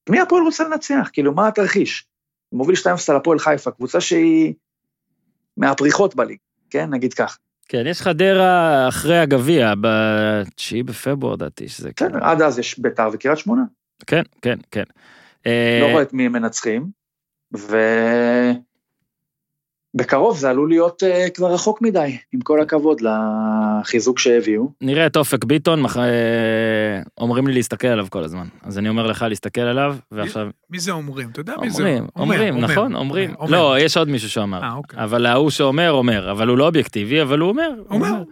מי 0.10 0.20
הפועל 0.20 0.44
רוצה 0.44 0.64
לנצח? 0.64 1.10
כאילו, 1.14 1.34
מה 1.34 1.48
התרחיש? 1.48 2.08
מוביל 2.52 2.76
2-0 2.76 2.88
על 3.10 3.16
הפועל 3.16 3.40
חיפה, 3.40 3.72
קבוצה 3.72 4.02
שהיא 4.02 4.54
מהפריחות 5.58 6.16
בליג, 6.16 6.38
כן? 6.70 6.90
נגיד 6.90 7.14
כך. 7.14 7.38
כן, 7.68 7.84
יש 7.86 8.02
חדרה 8.02 8.88
אחרי 8.88 9.18
הגביע, 9.18 9.74
ב-9 9.82 10.84
בפברואר, 10.86 11.34
לדעתי, 11.34 11.68
שזה... 11.68 11.90
בסדר, 11.96 12.24
עד 12.24 12.42
אז 12.42 12.60
יש 12.60 12.80
ביתר 12.80 13.10
וקריית 13.14 13.38
שמונה. 13.38 13.64
כן, 14.08 14.22
כן, 14.42 14.58
כן. 14.72 14.84
אה, 15.48 15.80
לא 15.82 15.92
רואה 15.92 16.02
את 16.02 16.14
מי 16.14 16.26
הם 16.26 16.32
מנצחים, 16.32 17.04
ובקרוב 19.96 20.38
זה 20.38 20.50
עלול 20.50 20.70
להיות 20.70 21.04
uh, 21.04 21.30
כבר 21.30 21.54
רחוק 21.54 21.82
מדי, 21.82 22.18
עם 22.34 22.42
כל 22.42 22.62
הכבוד 22.62 23.02
לחיזוק 23.02 24.20
שהביאו. 24.20 24.72
נראה 24.82 25.06
את 25.06 25.18
אופק 25.18 25.44
ביטון, 25.44 25.82
מח... 25.82 25.98
אה, 25.98 26.04
אומרים 27.18 27.48
לי 27.48 27.54
להסתכל 27.54 27.88
עליו 27.88 28.08
כל 28.10 28.24
הזמן. 28.24 28.48
אז 28.64 28.78
אני 28.78 28.90
אומר 28.90 29.08
לך 29.08 29.26
להסתכל 29.30 29.62
עליו, 29.62 29.96
ועכשיו... 30.12 30.48
מי 30.70 30.80
זה 30.80 30.92
אומרים? 30.92 31.30
אתה 31.30 31.40
יודע 31.40 31.54
מי 31.62 31.70
זה? 31.70 31.84
אומרים, 31.84 32.08
אומר, 32.16 32.36
אומרים, 32.36 32.56
אומר, 32.56 32.68
נכון, 32.68 32.96
אומרים. 32.96 33.34
אומר. 33.40 33.52
לא, 33.52 33.80
יש 33.80 33.98
עוד 33.98 34.10
מישהו 34.10 34.30
שאמר. 34.30 34.64
אה, 34.64 34.74
אוקיי. 34.74 35.04
אבל 35.04 35.26
ההוא 35.26 35.50
שאומר, 35.50 35.92
אומר. 35.92 36.32
אבל 36.32 36.48
הוא 36.48 36.58
לא 36.58 36.68
אובייקטיבי, 36.68 37.22
אבל 37.22 37.40
הוא 37.40 37.50
אומר. 37.50 37.70
הוא 37.78 37.86
אומר. 37.90 38.24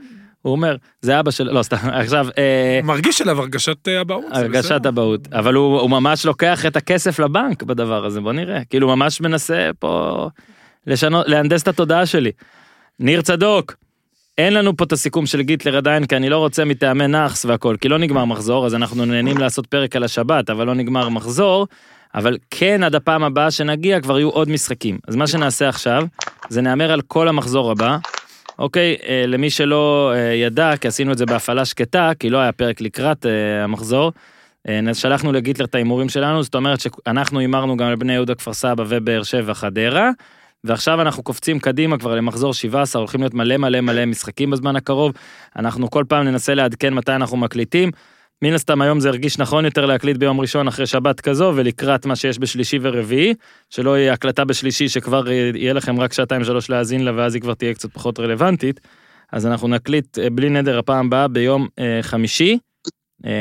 הוא 0.41 0.51
אומר, 0.51 0.75
זה 1.01 1.19
אבא 1.19 1.31
של... 1.31 1.43
לא, 1.43 1.63
סתם, 1.63 1.77
עכשיו... 2.01 2.27
אה, 2.37 2.79
מרגיש 2.83 3.21
עליו 3.21 3.39
הרגשת 3.39 3.87
אה, 3.87 4.01
אבהות. 4.01 4.25
הרגשת. 4.31 4.85
אבהות, 4.85 5.33
אבל 5.33 5.53
הוא, 5.53 5.79
הוא 5.79 5.89
ממש 5.89 6.25
לוקח 6.25 6.65
את 6.65 6.75
הכסף 6.75 7.19
לבנק 7.19 7.63
בדבר 7.63 8.05
הזה, 8.05 8.21
בוא 8.21 8.33
נראה. 8.33 8.61
כאילו 8.69 8.87
ממש 8.87 9.21
מנסה 9.21 9.69
פה 9.79 10.27
לשנות, 10.87 11.27
להנדס 11.27 11.63
את 11.63 11.67
התודעה 11.67 12.05
שלי. 12.05 12.31
ניר 12.99 13.21
צדוק, 13.21 13.75
אין 14.37 14.53
לנו 14.53 14.77
פה 14.77 14.83
את 14.83 14.91
הסיכום 14.91 15.25
של 15.25 15.41
גיטלר 15.41 15.77
עדיין, 15.77 16.05
כי 16.05 16.15
אני 16.15 16.29
לא 16.29 16.37
רוצה 16.37 16.65
מטעמי 16.65 17.07
נאחס 17.07 17.45
והכל, 17.45 17.75
כי 17.81 17.89
לא 17.89 17.97
נגמר 17.97 18.25
מחזור, 18.25 18.65
אז 18.65 18.75
אנחנו 18.75 19.05
נהנים 19.05 19.37
לעשות 19.37 19.67
פרק 19.67 19.95
על 19.95 20.03
השבת, 20.03 20.49
אבל 20.49 20.67
לא 20.67 20.75
נגמר 20.75 21.09
מחזור, 21.09 21.67
אבל 22.15 22.37
כן 22.49 22.83
עד 22.83 22.95
הפעם 22.95 23.23
הבאה 23.23 23.51
שנגיע 23.51 24.01
כבר 24.01 24.19
יהיו 24.19 24.29
עוד 24.29 24.49
משחקים. 24.49 24.99
אז 25.07 25.15
מה 25.15 25.27
שנעשה 25.27 25.69
עכשיו, 25.69 26.03
זה 26.49 26.61
נהמר 26.61 26.91
על 26.91 27.01
כל 27.01 27.27
המחזור 27.27 27.71
הבא. 27.71 27.97
אוקיי, 28.61 28.95
אה, 29.07 29.23
למי 29.27 29.49
שלא 29.49 30.11
אה, 30.15 30.33
ידע, 30.33 30.77
כי 30.77 30.87
עשינו 30.87 31.11
את 31.11 31.17
זה 31.17 31.25
בהפעלה 31.25 31.65
שקטה, 31.65 32.11
כי 32.19 32.29
לא 32.29 32.37
היה 32.37 32.51
פרק 32.51 32.81
לקראת 32.81 33.25
אה, 33.25 33.63
המחזור, 33.63 34.11
שלחנו 34.93 35.31
לגיטלר 35.31 35.65
את 35.65 35.75
ההימורים 35.75 36.09
שלנו, 36.09 36.43
זאת 36.43 36.55
אומרת 36.55 36.79
שאנחנו 36.79 37.39
הימרנו 37.39 37.77
גם 37.77 37.87
על 37.87 37.95
בני 37.95 38.13
יהודה 38.13 38.35
כפר 38.35 38.53
סבא 38.53 38.83
ובאר 38.87 39.23
שבע 39.23 39.53
חדרה, 39.53 40.09
ועכשיו 40.63 41.01
אנחנו 41.01 41.23
קופצים 41.23 41.59
קדימה 41.59 41.97
כבר 41.97 42.15
למחזור 42.15 42.53
17, 42.53 42.99
הולכים 42.99 43.21
להיות 43.21 43.33
מלא 43.33 43.57
מלא 43.57 43.81
מלא 43.81 44.05
משחקים 44.05 44.51
בזמן 44.51 44.75
הקרוב, 44.75 45.13
אנחנו 45.55 45.89
כל 45.89 46.03
פעם 46.07 46.25
ננסה 46.25 46.53
לעדכן 46.53 46.93
מתי 46.93 47.15
אנחנו 47.15 47.37
מקליטים. 47.37 47.91
מן 48.43 48.53
הסתם 48.53 48.81
היום 48.81 48.99
זה 48.99 49.09
הרגיש 49.09 49.39
נכון 49.39 49.65
יותר 49.65 49.85
להקליט 49.85 50.17
ביום 50.17 50.39
ראשון 50.39 50.67
אחרי 50.67 50.87
שבת 50.87 51.21
כזו 51.21 51.53
ולקראת 51.55 52.05
מה 52.05 52.15
שיש 52.15 52.39
בשלישי 52.39 52.79
ורביעי, 52.81 53.33
שלא 53.69 53.97
יהיה 53.97 54.13
הקלטה 54.13 54.45
בשלישי 54.45 54.89
שכבר 54.89 55.27
אה, 55.31 55.51
יהיה 55.55 55.73
לכם 55.73 55.99
רק 55.99 56.13
שעתיים 56.13 56.43
שלוש 56.43 56.69
להאזין 56.69 57.03
לה 57.05 57.11
ואז 57.15 57.33
היא 57.35 57.41
כבר 57.41 57.53
תהיה 57.53 57.73
קצת 57.73 57.93
פחות 57.93 58.19
רלוונטית. 58.19 58.79
אז 59.31 59.45
אנחנו 59.45 59.67
נקליט 59.67 60.19
אה, 60.19 60.29
בלי 60.29 60.49
נדר 60.49 60.79
הפעם 60.79 61.05
הבאה 61.05 61.27
ביום 61.27 61.67
אה, 61.79 61.99
חמישי, 62.01 62.57
אה, 63.25 63.31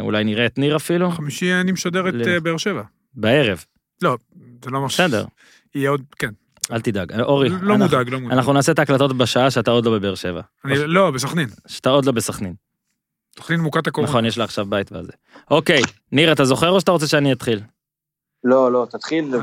אולי 0.00 0.24
נראה 0.24 0.46
את 0.46 0.58
ניר 0.58 0.76
אפילו, 0.76 1.10
חמישי 1.10 1.52
אני 1.54 1.72
משדר 1.72 2.08
את 2.08 2.14
ל- 2.14 2.28
אה, 2.28 2.40
באר 2.40 2.56
שבע. 2.56 2.82
בערב, 3.14 3.64
לא, 4.02 4.16
זה 4.64 4.70
לא 4.70 4.80
ממש... 4.80 5.00
בסדר, 5.00 5.24
יהיה 5.74 5.90
עוד, 5.90 6.02
כן. 6.18 6.30
אל 6.72 6.80
תדאג, 6.80 7.20
אורי, 7.20 7.48
לא 7.48 7.54
אנחנו- 7.56 7.76
מודאג, 7.78 8.08
לא 8.10 8.18
מודאג. 8.20 8.32
אנחנו 8.38 8.52
נעשה 8.52 8.72
את 8.72 8.78
ההקלטות 8.78 9.16
בשעה 9.16 9.50
שאתה 9.50 9.70
עוד 9.70 9.84
לא 9.86 9.98
בבאר 9.98 10.14
שבע, 10.14 10.40
אני- 10.64 10.74
לא, 10.86 11.10
בסכנין. 11.10 11.48
שאתה 11.66 11.90
עוד 11.90 12.04
לא 12.04 12.12
בסכנין, 12.12 12.54
סכנין 13.38 13.60
מוכת 13.60 13.86
הקורונה. 13.86 14.10
נכון, 14.10 14.24
יש 14.24 14.38
לה 14.38 14.44
עכשיו 14.44 14.66
בית 14.66 14.92
וזה. 14.92 15.12
אוקיי, 15.50 15.82
ניר, 16.12 16.32
אתה 16.32 16.44
זוכר 16.44 16.70
או 16.70 16.80
שאתה 16.80 16.90
רוצה 16.90 17.06
שאני 17.06 17.32
אתחיל? 17.32 17.60
לא, 18.44 18.72
לא, 18.72 18.86
תתחיל, 18.90 19.34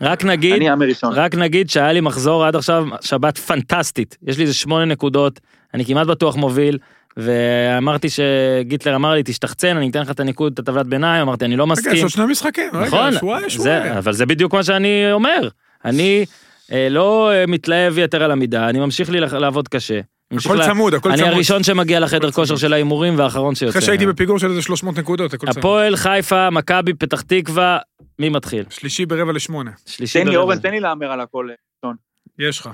רק 0.00 0.24
נגיד, 0.24 0.52
ואני 0.52 0.70
אאמר 0.70 0.86
ראשון. 0.86 1.12
רק 1.12 1.34
נגיד 1.34 1.70
שהיה 1.70 1.92
לי 1.92 2.00
מחזור 2.00 2.44
עד 2.44 2.56
עכשיו 2.56 2.86
שבת 3.00 3.38
פנטסטית. 3.38 4.18
יש 4.22 4.36
לי 4.38 4.42
איזה 4.42 4.54
שמונה 4.54 4.84
נקודות, 4.84 5.40
אני 5.74 5.84
כמעט 5.84 6.06
בטוח 6.06 6.36
מוביל, 6.36 6.78
ואמרתי 7.16 8.08
שגיטלר 8.10 8.94
אמר 8.94 9.12
לי 9.12 9.22
תשתחצן, 9.24 9.76
אני 9.76 9.90
אתן 9.90 10.00
לך 10.00 10.10
את 10.10 10.20
הניקוד, 10.20 10.52
את 10.52 10.58
הטבלת 10.58 10.86
ביניים, 10.86 11.22
אמרתי 11.22 11.44
אני 11.44 11.56
לא 11.56 11.64
רגע, 11.64 11.72
יש 11.72 11.78
מסכים. 11.78 12.02
עוד 12.02 12.10
שני 12.10 12.24
משחקים. 12.26 12.70
נכון, 12.72 12.98
רגע, 12.98 13.18
שבועיים, 13.18 13.48
זה, 13.48 13.50
שבועיים. 13.50 13.92
אבל 13.92 14.12
זה 14.12 14.26
בדיוק 14.26 14.54
מה 14.54 14.62
שאני 14.62 15.12
אומר. 15.12 15.48
אני 15.84 16.24
אה, 16.72 16.88
לא 16.90 17.30
אה, 17.32 17.46
מתלהב 17.46 17.98
יתר 17.98 18.22
על 18.22 18.30
המידה, 18.30 18.68
אני 18.68 18.80
ממשיך 18.80 19.10
לי 19.10 19.20
לעבוד 19.20 19.68
קשה. 19.68 20.00
הכל 20.38 20.64
צמוד, 20.64 20.94
הכל 20.94 21.08
צמוד. 21.08 21.20
אני 21.20 21.34
הראשון 21.34 21.62
שמגיע 21.62 22.00
לחדר 22.00 22.30
כושר 22.30 22.56
של 22.56 22.72
ההימורים 22.72 23.18
והאחרון 23.18 23.54
שיוצא. 23.54 23.78
אחרי 23.78 23.86
שהייתי 23.86 24.06
בפיגור 24.06 24.38
של 24.38 24.50
איזה 24.50 24.62
300 24.62 24.98
נקודות, 24.98 25.34
הכל 25.34 25.46
צמוד. 25.46 25.58
הפועל, 25.58 25.96
חיפה, 25.96 26.50
מכבי, 26.50 26.94
פתח 26.94 27.20
תקווה, 27.20 27.78
מי 28.18 28.28
מתחיל? 28.28 28.64
שלישי 28.70 29.06
ברבע 29.06 29.32
לשמונה. 29.32 29.70
שלישי 29.86 30.18
ברבע. 30.18 30.24
תן 30.24 30.30
לי 30.30 30.36
אורן, 30.36 30.58
תן 30.58 30.70
לי 30.70 30.80
להמר 30.80 31.12
על 31.12 31.20
הכל. 31.20 31.48
שון. 31.84 31.96
יש 32.38 32.60
לך. 32.60 32.70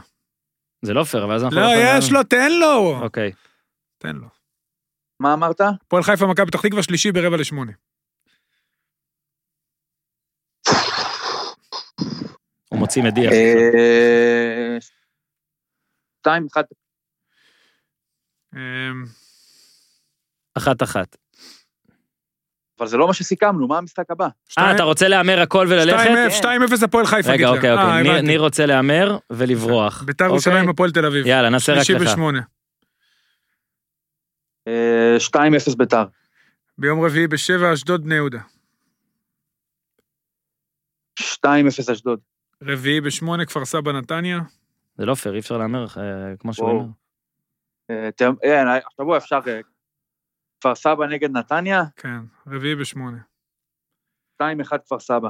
זה 0.83 0.95
לא 0.95 1.05
פייר, 1.05 1.29
ואז 1.29 1.45
אנחנו... 1.45 1.61
לא, 1.61 1.67
לא 1.67 1.99
יש 1.99 2.13
לו, 2.13 2.23
תן 2.23 2.53
לו! 2.53 2.99
אוקיי. 3.03 3.33
תן 3.99 4.17
לו. 4.17 4.27
מה 5.21 5.35
אמרת? 5.35 5.61
הפועל 5.61 6.03
חיפה, 6.03 6.27
מכבי 6.27 6.47
פתח 6.47 6.61
תקווה, 6.61 6.83
שלישי 6.83 7.13
ברבע 7.13 7.37
לשמונה. 7.37 7.73
הוא 12.69 12.79
מוציא 12.79 13.03
מדיח. 13.03 13.33
אה, 13.33 14.79
2-1 16.27 16.31
אמ, 18.55 19.05
אחת-אחת. 20.55 21.17
אבל 22.79 22.87
זה 22.87 22.97
לא 22.97 23.07
מה 23.07 23.15
שסיכמנו, 23.15 23.69
מה 23.69 23.79
המשחק 23.79 24.11
הבא? 24.11 24.29
אה, 24.59 24.75
אתה 24.75 24.83
רוצה 24.83 25.09
להמר 25.09 25.41
הכל 25.41 25.67
וללכת? 25.71 26.11
2-0 26.41 26.43
כן. 26.43 26.85
הפועל 26.85 27.07
חיפה. 27.07 27.31
רגע, 27.31 27.49
אוקיי, 27.49 27.73
אוקיי. 27.73 28.17
אה, 28.17 28.23
ניר 28.23 28.41
רוצה 28.41 28.67
להמר 28.67 29.19
ולברוח. 29.31 30.03
ביתר 30.03 30.25
ירושלים 30.25 30.57
אוקיי. 30.57 30.71
הפועל 30.71 30.91
תל 30.91 31.07
אביב. 31.07 31.27
יאללה, 31.27 31.51
נעשה 31.51 31.73
רק 31.73 31.91
לך. 31.91 32.15
2-0 35.19 35.39
אה, 35.39 35.75
ביתר. 35.79 36.05
ביום 36.79 37.05
רביעי 37.05 37.27
בשבע, 37.27 37.73
אשדוד 37.73 38.05
בני 38.05 38.15
יהודה. 38.15 38.41
2-0 41.21 41.93
אשדוד. 41.93 42.21
רביעי 42.63 43.01
בשמונה, 43.01 43.47
כפר 43.47 43.65
סבא 43.65 43.93
נתניה. 43.93 44.41
זה 44.97 45.07
לא 45.07 45.15
פייר, 45.15 45.35
אי 45.35 45.41
אפשר 45.41 45.59
להמר 45.59 45.87
אה, 45.97 46.37
כמו 46.39 46.55
שהוא 46.55 46.71
אומר. 46.71 46.85
אה, 47.91 48.11
ת- 48.13 48.23
אין, 48.43 48.67
השבוע 48.69 49.17
אפשר... 49.19 49.41
אה, 49.47 49.61
כפר 50.61 50.75
סבא 50.75 51.07
נגד 51.07 51.31
נתניה, 51.31 51.83
כן, 51.97 52.19
רביעי 52.47 52.75
בשמונה. 52.75 53.19
2-1 54.43 54.45
כפר 54.85 55.01
סבא. 55.01 55.29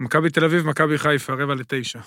מכבי 0.00 0.30
תל 0.30 0.44
אביב, 0.44 0.66
מכבי 0.66 0.98
חיפה, 0.98 1.32
רבע 1.32 1.54
לתשע. 1.54 1.98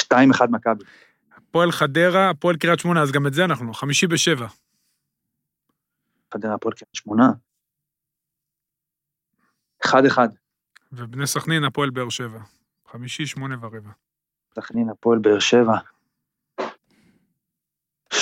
2-1 0.00 0.46
מכבי. 0.50 0.84
הפועל 1.36 1.72
חדרה, 1.72 2.30
הפועל 2.30 2.56
קריית 2.56 2.80
שמונה, 2.80 3.02
אז 3.02 3.12
גם 3.12 3.26
את 3.26 3.34
זה 3.34 3.44
אנחנו. 3.44 3.74
חמישי 3.74 4.06
בשבע. 4.06 4.46
חדרה 6.34 6.54
הפועל 6.54 6.74
קריית 6.74 6.94
שמונה. 6.94 7.28
1-1. 9.86 10.18
ובני 10.92 11.26
סכנין, 11.26 11.64
הפועל 11.64 11.90
באר 11.90 12.08
שבע. 12.08 12.38
חמישי, 12.92 13.26
שמונה 13.26 13.56
ורבע. 13.60 13.90
סכנין 14.54 14.88
הפועל 14.88 15.18
באר 15.18 15.38
שבע. 15.38 15.76
3-1 18.14 18.16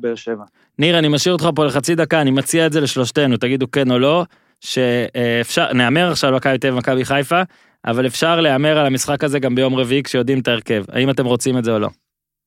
באר 0.00 0.14
שבע. 0.14 0.44
ניר, 0.78 0.98
אני 0.98 1.08
משאיר 1.08 1.32
אותך 1.34 1.48
פה 1.54 1.64
לחצי 1.64 1.94
דקה, 1.94 2.20
אני 2.20 2.30
מציע 2.30 2.66
את 2.66 2.72
זה 2.72 2.80
לשלושתנו, 2.80 3.36
תגידו 3.36 3.70
כן 3.70 3.90
או 3.90 3.98
לא, 3.98 4.24
שאפשר, 4.60 5.72
נהמר 5.72 6.10
עכשיו 6.10 6.30
על 6.30 6.36
מכבי 6.36 6.58
תל 6.58 6.66
אביב 6.66 6.74
ומכבי 6.76 7.04
חיפה, 7.04 7.42
אבל 7.84 8.06
אפשר 8.06 8.40
להמר 8.40 8.78
על 8.78 8.86
המשחק 8.86 9.24
הזה 9.24 9.38
גם 9.38 9.54
ביום 9.54 9.74
רביעי 9.74 10.02
כשיודעים 10.02 10.40
את 10.40 10.48
ההרכב. 10.48 10.84
האם 10.88 11.10
אתם 11.10 11.26
רוצים 11.26 11.58
את 11.58 11.64
זה 11.64 11.72
או 11.72 11.78
לא? 11.78 11.88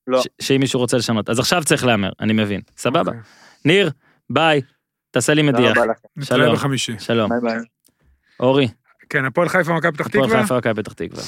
לא. 0.07 0.21
שאם 0.41 0.59
מישהו 0.59 0.79
רוצה 0.79 0.97
לשנות. 0.97 1.29
אז 1.29 1.39
עכשיו 1.39 1.63
צריך 1.63 1.85
להמר, 1.85 2.09
אני 2.19 2.33
מבין. 2.33 2.61
סבבה. 2.77 2.99
אוקיי. 2.99 3.19
ניר, 3.65 3.91
ביי, 4.29 4.61
תעשה 5.11 5.33
לי 5.33 5.41
מדיח. 5.41 5.77
שלום. 6.21 6.55
בחמישי. 6.55 6.99
שלום. 6.99 7.29
ביי 7.29 7.39
ביי. 7.41 7.65
אורי, 8.39 8.67
כן, 9.09 9.25
הפועל 9.25 9.49
חיפה, 9.49 9.73
מכבי 9.73 9.91
פתח 9.91 10.05
הפועל 10.07 10.25
תקווה, 10.25 10.41
חיפה 10.41 10.57
מכבי 10.57 10.83
פתח 10.83 10.93
תקווה. 10.93 11.23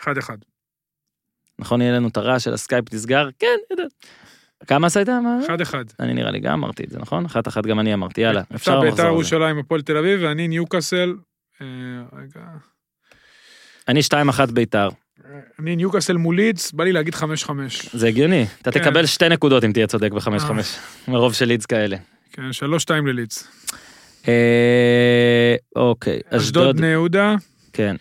אחד 0.00 0.18
אחד. 0.18 0.36
נכון, 1.58 1.80
יהיה 1.80 1.92
לנו 1.92 2.08
את 2.08 2.16
הרעש 2.16 2.44
של 2.44 2.54
הסקייפ 2.54 2.94
נסגר? 2.94 3.28
כן, 3.38 3.56
יודע. 3.70 3.84
כמה 4.66 4.86
עשית? 4.86 5.08
אחד 5.46 5.60
אחד. 5.60 5.84
אני 6.00 6.14
נראה 6.14 6.30
לי 6.30 6.40
גם 6.40 6.52
אמרתי 6.52 6.84
את 6.84 6.90
זה, 6.90 6.98
נכון? 6.98 7.24
אחת 7.24 7.48
אחת 7.48 7.66
גם 7.66 7.80
אני 7.80 7.94
אמרתי, 7.94 8.20
יאללה, 8.20 8.40
אפשר 8.40 8.54
עכשיו 8.54 8.80
ביתר 8.80 8.90
לחזור 8.90 9.06
על 9.06 9.12
זה. 9.12 9.14
ירושלים, 9.14 9.58
הפועל 9.58 9.82
תל 9.82 9.96
אביב, 9.96 10.20
ואני 10.22 10.48
ניוקאסל. 10.48 11.14
אה, 11.60 11.66
רגע. 12.12 12.40
אני 13.88 14.00
2-1 14.00 14.52
ביתר, 14.52 14.88
אני 15.58 15.76
ניוקאסל 15.76 16.16
מול 16.16 16.36
לידס, 16.36 16.72
בא 16.72 16.84
לי 16.84 16.92
להגיד 16.92 17.14
חמש 17.14 17.44
חמש. 17.44 17.94
זה 17.94 18.08
הגיוני. 18.08 18.46
אתה 18.62 18.72
כן. 18.72 18.80
תקבל 18.80 19.06
שתי 19.06 19.28
נקודות 19.28 19.64
אם 19.64 19.72
תהיה 19.72 19.86
צודק 19.86 20.12
ב-5-5, 20.12 20.28
אה. 20.28 20.62
מרוב 21.08 21.34
של 21.34 21.44
לידס 21.44 21.66
כאלה. 21.66 21.96
כן, 22.32 22.52
שלוש 22.52 22.82
שתיים 22.82 23.06
ללידס. 23.06 23.48
אה, 24.28 25.56
אוקיי, 25.76 26.20
אשדוד 26.26 26.40
אשדוד, 26.40 26.76
בני 26.76 26.86
יהודה, 26.86 27.34
כן. 27.72 27.96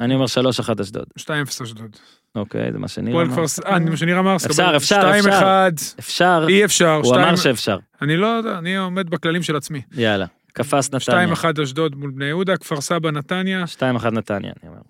אני 0.00 0.14
אומר 0.14 0.24
3-1 0.24 0.82
אשדוד. 0.82 1.04
שתיים 1.16 1.42
אפס 1.42 1.62
אשדוד. 1.62 1.96
אוקיי, 2.34 2.72
זה 2.72 2.78
מה 2.78 2.88
שניר 2.88 3.22
אמר. 3.22 3.32
כפר 3.32 3.48
סבא, 3.48 3.68
אה, 3.68 3.78
מה 3.78 3.96
שניר 3.96 4.18
אמר, 4.18 4.36
אפשר. 4.36 4.48
אפשר, 4.76 4.76
אפשר. 4.76 5.28
אחד, 5.28 5.72
אפשר, 5.98 6.46
אי 6.48 6.64
אפשר, 6.64 7.00
הוא 7.04 7.16
אמר 7.16 7.36
שאפשר. 7.36 7.78
אני 8.02 8.16
לא 8.16 8.26
יודע, 8.26 8.58
אני 8.58 8.76
עומד 8.76 9.10
בכללים 9.10 9.42
של 9.42 9.56
עצמי. 9.56 9.82
יאללה, 9.92 10.26
קפץ 10.52 10.86
נתניה. 10.86 11.00
שתיים 11.00 11.32
אחד 11.32 11.58
אשדוד 11.58 11.94
מול 11.96 12.10
בני 12.10 12.24
יהודה, 12.24 12.56
כפר 12.56 12.80
סבא 12.80 13.10
נתניה, 13.10 13.64
2-1 13.64 14.10
נתניה, 14.10 14.52
אני 14.62 14.70
אומר. 14.70 14.80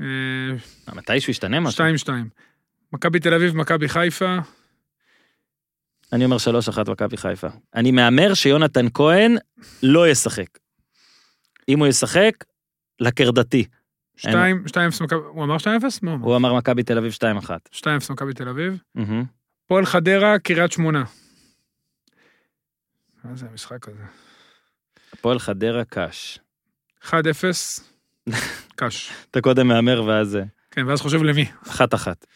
אה, 0.00 0.06
אה, 0.88 0.94
מתישהו 0.94 1.30
ישתנה 1.30 1.60
משהו. 1.60 1.72
שתיים 1.72 1.98
שתיים. 1.98 2.28
מכבי 2.92 3.20
תל 3.20 3.34
אביב, 3.34 3.56
מכבי 3.56 3.88
חיפה, 3.88 4.36
אני 6.12 6.24
אומר 6.24 6.36
3-1 6.36 6.90
מכבי 6.90 7.16
חיפה. 7.16 7.48
אני 7.74 7.90
מהמר 7.90 8.34
שיונתן 8.34 8.86
כהן 8.94 9.36
לא 9.82 10.08
ישחק. 10.08 10.58
אם 11.68 11.78
הוא 11.78 11.86
ישחק, 11.86 12.44
לקרדתי. 13.00 13.64
שתיים, 14.20 14.68
שתיים 14.68 14.88
אפס 14.88 15.00
מכבי, 15.00 15.20
הוא 15.26 15.44
אמר 15.44 15.58
שתיים 15.58 15.76
אפס? 15.76 16.02
מה 16.02 16.16
הוא 16.20 16.36
אמר? 16.36 16.54
מכבי 16.54 16.82
תל 16.82 16.98
אביב 16.98 17.12
2-1. 17.12 17.50
שתיים 17.70 17.96
אפס 17.96 18.10
מכבי 18.10 18.32
תל 18.32 18.48
אביב. 18.48 18.78
הפועל 19.64 19.86
חדרה, 19.86 20.38
קריית 20.38 20.72
שמונה. 20.72 21.04
מה 23.24 23.36
זה 23.36 23.46
המשחק 23.50 23.88
הזה? 23.88 24.02
הפועל 25.12 25.38
חדרה 25.38 25.84
קאש. 25.84 26.38
1-0, 27.04 27.12
קש. 28.76 29.12
אתה 29.30 29.40
קודם 29.40 29.68
מהמר 29.68 30.02
ואז 30.06 30.28
זה. 30.28 30.44
כן, 30.70 30.86
ואז 30.86 31.00
חושב 31.00 31.22
למי. 31.22 31.46
אחת 31.68 31.94
אחת. 31.94 32.26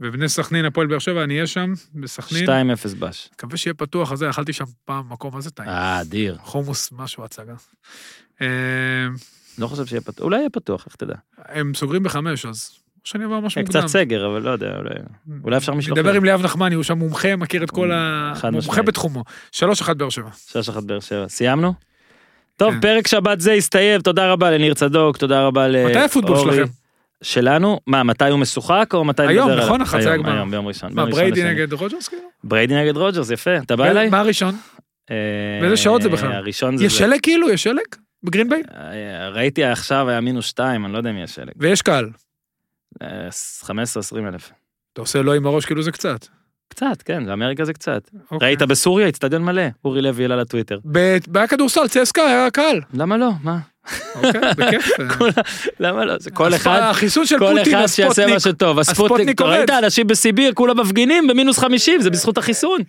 ובני 0.00 0.28
סכנין, 0.28 0.64
הפועל 0.64 0.86
באר 0.86 0.98
שבע, 0.98 1.24
אני 1.24 1.34
אהיה 1.34 1.46
שם, 1.46 1.72
בסכנין. 1.94 2.44
2-0 2.48 2.94
בש. 2.98 3.30
מקווה 3.34 3.56
שיהיה 3.56 3.74
פתוח, 3.74 4.12
אז 4.12 4.22
אכלתי 4.22 4.52
שם 4.52 4.64
פעם 4.84 5.08
מקום, 5.08 5.34
מה 5.34 5.40
זה 5.40 5.50
טעים? 5.50 5.68
אה, 5.68 6.00
אדיר. 6.00 6.38
חומוס, 6.40 6.92
משהו, 6.92 7.24
הצגה. 7.24 7.54
לא 9.58 9.66
חושב 9.66 9.86
שיהיה 9.86 10.00
פתוח. 10.00 10.24
אולי 10.24 10.38
יהיה 10.38 10.50
פתוח, 10.50 10.86
איך 10.86 10.96
תדע. 10.96 11.14
הם 11.48 11.74
סוגרים 11.74 12.02
בחמש, 12.02 12.46
אז 12.46 12.70
שאני 13.04 13.24
אבוא 13.24 13.40
משהו 13.40 13.58
אה, 13.58 13.62
מוקדם. 13.62 13.80
קצת 13.80 13.88
סגר, 13.88 14.26
אבל 14.26 14.42
לא 14.42 14.50
יודע, 14.50 14.76
אולי... 14.76 14.94
אולי 15.44 15.56
אפשר 15.56 15.74
מישהו 15.74 15.94
נדבר. 15.94 16.12
עם 16.12 16.24
ליאב 16.24 16.42
נחמני, 16.42 16.74
הוא 16.74 16.82
שם 16.84 16.98
מומחה, 16.98 17.36
מכיר 17.36 17.64
את 17.64 17.70
כל 17.70 17.92
ה... 17.92 18.32
חד 18.36 18.50
מומחה. 18.50 18.82
בתחומו. 18.82 19.24
שלוש 19.52 19.80
אחת 19.80 19.96
באר 19.96 20.10
שבע. 20.10 20.30
6-1 20.52 20.80
באר 20.86 21.00
שבע. 21.00 21.28
סיימנו? 21.28 21.74
טוב, 22.56 22.74
כן. 22.74 22.80
פרק 22.80 23.06
שבת 23.06 23.40
זה 23.40 23.52
הסתיים, 23.52 24.00
תודה 24.00 24.32
רבה 24.32 24.50
לניר 24.50 24.74
צדוק, 24.74 25.16
תודה 25.16 25.46
רבה 25.46 25.68
לאורי. 25.68 25.90
מתי 25.90 25.98
הפוטבול 25.98 26.38
שלכם? 26.38 26.72
שלנו? 27.22 27.80
מה, 27.86 28.02
מתי 28.02 28.28
הוא 28.28 28.38
משוחק 28.38 28.90
או 28.94 29.04
מתי 29.04 29.22
היום, 29.26 29.50
נכון? 29.50 29.80
החצי 29.80 30.08
הגמר. 30.08 30.32
היום, 30.32 30.50
ביום 30.50 30.66
ראשון. 30.66 30.90
מה, 30.94 31.06
בריידי. 31.06 31.44
נגד 31.44 31.72
רוג'רס 31.72 32.08
כאילו? 32.08 32.22
בריידי 32.44 32.74
נגד 32.74 32.96
רוג'רס, 32.96 33.30
יפה. 33.30 33.56
אתה 33.56 33.76
בא 33.76 33.84
אליי? 33.84 34.08
מה 34.10 34.20
הראשון? 34.20 34.54
אה, 35.10 35.16
באיזה 35.60 35.76
שעות 35.76 36.02
זה 36.02 36.08
בכלל? 36.08 36.32
הראשון 36.32 36.76
זה 36.76 36.84
יש. 36.84 36.98
שלג 36.98 37.18
כאילו? 37.22 37.50
יש 37.50 37.62
שלג? 37.62 37.80
בגרינביי? 38.24 38.62
אה, 38.74 39.28
ראיתי 39.28 39.64
עכשיו 39.64 40.08
היה 40.08 40.20
מינוס 40.20 40.46
שתיים, 40.46 40.84
אני 40.84 40.92
לא 40.92 40.98
יודע 40.98 41.10
אם 41.10 41.18
יש 41.18 41.30
שלג. 41.34 41.52
ויש 41.56 41.82
קהל. 41.82 42.10
אה, 43.02 43.28
15-20 43.62 43.68
אלף. 44.28 44.50
אתה 44.92 45.00
עושה 45.00 45.22
לא 45.22 45.34
עם 45.34 45.46
הראש 45.46 45.64
כאילו 45.66 45.82
זה 45.82 45.92
קצת. 45.92 46.26
קצת, 46.68 47.02
כן, 47.04 47.26
באמריקה 47.26 47.64
זה 47.64 47.72
קצת. 47.72 48.10
אוקיי. 48.30 48.48
ראית 48.48 48.62
בסוריה, 48.62 49.08
אצטדיון 49.08 49.42
מלא. 49.44 49.62
אורי 49.84 50.02
לוי 50.02 50.24
העלה 50.24 50.36
לטוויטר. 50.36 50.78
ב- 50.92 51.18
היה 51.34 51.46
כדורסל, 51.46 51.88
צסקה, 51.88 52.22
היה 52.22 52.50
קהל. 52.50 52.80
למה 52.94 53.16
לא? 53.16 53.30
מה? 53.42 53.58
אוקיי, 54.14 54.40
בכיף. 54.56 54.88
למה 55.80 56.04
לא? 56.04 56.14
כל 56.34 56.54
אחד... 56.54 56.80
החיסון 56.82 57.26
של 57.26 57.38
כל 57.38 57.54
פוטין, 57.58 57.74
אחד 57.74 57.86
שיעשה 57.86 58.06
הספוטניק. 58.06 58.34
מה 58.34 58.40
שטוב. 58.40 58.78
הספוטניק, 58.78 59.10
הספוטניק 59.10 59.40
אתה 59.40 59.44
ראית 59.44 59.70
עובד. 59.70 59.84
אנשים 59.84 60.06
בסיביר, 60.06 60.52
כולם 60.54 60.80
מפגינים 60.80 61.26
במינוס 61.26 61.58
50, 61.58 62.00
זה 62.00 62.10
בזכות 62.10 62.38
החיסון. 62.38 62.80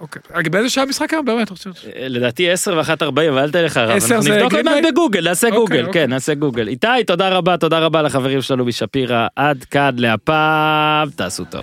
אוקיי. 0.00 0.22
באיזה 0.50 0.68
שעה 0.70 0.84
המשחק 0.84 1.12
היום? 1.12 1.24
באמת, 1.24 1.50
רוצה- 1.50 1.70
אה, 1.96 2.08
לדעתי 2.08 2.50
10 2.50 2.74
ו-1.40, 2.76 3.04
אבל 3.28 3.38
אל 3.38 3.50
תלך 3.50 3.76
הרב. 3.76 3.90
10 3.96 4.06
אנחנו 4.14 4.22
זה 4.22 4.36
נבדוק 4.36 4.52
עוד 4.54 4.64
מעט? 4.64 4.84
בגוגל, 4.92 5.24
נעשה 5.28 5.46
אוקיי, 5.46 5.60
גוגל, 5.60 5.86
אוקיי. 5.86 6.02
כן, 6.02 6.10
נעשה 6.10 6.34
גוגל. 6.34 6.68
איתי, 6.68 6.86
תודה 7.06 7.28
רבה, 7.28 7.56
תודה 7.56 7.78
רבה 7.78 8.02
לחברים 8.02 8.42
שלנו 8.42 8.64
בשפירא. 8.64 9.26
עד 9.36 9.64
כאן 9.64 9.90
להפעם, 9.98 11.10
תעשו 11.10 11.44
טוב. 11.44 11.62